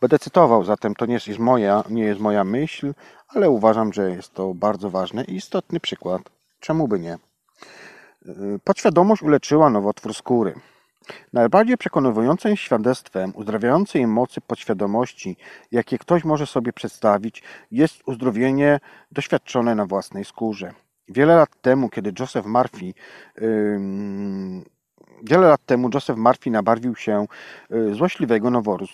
Będę 0.01 0.19
cytował, 0.19 0.63
zatem 0.63 0.95
to 0.95 1.05
nie 1.05 1.13
jest 1.13 1.39
moja, 1.39 1.83
nie 1.89 2.03
jest 2.03 2.19
moja 2.19 2.43
myśl, 2.43 2.93
ale 3.27 3.49
uważam, 3.49 3.93
że 3.93 4.11
jest 4.11 4.33
to 4.33 4.53
bardzo 4.53 4.89
ważny 4.89 5.23
i 5.23 5.35
istotny 5.35 5.79
przykład. 5.79 6.21
Czemu 6.59 6.87
by 6.87 6.99
nie? 6.99 7.17
Podświadomość 8.63 9.21
uleczyła 9.21 9.69
nowotwór 9.69 10.13
skóry. 10.13 10.53
Najbardziej 11.33 11.77
przekonującym 11.77 12.55
świadectwem 12.55 13.31
uzdrawiającej 13.35 14.07
mocy 14.07 14.41
podświadomości, 14.41 15.37
jakie 15.71 15.97
ktoś 15.97 16.23
może 16.23 16.45
sobie 16.45 16.73
przedstawić, 16.73 17.43
jest 17.71 18.01
uzdrowienie 18.05 18.79
doświadczone 19.11 19.75
na 19.75 19.85
własnej 19.85 20.25
skórze. 20.25 20.73
Wiele 21.09 21.35
lat 21.35 21.61
temu, 21.61 21.89
kiedy 21.89 22.13
Joseph 22.19 22.47
Murphy 22.47 22.85
yy, 22.85 24.63
Wiele 25.25 25.47
lat 25.47 25.65
temu 25.65 25.89
Joseph 25.93 26.19
Murphy 26.19 26.51
nabarwił 26.51 26.95
się 26.95 27.25
y, 27.71 27.95
złośliwego 27.95 28.49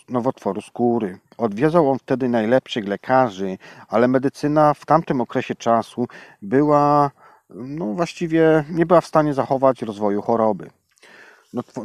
nowotworu 0.10 0.62
skóry. 0.62 1.20
Odwiedzał 1.38 1.92
on 1.92 2.00
wtedy 2.00 2.30
najlepszych 2.30 2.88
lekarzy, 2.88 3.58
ale 3.88 4.08
medycyna 4.08 4.74
w 4.74 4.86
tamtym 4.86 5.22
okresie 5.22 5.56
czasu 5.56 6.08
była, 6.42 7.12
no 7.50 7.86
właściwie 7.86 8.64
nie 8.70 8.86
była 8.86 9.02
w 9.02 9.08
stanie 9.08 9.34
zachować 9.34 9.82
rozwoju 9.82 10.22
choroby. 10.22 10.70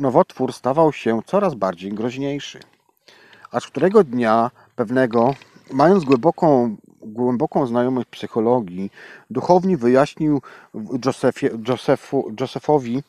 Nowotwór 0.01 0.53
stawał 0.53 0.93
się 0.93 1.21
coraz 1.27 1.55
bardziej 1.55 1.93
groźniejszy. 1.93 2.61
Aż 3.51 3.67
którego 3.67 4.05
dnia 4.05 4.51
pewnego, 4.77 5.35
mając 5.73 6.05
głęboką, 6.05 6.77
głęboką 7.01 7.67
znajomość 7.67 8.09
psychologii, 8.11 8.91
duchowni 9.31 9.77
wyjaśnił 9.77 10.43
Josephie, 11.05 11.51
Josephu, 11.69 12.35
Josephowi 12.41 13.03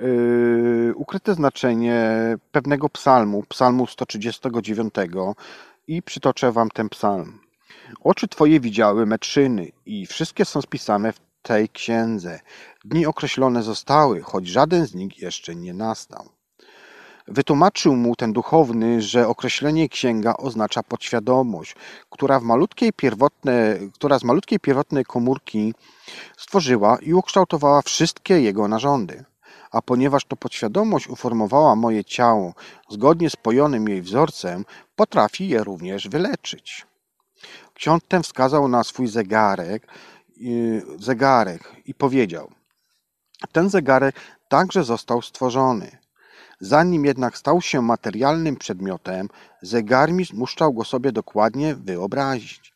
yy, 0.00 0.92
ukryte 0.94 1.34
znaczenie 1.34 2.08
pewnego 2.52 2.88
psalmu, 2.88 3.42
psalmu 3.48 3.86
139 3.86 4.94
i 5.88 6.02
przytoczę 6.02 6.52
wam 6.52 6.68
ten 6.70 6.88
psalm. 6.88 7.38
Oczy 8.00 8.28
Twoje 8.28 8.60
widziały 8.60 9.06
metrzyny 9.06 9.72
i 9.86 10.06
wszystkie 10.06 10.44
są 10.44 10.62
spisane 10.62 11.12
w 11.12 11.29
tej 11.42 11.68
księdze. 11.68 12.40
Dni 12.84 13.06
określone 13.06 13.62
zostały, 13.62 14.22
choć 14.22 14.46
żaden 14.46 14.86
z 14.86 14.94
nich 14.94 15.18
jeszcze 15.18 15.54
nie 15.54 15.74
nastał. 15.74 16.28
Wytłumaczył 17.28 17.96
mu 17.96 18.16
ten 18.16 18.32
duchowny, 18.32 19.02
że 19.02 19.28
określenie 19.28 19.88
księga 19.88 20.34
oznacza 20.38 20.82
podświadomość, 20.82 21.76
która, 22.10 22.40
w 22.40 22.42
malutkiej 22.42 22.92
pierwotne, 22.92 23.78
która 23.94 24.18
z 24.18 24.24
malutkiej 24.24 24.60
pierwotnej 24.60 25.04
komórki 25.04 25.74
stworzyła 26.36 26.98
i 27.02 27.14
ukształtowała 27.14 27.82
wszystkie 27.82 28.40
jego 28.40 28.68
narządy. 28.68 29.24
A 29.70 29.82
ponieważ 29.82 30.24
to 30.24 30.36
podświadomość 30.36 31.08
uformowała 31.08 31.76
moje 31.76 32.04
ciało 32.04 32.54
zgodnie 32.88 33.30
z 33.30 33.36
pojonym 33.36 33.88
jej 33.88 34.02
wzorcem, 34.02 34.64
potrafi 34.96 35.48
je 35.48 35.64
również 35.64 36.08
wyleczyć. 36.08 36.86
Ksiądz 37.74 38.04
ten 38.08 38.22
wskazał 38.22 38.68
na 38.68 38.84
swój 38.84 39.06
zegarek 39.08 39.86
zegarek 40.98 41.72
i 41.86 41.94
powiedział: 41.94 42.50
Ten 43.52 43.70
zegarek 43.70 44.14
także 44.48 44.84
został 44.84 45.22
stworzony. 45.22 45.98
Zanim 46.60 47.04
jednak 47.04 47.38
stał 47.38 47.60
się 47.60 47.82
materialnym 47.82 48.56
przedmiotem, 48.56 49.28
zegarmistrz 49.62 50.34
musiał 50.34 50.72
go 50.72 50.84
sobie 50.84 51.12
dokładnie 51.12 51.74
wyobrazić. 51.74 52.74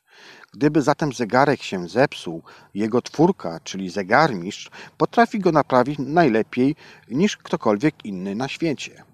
Gdyby 0.54 0.82
zatem 0.82 1.12
zegarek 1.12 1.62
się 1.62 1.88
zepsuł, 1.88 2.42
jego 2.74 3.02
twórca, 3.02 3.60
czyli 3.60 3.90
zegarmistrz, 3.90 4.70
potrafi 4.96 5.38
go 5.38 5.52
naprawić 5.52 5.98
najlepiej 5.98 6.76
niż 7.10 7.36
ktokolwiek 7.36 8.04
inny 8.04 8.34
na 8.34 8.48
świecie. 8.48 9.04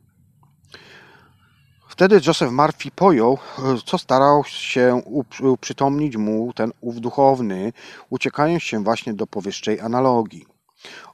Wtedy 2.00 2.20
Joseph 2.26 2.52
Murphy 2.52 2.90
pojął, 2.90 3.38
co 3.86 3.98
starał 3.98 4.44
się 4.44 5.02
uprzytomnić 5.42 6.16
mu 6.16 6.52
ten 6.52 6.72
ów 6.80 7.00
duchowny, 7.00 7.72
uciekając 8.10 8.62
się 8.62 8.84
właśnie 8.84 9.14
do 9.14 9.26
powyższej 9.26 9.80
analogii. 9.80 10.46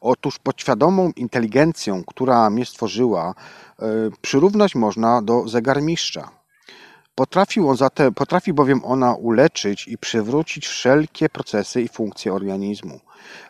Otóż 0.01 0.39
podświadomą 0.39 1.11
inteligencją, 1.17 2.05
która 2.05 2.51
mnie 2.51 2.67
stworzyła, 2.67 3.35
e, 3.79 3.85
przyrównać 4.21 4.75
można 4.75 5.23
do 5.23 5.49
zegarmistrza. 5.49 6.31
Potrafił 7.15 7.69
on 7.69 7.77
zatem, 7.77 8.15
potrafi 8.15 8.53
bowiem 8.53 8.85
ona 8.85 9.15
uleczyć 9.15 9.89
i 9.89 9.99
przywrócić 9.99 10.67
wszelkie 10.67 11.29
procesy 11.29 11.83
i 11.83 11.89
funkcje 11.89 12.33
organizmu. 12.35 13.01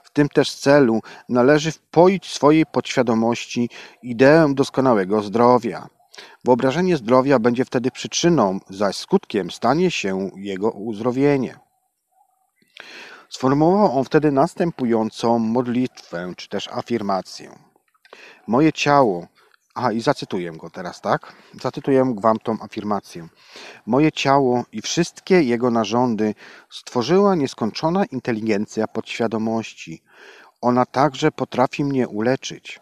W 0.03 0.11
tym 0.11 0.29
też 0.29 0.55
celu 0.55 1.01
należy 1.29 1.73
wpoić 1.73 2.33
swojej 2.33 2.67
podświadomości 2.67 3.71
ideę 4.03 4.55
doskonałego 4.55 5.23
zdrowia. 5.23 5.96
Wyobrażenie 6.45 6.97
zdrowia 6.97 7.39
będzie 7.39 7.65
wtedy 7.65 7.91
przyczyną, 7.91 8.61
zaś 8.71 8.97
skutkiem 8.97 9.51
stanie 9.51 9.91
się 9.91 10.31
jego 10.37 10.71
uzdrowienie. 10.71 11.59
Sformułował 13.29 13.99
on 13.99 14.05
wtedy 14.05 14.33
następującą 14.33 15.39
modlitwę, 15.39 16.33
czy 16.37 16.49
też 16.49 16.69
afirmację. 16.69 17.59
Moje 18.47 18.73
ciało, 18.73 19.27
a 19.75 19.93
i 19.93 20.01
zacytuję 20.01 20.53
go 20.53 20.71
teraz, 20.71 21.01
tak? 21.01 21.33
Zacytuję 21.63 22.15
wam 22.19 22.39
tą 22.39 22.57
afirmację. 22.61 23.29
Moje 23.87 24.13
ciało 24.13 24.65
i 24.73 24.83
wszystkie 24.83 25.43
jego 25.43 25.71
narządy 25.71 26.35
stworzyła 26.71 27.35
nieskończona 27.35 28.05
inteligencja 28.05 28.89
podświadomości. 28.89 30.03
Ona 30.61 30.87
także 30.87 31.33
potrafi 31.33 31.85
mnie 31.85 32.09
uleczyć. 32.09 32.81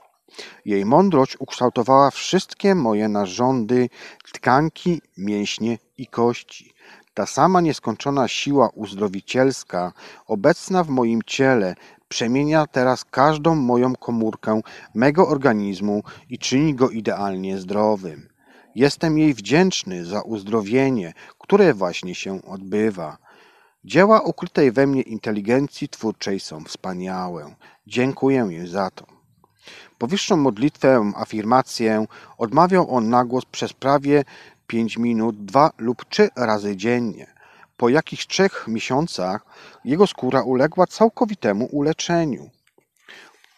Jej 0.65 0.85
mądrość 0.85 1.37
ukształtowała 1.41 2.11
wszystkie 2.11 2.75
moje 2.75 3.09
narządy, 3.09 3.89
tkanki, 4.33 5.01
mięśnie 5.17 5.79
i 5.99 6.07
kości. 6.07 6.75
Ta 7.15 7.27
sama 7.27 7.61
nieskończona 7.61 8.29
siła 8.29 8.69
uzdrowicielska, 8.75 9.93
obecna 10.27 10.85
w 10.85 10.89
moim 10.89 11.23
ciele, 11.27 11.75
przemienia 12.09 12.67
teraz 12.67 13.05
każdą 13.05 13.55
moją 13.55 13.97
komórkę 13.97 14.61
mego 14.95 15.29
organizmu 15.29 16.03
i 16.31 16.39
czyni 16.39 16.75
go 16.75 16.91
idealnie 16.91 17.59
zdrowym. 17.59 18.29
Jestem 18.75 19.19
jej 19.19 19.35
wdzięczny 19.35 20.05
za 20.05 20.23
uzdrowienie, 20.23 21.13
które 21.39 21.75
właśnie 21.75 22.15
się 22.15 22.43
odbywa. 22.43 23.19
Dzieła 23.85 24.21
ukrytej 24.21 24.73
we 24.73 24.87
mnie 24.87 25.03
inteligencji 25.03 25.89
twórczej 25.89 26.41
są 26.41 26.65
wspaniałe. 26.65 27.55
Dziękuję 27.87 28.47
jej 28.51 28.67
za 28.67 28.91
to. 28.91 29.14
Powyższą 30.05 30.37
modlitwę, 30.37 31.13
afirmację 31.17 32.07
odmawiał 32.39 32.95
on 32.97 33.11
na 33.11 33.25
głos 33.25 33.45
przez 33.45 33.73
prawie 33.73 34.25
pięć 34.67 34.99
minut, 34.99 35.45
dwa 35.45 35.71
lub 35.79 36.05
trzy 36.05 36.29
razy 36.37 36.77
dziennie. 36.77 37.27
Po 37.77 37.89
jakichś 37.89 38.27
trzech 38.27 38.65
miesiącach 38.69 39.47
jego 39.85 40.07
skóra 40.07 40.43
uległa 40.43 40.87
całkowitemu 40.87 41.65
uleczeniu. 41.65 42.51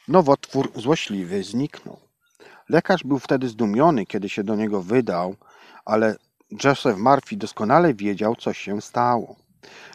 Nowotwór 0.09 0.73
złośliwy 0.75 1.45
zniknął. 1.45 2.01
Lekarz 2.69 3.05
był 3.05 3.19
wtedy 3.19 3.49
zdumiony, 3.49 4.07
kiedy 4.07 4.29
się 4.29 4.45
do 4.45 4.57
niego 4.57 4.83
wydał, 4.83 5.37
ale 5.85 6.17
Joseph 6.65 6.99
Murphy 6.99 7.37
doskonale 7.37 7.95
wiedział, 7.95 8.37
co 8.37 8.53
się 8.53 8.83
stało. 8.83 9.37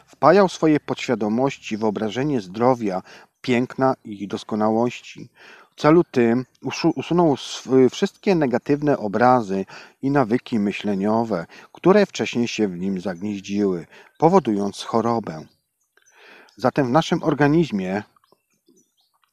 Wpajał 0.06 0.48
swojej 0.48 0.80
podświadomości 0.80 1.76
wyobrażenie 1.76 2.40
zdrowia, 2.40 3.02
piękna 3.42 3.94
i 4.04 4.28
doskonałości. 4.28 5.30
Celu 5.76 6.04
tym 6.04 6.44
usu- 6.64 6.92
usunął 6.96 7.36
wszystkie 7.90 8.34
negatywne 8.34 8.98
obrazy 8.98 9.64
i 10.02 10.10
nawyki 10.10 10.58
myśleniowe, 10.58 11.46
które 11.72 12.06
wcześniej 12.06 12.48
się 12.48 12.68
w 12.68 12.78
nim 12.78 13.00
zagnieździły, 13.00 13.86
powodując 14.18 14.82
chorobę. 14.82 15.44
Zatem 16.56 16.86
w 16.86 16.90
naszym 16.90 17.22
organizmie 17.22 18.02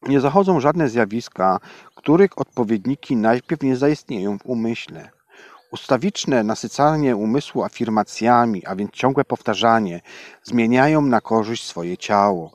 nie 0.07 0.19
zachodzą 0.19 0.59
żadne 0.59 0.89
zjawiska, 0.89 1.59
których 1.95 2.37
odpowiedniki 2.37 3.15
najpierw 3.15 3.61
nie 3.61 3.77
zaistnieją 3.77 4.37
w 4.37 4.45
umyśle. 4.45 5.09
Ustawiczne 5.71 6.43
nasycanie 6.43 7.15
umysłu 7.15 7.63
afirmacjami, 7.63 8.65
a 8.65 8.75
więc 8.75 8.91
ciągłe 8.91 9.25
powtarzanie, 9.25 10.01
zmieniają 10.43 11.01
na 11.01 11.21
korzyść 11.21 11.65
swoje 11.65 11.97
ciało. 11.97 12.51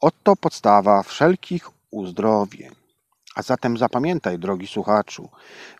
Oto 0.00 0.36
podstawa 0.36 1.02
wszelkich 1.02 1.70
uzdrowień. 1.90 2.85
A 3.36 3.42
zatem 3.42 3.78
zapamiętaj, 3.78 4.38
drogi 4.38 4.66
słuchaczu, 4.66 5.28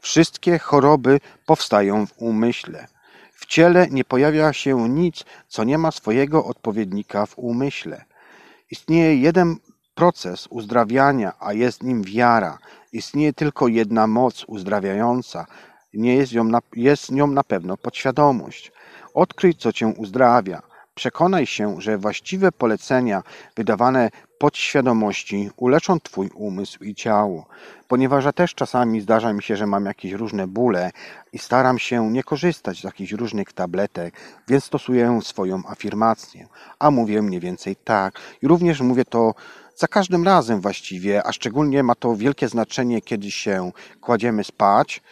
wszystkie 0.00 0.58
choroby 0.58 1.20
powstają 1.46 2.06
w 2.06 2.12
umyśle. 2.16 2.86
W 3.32 3.46
ciele 3.46 3.86
nie 3.90 4.04
pojawia 4.04 4.52
się 4.52 4.88
nic, 4.88 5.24
co 5.48 5.64
nie 5.64 5.78
ma 5.78 5.90
swojego 5.90 6.44
odpowiednika 6.44 7.26
w 7.26 7.38
umyśle. 7.38 8.04
Istnieje 8.70 9.16
jeden 9.16 9.56
proces 9.94 10.46
uzdrawiania, 10.50 11.32
a 11.40 11.52
jest 11.52 11.82
nim 11.82 12.02
wiara. 12.02 12.58
Istnieje 12.92 13.32
tylko 13.32 13.68
jedna 13.68 14.06
moc 14.06 14.44
uzdrawiająca, 14.44 15.46
nie 15.94 16.16
jest, 16.16 16.32
ją 16.32 16.44
na, 16.44 16.60
jest 16.74 17.10
nią 17.10 17.26
na 17.26 17.44
pewno 17.44 17.76
podświadomość. 17.76 18.72
Odkryj, 19.14 19.54
co 19.54 19.72
cię 19.72 19.86
uzdrawia. 19.86 20.62
Przekonaj 20.96 21.46
się, 21.46 21.80
że 21.80 21.98
właściwe 21.98 22.52
polecenia 22.52 23.22
wydawane 23.56 24.10
podświadomości 24.38 25.50
uleczą 25.56 26.00
Twój 26.00 26.30
umysł 26.34 26.84
i 26.84 26.94
ciało. 26.94 27.46
Ponieważ 27.88 28.24
ja 28.24 28.32
też 28.32 28.54
czasami 28.54 29.00
zdarza 29.00 29.32
mi 29.32 29.42
się, 29.42 29.56
że 29.56 29.66
mam 29.66 29.86
jakieś 29.86 30.12
różne 30.12 30.46
bóle 30.46 30.90
i 31.32 31.38
staram 31.38 31.78
się 31.78 32.12
nie 32.12 32.22
korzystać 32.22 32.80
z 32.80 32.84
jakichś 32.84 33.12
różnych 33.12 33.52
tabletek, 33.52 34.14
więc 34.48 34.64
stosuję 34.64 35.20
swoją 35.22 35.62
afirmację. 35.66 36.46
A 36.78 36.90
mówię 36.90 37.22
mniej 37.22 37.40
więcej 37.40 37.76
tak. 37.76 38.20
I 38.42 38.48
również 38.48 38.80
mówię 38.80 39.04
to 39.04 39.34
za 39.74 39.88
każdym 39.88 40.24
razem 40.24 40.60
właściwie, 40.60 41.26
a 41.26 41.32
szczególnie 41.32 41.82
ma 41.82 41.94
to 41.94 42.16
wielkie 42.16 42.48
znaczenie, 42.48 43.00
kiedy 43.00 43.30
się 43.30 43.72
kładziemy 44.00 44.44
spać, 44.44 45.02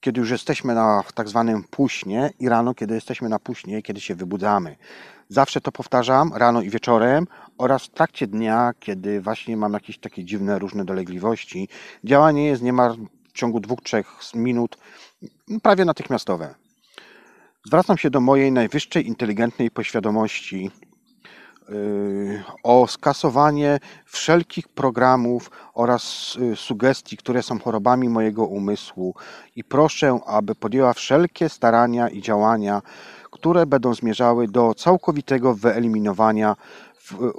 kiedy 0.00 0.20
już 0.20 0.30
jesteśmy 0.30 0.74
na 0.74 1.02
tak 1.14 1.28
zwanym 1.28 1.64
późnie 1.64 2.30
i 2.40 2.48
rano, 2.48 2.74
kiedy 2.74 2.94
jesteśmy 2.94 3.28
na 3.28 3.38
późnie, 3.38 3.82
kiedy 3.82 4.00
się 4.00 4.14
wybudzamy. 4.14 4.76
Zawsze 5.30 5.60
to 5.60 5.72
powtarzam 5.72 6.32
rano 6.34 6.62
i 6.62 6.70
wieczorem 6.70 7.26
oraz 7.58 7.84
w 7.84 7.90
trakcie 7.90 8.26
dnia, 8.26 8.72
kiedy 8.80 9.20
właśnie 9.20 9.56
mam 9.56 9.72
jakieś 9.72 9.98
takie 9.98 10.24
dziwne, 10.24 10.58
różne 10.58 10.84
dolegliwości. 10.84 11.68
Działanie 12.04 12.46
jest 12.46 12.62
niemal 12.62 12.96
w 13.28 13.32
ciągu 13.32 13.60
dwóch, 13.60 13.80
trzech 13.82 14.06
minut 14.34 14.78
prawie 15.62 15.84
natychmiastowe. 15.84 16.54
Zwracam 17.66 17.98
się 17.98 18.10
do 18.10 18.20
mojej 18.20 18.52
najwyższej 18.52 19.06
inteligentnej 19.06 19.70
poświadomości 19.70 20.70
yy, 21.68 22.42
o 22.62 22.86
skasowanie 22.86 23.78
wszelkich 24.04 24.68
programów 24.68 25.50
oraz 25.74 26.34
yy, 26.40 26.56
sugestii, 26.56 27.16
które 27.16 27.42
są 27.42 27.58
chorobami 27.58 28.08
mojego 28.08 28.46
umysłu 28.46 29.14
i 29.56 29.64
proszę, 29.64 30.18
aby 30.26 30.54
podjęła 30.54 30.92
wszelkie 30.92 31.48
starania 31.48 32.08
i 32.08 32.22
działania, 32.22 32.82
które 33.30 33.66
będą 33.66 33.94
zmierzały 33.94 34.48
do 34.48 34.74
całkowitego 34.74 35.54
wyeliminowania, 35.54 36.56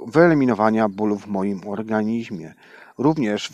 wyeliminowania 0.06 0.88
bólu 0.88 1.18
w 1.18 1.26
moim 1.26 1.60
organizmie. 1.66 2.54
Również 2.98 3.52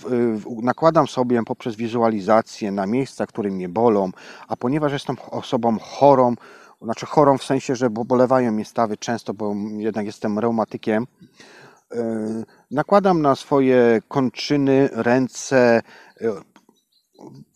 nakładam 0.62 1.08
sobie 1.08 1.42
poprzez 1.44 1.76
wizualizację 1.76 2.72
na 2.72 2.86
miejsca, 2.86 3.26
które 3.26 3.50
mnie 3.50 3.68
bolą, 3.68 4.10
a 4.48 4.56
ponieważ 4.56 4.92
jestem 4.92 5.16
osobą 5.30 5.78
chorą, 5.78 6.34
znaczy 6.82 7.06
chorą 7.06 7.38
w 7.38 7.44
sensie, 7.44 7.76
że 7.76 7.90
bo- 7.90 8.04
bolewają 8.04 8.52
mnie 8.52 8.64
stawy 8.64 8.96
często, 8.96 9.34
bo 9.34 9.54
jednak 9.76 10.06
jestem 10.06 10.38
reumatykiem, 10.38 11.06
yy, 11.94 11.98
nakładam 12.70 13.22
na 13.22 13.34
swoje 13.34 14.02
kończyny, 14.08 14.88
ręce 14.92 15.82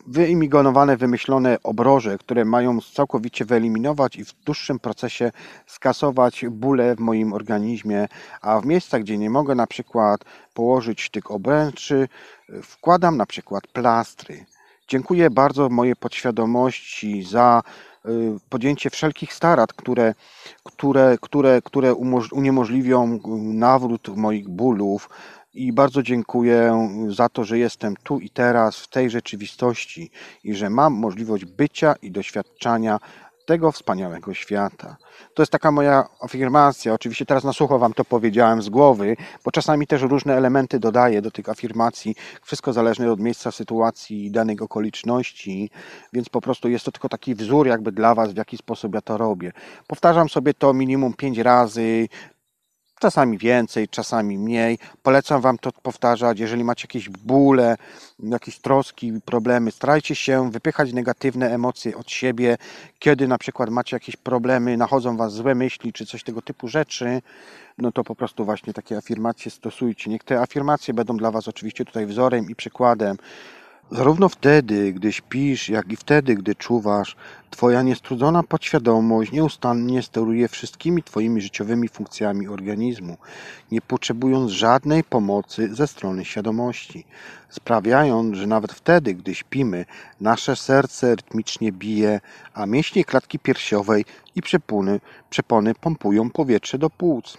wyimigonowane, 0.07 0.97
wymyślone 0.97 1.59
obroże, 1.63 2.19
które 2.19 2.45
mają 2.45 2.81
całkowicie 2.81 3.45
wyeliminować 3.45 4.17
i 4.17 4.25
w 4.25 4.33
dłuższym 4.45 4.79
procesie 4.79 5.33
skasować 5.67 6.45
bóle 6.51 6.97
w 6.97 7.01
moim 7.01 7.33
organizmie, 7.33 8.09
a 8.43 8.61
w 8.61 8.67
miejscach, 8.67 9.01
gdzie 9.01 9.19
nie 9.19 9.31
mogę 9.31 9.55
na 9.55 9.67
przykład 9.67 10.25
położyć 10.55 11.11
tych 11.11 11.31
obręczy, 11.31 12.09
wkładam 12.63 13.17
na 13.17 13.27
przykład 13.27 13.67
plastry. 13.67 14.47
Dziękuję 14.89 15.31
bardzo 15.31 15.69
mojej 15.69 15.97
podświadomości 15.97 17.23
za 17.23 17.63
y, 18.07 18.11
podjęcie 18.49 18.91
wszelkich 18.91 19.33
starań, 19.33 19.67
które, 19.77 20.15
które, 20.65 21.19
które, 21.21 21.63
które 21.63 21.95
uniemożliwią 22.33 23.15
y, 23.15 23.21
nawrót 23.39 24.09
moich 24.17 24.49
bólów, 24.49 25.09
i 25.55 25.73
bardzo 25.73 26.03
dziękuję 26.03 26.89
za 27.09 27.29
to, 27.29 27.45
że 27.45 27.59
jestem 27.59 27.97
tu 27.97 28.21
i 28.21 28.31
teraz 28.31 28.77
w 28.77 28.89
tej 28.89 29.11
rzeczywistości 29.11 30.11
i 30.45 30.55
że 30.55 30.71
mam 30.71 30.93
możliwość 30.93 31.45
bycia 31.45 31.95
i 32.03 32.11
doświadczania 32.11 32.99
tego 33.47 33.73
wspaniałego 33.73 34.35
świata. 34.35 34.97
To 35.35 35.43
jest 35.43 35.53
taka 35.53 35.73
moja 35.73 36.05
afirmacja. 36.21 36.95
Oczywiście 36.95 37.27
teraz 37.27 37.45
na 37.45 37.53
sucho 37.53 37.79
Wam 37.79 37.93
to 37.93 38.05
powiedziałem 38.05 38.63
z 38.63 38.69
głowy, 38.69 39.17
bo 39.45 39.51
czasami 39.51 39.87
też 39.87 40.03
różne 40.03 40.37
elementy 40.37 40.79
dodaję 40.79 41.23
do 41.23 41.31
tych 41.31 41.49
afirmacji. 41.49 42.15
Wszystko 42.43 42.73
zależne 42.73 43.13
od 43.13 43.21
miejsca, 43.21 43.51
sytuacji 43.51 44.27
i 44.27 44.31
danych 44.31 44.63
okoliczności, 44.63 45.71
więc 46.13 46.29
po 46.29 46.41
prostu 46.41 46.69
jest 46.69 46.85
to 46.85 46.93
tylko 46.93 47.09
taki 47.09 47.35
wzór 47.35 47.67
jakby 47.67 47.93
dla 47.93 48.15
Was, 48.15 48.33
w 48.33 48.37
jaki 48.37 48.57
sposób 48.57 48.95
ja 48.95 49.01
to 49.01 49.17
robię. 49.17 49.53
Powtarzam 49.87 50.29
sobie 50.29 50.55
to 50.55 50.75
minimum 50.75 51.15
pięć 51.15 51.39
razy, 51.39 52.09
Czasami 53.03 53.39
więcej, 53.39 53.89
czasami 53.89 54.39
mniej. 54.39 54.79
Polecam 55.03 55.41
Wam 55.41 55.59
to 55.59 55.73
powtarzać. 55.73 56.41
Jeżeli 56.41 56.65
macie 56.65 56.85
jakieś 56.85 57.09
bóle, 57.09 57.77
jakieś 58.19 58.59
troski, 58.59 59.13
problemy, 59.25 59.71
starajcie 59.71 60.15
się 60.15 60.51
wypychać 60.51 60.93
negatywne 60.93 61.55
emocje 61.55 61.97
od 61.97 62.11
siebie. 62.11 62.59
Kiedy 62.99 63.29
na 63.29 63.39
przykład 63.39 63.71
macie 63.71 63.97
jakieś 63.97 64.17
problemy, 64.17 64.77
nachodzą 64.77 65.17
Was 65.17 65.33
złe 65.33 65.55
myśli 65.55 65.93
czy 65.93 66.07
coś 66.07 66.23
tego 66.23 66.43
typu 66.43 66.69
rzeczy, 66.69 67.23
no 67.79 67.93
to 67.93 68.05
po 68.05 68.15
prostu 68.15 68.45
właśnie 68.45 68.73
takie 68.73 68.97
afirmacje 68.97 69.51
stosujcie. 69.51 70.11
Niech 70.11 70.25
te 70.25 70.41
afirmacje 70.41 70.95
będą 70.95 71.17
dla 71.17 71.31
Was 71.31 71.49
oczywiście 71.49 71.85
tutaj 71.85 72.07
wzorem 72.07 72.51
i 72.51 72.55
przykładem. 72.55 73.17
Zarówno 73.93 74.29
wtedy, 74.29 74.93
gdy 74.93 75.13
śpisz, 75.13 75.69
jak 75.69 75.93
i 75.93 75.97
wtedy, 75.97 76.35
gdy 76.35 76.55
czuwasz, 76.55 77.17
Twoja 77.51 77.83
niestrudzona 77.83 78.43
podświadomość 78.43 79.33
nieustannie 79.33 80.03
steruje 80.03 80.49
wszystkimi 80.49 81.03
Twoimi 81.03 81.41
życiowymi 81.41 81.89
funkcjami 81.89 82.49
organizmu, 82.49 83.17
nie 83.71 83.81
potrzebując 83.81 84.51
żadnej 84.51 85.05
pomocy 85.05 85.75
ze 85.75 85.87
strony 85.87 86.25
świadomości, 86.25 87.05
sprawiając, 87.49 88.37
że 88.37 88.47
nawet 88.47 88.73
wtedy, 88.73 89.15
gdy 89.15 89.35
śpimy, 89.35 89.85
nasze 90.21 90.57
serce 90.57 91.15
rytmicznie 91.15 91.73
bije, 91.73 92.21
a 92.55 92.67
mięśnie 92.67 93.05
klatki 93.05 93.39
piersiowej 93.39 94.05
i 94.35 94.43
przepony, 94.43 95.01
przepony 95.31 95.75
pompują 95.75 96.31
powietrze 96.31 96.79
do 96.79 96.91
płuc. 96.91 97.39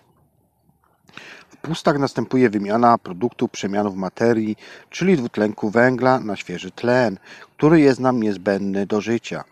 W 1.50 1.58
pustach 1.58 2.00
następuje 2.00 2.50
wymiana 2.50 2.98
produktu 2.98 3.48
przemianów 3.48 3.96
materii, 3.96 4.56
czyli 4.90 5.18
dwutlenku 5.18 5.70
węgla 5.70 6.20
na 6.20 6.36
świeży 6.36 6.72
tlen, 6.72 7.18
który 7.58 7.80
jest 7.80 8.00
nam 8.00 8.24
niezbędny 8.24 8.86
do 8.86 9.02
życia. 9.02 9.44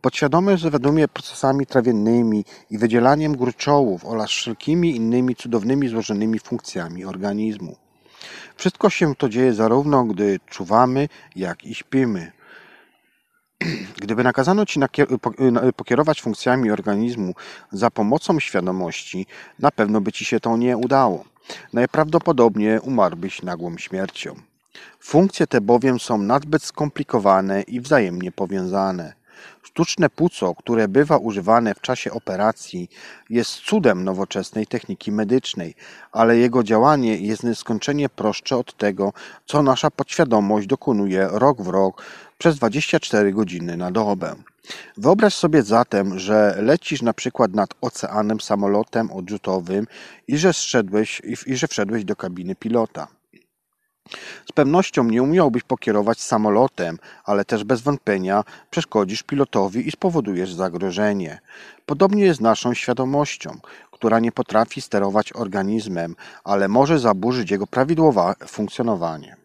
Podświadomość 0.00 0.62
zawiadamia 0.62 1.08
procesami 1.08 1.66
trawiennymi 1.66 2.44
i 2.70 2.78
wydzielaniem 2.78 3.36
gruczołów 3.36 4.04
oraz 4.04 4.30
wszelkimi 4.30 4.96
innymi 4.96 5.36
cudownymi 5.36 5.88
złożonymi 5.88 6.38
funkcjami 6.38 7.04
organizmu. 7.04 7.76
Wszystko 8.56 8.90
się 8.90 9.14
to 9.14 9.28
dzieje 9.28 9.54
zarówno 9.54 10.04
gdy 10.04 10.40
czuwamy, 10.46 11.08
jak 11.36 11.64
i 11.64 11.74
śpimy. 11.74 12.32
Gdyby 14.02 14.24
nakazano 14.24 14.66
ci 14.66 14.80
po- 15.20 15.50
na- 15.50 15.72
pokierować 15.72 16.22
funkcjami 16.22 16.70
organizmu 16.70 17.34
za 17.72 17.90
pomocą 17.90 18.40
świadomości, 18.40 19.26
na 19.58 19.70
pewno 19.70 20.00
by 20.00 20.12
ci 20.12 20.24
się 20.24 20.40
to 20.40 20.56
nie 20.56 20.76
udało. 20.76 21.24
Najprawdopodobniej 21.72 22.78
umarłbyś 22.80 23.42
nagłą 23.42 23.78
śmiercią. 23.78 24.34
Funkcje 25.00 25.46
te 25.46 25.60
bowiem 25.60 26.00
są 26.00 26.18
nadbyt 26.18 26.62
skomplikowane 26.62 27.62
i 27.62 27.80
wzajemnie 27.80 28.32
powiązane. 28.32 29.12
Sztuczne 29.62 30.10
płuco, 30.10 30.54
które 30.54 30.88
bywa 30.88 31.16
używane 31.16 31.74
w 31.74 31.80
czasie 31.80 32.10
operacji, 32.10 32.90
jest 33.30 33.50
cudem 33.50 34.04
nowoczesnej 34.04 34.66
techniki 34.66 35.12
medycznej, 35.12 35.74
ale 36.12 36.36
jego 36.36 36.62
działanie 36.62 37.16
jest 37.16 37.44
nieskończenie 37.44 38.08
prostsze 38.08 38.56
od 38.56 38.76
tego, 38.76 39.12
co 39.46 39.62
nasza 39.62 39.90
podświadomość 39.90 40.66
dokonuje 40.66 41.28
rok 41.32 41.62
w 41.62 41.68
rok 41.68 42.02
przez 42.38 42.56
24 42.56 43.32
godziny 43.32 43.76
na 43.76 43.90
dobę. 43.90 44.36
Wyobraź 44.96 45.34
sobie 45.34 45.62
zatem, 45.62 46.18
że 46.18 46.56
lecisz 46.62 47.02
na 47.02 47.12
przykład 47.12 47.54
nad 47.54 47.70
oceanem 47.80 48.40
samolotem 48.40 49.10
odrzutowym 49.12 49.86
i 50.28 50.38
że, 50.38 50.52
zszedłeś, 50.52 51.22
i, 51.46 51.56
że 51.56 51.68
wszedłeś 51.68 52.04
do 52.04 52.16
kabiny 52.16 52.54
pilota. 52.54 53.08
Z 54.48 54.52
pewnością 54.52 55.04
nie 55.04 55.22
umiałbyś 55.22 55.62
pokierować 55.62 56.20
samolotem, 56.20 56.98
ale 57.24 57.44
też 57.44 57.64
bez 57.64 57.80
wątpienia 57.80 58.44
przeszkodzisz 58.70 59.22
pilotowi 59.22 59.88
i 59.88 59.90
spowodujesz 59.90 60.54
zagrożenie. 60.54 61.40
Podobnie 61.86 62.24
jest 62.24 62.38
z 62.38 62.42
naszą 62.42 62.74
świadomością, 62.74 63.58
która 63.90 64.20
nie 64.20 64.32
potrafi 64.32 64.82
sterować 64.82 65.32
organizmem, 65.32 66.16
ale 66.44 66.68
może 66.68 66.98
zaburzyć 66.98 67.50
jego 67.50 67.66
prawidłowe 67.66 68.34
funkcjonowanie. 68.46 69.36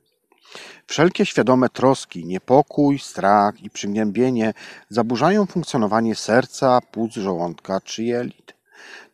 Wszelkie 0.87 1.25
świadome 1.25 1.69
troski, 1.69 2.25
niepokój, 2.25 2.99
strach 2.99 3.63
i 3.63 3.69
przygnębienie 3.69 4.53
zaburzają 4.89 5.45
funkcjonowanie 5.45 6.15
serca, 6.15 6.81
płuc, 6.91 7.13
żołądka 7.13 7.81
czy 7.81 8.03
jelit. 8.03 8.60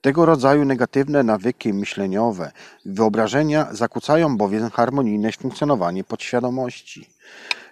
Tego 0.01 0.25
rodzaju 0.25 0.65
negatywne 0.65 1.23
nawyki 1.23 1.73
myśleniowe 1.73 2.51
i 2.85 2.91
wyobrażenia 2.91 3.67
zakłócają 3.71 4.37
bowiem 4.37 4.69
harmonijne 4.69 5.31
funkcjonowanie 5.31 6.03
podświadomości. 6.03 7.09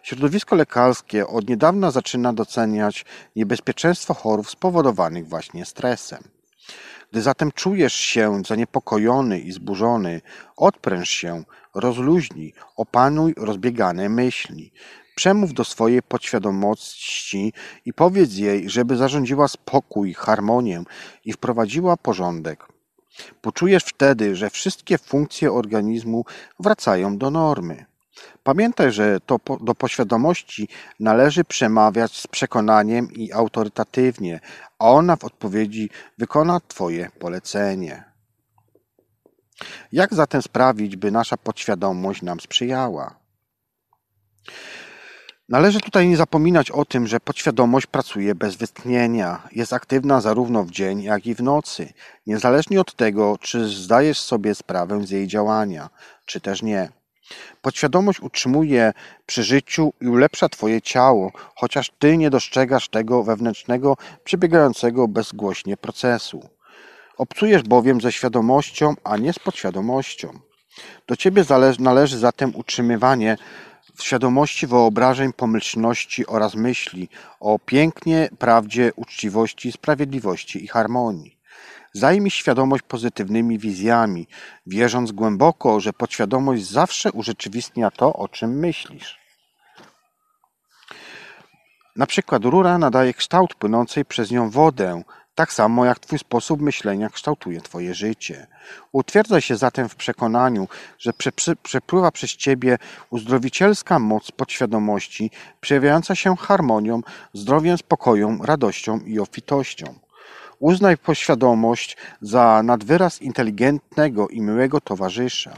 Środowisko 0.04 0.56
lekarskie 0.56 1.28
od 1.28 1.50
niedawna 1.50 1.92
zaczyna 1.92 2.34
doceniać 2.34 3.06
niebezpieczeństwo 3.36 4.14
chorób 4.14 4.50
spowodowanych 4.50 5.28
właśnie 5.28 5.66
stresem. 5.66 6.24
Gdy 7.12 7.22
zatem 7.22 7.52
czujesz 7.52 7.94
się 7.94 8.42
zaniepokojony 8.48 9.40
i 9.40 9.52
zburzony, 9.52 10.22
odpręż 10.58 11.10
się, 11.10 11.44
rozluźnij, 11.76 12.54
opanuj 12.76 13.34
rozbiegane 13.38 14.10
myśli. 14.10 14.72
Przemów 15.16 15.54
do 15.54 15.64
swojej 15.64 16.02
podświadomości 16.02 17.54
i 17.86 17.94
powiedz 17.94 18.38
jej, 18.38 18.70
żeby 18.70 18.98
zarządziła 18.98 19.48
spokój, 19.48 20.14
harmonię 20.14 20.84
i 21.26 21.34
wprowadziła 21.34 21.98
porządek. 21.98 22.68
Poczujesz 23.42 23.84
wtedy, 23.84 24.36
że 24.36 24.50
wszystkie 24.50 24.98
funkcje 24.98 25.52
organizmu 25.52 26.26
wracają 26.60 27.18
do 27.18 27.32
normy. 27.32 27.86
Pamiętaj, 28.44 28.92
że 28.92 29.20
to 29.20 29.40
po, 29.40 29.58
do 29.58 29.76
poświadomości 29.76 30.68
należy 31.00 31.44
przemawiać 31.44 32.18
z 32.18 32.28
przekonaniem 32.28 33.12
i 33.12 33.32
autorytatywnie, 33.32 34.40
a 34.80 34.90
ona 34.90 35.16
w 35.16 35.24
odpowiedzi 35.24 35.90
wykona 36.18 36.60
Twoje 36.68 37.10
polecenie. 37.20 38.04
Jak 39.92 40.14
zatem 40.14 40.42
sprawić, 40.42 40.96
by 40.96 41.12
nasza 41.12 41.38
podświadomość 41.38 42.22
nam 42.22 42.40
sprzyjała? 42.40 43.20
Należy 45.50 45.80
tutaj 45.80 46.08
nie 46.08 46.18
zapominać 46.18 46.72
o 46.72 46.86
tym, 46.86 47.08
że 47.08 47.20
podświadomość 47.20 47.88
pracuje 47.88 48.36
bez 48.36 48.56
wytchnienia. 48.56 49.48
Jest 49.52 49.74
aktywna 49.74 50.22
zarówno 50.22 50.64
w 50.64 50.72
dzień, 50.72 51.04
jak 51.04 51.26
i 51.26 51.36
w 51.36 51.44
nocy, 51.44 51.94
niezależnie 52.28 52.82
od 52.82 52.96
tego, 52.96 53.38
czy 53.42 53.68
zdajesz 53.68 54.20
sobie 54.20 54.56
sprawę 54.56 55.08
z 55.08 55.10
jej 55.10 55.28
działania, 55.28 55.90
czy 56.26 56.42
też 56.42 56.62
nie. 56.62 56.90
Podświadomość 57.62 58.20
utrzymuje 58.20 58.94
przy 59.26 59.44
życiu 59.44 59.94
i 60.02 60.08
ulepsza 60.08 60.50
Twoje 60.50 60.82
ciało, 60.82 61.32
chociaż 61.56 61.92
Ty 62.00 62.18
nie 62.18 62.30
dostrzegasz 62.30 62.90
tego 62.90 63.24
wewnętrznego, 63.24 63.98
przebiegającego 64.24 65.08
bezgłośnie 65.08 65.78
procesu. 65.78 66.50
Obcujesz 67.18 67.64
bowiem 67.64 68.02
ze 68.02 68.12
świadomością, 68.12 68.94
a 69.04 69.18
nie 69.18 69.34
z 69.34 69.40
podświadomością. 69.40 70.40
Do 71.08 71.16
Ciebie 71.16 71.44
należy 71.80 72.18
zatem 72.18 72.56
utrzymywanie 72.56 73.38
w 73.96 74.04
świadomości 74.04 74.68
wyobrażeń, 74.68 75.34
pomyślności 75.34 76.28
oraz 76.28 76.56
myśli 76.56 77.10
o 77.40 77.60
pięknie, 77.60 78.30
prawdzie, 78.40 78.92
uczciwości, 78.96 79.72
sprawiedliwości 79.72 80.64
i 80.64 80.68
harmonii. 80.68 81.38
Zajmij 81.94 82.32
świadomość 82.32 82.84
pozytywnymi 82.84 83.60
wizjami, 83.60 84.28
wierząc 84.68 85.12
głęboko, 85.12 85.80
że 85.80 85.94
podświadomość 85.94 86.70
zawsze 86.70 87.12
urzeczywistnia 87.12 87.92
to, 87.92 88.14
o 88.14 88.28
czym 88.28 88.60
myślisz. 88.60 89.20
Na 91.96 92.06
przykład 92.06 92.46
rura 92.46 92.78
nadaje 92.78 93.14
kształt 93.14 93.56
płynącej 93.56 94.06
przez 94.06 94.32
nią 94.32 94.50
wodę, 94.50 95.04
tak 95.36 95.54
samo 95.54 95.86
jak 95.86 96.00
Twój 96.00 96.20
sposób 96.20 96.62
myślenia 96.62 97.10
kształtuje 97.10 97.62
Twoje 97.62 97.94
życie. 97.94 98.48
Utwierdzaj 98.92 99.42
się 99.42 99.56
zatem 99.56 99.90
w 99.90 99.96
przekonaniu, 99.96 100.68
że 101.00 101.12
przepływa 101.64 102.12
przez 102.12 102.32
Ciebie 102.32 102.78
uzdrowicielska 103.10 104.00
moc 104.00 104.32
podświadomości, 104.32 105.32
przejawiająca 105.62 106.16
się 106.16 106.36
harmonią, 106.36 107.02
zdrowiem, 107.34 107.78
spokojem, 107.78 108.42
radością 108.42 109.00
i 109.00 109.20
obfitością. 109.20 109.96
Uznaj 110.60 110.98
poświadomość 110.98 111.98
za 112.22 112.64
nadwyraz 112.64 113.22
inteligentnego 113.22 114.28
i 114.28 114.42
miłego 114.42 114.82
towarzysza. 114.82 115.54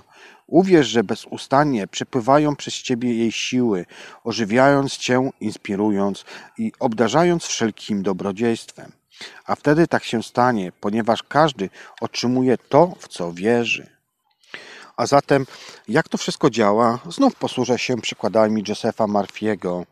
Uwierz, 0.47 0.87
że 0.87 1.03
bezustannie 1.03 1.87
przepływają 1.87 2.55
przez 2.55 2.73
Ciebie 2.73 3.13
jej 3.13 3.31
siły, 3.31 3.85
ożywiając 4.23 4.97
Cię, 4.97 5.29
inspirując 5.39 6.25
i 6.57 6.71
obdarzając 6.79 7.45
wszelkim 7.45 8.03
dobrodziejstwem. 8.03 8.91
A 9.45 9.55
wtedy 9.55 9.87
tak 9.87 10.03
się 10.03 10.23
stanie, 10.23 10.71
ponieważ 10.71 11.23
każdy 11.23 11.69
otrzymuje 12.01 12.57
to, 12.57 12.93
w 12.99 13.07
co 13.07 13.33
wierzy. 13.33 13.89
A 14.97 15.05
zatem, 15.05 15.45
jak 15.87 16.09
to 16.09 16.17
wszystko 16.17 16.49
działa? 16.49 16.99
Znów 17.09 17.35
posłużę 17.35 17.79
się 17.79 17.97
przykładami 18.01 18.63
Josepha 18.67 19.07
Marfiego. 19.07 19.85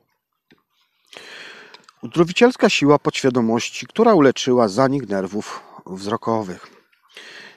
Uzdrowicielska 2.04 2.70
siła 2.70 3.00
podświadomości, 3.00 3.88
która 3.88 4.14
uleczyła 4.14 4.68
zanik 4.68 5.10
nerwów 5.10 5.62
wzrokowych. 5.86 6.75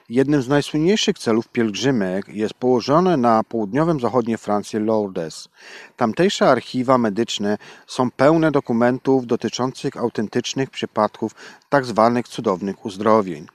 Jednym 0.09 0.41
z 0.41 0.47
najsłynniejszych 0.47 1.19
celów 1.19 1.47
pielgrzymek 1.47 2.27
jest 2.27 2.53
położone 2.53 3.17
na 3.17 3.43
południowym 3.43 3.99
zachodzie 3.99 4.37
Francji 4.37 4.79
Lourdes. 4.79 5.49
Tamtejsze 5.97 6.49
archiwa 6.49 6.97
medyczne 6.97 7.57
są 7.87 8.11
pełne 8.11 8.51
dokumentów 8.51 9.27
dotyczących 9.27 9.97
autentycznych 9.97 10.69
przypadków 10.69 11.35
tzw. 11.71 12.11
Tak 12.15 12.27
cudownych 12.27 12.85
uzdrowień. 12.85 13.47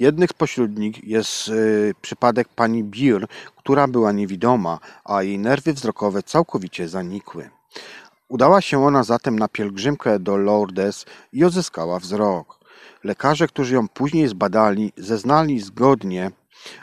Jednym 0.00 0.28
spośród 0.28 0.78
nich 0.78 1.04
jest 1.04 1.48
y, 1.48 1.94
przypadek 2.02 2.48
pani 2.48 2.84
Bir, 2.84 3.26
która 3.56 3.88
była 3.88 4.12
niewidoma, 4.12 4.78
a 5.04 5.22
jej 5.22 5.38
nerwy 5.38 5.72
wzrokowe 5.72 6.22
całkowicie 6.22 6.88
zanikły. 6.88 7.50
Udała 8.28 8.60
się 8.60 8.84
ona 8.84 9.02
zatem 9.02 9.38
na 9.38 9.48
pielgrzymkę 9.48 10.18
do 10.18 10.36
Lourdes 10.36 11.04
i 11.32 11.44
odzyskała 11.44 11.98
wzrok. 11.98 12.55
Lekarze, 13.04 13.46
którzy 13.48 13.74
ją 13.74 13.88
później 13.88 14.28
zbadali, 14.28 14.92
zeznali 14.96 15.60
zgodnie, 15.60 16.30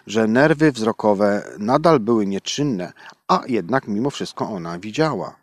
że 0.08 0.28
nerwy 0.28 0.72
wzrokowe 0.72 1.44
nadal 1.60 2.00
były 2.00 2.26
nieczynne, 2.26 2.94
a 3.28 3.42
jednak 3.48 3.88
mimo 3.88 4.10
wszystko 4.10 4.50
ona 4.50 4.80
widziała. 4.80 5.36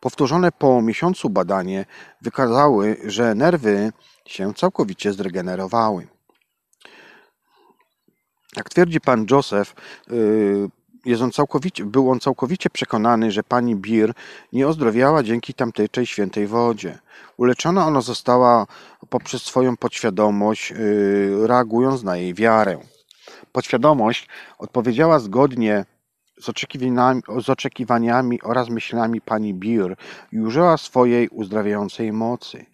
Powtórzone 0.00 0.52
po 0.52 0.82
miesiącu 0.82 1.30
badanie 1.30 1.84
wykazały, 2.22 2.96
że 3.04 3.34
nerwy 3.34 3.92
się 4.26 4.54
całkowicie 4.54 5.12
zregenerowały. 5.12 6.06
Jak 8.56 8.68
twierdzi 8.70 9.00
pan 9.00 9.26
Joseph, 9.30 9.74
jest 11.06 11.22
on 11.22 11.32
całkowicie, 11.32 11.84
był 11.84 12.10
on 12.10 12.20
całkowicie 12.20 12.70
przekonany, 12.70 13.30
że 13.30 13.42
pani 13.42 13.76
Bir 13.76 14.12
nie 14.52 14.68
ozdrowiała 14.68 15.22
dzięki 15.22 15.54
tamtejszej 15.54 16.06
świętej 16.06 16.46
wodzie. 16.46 16.98
Uleczona 17.36 17.86
ona 17.86 18.00
została 18.00 18.66
poprzez 19.08 19.42
swoją 19.42 19.76
podświadomość, 19.76 20.70
yy, 20.70 21.46
reagując 21.46 22.02
na 22.02 22.16
jej 22.16 22.34
wiarę. 22.34 22.78
Podświadomość 23.52 24.28
odpowiedziała 24.58 25.18
zgodnie 25.18 25.84
z 26.40 26.48
oczekiwaniami, 26.48 27.22
z 27.44 27.48
oczekiwaniami 27.48 28.42
oraz 28.42 28.68
myślami 28.68 29.20
pani 29.20 29.54
Bir 29.54 29.96
i 30.32 30.40
użyła 30.40 30.76
swojej 30.76 31.28
uzdrawiającej 31.28 32.12
mocy. 32.12 32.66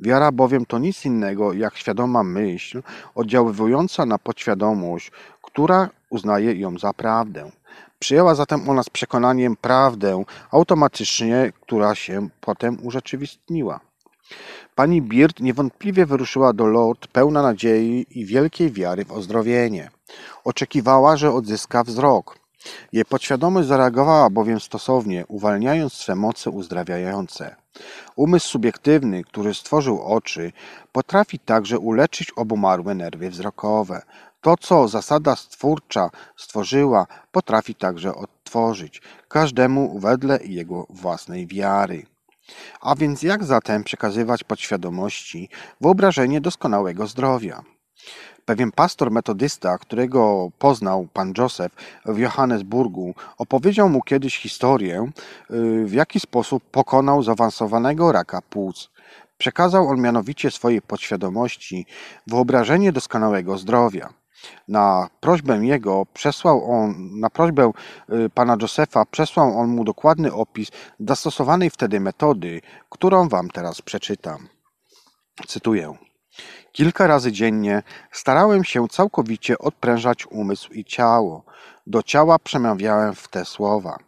Wiara 0.00 0.32
bowiem 0.32 0.66
to 0.66 0.78
nic 0.78 1.04
innego 1.04 1.52
jak 1.52 1.76
świadoma 1.76 2.22
myśl 2.22 2.82
oddziaływująca 3.14 4.06
na 4.06 4.18
podświadomość, 4.18 5.10
która 5.42 5.88
uznaje 6.10 6.54
ją 6.54 6.78
za 6.78 6.92
prawdę. 6.92 7.50
Przyjęła 7.98 8.34
zatem 8.34 8.68
ona 8.68 8.82
z 8.82 8.90
przekonaniem 8.90 9.56
prawdę 9.56 10.24
automatycznie, 10.50 11.52
która 11.60 11.94
się 11.94 12.28
potem 12.40 12.78
urzeczywistniła. 12.82 13.80
Pani 14.74 15.02
Bird 15.02 15.40
niewątpliwie 15.40 16.06
wyruszyła 16.06 16.52
do 16.52 16.66
Lord 16.66 17.06
pełna 17.06 17.42
nadziei 17.42 18.06
i 18.10 18.26
wielkiej 18.26 18.70
wiary 18.72 19.04
w 19.04 19.12
ozdrowienie. 19.12 19.90
Oczekiwała, 20.44 21.16
że 21.16 21.32
odzyska 21.32 21.84
wzrok. 21.84 22.38
Jej 22.92 23.04
podświadomość 23.04 23.68
zareagowała 23.68 24.30
bowiem 24.30 24.60
stosownie, 24.60 25.24
uwalniając 25.28 25.92
swe 25.92 26.14
moce 26.14 26.50
uzdrawiające. 26.50 27.56
Umysł 28.16 28.48
subiektywny, 28.48 29.24
który 29.24 29.54
stworzył 29.54 30.02
oczy, 30.02 30.52
potrafi 30.92 31.38
także 31.38 31.78
uleczyć 31.78 32.30
obumarłe 32.36 32.94
nerwy 32.94 33.30
wzrokowe. 33.30 34.02
To, 34.40 34.56
co 34.56 34.88
zasada 34.88 35.36
stwórcza 35.36 36.10
stworzyła, 36.36 37.06
potrafi 37.32 37.74
także 37.74 38.14
odtworzyć, 38.14 39.02
każdemu 39.28 39.98
wedle 39.98 40.38
jego 40.44 40.86
własnej 40.90 41.46
wiary. 41.46 42.06
A 42.80 42.94
więc 42.94 43.22
jak 43.22 43.44
zatem 43.44 43.84
przekazywać 43.84 44.44
podświadomości 44.44 45.48
wyobrażenie 45.80 46.40
doskonałego 46.40 47.06
zdrowia? 47.06 47.62
Pewien 48.44 48.72
pastor 48.72 49.10
metodysta, 49.10 49.78
którego 49.78 50.50
poznał 50.58 51.08
pan 51.12 51.32
Joseph 51.38 51.74
w 52.04 52.18
Johannesburgu, 52.18 53.14
opowiedział 53.38 53.88
mu 53.88 54.02
kiedyś 54.02 54.38
historię, 54.38 55.10
y, 55.50 55.84
w 55.86 55.92
jaki 55.92 56.20
sposób 56.20 56.62
pokonał 56.70 57.22
zaawansowanego 57.22 58.12
raka 58.12 58.42
płuc. 58.42 58.90
Przekazał 59.38 59.88
on 59.88 60.00
mianowicie 60.00 60.50
swojej 60.50 60.82
podświadomości 60.82 61.86
wyobrażenie 62.26 62.92
doskonałego 62.92 63.58
zdrowia. 63.58 64.19
Na 64.68 65.08
prośbę 65.20 65.66
jego 65.66 66.06
przesłał 66.14 66.72
on, 66.72 67.20
na 67.20 67.30
prośbę 67.30 67.72
y, 68.12 68.30
pana 68.30 68.56
Josefa 68.62 69.04
przesłał 69.04 69.58
on 69.58 69.68
mu 69.68 69.84
dokładny 69.84 70.32
opis 70.32 70.68
zastosowanej 71.00 71.70
wtedy 71.70 72.00
metody, 72.00 72.60
którą 72.90 73.28
wam 73.28 73.50
teraz 73.50 73.82
przeczytam. 73.82 74.48
Cytuję. 75.46 75.94
Kilka 76.72 77.06
razy 77.06 77.32
dziennie 77.32 77.82
starałem 78.12 78.64
się 78.64 78.88
całkowicie 78.88 79.58
odprężać 79.58 80.26
umysł 80.26 80.72
i 80.72 80.84
ciało. 80.84 81.44
Do 81.86 82.02
ciała 82.02 82.38
przemawiałem 82.38 83.14
w 83.14 83.28
te 83.28 83.44
słowa. 83.44 83.98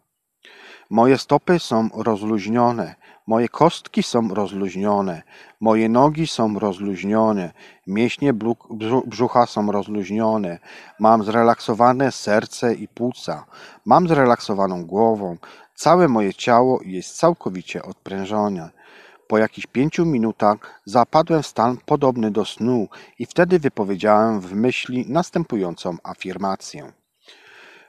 Moje 0.91 1.19
stopy 1.19 1.59
są 1.59 1.89
rozluźnione, 1.95 2.95
moje 3.27 3.49
kostki 3.49 4.03
są 4.03 4.29
rozluźnione, 4.35 5.23
moje 5.61 5.89
nogi 5.89 6.27
są 6.27 6.59
rozluźnione, 6.59 7.53
mięśnie 7.87 8.33
brzucha 9.07 9.47
są 9.47 9.73
rozluźnione, 9.73 10.59
mam 10.99 11.25
zrelaksowane 11.25 12.13
serce 12.13 12.75
i 12.75 12.89
płuca, 12.89 13.45
mam 13.85 14.09
zrelaksowaną 14.09 14.87
głową, 14.87 15.37
całe 15.75 16.09
moje 16.09 16.35
ciało 16.35 16.81
jest 16.85 17.17
całkowicie 17.17 17.83
odprężone. 17.83 18.71
Po 19.29 19.39
jakichś 19.39 19.67
pięciu 19.67 20.07
minutach 20.07 20.81
zapadłem 20.85 21.43
w 21.43 21.47
stan 21.47 21.77
podobny 21.87 22.31
do 22.31 22.45
snu 22.45 22.89
i 23.19 23.27
wtedy 23.27 23.59
wypowiedziałem 23.59 24.41
w 24.41 24.53
myśli 24.53 25.05
następującą 25.09 25.97
afirmację. 26.03 26.93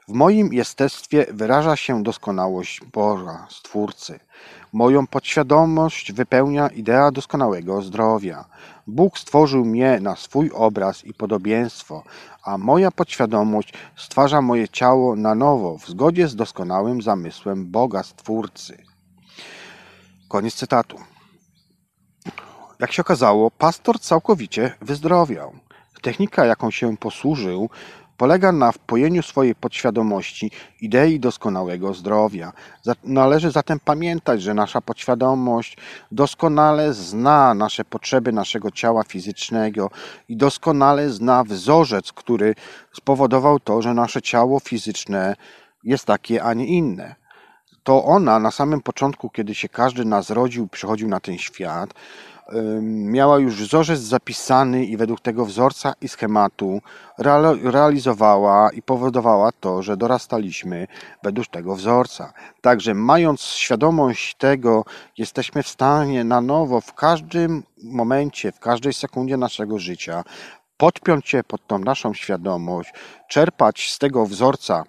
W 0.08 0.12
moim 0.12 0.52
jestestwie 0.52 1.26
wyraża 1.30 1.76
się 1.76 2.02
doskonałość 2.02 2.80
Boga, 2.92 3.46
Stwórcy. 3.50 4.20
Moją 4.72 5.06
podświadomość 5.06 6.12
wypełnia 6.12 6.68
idea 6.68 7.10
doskonałego 7.10 7.82
zdrowia. 7.82 8.44
Bóg 8.86 9.18
stworzył 9.18 9.64
mnie 9.64 9.98
na 10.00 10.16
swój 10.16 10.50
obraz 10.54 11.04
i 11.04 11.14
podobieństwo, 11.14 12.02
a 12.42 12.58
moja 12.58 12.90
podświadomość 12.90 13.72
stwarza 13.96 14.42
moje 14.42 14.68
ciało 14.68 15.16
na 15.16 15.34
nowo 15.34 15.78
w 15.78 15.88
zgodzie 15.88 16.28
z 16.28 16.36
doskonałym 16.36 17.02
zamysłem 17.02 17.70
Boga 17.70 18.02
Stwórcy. 18.02 18.82
Koniec 20.28 20.54
cytatu. 20.54 20.98
Jak 22.80 22.92
się 22.92 23.02
okazało, 23.02 23.50
pastor 23.50 24.00
całkowicie 24.00 24.74
wyzdrowiał. 24.80 25.52
Technika, 26.02 26.44
jaką 26.44 26.70
się 26.70 26.96
posłużył, 26.96 27.70
polega 28.16 28.52
na 28.52 28.72
wpojeniu 28.72 29.22
swojej 29.22 29.54
podświadomości 29.54 30.50
idei 30.80 31.20
doskonałego 31.20 31.94
zdrowia. 31.94 32.52
Należy 33.04 33.50
zatem 33.50 33.80
pamiętać, 33.80 34.42
że 34.42 34.54
nasza 34.54 34.80
podświadomość 34.80 35.76
doskonale 36.12 36.94
zna 36.94 37.54
nasze 37.54 37.84
potrzeby 37.84 38.32
naszego 38.32 38.70
ciała 38.70 39.04
fizycznego 39.04 39.90
i 40.28 40.36
doskonale 40.36 41.10
zna 41.10 41.44
wzorzec, 41.44 42.12
który 42.12 42.54
spowodował 42.92 43.60
to, 43.60 43.82
że 43.82 43.94
nasze 43.94 44.22
ciało 44.22 44.60
fizyczne 44.60 45.36
jest 45.84 46.04
takie, 46.04 46.42
a 46.42 46.54
nie 46.54 46.66
inne. 46.66 47.14
To 47.82 48.04
ona 48.04 48.38
na 48.38 48.50
samym 48.50 48.80
początku, 48.80 49.30
kiedy 49.30 49.54
się 49.54 49.68
każdy 49.68 50.04
nas 50.04 50.30
rodził, 50.30 50.68
przychodził 50.68 51.08
na 51.08 51.20
ten 51.20 51.38
świat, 51.38 51.94
miała 52.82 53.38
już 53.38 53.62
wzorzec 53.62 54.00
zapisany 54.00 54.84
i 54.84 54.96
według 54.96 55.20
tego 55.20 55.44
wzorca 55.44 55.94
i 56.00 56.08
schematu 56.08 56.80
realizowała 57.62 58.70
i 58.70 58.82
powodowała 58.82 59.52
to, 59.52 59.82
że 59.82 59.96
dorastaliśmy 59.96 60.86
według 61.22 61.46
tego 61.46 61.74
wzorca. 61.74 62.32
Także 62.60 62.94
mając 62.94 63.40
świadomość 63.40 64.34
tego, 64.34 64.84
jesteśmy 65.18 65.62
w 65.62 65.68
stanie 65.68 66.24
na 66.24 66.40
nowo 66.40 66.80
w 66.80 66.94
każdym 66.94 67.62
momencie, 67.82 68.52
w 68.52 68.60
każdej 68.60 68.92
sekundzie 68.92 69.36
naszego 69.36 69.78
życia 69.78 70.24
podpiąć 70.76 71.28
się 71.28 71.44
pod 71.44 71.66
tą 71.66 71.78
naszą 71.78 72.14
świadomość, 72.14 72.92
czerpać 73.28 73.90
z 73.90 73.98
tego 73.98 74.26
wzorca 74.26 74.84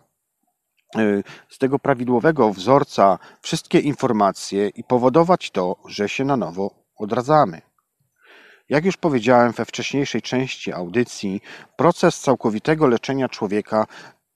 y, 0.98 1.23
z 1.49 1.57
tego 1.57 1.80
prawidłowego 1.80 2.53
wzorca 2.53 3.19
wszystkie 3.41 3.80
informacje 3.80 4.68
i 4.68 4.84
powodować 4.84 5.52
to, 5.52 5.76
że 5.88 6.10
się 6.10 6.26
na 6.26 6.38
nowo 6.38 6.85
odradzamy. 6.96 7.62
Jak 8.70 8.86
już 8.86 8.98
powiedziałem 8.98 9.52
we 9.52 9.66
wcześniejszej 9.66 10.22
części 10.22 10.74
audycji, 10.74 11.42
proces 11.76 12.20
całkowitego 12.20 12.88
leczenia 12.88 13.30
człowieka 13.30 13.86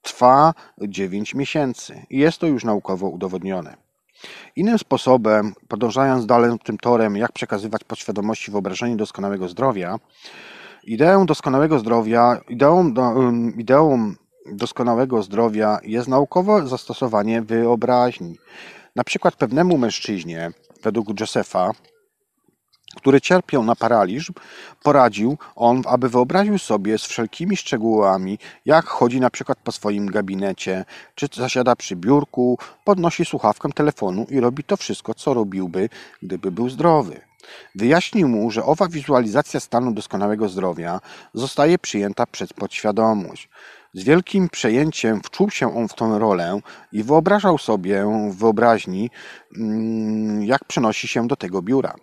trwa 0.02 0.54
9 0.82 1.36
miesięcy 1.36 2.06
i 2.10 2.18
jest 2.18 2.38
to 2.38 2.48
już 2.48 2.64
naukowo 2.64 3.08
udowodnione. 3.08 3.78
Innym 4.56 4.80
sposobem, 4.80 5.54
podążając 5.68 6.26
dalej 6.26 6.60
tym 6.64 6.78
torem, 6.78 7.18
jak 7.18 7.32
przekazywać 7.32 7.84
podświadomości 7.84 8.52
wyobrażenie 8.52 8.96
doskonałego 8.96 9.48
zdrowia, 9.48 10.00
ideą 10.84 11.26
doskonałego 11.26 11.80
zdrowia, 11.80 12.42
ideą, 12.50 12.94
do, 12.94 13.14
ideą 13.58 14.14
doskonałego 14.52 15.24
zdrowia 15.24 15.80
jest 15.84 16.08
naukowe 16.08 16.68
zastosowanie 16.68 17.42
wyobraźni. 17.42 18.38
Na 18.96 19.04
przykład 19.04 19.36
pewnemu 19.36 19.78
mężczyźnie, 19.78 20.52
według 20.84 21.20
Josefa, 21.20 21.72
który 22.96 23.22
cierpiał 23.22 23.64
na 23.64 23.76
paraliż, 23.76 24.32
poradził 24.84 25.38
on, 25.56 25.82
aby 25.88 26.10
wyobraził 26.10 26.58
sobie 26.58 26.98
z 26.98 27.04
wszelkimi 27.04 27.58
szczegółami, 27.58 28.40
jak 28.66 28.86
chodzi 28.86 29.20
na 29.20 29.30
przykład 29.30 29.58
po 29.64 29.72
swoim 29.72 30.08
gabinecie, 30.08 30.86
czy 31.16 31.28
zasiada 31.34 31.76
przy 31.76 31.96
biurku, 31.96 32.58
podnosi 32.84 33.26
słuchawkę 33.26 33.70
telefonu 33.70 34.26
i 34.30 34.40
robi 34.40 34.64
to 34.64 34.78
wszystko, 34.78 35.14
co 35.14 35.34
robiłby, 35.34 35.90
gdyby 36.24 36.52
był 36.52 36.70
zdrowy. 36.70 37.22
Wyjaśnił 37.76 38.28
mu, 38.28 38.52
że 38.52 38.64
owa 38.64 38.88
wizualizacja 38.88 39.60
stanu 39.60 39.92
doskonałego 39.92 40.50
zdrowia 40.50 41.00
zostaje 41.34 41.80
przyjęta 41.80 42.26
przez 42.26 42.54
podświadomość. 42.54 43.50
Z 43.94 44.04
wielkim 44.04 44.50
przejęciem 44.50 45.22
wczuł 45.24 45.50
się 45.50 45.78
on 45.78 45.88
w 45.88 45.94
tę 45.94 46.20
rolę 46.20 46.60
i 46.92 47.04
wyobrażał 47.04 47.58
sobie 47.58 48.06
w 48.30 48.36
wyobraźni, 48.36 49.10
mm, 49.58 50.44
jak 50.44 50.66
przenosi 50.66 51.08
się 51.08 51.28
do 51.28 51.36
tego 51.36 51.62
biura. 51.62 51.96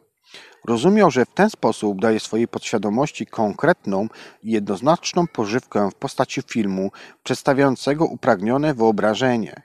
Rozumiał, 0.67 1.11
że 1.11 1.25
w 1.25 1.35
ten 1.35 1.51
sposób 1.51 2.01
daje 2.01 2.21
swojej 2.21 2.49
podświadomości 2.49 3.27
konkretną 3.27 4.09
i 4.43 4.51
jednoznaczną 4.51 5.27
pożywkę 5.27 5.91
w 5.91 5.95
postaci 5.95 6.43
filmu 6.43 6.91
przedstawiającego 7.25 8.05
upragnione 8.05 8.75
wyobrażenie. 8.75 9.63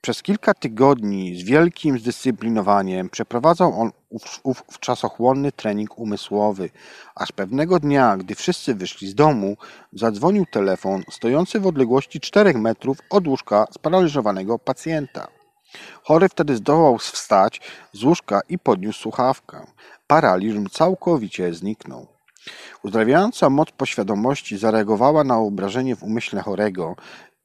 Przez 0.00 0.22
kilka 0.22 0.54
tygodni 0.54 1.36
z 1.40 1.42
wielkim 1.44 1.98
zdyscyplinowaniem 1.98 3.10
przeprowadzał 3.10 3.80
on 3.80 3.90
ów, 4.42 4.64
czasochłonny 4.80 5.52
trening 5.52 5.98
umysłowy, 5.98 6.70
aż 7.14 7.32
pewnego 7.32 7.80
dnia, 7.80 8.16
gdy 8.16 8.34
wszyscy 8.34 8.74
wyszli 8.74 9.08
z 9.08 9.14
domu, 9.14 9.56
zadzwonił 9.92 10.46
telefon 10.46 11.02
stojący 11.10 11.60
w 11.60 11.66
odległości 11.66 12.20
czterech 12.20 12.56
metrów 12.56 12.98
od 13.10 13.28
łóżka 13.28 13.66
sparaliżowanego 13.72 14.58
pacjenta. 14.58 15.41
Chory 16.02 16.28
wtedy 16.28 16.56
zdołał 16.56 16.98
wstać 16.98 17.60
z 17.92 18.04
łóżka 18.04 18.40
i 18.48 18.58
podniósł 18.58 19.00
słuchawkę. 19.00 19.66
Paraliż 20.06 20.70
całkowicie 20.70 21.54
zniknął. 21.54 22.06
Uzdrawiająca 22.82 23.50
moc 23.50 23.70
poświadomości 23.70 24.58
zareagowała 24.58 25.24
na 25.24 25.38
obrażenie 25.38 25.96
w 25.96 26.02
umyśle 26.02 26.42
chorego 26.42 26.96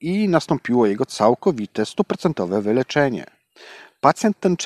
i 0.01 0.29
nastąpiło 0.29 0.85
jego 0.85 1.05
całkowite, 1.05 1.85
stuprocentowe 1.85 2.61
wyleczenie. 2.61 3.25
Pacjent 4.01 4.39
ten 4.39 4.57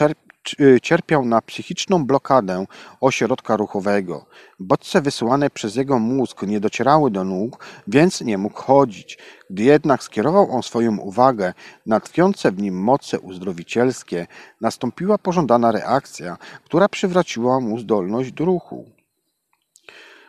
cierpiał 0.82 1.26
na 1.26 1.42
psychiczną 1.42 2.06
blokadę 2.06 2.66
ośrodka 3.02 3.58
ruchowego. 3.58 4.26
Bodźce 4.60 5.02
wysyłane 5.02 5.50
przez 5.50 5.76
jego 5.76 6.00
mózg 6.00 6.42
nie 6.44 6.60
docierały 6.60 7.12
do 7.12 7.24
nóg, 7.24 7.66
więc 7.88 8.22
nie 8.22 8.38
mógł 8.38 8.62
chodzić. 8.62 9.18
Gdy 9.50 9.64
jednak 9.64 10.04
skierował 10.04 10.52
on 10.52 10.64
swoją 10.64 10.98
uwagę 10.98 11.54
na 11.86 12.00
tkwiące 12.00 12.52
w 12.52 12.62
nim 12.62 12.84
moce 12.84 13.20
uzdrowicielskie, 13.20 14.28
nastąpiła 14.62 15.18
pożądana 15.18 15.72
reakcja, 15.72 16.38
która 16.66 16.90
przywróciła 16.90 17.60
mu 17.60 17.80
zdolność 17.80 18.32
do 18.32 18.46
ruchu. 18.46 18.86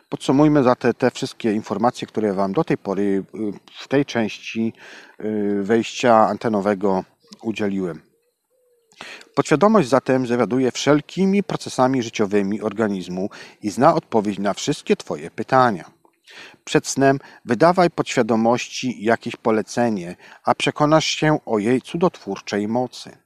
Podsumujmy 0.09 0.63
za 0.63 0.75
te, 0.75 0.93
te 0.93 1.11
wszystkie 1.11 1.53
informacje, 1.53 2.07
które 2.07 2.33
Wam 2.33 2.53
do 2.53 2.63
tej 2.63 2.77
pory 2.77 3.03
y, 3.03 3.23
w 3.79 3.87
tej 3.87 4.05
części 4.05 4.73
y, 5.19 5.63
wejścia 5.63 6.27
antenowego 6.27 7.03
udzieliłem. 7.41 8.12
Podświadomość 9.35 9.89
zatem 9.89 10.27
zawiaduje 10.27 10.71
wszelkimi 10.71 11.43
procesami 11.43 12.03
życiowymi 12.03 12.61
organizmu 12.61 13.29
i 13.61 13.69
zna 13.69 13.95
odpowiedź 13.95 14.39
na 14.39 14.53
wszystkie 14.53 14.95
Twoje 14.95 15.31
pytania. 15.31 15.91
Przed 16.65 16.87
snem 16.87 17.19
wydawaj 17.45 17.89
podświadomości 17.89 19.03
jakieś 19.03 19.35
polecenie, 19.35 20.15
a 20.43 20.55
przekonasz 20.55 21.05
się 21.05 21.39
o 21.45 21.59
jej 21.59 21.81
cudotwórczej 21.81 22.67
mocy. 22.67 23.17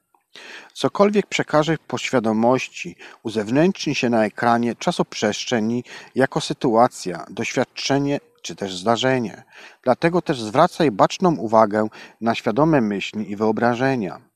Cokolwiek 0.72 1.26
przekaże 1.26 1.76
podświadomości, 1.86 2.96
uzewnętrzni 3.22 3.94
się 3.94 4.10
na 4.10 4.24
ekranie 4.24 4.74
czasoprzestrzeni 4.74 5.84
jako 6.14 6.40
sytuacja, 6.40 7.26
doświadczenie 7.30 8.20
czy 8.42 8.56
też 8.56 8.76
zdarzenie. 8.76 9.42
Dlatego 9.82 10.22
też 10.22 10.40
zwracaj 10.40 10.90
baczną 10.90 11.36
uwagę 11.36 11.88
na 12.20 12.34
świadome 12.34 12.80
myśli 12.80 13.30
i 13.30 13.36
wyobrażenia. 13.36 14.27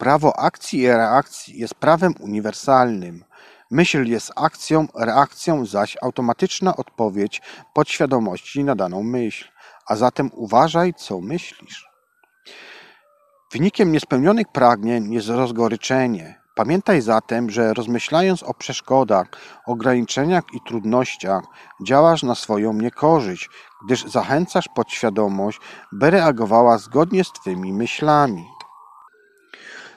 Prawo 0.00 0.38
akcji 0.38 0.80
i 0.80 0.88
reakcji 0.88 1.58
jest 1.58 1.74
prawem 1.74 2.14
uniwersalnym. 2.20 3.24
Myśl 3.70 4.04
jest 4.04 4.32
akcją, 4.36 4.86
reakcją 4.94 5.66
zaś 5.66 5.96
automatyczna 6.02 6.76
odpowiedź 6.76 7.42
podświadomości 7.74 8.64
na 8.64 8.74
daną 8.74 9.02
myśl. 9.02 9.48
A 9.86 9.96
zatem 9.96 10.30
uważaj, 10.34 10.94
co 10.94 11.20
myślisz. 11.20 11.88
Wynikiem 13.52 13.92
niespełnionych 13.92 14.48
pragnień 14.48 15.12
jest 15.12 15.28
rozgoryczenie. 15.28 16.40
Pamiętaj 16.54 17.00
zatem, 17.00 17.50
że 17.50 17.74
rozmyślając 17.74 18.42
o 18.42 18.54
przeszkodach, 18.54 19.26
ograniczeniach 19.66 20.44
i 20.52 20.60
trudnościach, 20.66 21.44
działasz 21.86 22.22
na 22.22 22.34
swoją 22.34 22.72
niekorzyść, 22.72 23.48
gdyż 23.84 24.04
zachęcasz 24.04 24.68
podświadomość, 24.74 25.58
by 25.92 26.10
reagowała 26.10 26.78
zgodnie 26.78 27.24
z 27.24 27.32
Twymi 27.32 27.72
myślami. 27.72 28.59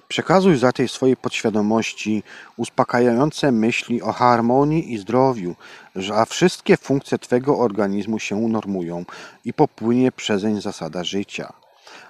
Przekazuj 0.08 0.58
za 0.58 0.72
tej 0.72 0.88
swojej 0.88 1.18
podświadomości 1.18 2.24
uspokajające 2.58 3.52
myśli 3.52 4.02
o 4.02 4.12
harmonii 4.12 4.94
i 4.94 4.98
zdrowiu, 4.98 5.56
że 5.96 6.26
wszystkie 6.26 6.78
funkcje 6.78 7.18
Twego 7.18 7.60
organizmu 7.60 8.20
się 8.20 8.36
unormują 8.36 9.06
i 9.46 9.54
popłynie 9.54 10.12
przezeń 10.12 10.62
zasada 10.62 11.04
życia. 11.04 11.54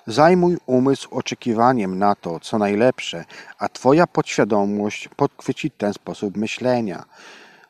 Zajmuj 0.07 0.57
umysł 0.65 1.07
oczekiwaniem 1.11 1.99
na 1.99 2.15
to, 2.15 2.39
co 2.39 2.57
najlepsze, 2.57 3.25
a 3.57 3.69
Twoja 3.69 4.07
podświadomość 4.07 5.07
podchwyci 5.07 5.71
ten 5.71 5.93
sposób 5.93 6.37
myślenia. 6.37 7.03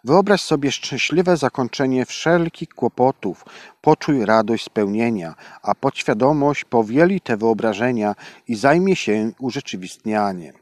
Wyobraź 0.06 0.42
sobie 0.42 0.72
szczęśliwe 0.72 1.38
zakończenie 1.38 2.06
wszelkich 2.06 2.70
kłopotów, 2.70 3.46
poczuj 3.82 4.26
radość 4.26 4.66
spełnienia, 4.66 5.36
a 5.62 5.76
podświadomość 5.76 6.66
powieli 6.66 7.22
te 7.22 7.38
wyobrażenia 7.38 8.16
i 8.48 8.56
zajmie 8.56 8.96
się 8.96 9.32
urzeczywistnianiem. 9.40 10.56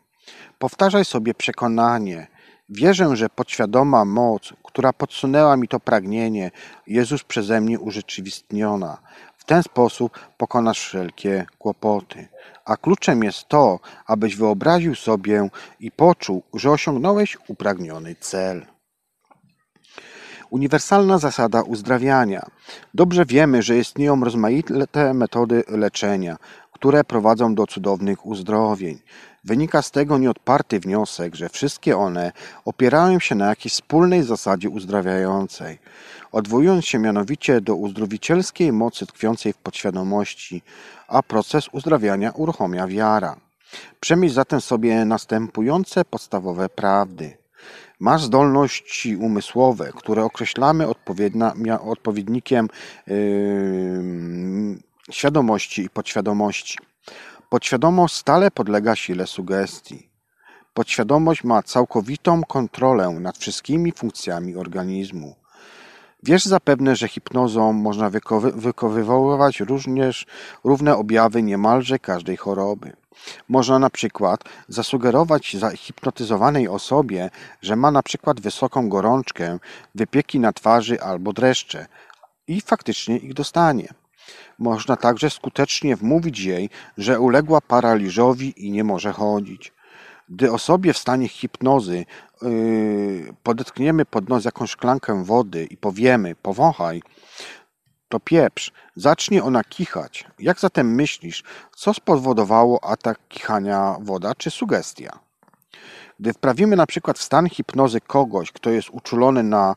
Powtarzaj 0.59 1.05
sobie 1.05 1.33
przekonanie. 1.33 2.27
Wierzę, 2.69 3.15
że 3.15 3.29
podświadoma 3.29 4.05
moc, 4.05 4.53
która 4.63 4.93
podsunęła 4.93 5.57
mi 5.57 5.67
to 5.67 5.79
pragnienie, 5.79 6.51
jest 6.87 7.11
już 7.11 7.23
przeze 7.23 7.61
mnie 7.61 7.79
urzeczywistniona. 7.79 8.97
W 9.37 9.43
ten 9.45 9.63
sposób 9.63 10.19
pokonasz 10.37 10.79
wszelkie 10.79 11.45
kłopoty. 11.59 12.27
A 12.65 12.77
kluczem 12.77 13.23
jest 13.23 13.47
to, 13.47 13.79
abyś 14.05 14.35
wyobraził 14.35 14.95
sobie 14.95 15.49
i 15.79 15.91
poczuł, 15.91 16.43
że 16.53 16.71
osiągnąłeś 16.71 17.37
upragniony 17.47 18.15
cel. 18.15 18.70
Uniwersalna 20.51 21.17
zasada 21.17 21.61
uzdrawiania. 21.61 22.45
Dobrze 22.93 23.25
wiemy, 23.25 23.61
że 23.61 23.77
istnieją 23.77 24.23
rozmaite 24.23 24.73
metody 25.13 25.63
leczenia, 25.67 26.37
które 26.71 27.03
prowadzą 27.03 27.55
do 27.55 27.67
cudownych 27.67 28.25
uzdrowień. 28.25 28.99
Wynika 29.43 29.81
z 29.81 29.91
tego 29.91 30.17
nieodparty 30.17 30.79
wniosek, 30.79 31.35
że 31.35 31.49
wszystkie 31.49 31.97
one 31.97 32.31
opierają 32.65 33.19
się 33.19 33.35
na 33.35 33.45
jakiejś 33.45 33.73
wspólnej 33.73 34.23
zasadzie 34.23 34.69
uzdrawiającej, 34.69 35.79
odwołując 36.31 36.85
się 36.85 36.99
mianowicie 36.99 37.61
do 37.61 37.75
uzdrowicielskiej 37.75 38.71
mocy 38.71 39.05
tkwiącej 39.05 39.53
w 39.53 39.57
podświadomości, 39.57 40.61
a 41.07 41.23
proces 41.23 41.69
uzdrawiania 41.71 42.31
uruchamia 42.31 42.87
wiara. 42.87 43.35
Przemyśl 43.99 44.33
zatem 44.33 44.61
sobie 44.61 45.05
następujące 45.05 46.05
podstawowe 46.05 46.69
prawdy. 46.69 47.40
Masz 48.01 48.23
zdolności 48.23 49.15
umysłowe, 49.15 49.91
które 49.95 50.23
określamy 50.23 50.87
odpowiednikiem 51.81 52.67
yy, 53.07 53.15
świadomości 55.11 55.81
i 55.81 55.89
podświadomości. 55.89 56.77
Podświadomość 57.49 58.15
stale 58.15 58.51
podlega 58.51 58.95
sile 58.95 59.27
sugestii. 59.27 60.09
Podświadomość 60.73 61.43
ma 61.43 61.63
całkowitą 61.63 62.43
kontrolę 62.43 63.09
nad 63.09 63.37
wszystkimi 63.37 63.91
funkcjami 63.91 64.55
organizmu. 64.55 65.35
Wiesz 66.23 66.45
zapewne, 66.45 66.95
że 66.95 67.07
hipnozą 67.07 67.73
można 67.73 68.11
wywoływać 68.81 69.59
również 69.59 70.25
równe 70.63 70.97
objawy 70.97 71.43
niemalże 71.43 71.99
każdej 71.99 72.37
choroby. 72.37 73.00
Można 73.49 73.79
na 73.79 73.89
przykład 73.89 74.43
zasugerować 74.67 75.57
zahipnotyzowanej 75.57 76.67
osobie, 76.67 77.29
że 77.61 77.75
ma 77.75 77.91
na 77.91 78.03
przykład 78.03 78.41
wysoką 78.41 78.89
gorączkę, 78.89 79.57
wypieki 79.95 80.39
na 80.39 80.53
twarzy 80.53 81.01
albo 81.01 81.33
dreszcze 81.33 81.85
i 82.47 82.61
faktycznie 82.61 83.17
ich 83.17 83.33
dostanie. 83.33 83.87
Można 84.59 84.95
także 84.95 85.29
skutecznie 85.29 85.95
wmówić 85.95 86.39
jej, 86.39 86.69
że 86.97 87.19
uległa 87.19 87.61
paraliżowi 87.61 88.67
i 88.67 88.71
nie 88.71 88.83
może 88.83 89.11
chodzić. 89.11 89.73
Gdy 90.29 90.51
osobie 90.51 90.93
w 90.93 90.97
stanie 90.97 91.27
hipnozy 91.27 92.05
yy, 92.41 93.33
podetkniemy 93.43 94.05
pod 94.05 94.29
nos 94.29 94.45
jakąś 94.45 94.69
szklankę 94.69 95.23
wody 95.23 95.65
i 95.65 95.77
powiemy 95.77 96.35
powąchaj, 96.35 97.01
to 98.11 98.19
pieprz, 98.19 98.71
zacznie 98.95 99.43
ona 99.43 99.63
kichać. 99.63 100.25
Jak 100.39 100.59
zatem 100.59 100.95
myślisz, 100.95 101.43
co 101.75 101.93
spowodowało 101.93 102.83
atak 102.83 103.19
kichania 103.27 103.95
woda 104.01 104.35
czy 104.35 104.51
sugestia? 104.51 105.19
Gdy 106.19 106.33
wprawimy 106.33 106.75
na 106.75 106.85
przykład 106.85 107.19
w 107.19 107.23
stan 107.23 107.49
hipnozy 107.49 108.01
kogoś, 108.01 108.51
kto 108.51 108.69
jest 108.69 108.89
uczulony 108.89 109.43
na 109.43 109.75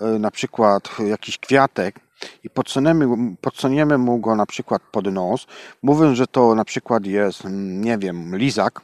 yy, 0.00 0.18
na 0.18 0.30
przykład 0.30 0.88
jakiś 0.98 1.38
kwiatek 1.38 2.00
i 2.44 2.50
podsuniemy, 2.50 3.36
podsuniemy 3.40 3.98
mu 3.98 4.18
go 4.18 4.36
na 4.36 4.46
przykład 4.46 4.82
pod 4.92 5.12
nos, 5.12 5.46
mówiąc, 5.82 6.16
że 6.16 6.26
to 6.26 6.54
na 6.54 6.64
przykład 6.64 7.06
jest, 7.06 7.44
mm, 7.44 7.84
nie 7.84 7.98
wiem, 7.98 8.36
lizak, 8.36 8.80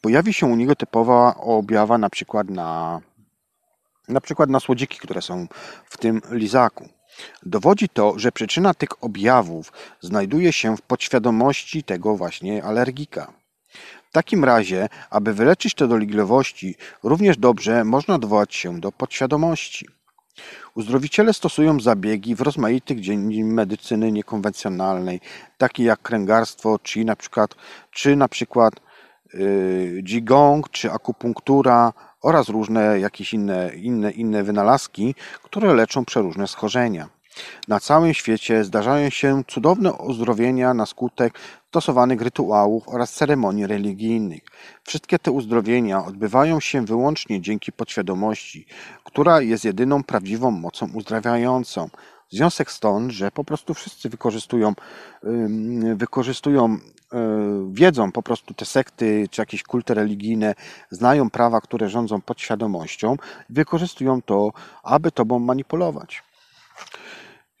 pojawi 0.00 0.34
się 0.34 0.46
u 0.46 0.56
niego 0.56 0.76
typowa 0.76 1.34
objawa 1.34 1.98
na 1.98 2.10
przykład 2.10 2.50
na, 2.50 3.00
na 4.08 4.20
przykład 4.20 4.50
na 4.50 4.60
słodziki, 4.60 4.98
które 4.98 5.22
są 5.22 5.46
w 5.84 5.96
tym 5.96 6.20
lizaku. 6.30 6.95
Dowodzi 7.42 7.88
to, 7.88 8.18
że 8.18 8.32
przyczyna 8.32 8.74
tych 8.74 9.04
objawów 9.04 9.72
znajduje 10.00 10.52
się 10.52 10.76
w 10.76 10.82
podświadomości 10.82 11.82
tego 11.82 12.16
właśnie 12.16 12.64
alergika. 12.64 13.32
W 14.10 14.12
takim 14.12 14.44
razie, 14.44 14.88
aby 15.10 15.34
wyleczyć 15.34 15.74
te 15.74 15.88
dolegliwości, 15.88 16.74
również 17.02 17.36
dobrze 17.38 17.84
można 17.84 18.14
odwołać 18.14 18.54
się 18.54 18.80
do 18.80 18.92
podświadomości. 18.92 19.86
Uzdrowiciele 20.74 21.32
stosują 21.32 21.80
zabiegi 21.80 22.34
w 22.34 22.40
rozmaitych 22.40 23.00
dziedzinach 23.00 23.54
medycyny 23.54 24.12
niekonwencjonalnej, 24.12 25.20
takie 25.58 25.84
jak 25.84 26.02
kręgarstwo, 26.02 26.78
czy 26.78 27.04
na 27.04 27.16
przykład, 27.16 27.54
czy 27.90 28.16
na 28.16 28.28
przykład 28.28 28.74
Qigong, 30.04 30.70
czy 30.70 30.92
akupunktura 30.92 31.92
oraz 32.22 32.48
różne 32.48 33.00
jakieś 33.00 33.34
inne, 33.34 33.70
inne, 33.74 34.10
inne 34.10 34.42
wynalazki, 34.42 35.14
które 35.42 35.74
leczą 35.74 36.04
przeróżne 36.04 36.48
schorzenia. 36.48 37.08
Na 37.68 37.80
całym 37.80 38.14
świecie 38.14 38.64
zdarzają 38.64 39.10
się 39.10 39.42
cudowne 39.48 39.92
uzdrowienia 39.92 40.74
na 40.74 40.86
skutek 40.86 41.38
stosowanych 41.68 42.22
rytuałów 42.22 42.88
oraz 42.88 43.12
ceremonii 43.12 43.66
religijnych. 43.66 44.42
Wszystkie 44.84 45.18
te 45.18 45.30
uzdrowienia 45.30 46.04
odbywają 46.04 46.60
się 46.60 46.84
wyłącznie 46.84 47.40
dzięki 47.40 47.72
podświadomości, 47.72 48.66
która 49.04 49.40
jest 49.40 49.64
jedyną 49.64 50.04
prawdziwą 50.04 50.50
mocą 50.50 50.88
uzdrawiającą. 50.94 51.88
Związek 52.30 52.70
stąd, 52.70 53.12
że 53.12 53.30
po 53.30 53.44
prostu 53.44 53.74
wszyscy 53.74 54.08
wykorzystują, 54.08 54.74
wykorzystują 55.94 56.78
wiedzą 57.70 58.12
po 58.12 58.22
prostu 58.22 58.54
te 58.54 58.64
sekty 58.64 59.28
czy 59.30 59.42
jakieś 59.42 59.62
kulty 59.62 59.94
religijne, 59.94 60.54
znają 60.90 61.30
prawa, 61.30 61.60
które 61.60 61.88
rządzą 61.88 62.20
podświadomością, 62.20 63.16
wykorzystują 63.50 64.22
to, 64.22 64.52
aby 64.82 65.12
tobą 65.12 65.38
manipulować. 65.38 66.22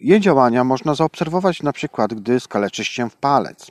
Jej 0.00 0.20
działania 0.20 0.64
można 0.64 0.94
zaobserwować 0.94 1.62
na 1.62 1.72
przykład, 1.72 2.14
gdy 2.14 2.40
skaleczysz 2.40 2.88
się 2.88 3.10
w 3.10 3.16
palec. 3.16 3.70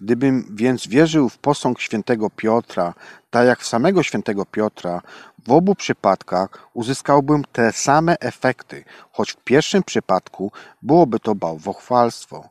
Gdybym 0.00 0.46
więc 0.50 0.86
wierzył 0.86 1.28
w 1.28 1.38
posąg 1.38 1.80
świętego 1.80 2.30
Piotra, 2.30 2.94
tak 3.32 3.46
jak 3.46 3.60
w 3.60 3.66
samego 3.66 4.02
świętego 4.02 4.46
Piotra, 4.46 5.00
w 5.46 5.52
obu 5.52 5.74
przypadkach 5.74 6.68
uzyskałbym 6.74 7.44
te 7.52 7.72
same 7.72 8.16
efekty, 8.20 8.84
choć 9.12 9.32
w 9.32 9.36
pierwszym 9.36 9.82
przypadku 9.82 10.52
byłoby 10.82 11.20
to 11.20 11.34
bałwochwalstwo. 11.34 12.48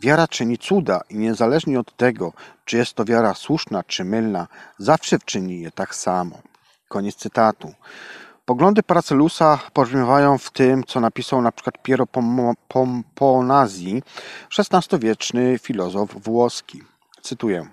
Wiara 0.00 0.28
czyni 0.28 0.58
cuda 0.58 1.00
i 1.08 1.18
niezależnie 1.18 1.80
od 1.80 1.96
tego, 1.96 2.32
czy 2.64 2.76
jest 2.76 2.94
to 2.94 3.04
wiara 3.04 3.34
słuszna 3.34 3.82
czy 3.82 4.04
mylna, 4.04 4.46
zawsze 4.78 5.18
czyni 5.18 5.60
je 5.60 5.70
tak 5.70 5.94
samo. 5.94 6.38
Koniec 6.88 7.16
cytatu. 7.16 7.74
Poglądy 8.44 8.82
Paracelusa 8.82 9.58
pobrzmiewają 9.72 10.38
w 10.38 10.50
tym, 10.50 10.84
co 10.84 11.00
napisał 11.00 11.42
na 11.42 11.52
Piero 11.82 12.06
Pomponazzi, 12.68 14.02
XVI-wieczny 14.58 15.58
filozof 15.58 16.22
włoski. 16.22 16.82
Cytuję. 17.22 17.66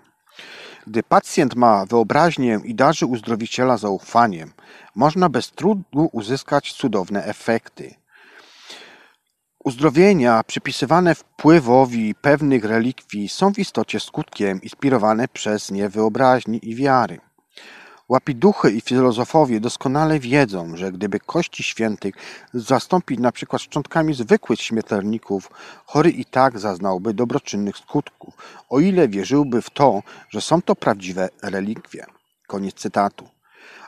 Gdy 0.87 1.03
pacjent 1.03 1.55
ma 1.55 1.85
wyobraźnię 1.85 2.59
i 2.63 2.75
darzy 2.75 3.05
uzdrowiciela 3.05 3.77
zaufaniem, 3.77 4.53
można 4.95 5.29
bez 5.29 5.51
trudu 5.51 6.09
uzyskać 6.11 6.73
cudowne 6.73 7.23
efekty. 7.23 7.95
Uzdrowienia 9.63 10.43
przypisywane 10.43 11.15
wpływowi 11.15 12.15
pewnych 12.15 12.63
relikwii 12.63 13.29
są 13.29 13.53
w 13.53 13.59
istocie 13.59 13.99
skutkiem 13.99 14.61
inspirowane 14.61 15.27
przez 15.27 15.71
nie 15.71 15.89
wyobraźni 15.89 16.59
i 16.63 16.75
wiary. 16.75 17.19
Łapiduchy 18.09 18.71
i 18.71 18.81
filozofowie 18.81 19.59
doskonale 19.59 20.19
wiedzą, 20.19 20.77
że 20.77 20.91
gdyby 20.91 21.19
kości 21.19 21.63
świętych 21.63 22.15
zastąpić 22.53 23.19
na 23.19 23.31
przykład 23.31 23.61
szczątkami 23.61 24.13
zwykłych 24.13 24.61
śmiertelników, 24.61 25.49
chory 25.85 26.09
i 26.09 26.25
tak 26.25 26.59
zaznałby 26.59 27.13
dobroczynnych 27.13 27.77
skutków, 27.77 28.33
o 28.69 28.79
ile 28.79 29.07
wierzyłby 29.07 29.61
w 29.61 29.69
to, 29.69 30.01
że 30.29 30.41
są 30.41 30.61
to 30.61 30.75
prawdziwe 30.75 31.29
relikwie. 31.43 32.05
Koniec 32.47 32.75
cytatu. 32.75 33.29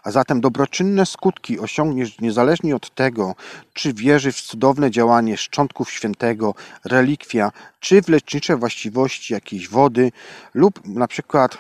A 0.04 0.12
zatem 0.12 0.42
dobroczynne 0.42 1.06
skutki 1.06 1.60
osiągniesz 1.60 2.20
niezależnie 2.20 2.76
od 2.76 2.96
tego, 2.96 3.36
czy 3.74 3.94
wierzysz 3.94 4.36
w 4.36 4.48
cudowne 4.48 4.92
działanie 4.92 5.38
szczątków 5.38 5.92
świętego, 5.92 6.56
relikwia, 6.86 7.52
czy 7.80 8.02
w 8.02 8.10
lecznicze 8.10 8.58
właściwości 8.58 9.34
jakiejś 9.34 9.70
wody 9.70 10.12
lub 10.54 10.88
na 10.88 11.08
przykład 11.08 11.58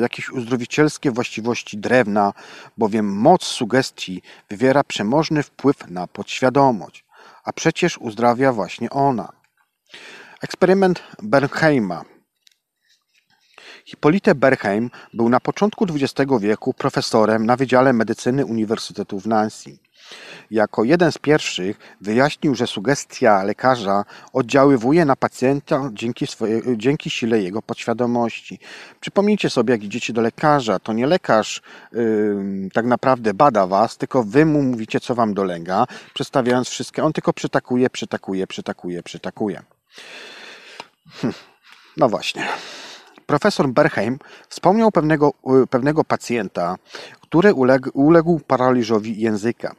jakieś 0.00 0.30
uzdrowicielskie 0.30 1.10
właściwości 1.10 1.78
drewna, 1.78 2.32
bowiem 2.78 3.06
moc 3.06 3.44
sugestii 3.44 4.22
wywiera 4.48 4.84
przemożny 4.84 5.42
wpływ 5.42 5.90
na 5.90 6.06
podświadomość, 6.06 7.04
a 7.44 7.52
przecież 7.52 7.98
uzdrawia 7.98 8.52
właśnie 8.52 8.90
ona. 8.90 9.32
Eksperyment 10.40 11.02
Bernheima. 11.22 12.11
Hippolyte 13.84 14.34
Berheim 14.34 14.90
był 15.14 15.28
na 15.28 15.40
początku 15.40 15.84
XX 15.84 16.30
wieku 16.40 16.74
profesorem 16.74 17.46
na 17.46 17.56
Wydziale 17.56 17.92
Medycyny 17.92 18.46
Uniwersytetu 18.46 19.20
w 19.20 19.26
Nancy. 19.26 19.78
Jako 20.50 20.84
jeden 20.84 21.12
z 21.12 21.18
pierwszych 21.18 21.78
wyjaśnił, 22.00 22.54
że 22.54 22.66
sugestia 22.66 23.42
lekarza 23.42 24.04
oddziaływuje 24.32 25.04
na 25.04 25.16
pacjenta 25.16 25.90
dzięki, 25.92 26.26
swoje, 26.26 26.62
dzięki 26.76 27.10
sile 27.10 27.42
jego 27.42 27.62
podświadomości. 27.62 28.58
Przypomnijcie 29.00 29.50
sobie, 29.50 29.72
jak 29.74 29.84
idziecie 29.84 30.12
do 30.12 30.20
lekarza, 30.20 30.78
to 30.78 30.92
nie 30.92 31.06
lekarz 31.06 31.62
yy, 31.92 32.68
tak 32.72 32.86
naprawdę 32.86 33.34
bada 33.34 33.66
was, 33.66 33.96
tylko 33.96 34.22
wy 34.22 34.46
mu 34.46 34.62
mówicie, 34.62 35.00
co 35.00 35.14
wam 35.14 35.34
dolega, 35.34 35.86
przedstawiając 36.14 36.68
wszystkie. 36.68 37.04
On 37.04 37.12
tylko 37.12 37.32
przytakuje, 37.32 37.90
przytakuje, 37.90 38.46
przytakuje, 38.46 39.02
przytakuje. 39.02 39.62
Hm. 41.20 41.32
No 41.96 42.08
właśnie. 42.08 42.48
Profesor 43.26 43.68
Berheim 43.68 44.18
wspomniał 44.48 44.90
pewnego, 44.90 45.32
pewnego 45.70 46.04
pacjenta, 46.04 46.76
który 47.20 47.54
uległ, 47.54 47.90
uległ 47.94 48.40
paraliżowi 48.40 49.20
języka. 49.20 49.74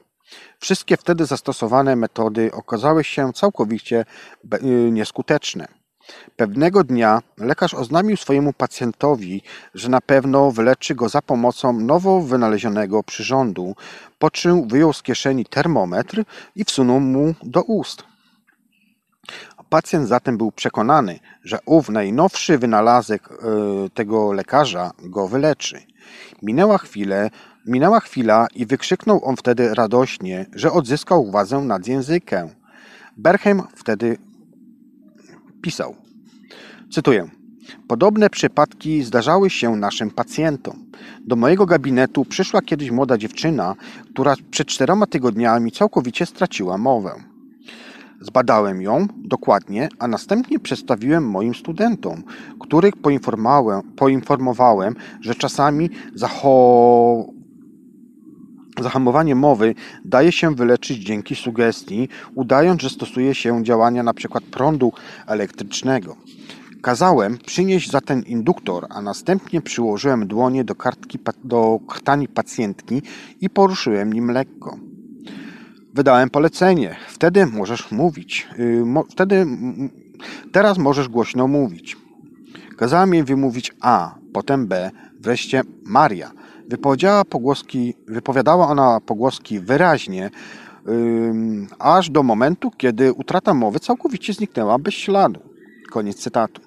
Wszystkie 0.59 0.97
wtedy 0.97 1.25
zastosowane 1.25 1.95
metody 1.95 2.51
okazały 2.53 3.03
się 3.03 3.33
całkowicie 3.33 4.05
y, 4.53 4.91
nieskuteczne. 4.91 5.67
Pewnego 6.35 6.83
dnia 6.83 7.21
lekarz 7.37 7.73
oznamił 7.73 8.17
swojemu 8.17 8.53
pacjentowi, 8.53 9.41
że 9.73 9.89
na 9.89 10.01
pewno 10.01 10.51
wyleczy 10.51 10.95
go 10.95 11.09
za 11.09 11.21
pomocą 11.21 11.73
nowo 11.73 12.21
wynalezionego 12.21 13.03
przyrządu, 13.03 13.75
po 14.19 14.31
czym 14.31 14.67
wyjął 14.67 14.93
z 14.93 15.03
kieszeni 15.03 15.45
termometr 15.45 16.23
i 16.55 16.63
wsunął 16.65 16.99
mu 16.99 17.35
do 17.43 17.61
ust. 17.61 18.03
Pacjent 19.73 20.07
zatem 20.07 20.37
był 20.37 20.51
przekonany, 20.51 21.19
że 21.43 21.59
ów 21.65 21.89
najnowszy 21.89 22.57
wynalazek 22.57 23.29
y, 23.31 23.89
tego 23.89 24.33
lekarza 24.33 24.91
go 24.99 25.27
wyleczy. 25.27 25.81
Minęła 26.41 26.77
chwilę, 26.77 27.29
Minęła 27.65 27.99
chwila 27.99 28.47
i 28.55 28.65
wykrzyknął 28.65 29.25
on 29.25 29.35
wtedy 29.35 29.73
radośnie, 29.73 30.45
że 30.55 30.71
odzyskał 30.71 31.31
władzę 31.31 31.57
nad 31.57 31.87
językiem. 31.87 32.49
Berheim 33.17 33.61
wtedy 33.75 34.17
pisał, 35.61 35.95
cytuję, 36.91 37.29
Podobne 37.87 38.29
przypadki 38.29 39.03
zdarzały 39.03 39.49
się 39.49 39.75
naszym 39.75 40.11
pacjentom. 40.11 40.91
Do 41.21 41.35
mojego 41.35 41.65
gabinetu 41.65 42.25
przyszła 42.25 42.61
kiedyś 42.61 42.91
młoda 42.91 43.17
dziewczyna, 43.17 43.75
która 44.13 44.35
przed 44.51 44.67
czterema 44.67 45.05
tygodniami 45.05 45.71
całkowicie 45.71 46.25
straciła 46.25 46.77
mowę. 46.77 47.32
Zbadałem 48.23 48.81
ją 48.81 49.07
dokładnie, 49.15 49.89
a 49.99 50.07
następnie 50.07 50.59
przedstawiłem 50.59 51.29
moim 51.29 51.55
studentom, 51.55 52.23
których 52.59 52.95
poinformowałem, 52.95 53.81
poinformowałem 53.95 54.95
że 55.21 55.35
czasami 55.35 55.89
Zahamowanie 58.81 59.35
mowy 59.35 59.75
daje 60.05 60.31
się 60.31 60.55
wyleczyć 60.55 60.97
dzięki 60.97 61.35
sugestii, 61.35 62.09
udając, 62.35 62.81
że 62.81 62.89
stosuje 62.89 63.35
się 63.35 63.63
działania 63.63 64.01
np. 64.01 64.39
prądu 64.51 64.91
elektrycznego. 65.27 66.15
Kazałem 66.81 67.37
przynieść 67.37 67.91
za 67.91 68.01
ten 68.01 68.21
induktor, 68.21 68.87
a 68.89 69.01
następnie 69.01 69.61
przyłożyłem 69.61 70.27
dłonie 70.27 70.63
do, 70.63 70.75
kartki, 70.75 71.19
do 71.43 71.79
krtani 71.87 72.27
pacjentki 72.27 73.01
i 73.41 73.49
poruszyłem 73.49 74.13
nim 74.13 74.31
lekko. 74.31 74.77
Wydałem 75.93 76.29
polecenie. 76.29 76.95
Wtedy 77.07 77.45
możesz 77.45 77.91
mówić. 77.91 78.47
Y, 78.59 78.83
wtedy 79.09 79.47
teraz 80.51 80.77
możesz 80.77 81.09
głośno 81.09 81.47
mówić. 81.47 81.97
Kazałem 82.77 83.13
jej 83.13 83.23
wymówić 83.23 83.71
A, 83.81 84.15
potem 84.33 84.67
B, 84.67 84.91
wreszcie 85.19 85.61
Maria– 85.85 86.31
Wypowiedziała 86.67 87.25
pogłoski, 87.25 87.93
wypowiadała 88.07 88.67
ona 88.67 88.99
pogłoski 89.05 89.59
wyraźnie, 89.59 90.29
aż 91.79 92.09
do 92.09 92.23
momentu, 92.23 92.71
kiedy 92.77 93.13
utrata 93.13 93.53
mowy 93.53 93.79
całkowicie 93.79 94.33
zniknęła 94.33 94.79
bez 94.79 94.93
śladu. 94.93 95.39
Koniec 95.91 96.17
cytatu. 96.17 96.61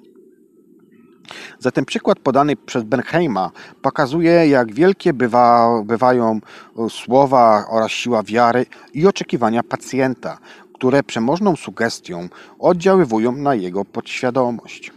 Zatem 1.58 1.84
przykład 1.84 2.18
podany 2.18 2.56
przez 2.56 2.82
Benheima 2.84 3.50
pokazuje, 3.82 4.48
jak 4.48 4.72
wielkie 4.74 5.12
bywa, 5.12 5.68
bywają 5.84 6.40
słowa 6.88 7.64
oraz 7.68 7.90
siła 7.90 8.22
wiary 8.22 8.66
i 8.94 9.06
oczekiwania 9.06 9.62
pacjenta, 9.62 10.38
które 10.74 11.02
przemożną 11.02 11.56
sugestią 11.56 12.28
oddziaływują 12.58 13.32
na 13.32 13.54
jego 13.54 13.84
podświadomość. 13.84 14.92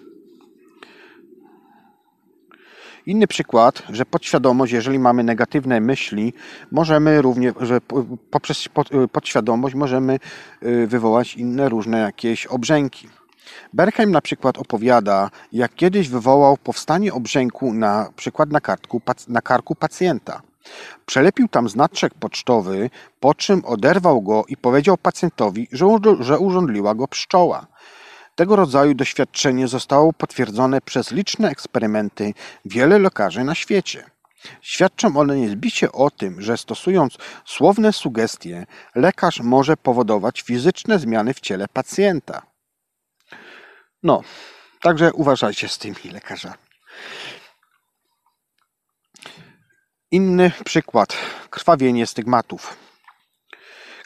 Inny 3.06 3.28
przykład, 3.28 3.84
że 3.90 4.06
podświadomość, 4.06 4.74
jeżeli 4.74 5.00
mamy 5.00 5.24
negatywne 5.24 5.82
myśli, 5.82 6.34
możemy 6.72 7.22
również, 7.22 7.54
że 7.62 7.82
po- 7.82 8.06
poprzez 8.32 8.68
pod- 8.68 8.90
podświadomość 9.12 9.76
możemy 9.76 10.20
y, 10.64 10.88
wywołać 10.88 11.36
inne 11.36 11.70
różne 11.70 12.00
jakieś 12.00 12.46
obrzęki. 12.46 13.08
Berkheim 13.74 14.12
na 14.12 14.22
przykład 14.22 14.58
opowiada, 14.58 15.30
jak 15.52 15.76
kiedyś 15.76 16.10
wywołał 16.10 16.58
powstanie 16.58 17.14
obrzęku 17.14 17.74
na 17.74 18.10
przykład 18.16 18.52
na, 18.52 18.62
kartku, 18.62 19.02
na 19.28 19.42
karku 19.42 19.76
pacjenta. 19.76 20.42
Przelepił 21.06 21.48
tam 21.48 21.70
znaczek 21.70 22.14
pocztowy, 22.14 22.90
po 23.20 23.34
czym 23.34 23.66
oderwał 23.66 24.22
go 24.22 24.44
i 24.48 24.58
powiedział 24.58 24.98
pacjentowi, 24.98 25.68
że, 25.72 25.86
że 26.20 26.40
urządliła 26.40 26.96
go 26.96 27.08
pszczoła. 27.08 27.68
Tego 28.36 28.56
rodzaju 28.56 28.94
doświadczenie 28.94 29.68
zostało 29.68 30.14
potwierdzone 30.14 30.82
przez 30.82 31.12
liczne 31.12 31.50
eksperymenty 31.50 32.34
wiele 32.66 33.00
lekarzy 33.00 33.44
na 33.44 33.56
świecie. 33.56 34.04
Świadczą 34.62 35.18
one 35.18 35.36
niezbicie 35.36 35.92
o 35.92 36.12
tym, 36.12 36.42
że 36.42 36.58
stosując 36.58 37.18
słowne 37.46 37.94
sugestie, 37.94 38.66
lekarz 38.96 39.40
może 39.40 39.78
powodować 39.78 40.42
fizyczne 40.42 41.00
zmiany 41.00 41.34
w 41.34 41.40
ciele 41.40 41.68
pacjenta. 41.74 42.49
No, 44.04 44.22
także 44.82 45.14
uważajcie 45.14 45.68
z 45.68 45.78
tymi 45.78 45.96
lekarzami. 46.14 46.56
Inny 50.12 50.52
przykład. 50.66 51.18
Krwawienie 51.50 52.08
stygmatów. 52.08 52.78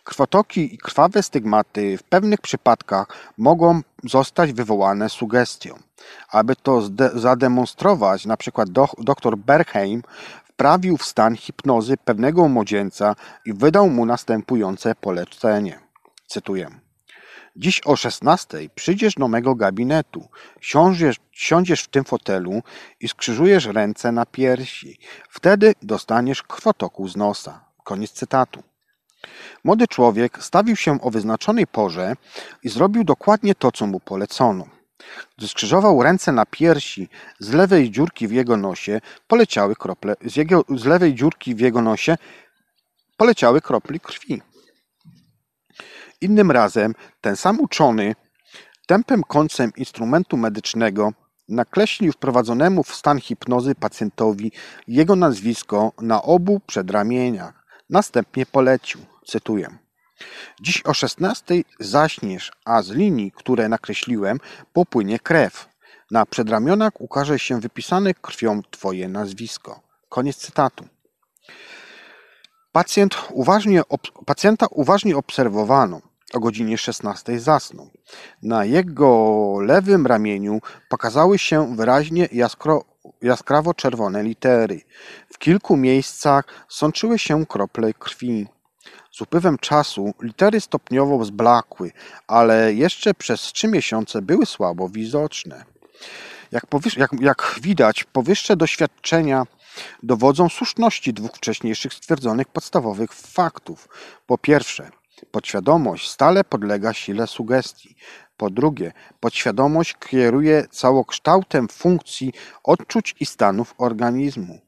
Krwotoki 0.03 0.75
i 0.75 0.77
krwawe 0.77 1.23
stygmaty 1.23 1.97
w 1.97 2.03
pewnych 2.03 2.41
przypadkach 2.41 3.07
mogą 3.37 3.81
zostać 4.03 4.53
wywołane 4.53 5.09
sugestią. 5.09 5.79
Aby 6.29 6.55
to 6.55 6.81
zademonstrować, 7.13 8.25
na 8.25 8.37
przykład 8.37 8.69
dr 8.97 9.37
Berkheim 9.37 10.03
wprawił 10.45 10.97
w 10.97 11.05
stan 11.05 11.35
hipnozy 11.35 11.97
pewnego 11.97 12.47
młodzieńca 12.47 13.15
i 13.45 13.53
wydał 13.53 13.89
mu 13.89 14.05
następujące 14.05 14.95
polecenie. 14.95 15.79
Cytuję. 16.27 16.79
Dziś 17.55 17.81
o 17.85 17.95
16 17.95 18.69
przyjdziesz 18.75 19.15
do 19.15 19.27
mego 19.27 19.55
gabinetu, 19.55 20.27
siądziesz, 20.61 21.15
siądziesz 21.31 21.83
w 21.83 21.87
tym 21.87 22.03
fotelu 22.03 22.63
i 22.99 23.07
skrzyżujesz 23.07 23.65
ręce 23.65 24.11
na 24.11 24.25
piersi. 24.25 24.99
Wtedy 25.29 25.73
dostaniesz 25.81 26.43
krwotoku 26.43 27.07
z 27.07 27.15
nosa. 27.15 27.65
Koniec 27.83 28.11
cytatu. 28.11 28.63
Młody 29.63 29.87
człowiek 29.87 30.43
stawił 30.43 30.75
się 30.75 31.01
o 31.01 31.11
wyznaczonej 31.11 31.67
porze 31.67 32.15
i 32.63 32.69
zrobił 32.69 33.03
dokładnie 33.03 33.55
to, 33.55 33.71
co 33.71 33.87
mu 33.87 33.99
polecono. 33.99 34.65
Gdy 35.37 35.47
skrzyżował 35.47 36.03
ręce 36.03 36.31
na 36.31 36.45
piersi, 36.45 37.09
z 37.39 37.53
lewej 37.53 37.91
dziurki 37.91 38.27
w 38.27 38.31
jego 38.31 38.57
nosie 38.57 39.01
poleciały 39.27 39.75
krople, 39.75 40.15
z, 40.25 40.35
jego, 40.35 40.65
z 40.75 40.85
lewej 40.85 41.15
dziurki 41.15 41.55
w 41.55 41.59
jego 41.59 41.81
nosie 41.81 42.17
poleciały 43.17 43.61
krople 43.61 43.99
krwi. 43.99 44.41
Innym 46.23 46.51
razem 46.51 46.93
ten 47.21 47.35
sam 47.35 47.59
uczony 47.59 48.15
tępym 48.87 49.23
końcem 49.23 49.71
instrumentu 49.77 50.37
medycznego 50.37 51.13
nakreślił 51.49 52.11
wprowadzonemu 52.11 52.83
w 52.83 52.95
stan 52.95 53.19
hipnozy 53.19 53.75
pacjentowi 53.75 54.51
jego 54.87 55.15
nazwisko 55.15 55.91
na 56.01 56.21
obu 56.21 56.59
przedramieniach. 56.67 57.65
Następnie 57.89 58.45
polecił, 58.45 59.01
cytuję. 59.27 59.77
Dziś 60.61 60.81
o 60.85 60.93
16 60.93 61.63
zaśniesz, 61.79 62.51
a 62.65 62.81
z 62.81 62.89
linii, 62.89 63.31
które 63.31 63.69
nakreśliłem, 63.69 64.37
popłynie 64.73 65.19
krew. 65.19 65.69
Na 66.11 66.25
przedramionach 66.25 67.01
ukaże 67.01 67.39
się 67.39 67.59
wypisane 67.59 68.13
krwią 68.13 68.61
twoje 68.71 69.07
nazwisko. 69.07 69.81
Koniec 70.09 70.37
cytatu. 70.37 70.85
Pacjent 72.71 73.17
uważnie, 73.31 73.81
pacjenta 74.25 74.65
uważnie 74.71 75.17
obserwowano. 75.17 76.12
O 76.33 76.39
godzinie 76.39 76.77
16 76.77 77.39
zasnął. 77.39 77.89
Na 78.41 78.65
jego 78.65 79.53
lewym 79.61 80.07
ramieniu 80.07 80.59
pokazały 80.89 81.39
się 81.39 81.75
wyraźnie 81.75 82.27
jaskro, 82.31 82.85
jaskrawo 83.21 83.73
czerwone 83.73 84.23
litery. 84.23 84.81
W 85.33 85.37
kilku 85.37 85.77
miejscach 85.77 86.45
sączyły 86.69 87.19
się 87.19 87.45
krople 87.45 87.93
krwi. 87.93 88.47
Z 89.11 89.21
upływem 89.21 89.57
czasu 89.57 90.13
litery 90.21 90.61
stopniowo 90.61 91.25
zblakły, 91.25 91.91
ale 92.27 92.73
jeszcze 92.73 93.13
przez 93.13 93.41
trzy 93.41 93.67
miesiące 93.67 94.21
były 94.21 94.45
słabo 94.45 94.89
widoczne. 94.89 95.65
Jak, 96.51 96.65
jak, 96.97 97.11
jak 97.21 97.55
widać, 97.61 98.03
powyższe 98.03 98.55
doświadczenia 98.55 99.43
dowodzą 100.03 100.49
słuszności 100.49 101.13
dwóch 101.13 101.31
wcześniejszych 101.35 101.93
stwierdzonych 101.93 102.47
podstawowych 102.47 103.13
faktów. 103.13 103.87
Po 104.25 104.37
pierwsze, 104.37 104.91
podświadomość 105.31 106.09
stale 106.09 106.43
podlega 106.43 106.93
sile 106.93 107.27
sugestii. 107.27 107.95
Po 108.37 108.49
drugie, 108.49 108.91
podświadomość 109.19 109.95
kieruje 110.09 110.67
całokształtem 110.71 111.67
funkcji 111.67 112.33
odczuć 112.63 113.15
i 113.19 113.25
stanów 113.25 113.73
organizmu. 113.77 114.59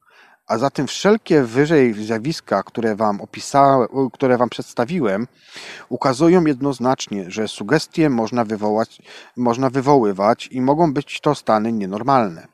A 0.47 0.57
zatem 0.57 0.87
wszelkie 0.87 1.43
wyżej 1.43 1.93
zjawiska, 1.93 2.63
które 2.63 2.95
wam 2.95 3.21
opisałem, 3.21 3.87
które 4.13 4.37
wam 4.37 4.49
przedstawiłem, 4.49 5.27
ukazują 5.89 6.45
jednoznacznie, 6.45 7.31
że 7.31 7.47
sugestie 7.47 8.09
można, 8.09 8.45
wywołać, 8.45 9.01
można 9.37 9.69
wywoływać 9.69 10.47
i 10.51 10.61
mogą 10.61 10.93
być 10.93 11.21
to 11.21 11.35
stany 11.35 11.71
nienormalne. 11.71 12.47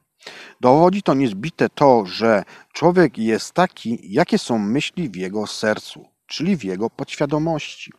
Dowodzi 0.62 1.04
to 1.04 1.14
niezbite 1.14 1.70
to, 1.70 2.06
że 2.06 2.44
człowiek 2.74 3.18
jest 3.18 3.54
taki, 3.54 4.00
jakie 4.14 4.38
są 4.38 4.58
myśli 4.58 5.10
w 5.10 5.16
jego 5.16 5.48
sercu, 5.48 6.11
czyli 6.32 6.58
w 6.58 6.64
jego 6.64 6.90
podświadomości. 6.90 7.92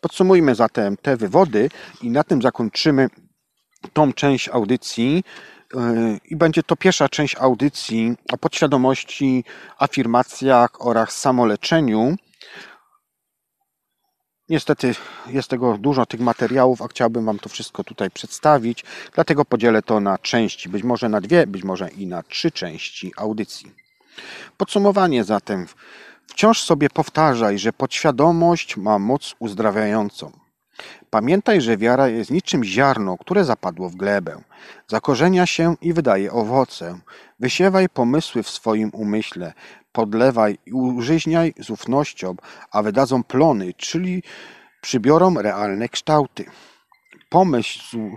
Podsumujmy 0.00 0.54
zatem 0.54 0.96
te 0.96 1.16
wywody 1.16 1.70
i 2.02 2.10
na 2.10 2.24
tym 2.24 2.42
zakończymy 2.42 3.08
tą 3.92 4.12
część 4.12 4.48
audycji. 4.48 5.24
Yy, 5.74 5.80
I 6.24 6.36
będzie 6.36 6.62
to 6.62 6.76
pierwsza 6.76 7.08
część 7.08 7.36
audycji 7.36 8.16
o 8.32 8.38
podświadomości, 8.38 9.44
afirmacjach 9.78 10.86
oraz 10.86 11.16
samoleczeniu. 11.16 12.16
Niestety 14.48 14.94
jest 15.26 15.48
tego 15.48 15.78
dużo 15.78 16.06
tych 16.06 16.20
materiałów, 16.20 16.82
a 16.82 16.88
chciałbym 16.88 17.24
Wam 17.24 17.38
to 17.38 17.48
wszystko 17.48 17.84
tutaj 17.84 18.10
przedstawić, 18.10 18.84
dlatego 19.14 19.44
podzielę 19.44 19.82
to 19.82 20.00
na 20.00 20.18
części, 20.18 20.68
być 20.68 20.82
może 20.82 21.08
na 21.08 21.20
dwie, 21.20 21.46
być 21.46 21.64
może 21.64 21.88
i 21.90 22.06
na 22.06 22.22
trzy 22.22 22.50
części 22.50 23.12
audycji. 23.16 23.72
Podsumowanie 24.56 25.24
zatem. 25.24 25.66
Wciąż 26.30 26.62
sobie 26.62 26.90
powtarzaj, 26.90 27.58
że 27.58 27.72
podświadomość 27.72 28.76
ma 28.76 28.98
moc 28.98 29.34
uzdrawiającą. 29.38 30.32
Pamiętaj, 31.10 31.60
że 31.60 31.76
wiara 31.76 32.08
jest 32.08 32.30
niczym 32.30 32.64
ziarno, 32.64 33.18
które 33.18 33.44
zapadło 33.44 33.88
w 33.88 33.96
glebę. 33.96 34.42
Zakorzenia 34.88 35.46
się 35.46 35.76
i 35.80 35.92
wydaje 35.92 36.32
owoce. 36.32 36.98
Wysiewaj 37.40 37.88
pomysły 37.88 38.42
w 38.42 38.50
swoim 38.50 38.90
umyśle, 38.92 39.52
podlewaj 39.92 40.58
i 40.66 40.72
użyźniaj 40.72 41.54
z 41.58 41.70
ufnością, 41.70 42.34
a 42.72 42.82
wydadzą 42.82 43.24
plony, 43.24 43.74
czyli 43.74 44.22
przybiorą 44.80 45.34
realne 45.34 45.88
kształty. 45.88 46.44
Pomysł 47.28 48.16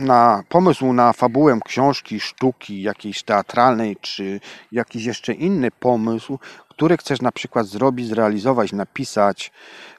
na, 0.00 0.42
pomysł 0.48 0.92
na 0.92 1.12
fabułę 1.12 1.58
książki, 1.64 2.20
sztuki, 2.20 2.82
jakiejś 2.82 3.22
teatralnej, 3.22 3.96
czy 4.00 4.40
jakiś 4.72 5.04
jeszcze 5.04 5.32
inny 5.32 5.70
pomysł, 5.70 6.38
który 6.76 6.96
chcesz 6.96 7.20
na 7.20 7.32
przykład 7.32 7.66
zrobić, 7.66 8.08
zrealizować, 8.08 8.72
napisać, 8.72 9.52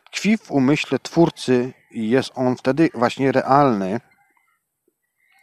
tkwi 0.06 0.38
w 0.38 0.52
umyśle 0.52 0.99
twórcy 0.99 1.73
i 1.91 2.10
jest 2.10 2.31
on 2.35 2.56
wtedy 2.56 2.89
właśnie 2.93 3.31
realny, 3.31 3.99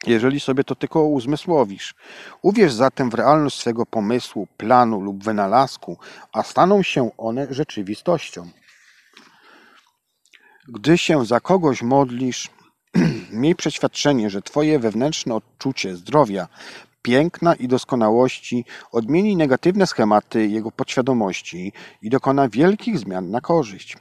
jeżeli 0.06 0.40
sobie 0.40 0.64
to 0.64 0.74
tylko 0.74 1.04
uzmysłowisz. 1.04 1.94
Uwierz 2.42 2.72
zatem 2.72 3.10
w 3.10 3.14
realność 3.14 3.60
swego 3.60 3.86
pomysłu, 3.86 4.48
planu 4.56 5.00
lub 5.00 5.24
wynalazku, 5.24 5.98
a 6.32 6.42
staną 6.42 6.82
się 6.82 7.10
one 7.16 7.46
rzeczywistością. 7.50 8.48
Gdy 10.68 10.98
się 10.98 11.24
za 11.24 11.40
kogoś 11.40 11.82
modlisz, 11.82 12.50
miej 13.42 13.54
przeświadczenie, 13.54 14.30
że 14.30 14.42
Twoje 14.42 14.78
wewnętrzne 14.78 15.34
odczucie 15.34 15.96
zdrowia, 15.96 16.48
piękna 17.02 17.54
i 17.54 17.68
doskonałości 17.68 18.64
odmieni 18.92 19.36
negatywne 19.36 19.86
schematy 19.86 20.46
jego 20.46 20.70
podświadomości 20.70 21.72
i 22.02 22.10
dokona 22.10 22.48
wielkich 22.48 22.98
zmian 22.98 23.30
na 23.30 23.40
korzyść. 23.40 23.96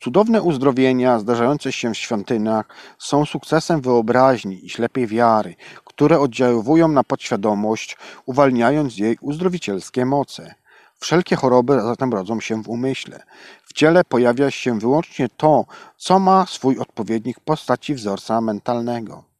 Cudowne 0.00 0.42
uzdrowienia 0.42 1.18
zdarzające 1.18 1.72
się 1.72 1.94
w 1.94 1.96
świątyniach 1.96 2.68
są 2.98 3.26
sukcesem 3.26 3.80
wyobraźni 3.80 4.66
i 4.66 4.68
ślepej 4.68 5.06
wiary, 5.06 5.54
które 5.84 6.20
oddziałują 6.20 6.88
na 6.88 7.04
podświadomość, 7.04 7.96
uwalniając 8.26 8.98
jej 8.98 9.18
uzdrowicielskie 9.20 10.06
moce. 10.06 10.54
Wszelkie 10.98 11.36
choroby 11.36 11.80
zatem 11.80 12.12
rodzą 12.12 12.40
się 12.40 12.62
w 12.62 12.68
umyśle. 12.68 13.22
W 13.64 13.72
ciele 13.72 14.04
pojawia 14.04 14.50
się 14.50 14.78
wyłącznie 14.78 15.28
to, 15.36 15.64
co 15.96 16.18
ma 16.18 16.46
swój 16.46 16.78
odpowiednik 16.78 17.40
w 17.40 17.44
postaci 17.44 17.94
wzorca 17.94 18.40
mentalnego. 18.40 19.31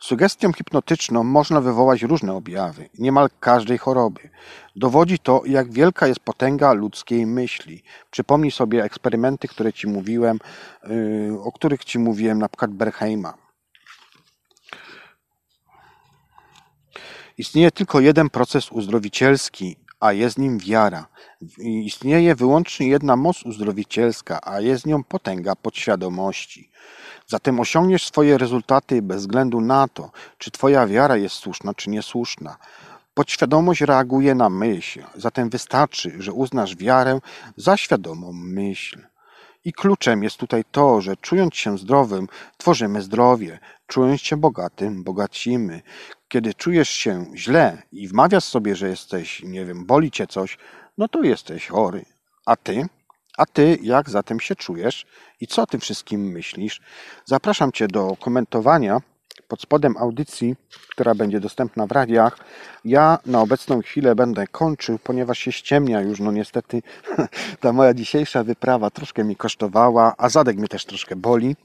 Sugestią 0.00 0.52
hipnotyczną 0.52 1.24
można 1.24 1.60
wywołać 1.60 2.02
różne 2.02 2.34
objawy, 2.34 2.88
niemal 2.98 3.28
każdej 3.40 3.78
choroby. 3.78 4.30
Dowodzi 4.76 5.18
to, 5.18 5.42
jak 5.46 5.72
wielka 5.72 6.06
jest 6.06 6.20
potęga 6.20 6.72
ludzkiej 6.72 7.26
myśli. 7.26 7.82
Przypomnij 8.10 8.50
sobie 8.50 8.84
eksperymenty, 8.84 9.48
które 9.48 9.72
ci 9.72 9.86
mówiłem, 9.86 10.38
yy, 10.84 11.40
o 11.42 11.52
których 11.52 11.84
ci 11.84 11.98
mówiłem, 11.98 12.38
na 12.38 12.48
przykład 12.48 12.70
Berheima. 12.70 13.34
Istnieje 17.38 17.70
tylko 17.70 18.00
jeden 18.00 18.30
proces 18.30 18.72
uzdrowicielski, 18.72 19.76
a 20.00 20.12
jest 20.12 20.38
nim 20.38 20.58
wiara. 20.58 21.06
Istnieje 21.58 22.34
wyłącznie 22.34 22.88
jedna 22.88 23.16
moc 23.16 23.42
uzdrowicielska, 23.42 24.38
a 24.42 24.60
jest 24.60 24.86
nią 24.86 25.04
potęga 25.04 25.56
podświadomości. 25.56 26.70
Zatem 27.26 27.60
osiągniesz 27.60 28.06
swoje 28.06 28.38
rezultaty 28.38 29.02
bez 29.02 29.20
względu 29.20 29.60
na 29.60 29.88
to, 29.88 30.10
czy 30.38 30.50
Twoja 30.50 30.86
wiara 30.86 31.16
jest 31.16 31.34
słuszna, 31.34 31.74
czy 31.74 31.90
niesłuszna. 31.90 32.56
Podświadomość 33.14 33.80
reaguje 33.80 34.34
na 34.34 34.50
myśl, 34.50 35.02
zatem 35.14 35.50
wystarczy, 35.50 36.14
że 36.18 36.32
uznasz 36.32 36.76
wiarę 36.76 37.20
za 37.56 37.76
świadomą 37.76 38.32
myśl. 38.32 39.06
I 39.64 39.72
kluczem 39.72 40.22
jest 40.22 40.36
tutaj 40.36 40.64
to, 40.70 41.00
że 41.00 41.16
czując 41.16 41.54
się 41.54 41.78
zdrowym, 41.78 42.28
tworzymy 42.56 43.02
zdrowie, 43.02 43.58
czując 43.86 44.20
się 44.20 44.36
bogatym, 44.36 45.04
bogacimy. 45.04 45.82
Kiedy 46.28 46.54
czujesz 46.54 46.90
się 46.90 47.26
źle 47.34 47.82
i 47.92 48.08
wmawiasz 48.08 48.44
sobie, 48.44 48.76
że 48.76 48.88
jesteś, 48.88 49.42
nie 49.42 49.64
wiem, 49.64 49.86
boli 49.86 50.10
cię 50.10 50.26
coś, 50.26 50.58
no 50.98 51.08
to 51.08 51.22
jesteś 51.22 51.66
chory. 51.66 52.04
A 52.46 52.56
ty? 52.56 52.86
A 53.38 53.46
ty 53.46 53.78
jak 53.82 54.10
zatem 54.10 54.40
się 54.40 54.56
czujesz 54.56 55.06
i 55.40 55.46
co 55.46 55.62
o 55.62 55.66
tym 55.66 55.80
wszystkim 55.80 56.20
myślisz? 56.20 56.80
Zapraszam 57.24 57.72
cię 57.72 57.88
do 57.88 58.16
komentowania 58.20 59.00
pod 59.48 59.60
spodem 59.62 59.96
audycji, 59.96 60.56
która 60.88 61.14
będzie 61.14 61.40
dostępna 61.40 61.86
w 61.86 61.92
radiach. 61.92 62.38
Ja 62.84 63.18
na 63.26 63.40
obecną 63.40 63.82
chwilę 63.82 64.14
będę 64.14 64.46
kończył, 64.46 64.98
ponieważ 64.98 65.38
się 65.38 65.52
ściemnia 65.52 66.00
już. 66.00 66.20
No 66.20 66.32
niestety 66.32 66.82
ta 67.60 67.72
moja 67.72 67.94
dzisiejsza 67.94 68.44
wyprawa 68.44 68.90
troszkę 68.90 69.24
mi 69.24 69.36
kosztowała, 69.36 70.14
a 70.18 70.28
zadek 70.28 70.56
mnie 70.56 70.68
też 70.68 70.84
troszkę 70.84 71.16
boli. 71.16 71.56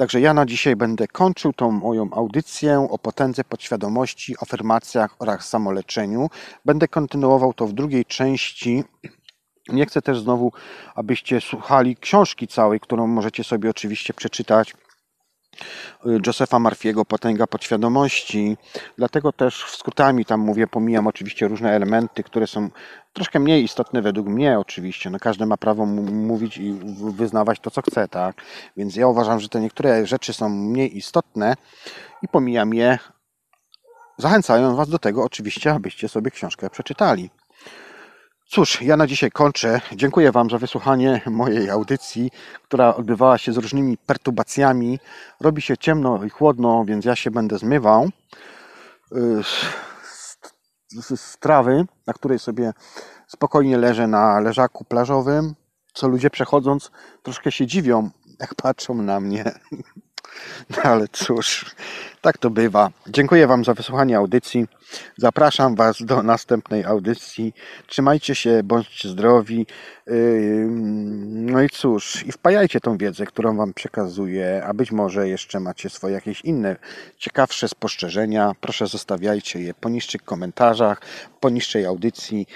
Także 0.00 0.20
ja 0.20 0.34
na 0.34 0.46
dzisiaj 0.46 0.76
będę 0.76 1.08
kończył 1.08 1.52
tą 1.52 1.70
moją 1.70 2.08
audycję 2.12 2.86
o 2.90 2.98
potędze 2.98 3.44
podświadomości, 3.44 4.34
afirmacjach 4.42 5.16
oraz 5.18 5.48
samoleczeniu. 5.48 6.28
Będę 6.64 6.88
kontynuował 6.88 7.52
to 7.54 7.66
w 7.66 7.72
drugiej 7.72 8.04
części. 8.04 8.84
Nie 9.68 9.86
chcę 9.86 10.02
też 10.02 10.20
znowu, 10.20 10.52
abyście 10.94 11.40
słuchali 11.40 11.96
książki 11.96 12.48
całej, 12.48 12.80
którą 12.80 13.06
możecie 13.06 13.44
sobie 13.44 13.70
oczywiście 13.70 14.14
przeczytać 14.14 14.74
Josepha 16.26 16.58
Marfiego 16.58 17.04
Potęga 17.04 17.46
Podświadomości. 17.46 18.56
Dlatego 18.98 19.32
też 19.32 19.64
skrótami 19.64 20.24
tam 20.24 20.40
mówię, 20.40 20.66
pomijam 20.66 21.06
oczywiście 21.06 21.48
różne 21.48 21.70
elementy, 21.72 22.22
które 22.22 22.46
są 22.46 22.70
troszkę 23.12 23.40
mniej 23.40 23.64
istotne 23.64 24.02
według 24.02 24.26
mnie 24.26 24.58
oczywiście. 24.58 25.10
No 25.10 25.18
każdy 25.18 25.46
ma 25.46 25.56
prawo 25.56 25.86
mówić 25.86 26.58
i 26.58 26.72
wyznawać 27.12 27.60
to, 27.60 27.70
co 27.70 27.82
chce, 27.82 28.08
tak? 28.08 28.42
Więc 28.76 28.96
ja 28.96 29.06
uważam, 29.06 29.40
że 29.40 29.48
te 29.48 29.60
niektóre 29.60 30.06
rzeczy 30.06 30.32
są 30.32 30.48
mniej 30.48 30.96
istotne 30.96 31.54
i 32.22 32.28
pomijam 32.28 32.74
je, 32.74 32.98
zachęcając 34.18 34.76
Was 34.76 34.88
do 34.88 34.98
tego 34.98 35.24
oczywiście, 35.24 35.72
abyście 35.72 36.08
sobie 36.08 36.30
książkę 36.30 36.70
przeczytali. 36.70 37.30
Cóż, 38.52 38.82
ja 38.82 38.96
na 38.96 39.06
dzisiaj 39.06 39.30
kończę. 39.30 39.80
Dziękuję 39.92 40.32
Wam 40.32 40.50
za 40.50 40.58
wysłuchanie 40.58 41.20
mojej 41.26 41.70
audycji, 41.70 42.30
która 42.62 42.94
odbywała 42.94 43.38
się 43.38 43.52
z 43.52 43.56
różnymi 43.56 43.98
perturbacjami. 43.98 44.98
Robi 45.40 45.62
się 45.62 45.76
ciemno 45.76 46.24
i 46.24 46.30
chłodno, 46.30 46.84
więc 46.84 47.04
ja 47.04 47.16
się 47.16 47.30
będę 47.30 47.58
zmywał 47.58 48.10
z 51.16 51.38
trawy, 51.40 51.84
na 52.06 52.12
której 52.12 52.38
sobie 52.38 52.72
spokojnie 53.26 53.78
leżę 53.78 54.06
na 54.06 54.40
leżaku 54.40 54.84
plażowym, 54.84 55.54
co 55.92 56.08
ludzie 56.08 56.30
przechodząc 56.30 56.90
troszkę 57.22 57.52
się 57.52 57.66
dziwią, 57.66 58.10
jak 58.40 58.54
patrzą 58.54 58.94
na 58.94 59.20
mnie. 59.20 59.44
No 60.70 60.82
ale 60.82 61.08
cóż, 61.12 61.74
tak 62.20 62.38
to 62.38 62.50
bywa. 62.50 62.90
Dziękuję 63.06 63.46
Wam 63.46 63.64
za 63.64 63.74
wysłuchanie 63.74 64.16
audycji. 64.16 64.66
Zapraszam 65.16 65.74
Was 65.74 65.96
do 66.02 66.22
następnej 66.22 66.84
audycji. 66.84 67.54
Trzymajcie 67.86 68.34
się, 68.34 68.62
bądźcie 68.64 69.08
zdrowi. 69.08 69.66
No 71.30 71.62
i 71.62 71.68
cóż, 71.68 72.26
i 72.26 72.32
wpajajcie 72.32 72.80
tą 72.80 72.98
wiedzę, 72.98 73.26
którą 73.26 73.56
Wam 73.56 73.74
przekazuję, 73.74 74.62
a 74.66 74.74
być 74.74 74.92
może 74.92 75.28
jeszcze 75.28 75.60
macie 75.60 75.90
swoje 75.90 76.14
jakieś 76.14 76.40
inne 76.40 76.76
ciekawsze 77.18 77.68
spostrzeżenia. 77.68 78.52
Proszę 78.60 78.86
zostawiajcie 78.86 79.60
je 79.60 79.74
po 79.74 79.88
niższych 79.88 80.24
komentarzach, 80.24 81.00
po 81.40 81.50
niższej 81.50 81.86
audycji 81.86 82.46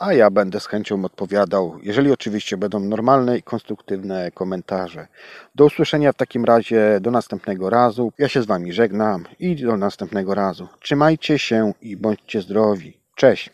a 0.00 0.12
ja 0.12 0.30
będę 0.30 0.60
z 0.60 0.66
chęcią 0.66 1.04
odpowiadał, 1.04 1.78
jeżeli 1.82 2.12
oczywiście 2.12 2.56
będą 2.56 2.80
normalne 2.80 3.38
i 3.38 3.42
konstruktywne 3.42 4.30
komentarze. 4.30 5.06
Do 5.54 5.64
usłyszenia 5.64 6.12
w 6.12 6.16
takim 6.16 6.44
razie, 6.44 6.98
do 7.00 7.10
następnego 7.10 7.70
razu. 7.70 8.12
Ja 8.18 8.28
się 8.28 8.42
z 8.42 8.46
Wami 8.46 8.72
żegnam 8.72 9.24
i 9.38 9.56
do 9.56 9.76
następnego 9.76 10.34
razu. 10.34 10.68
Trzymajcie 10.80 11.38
się 11.38 11.72
i 11.82 11.96
bądźcie 11.96 12.40
zdrowi. 12.40 13.00
Cześć. 13.14 13.50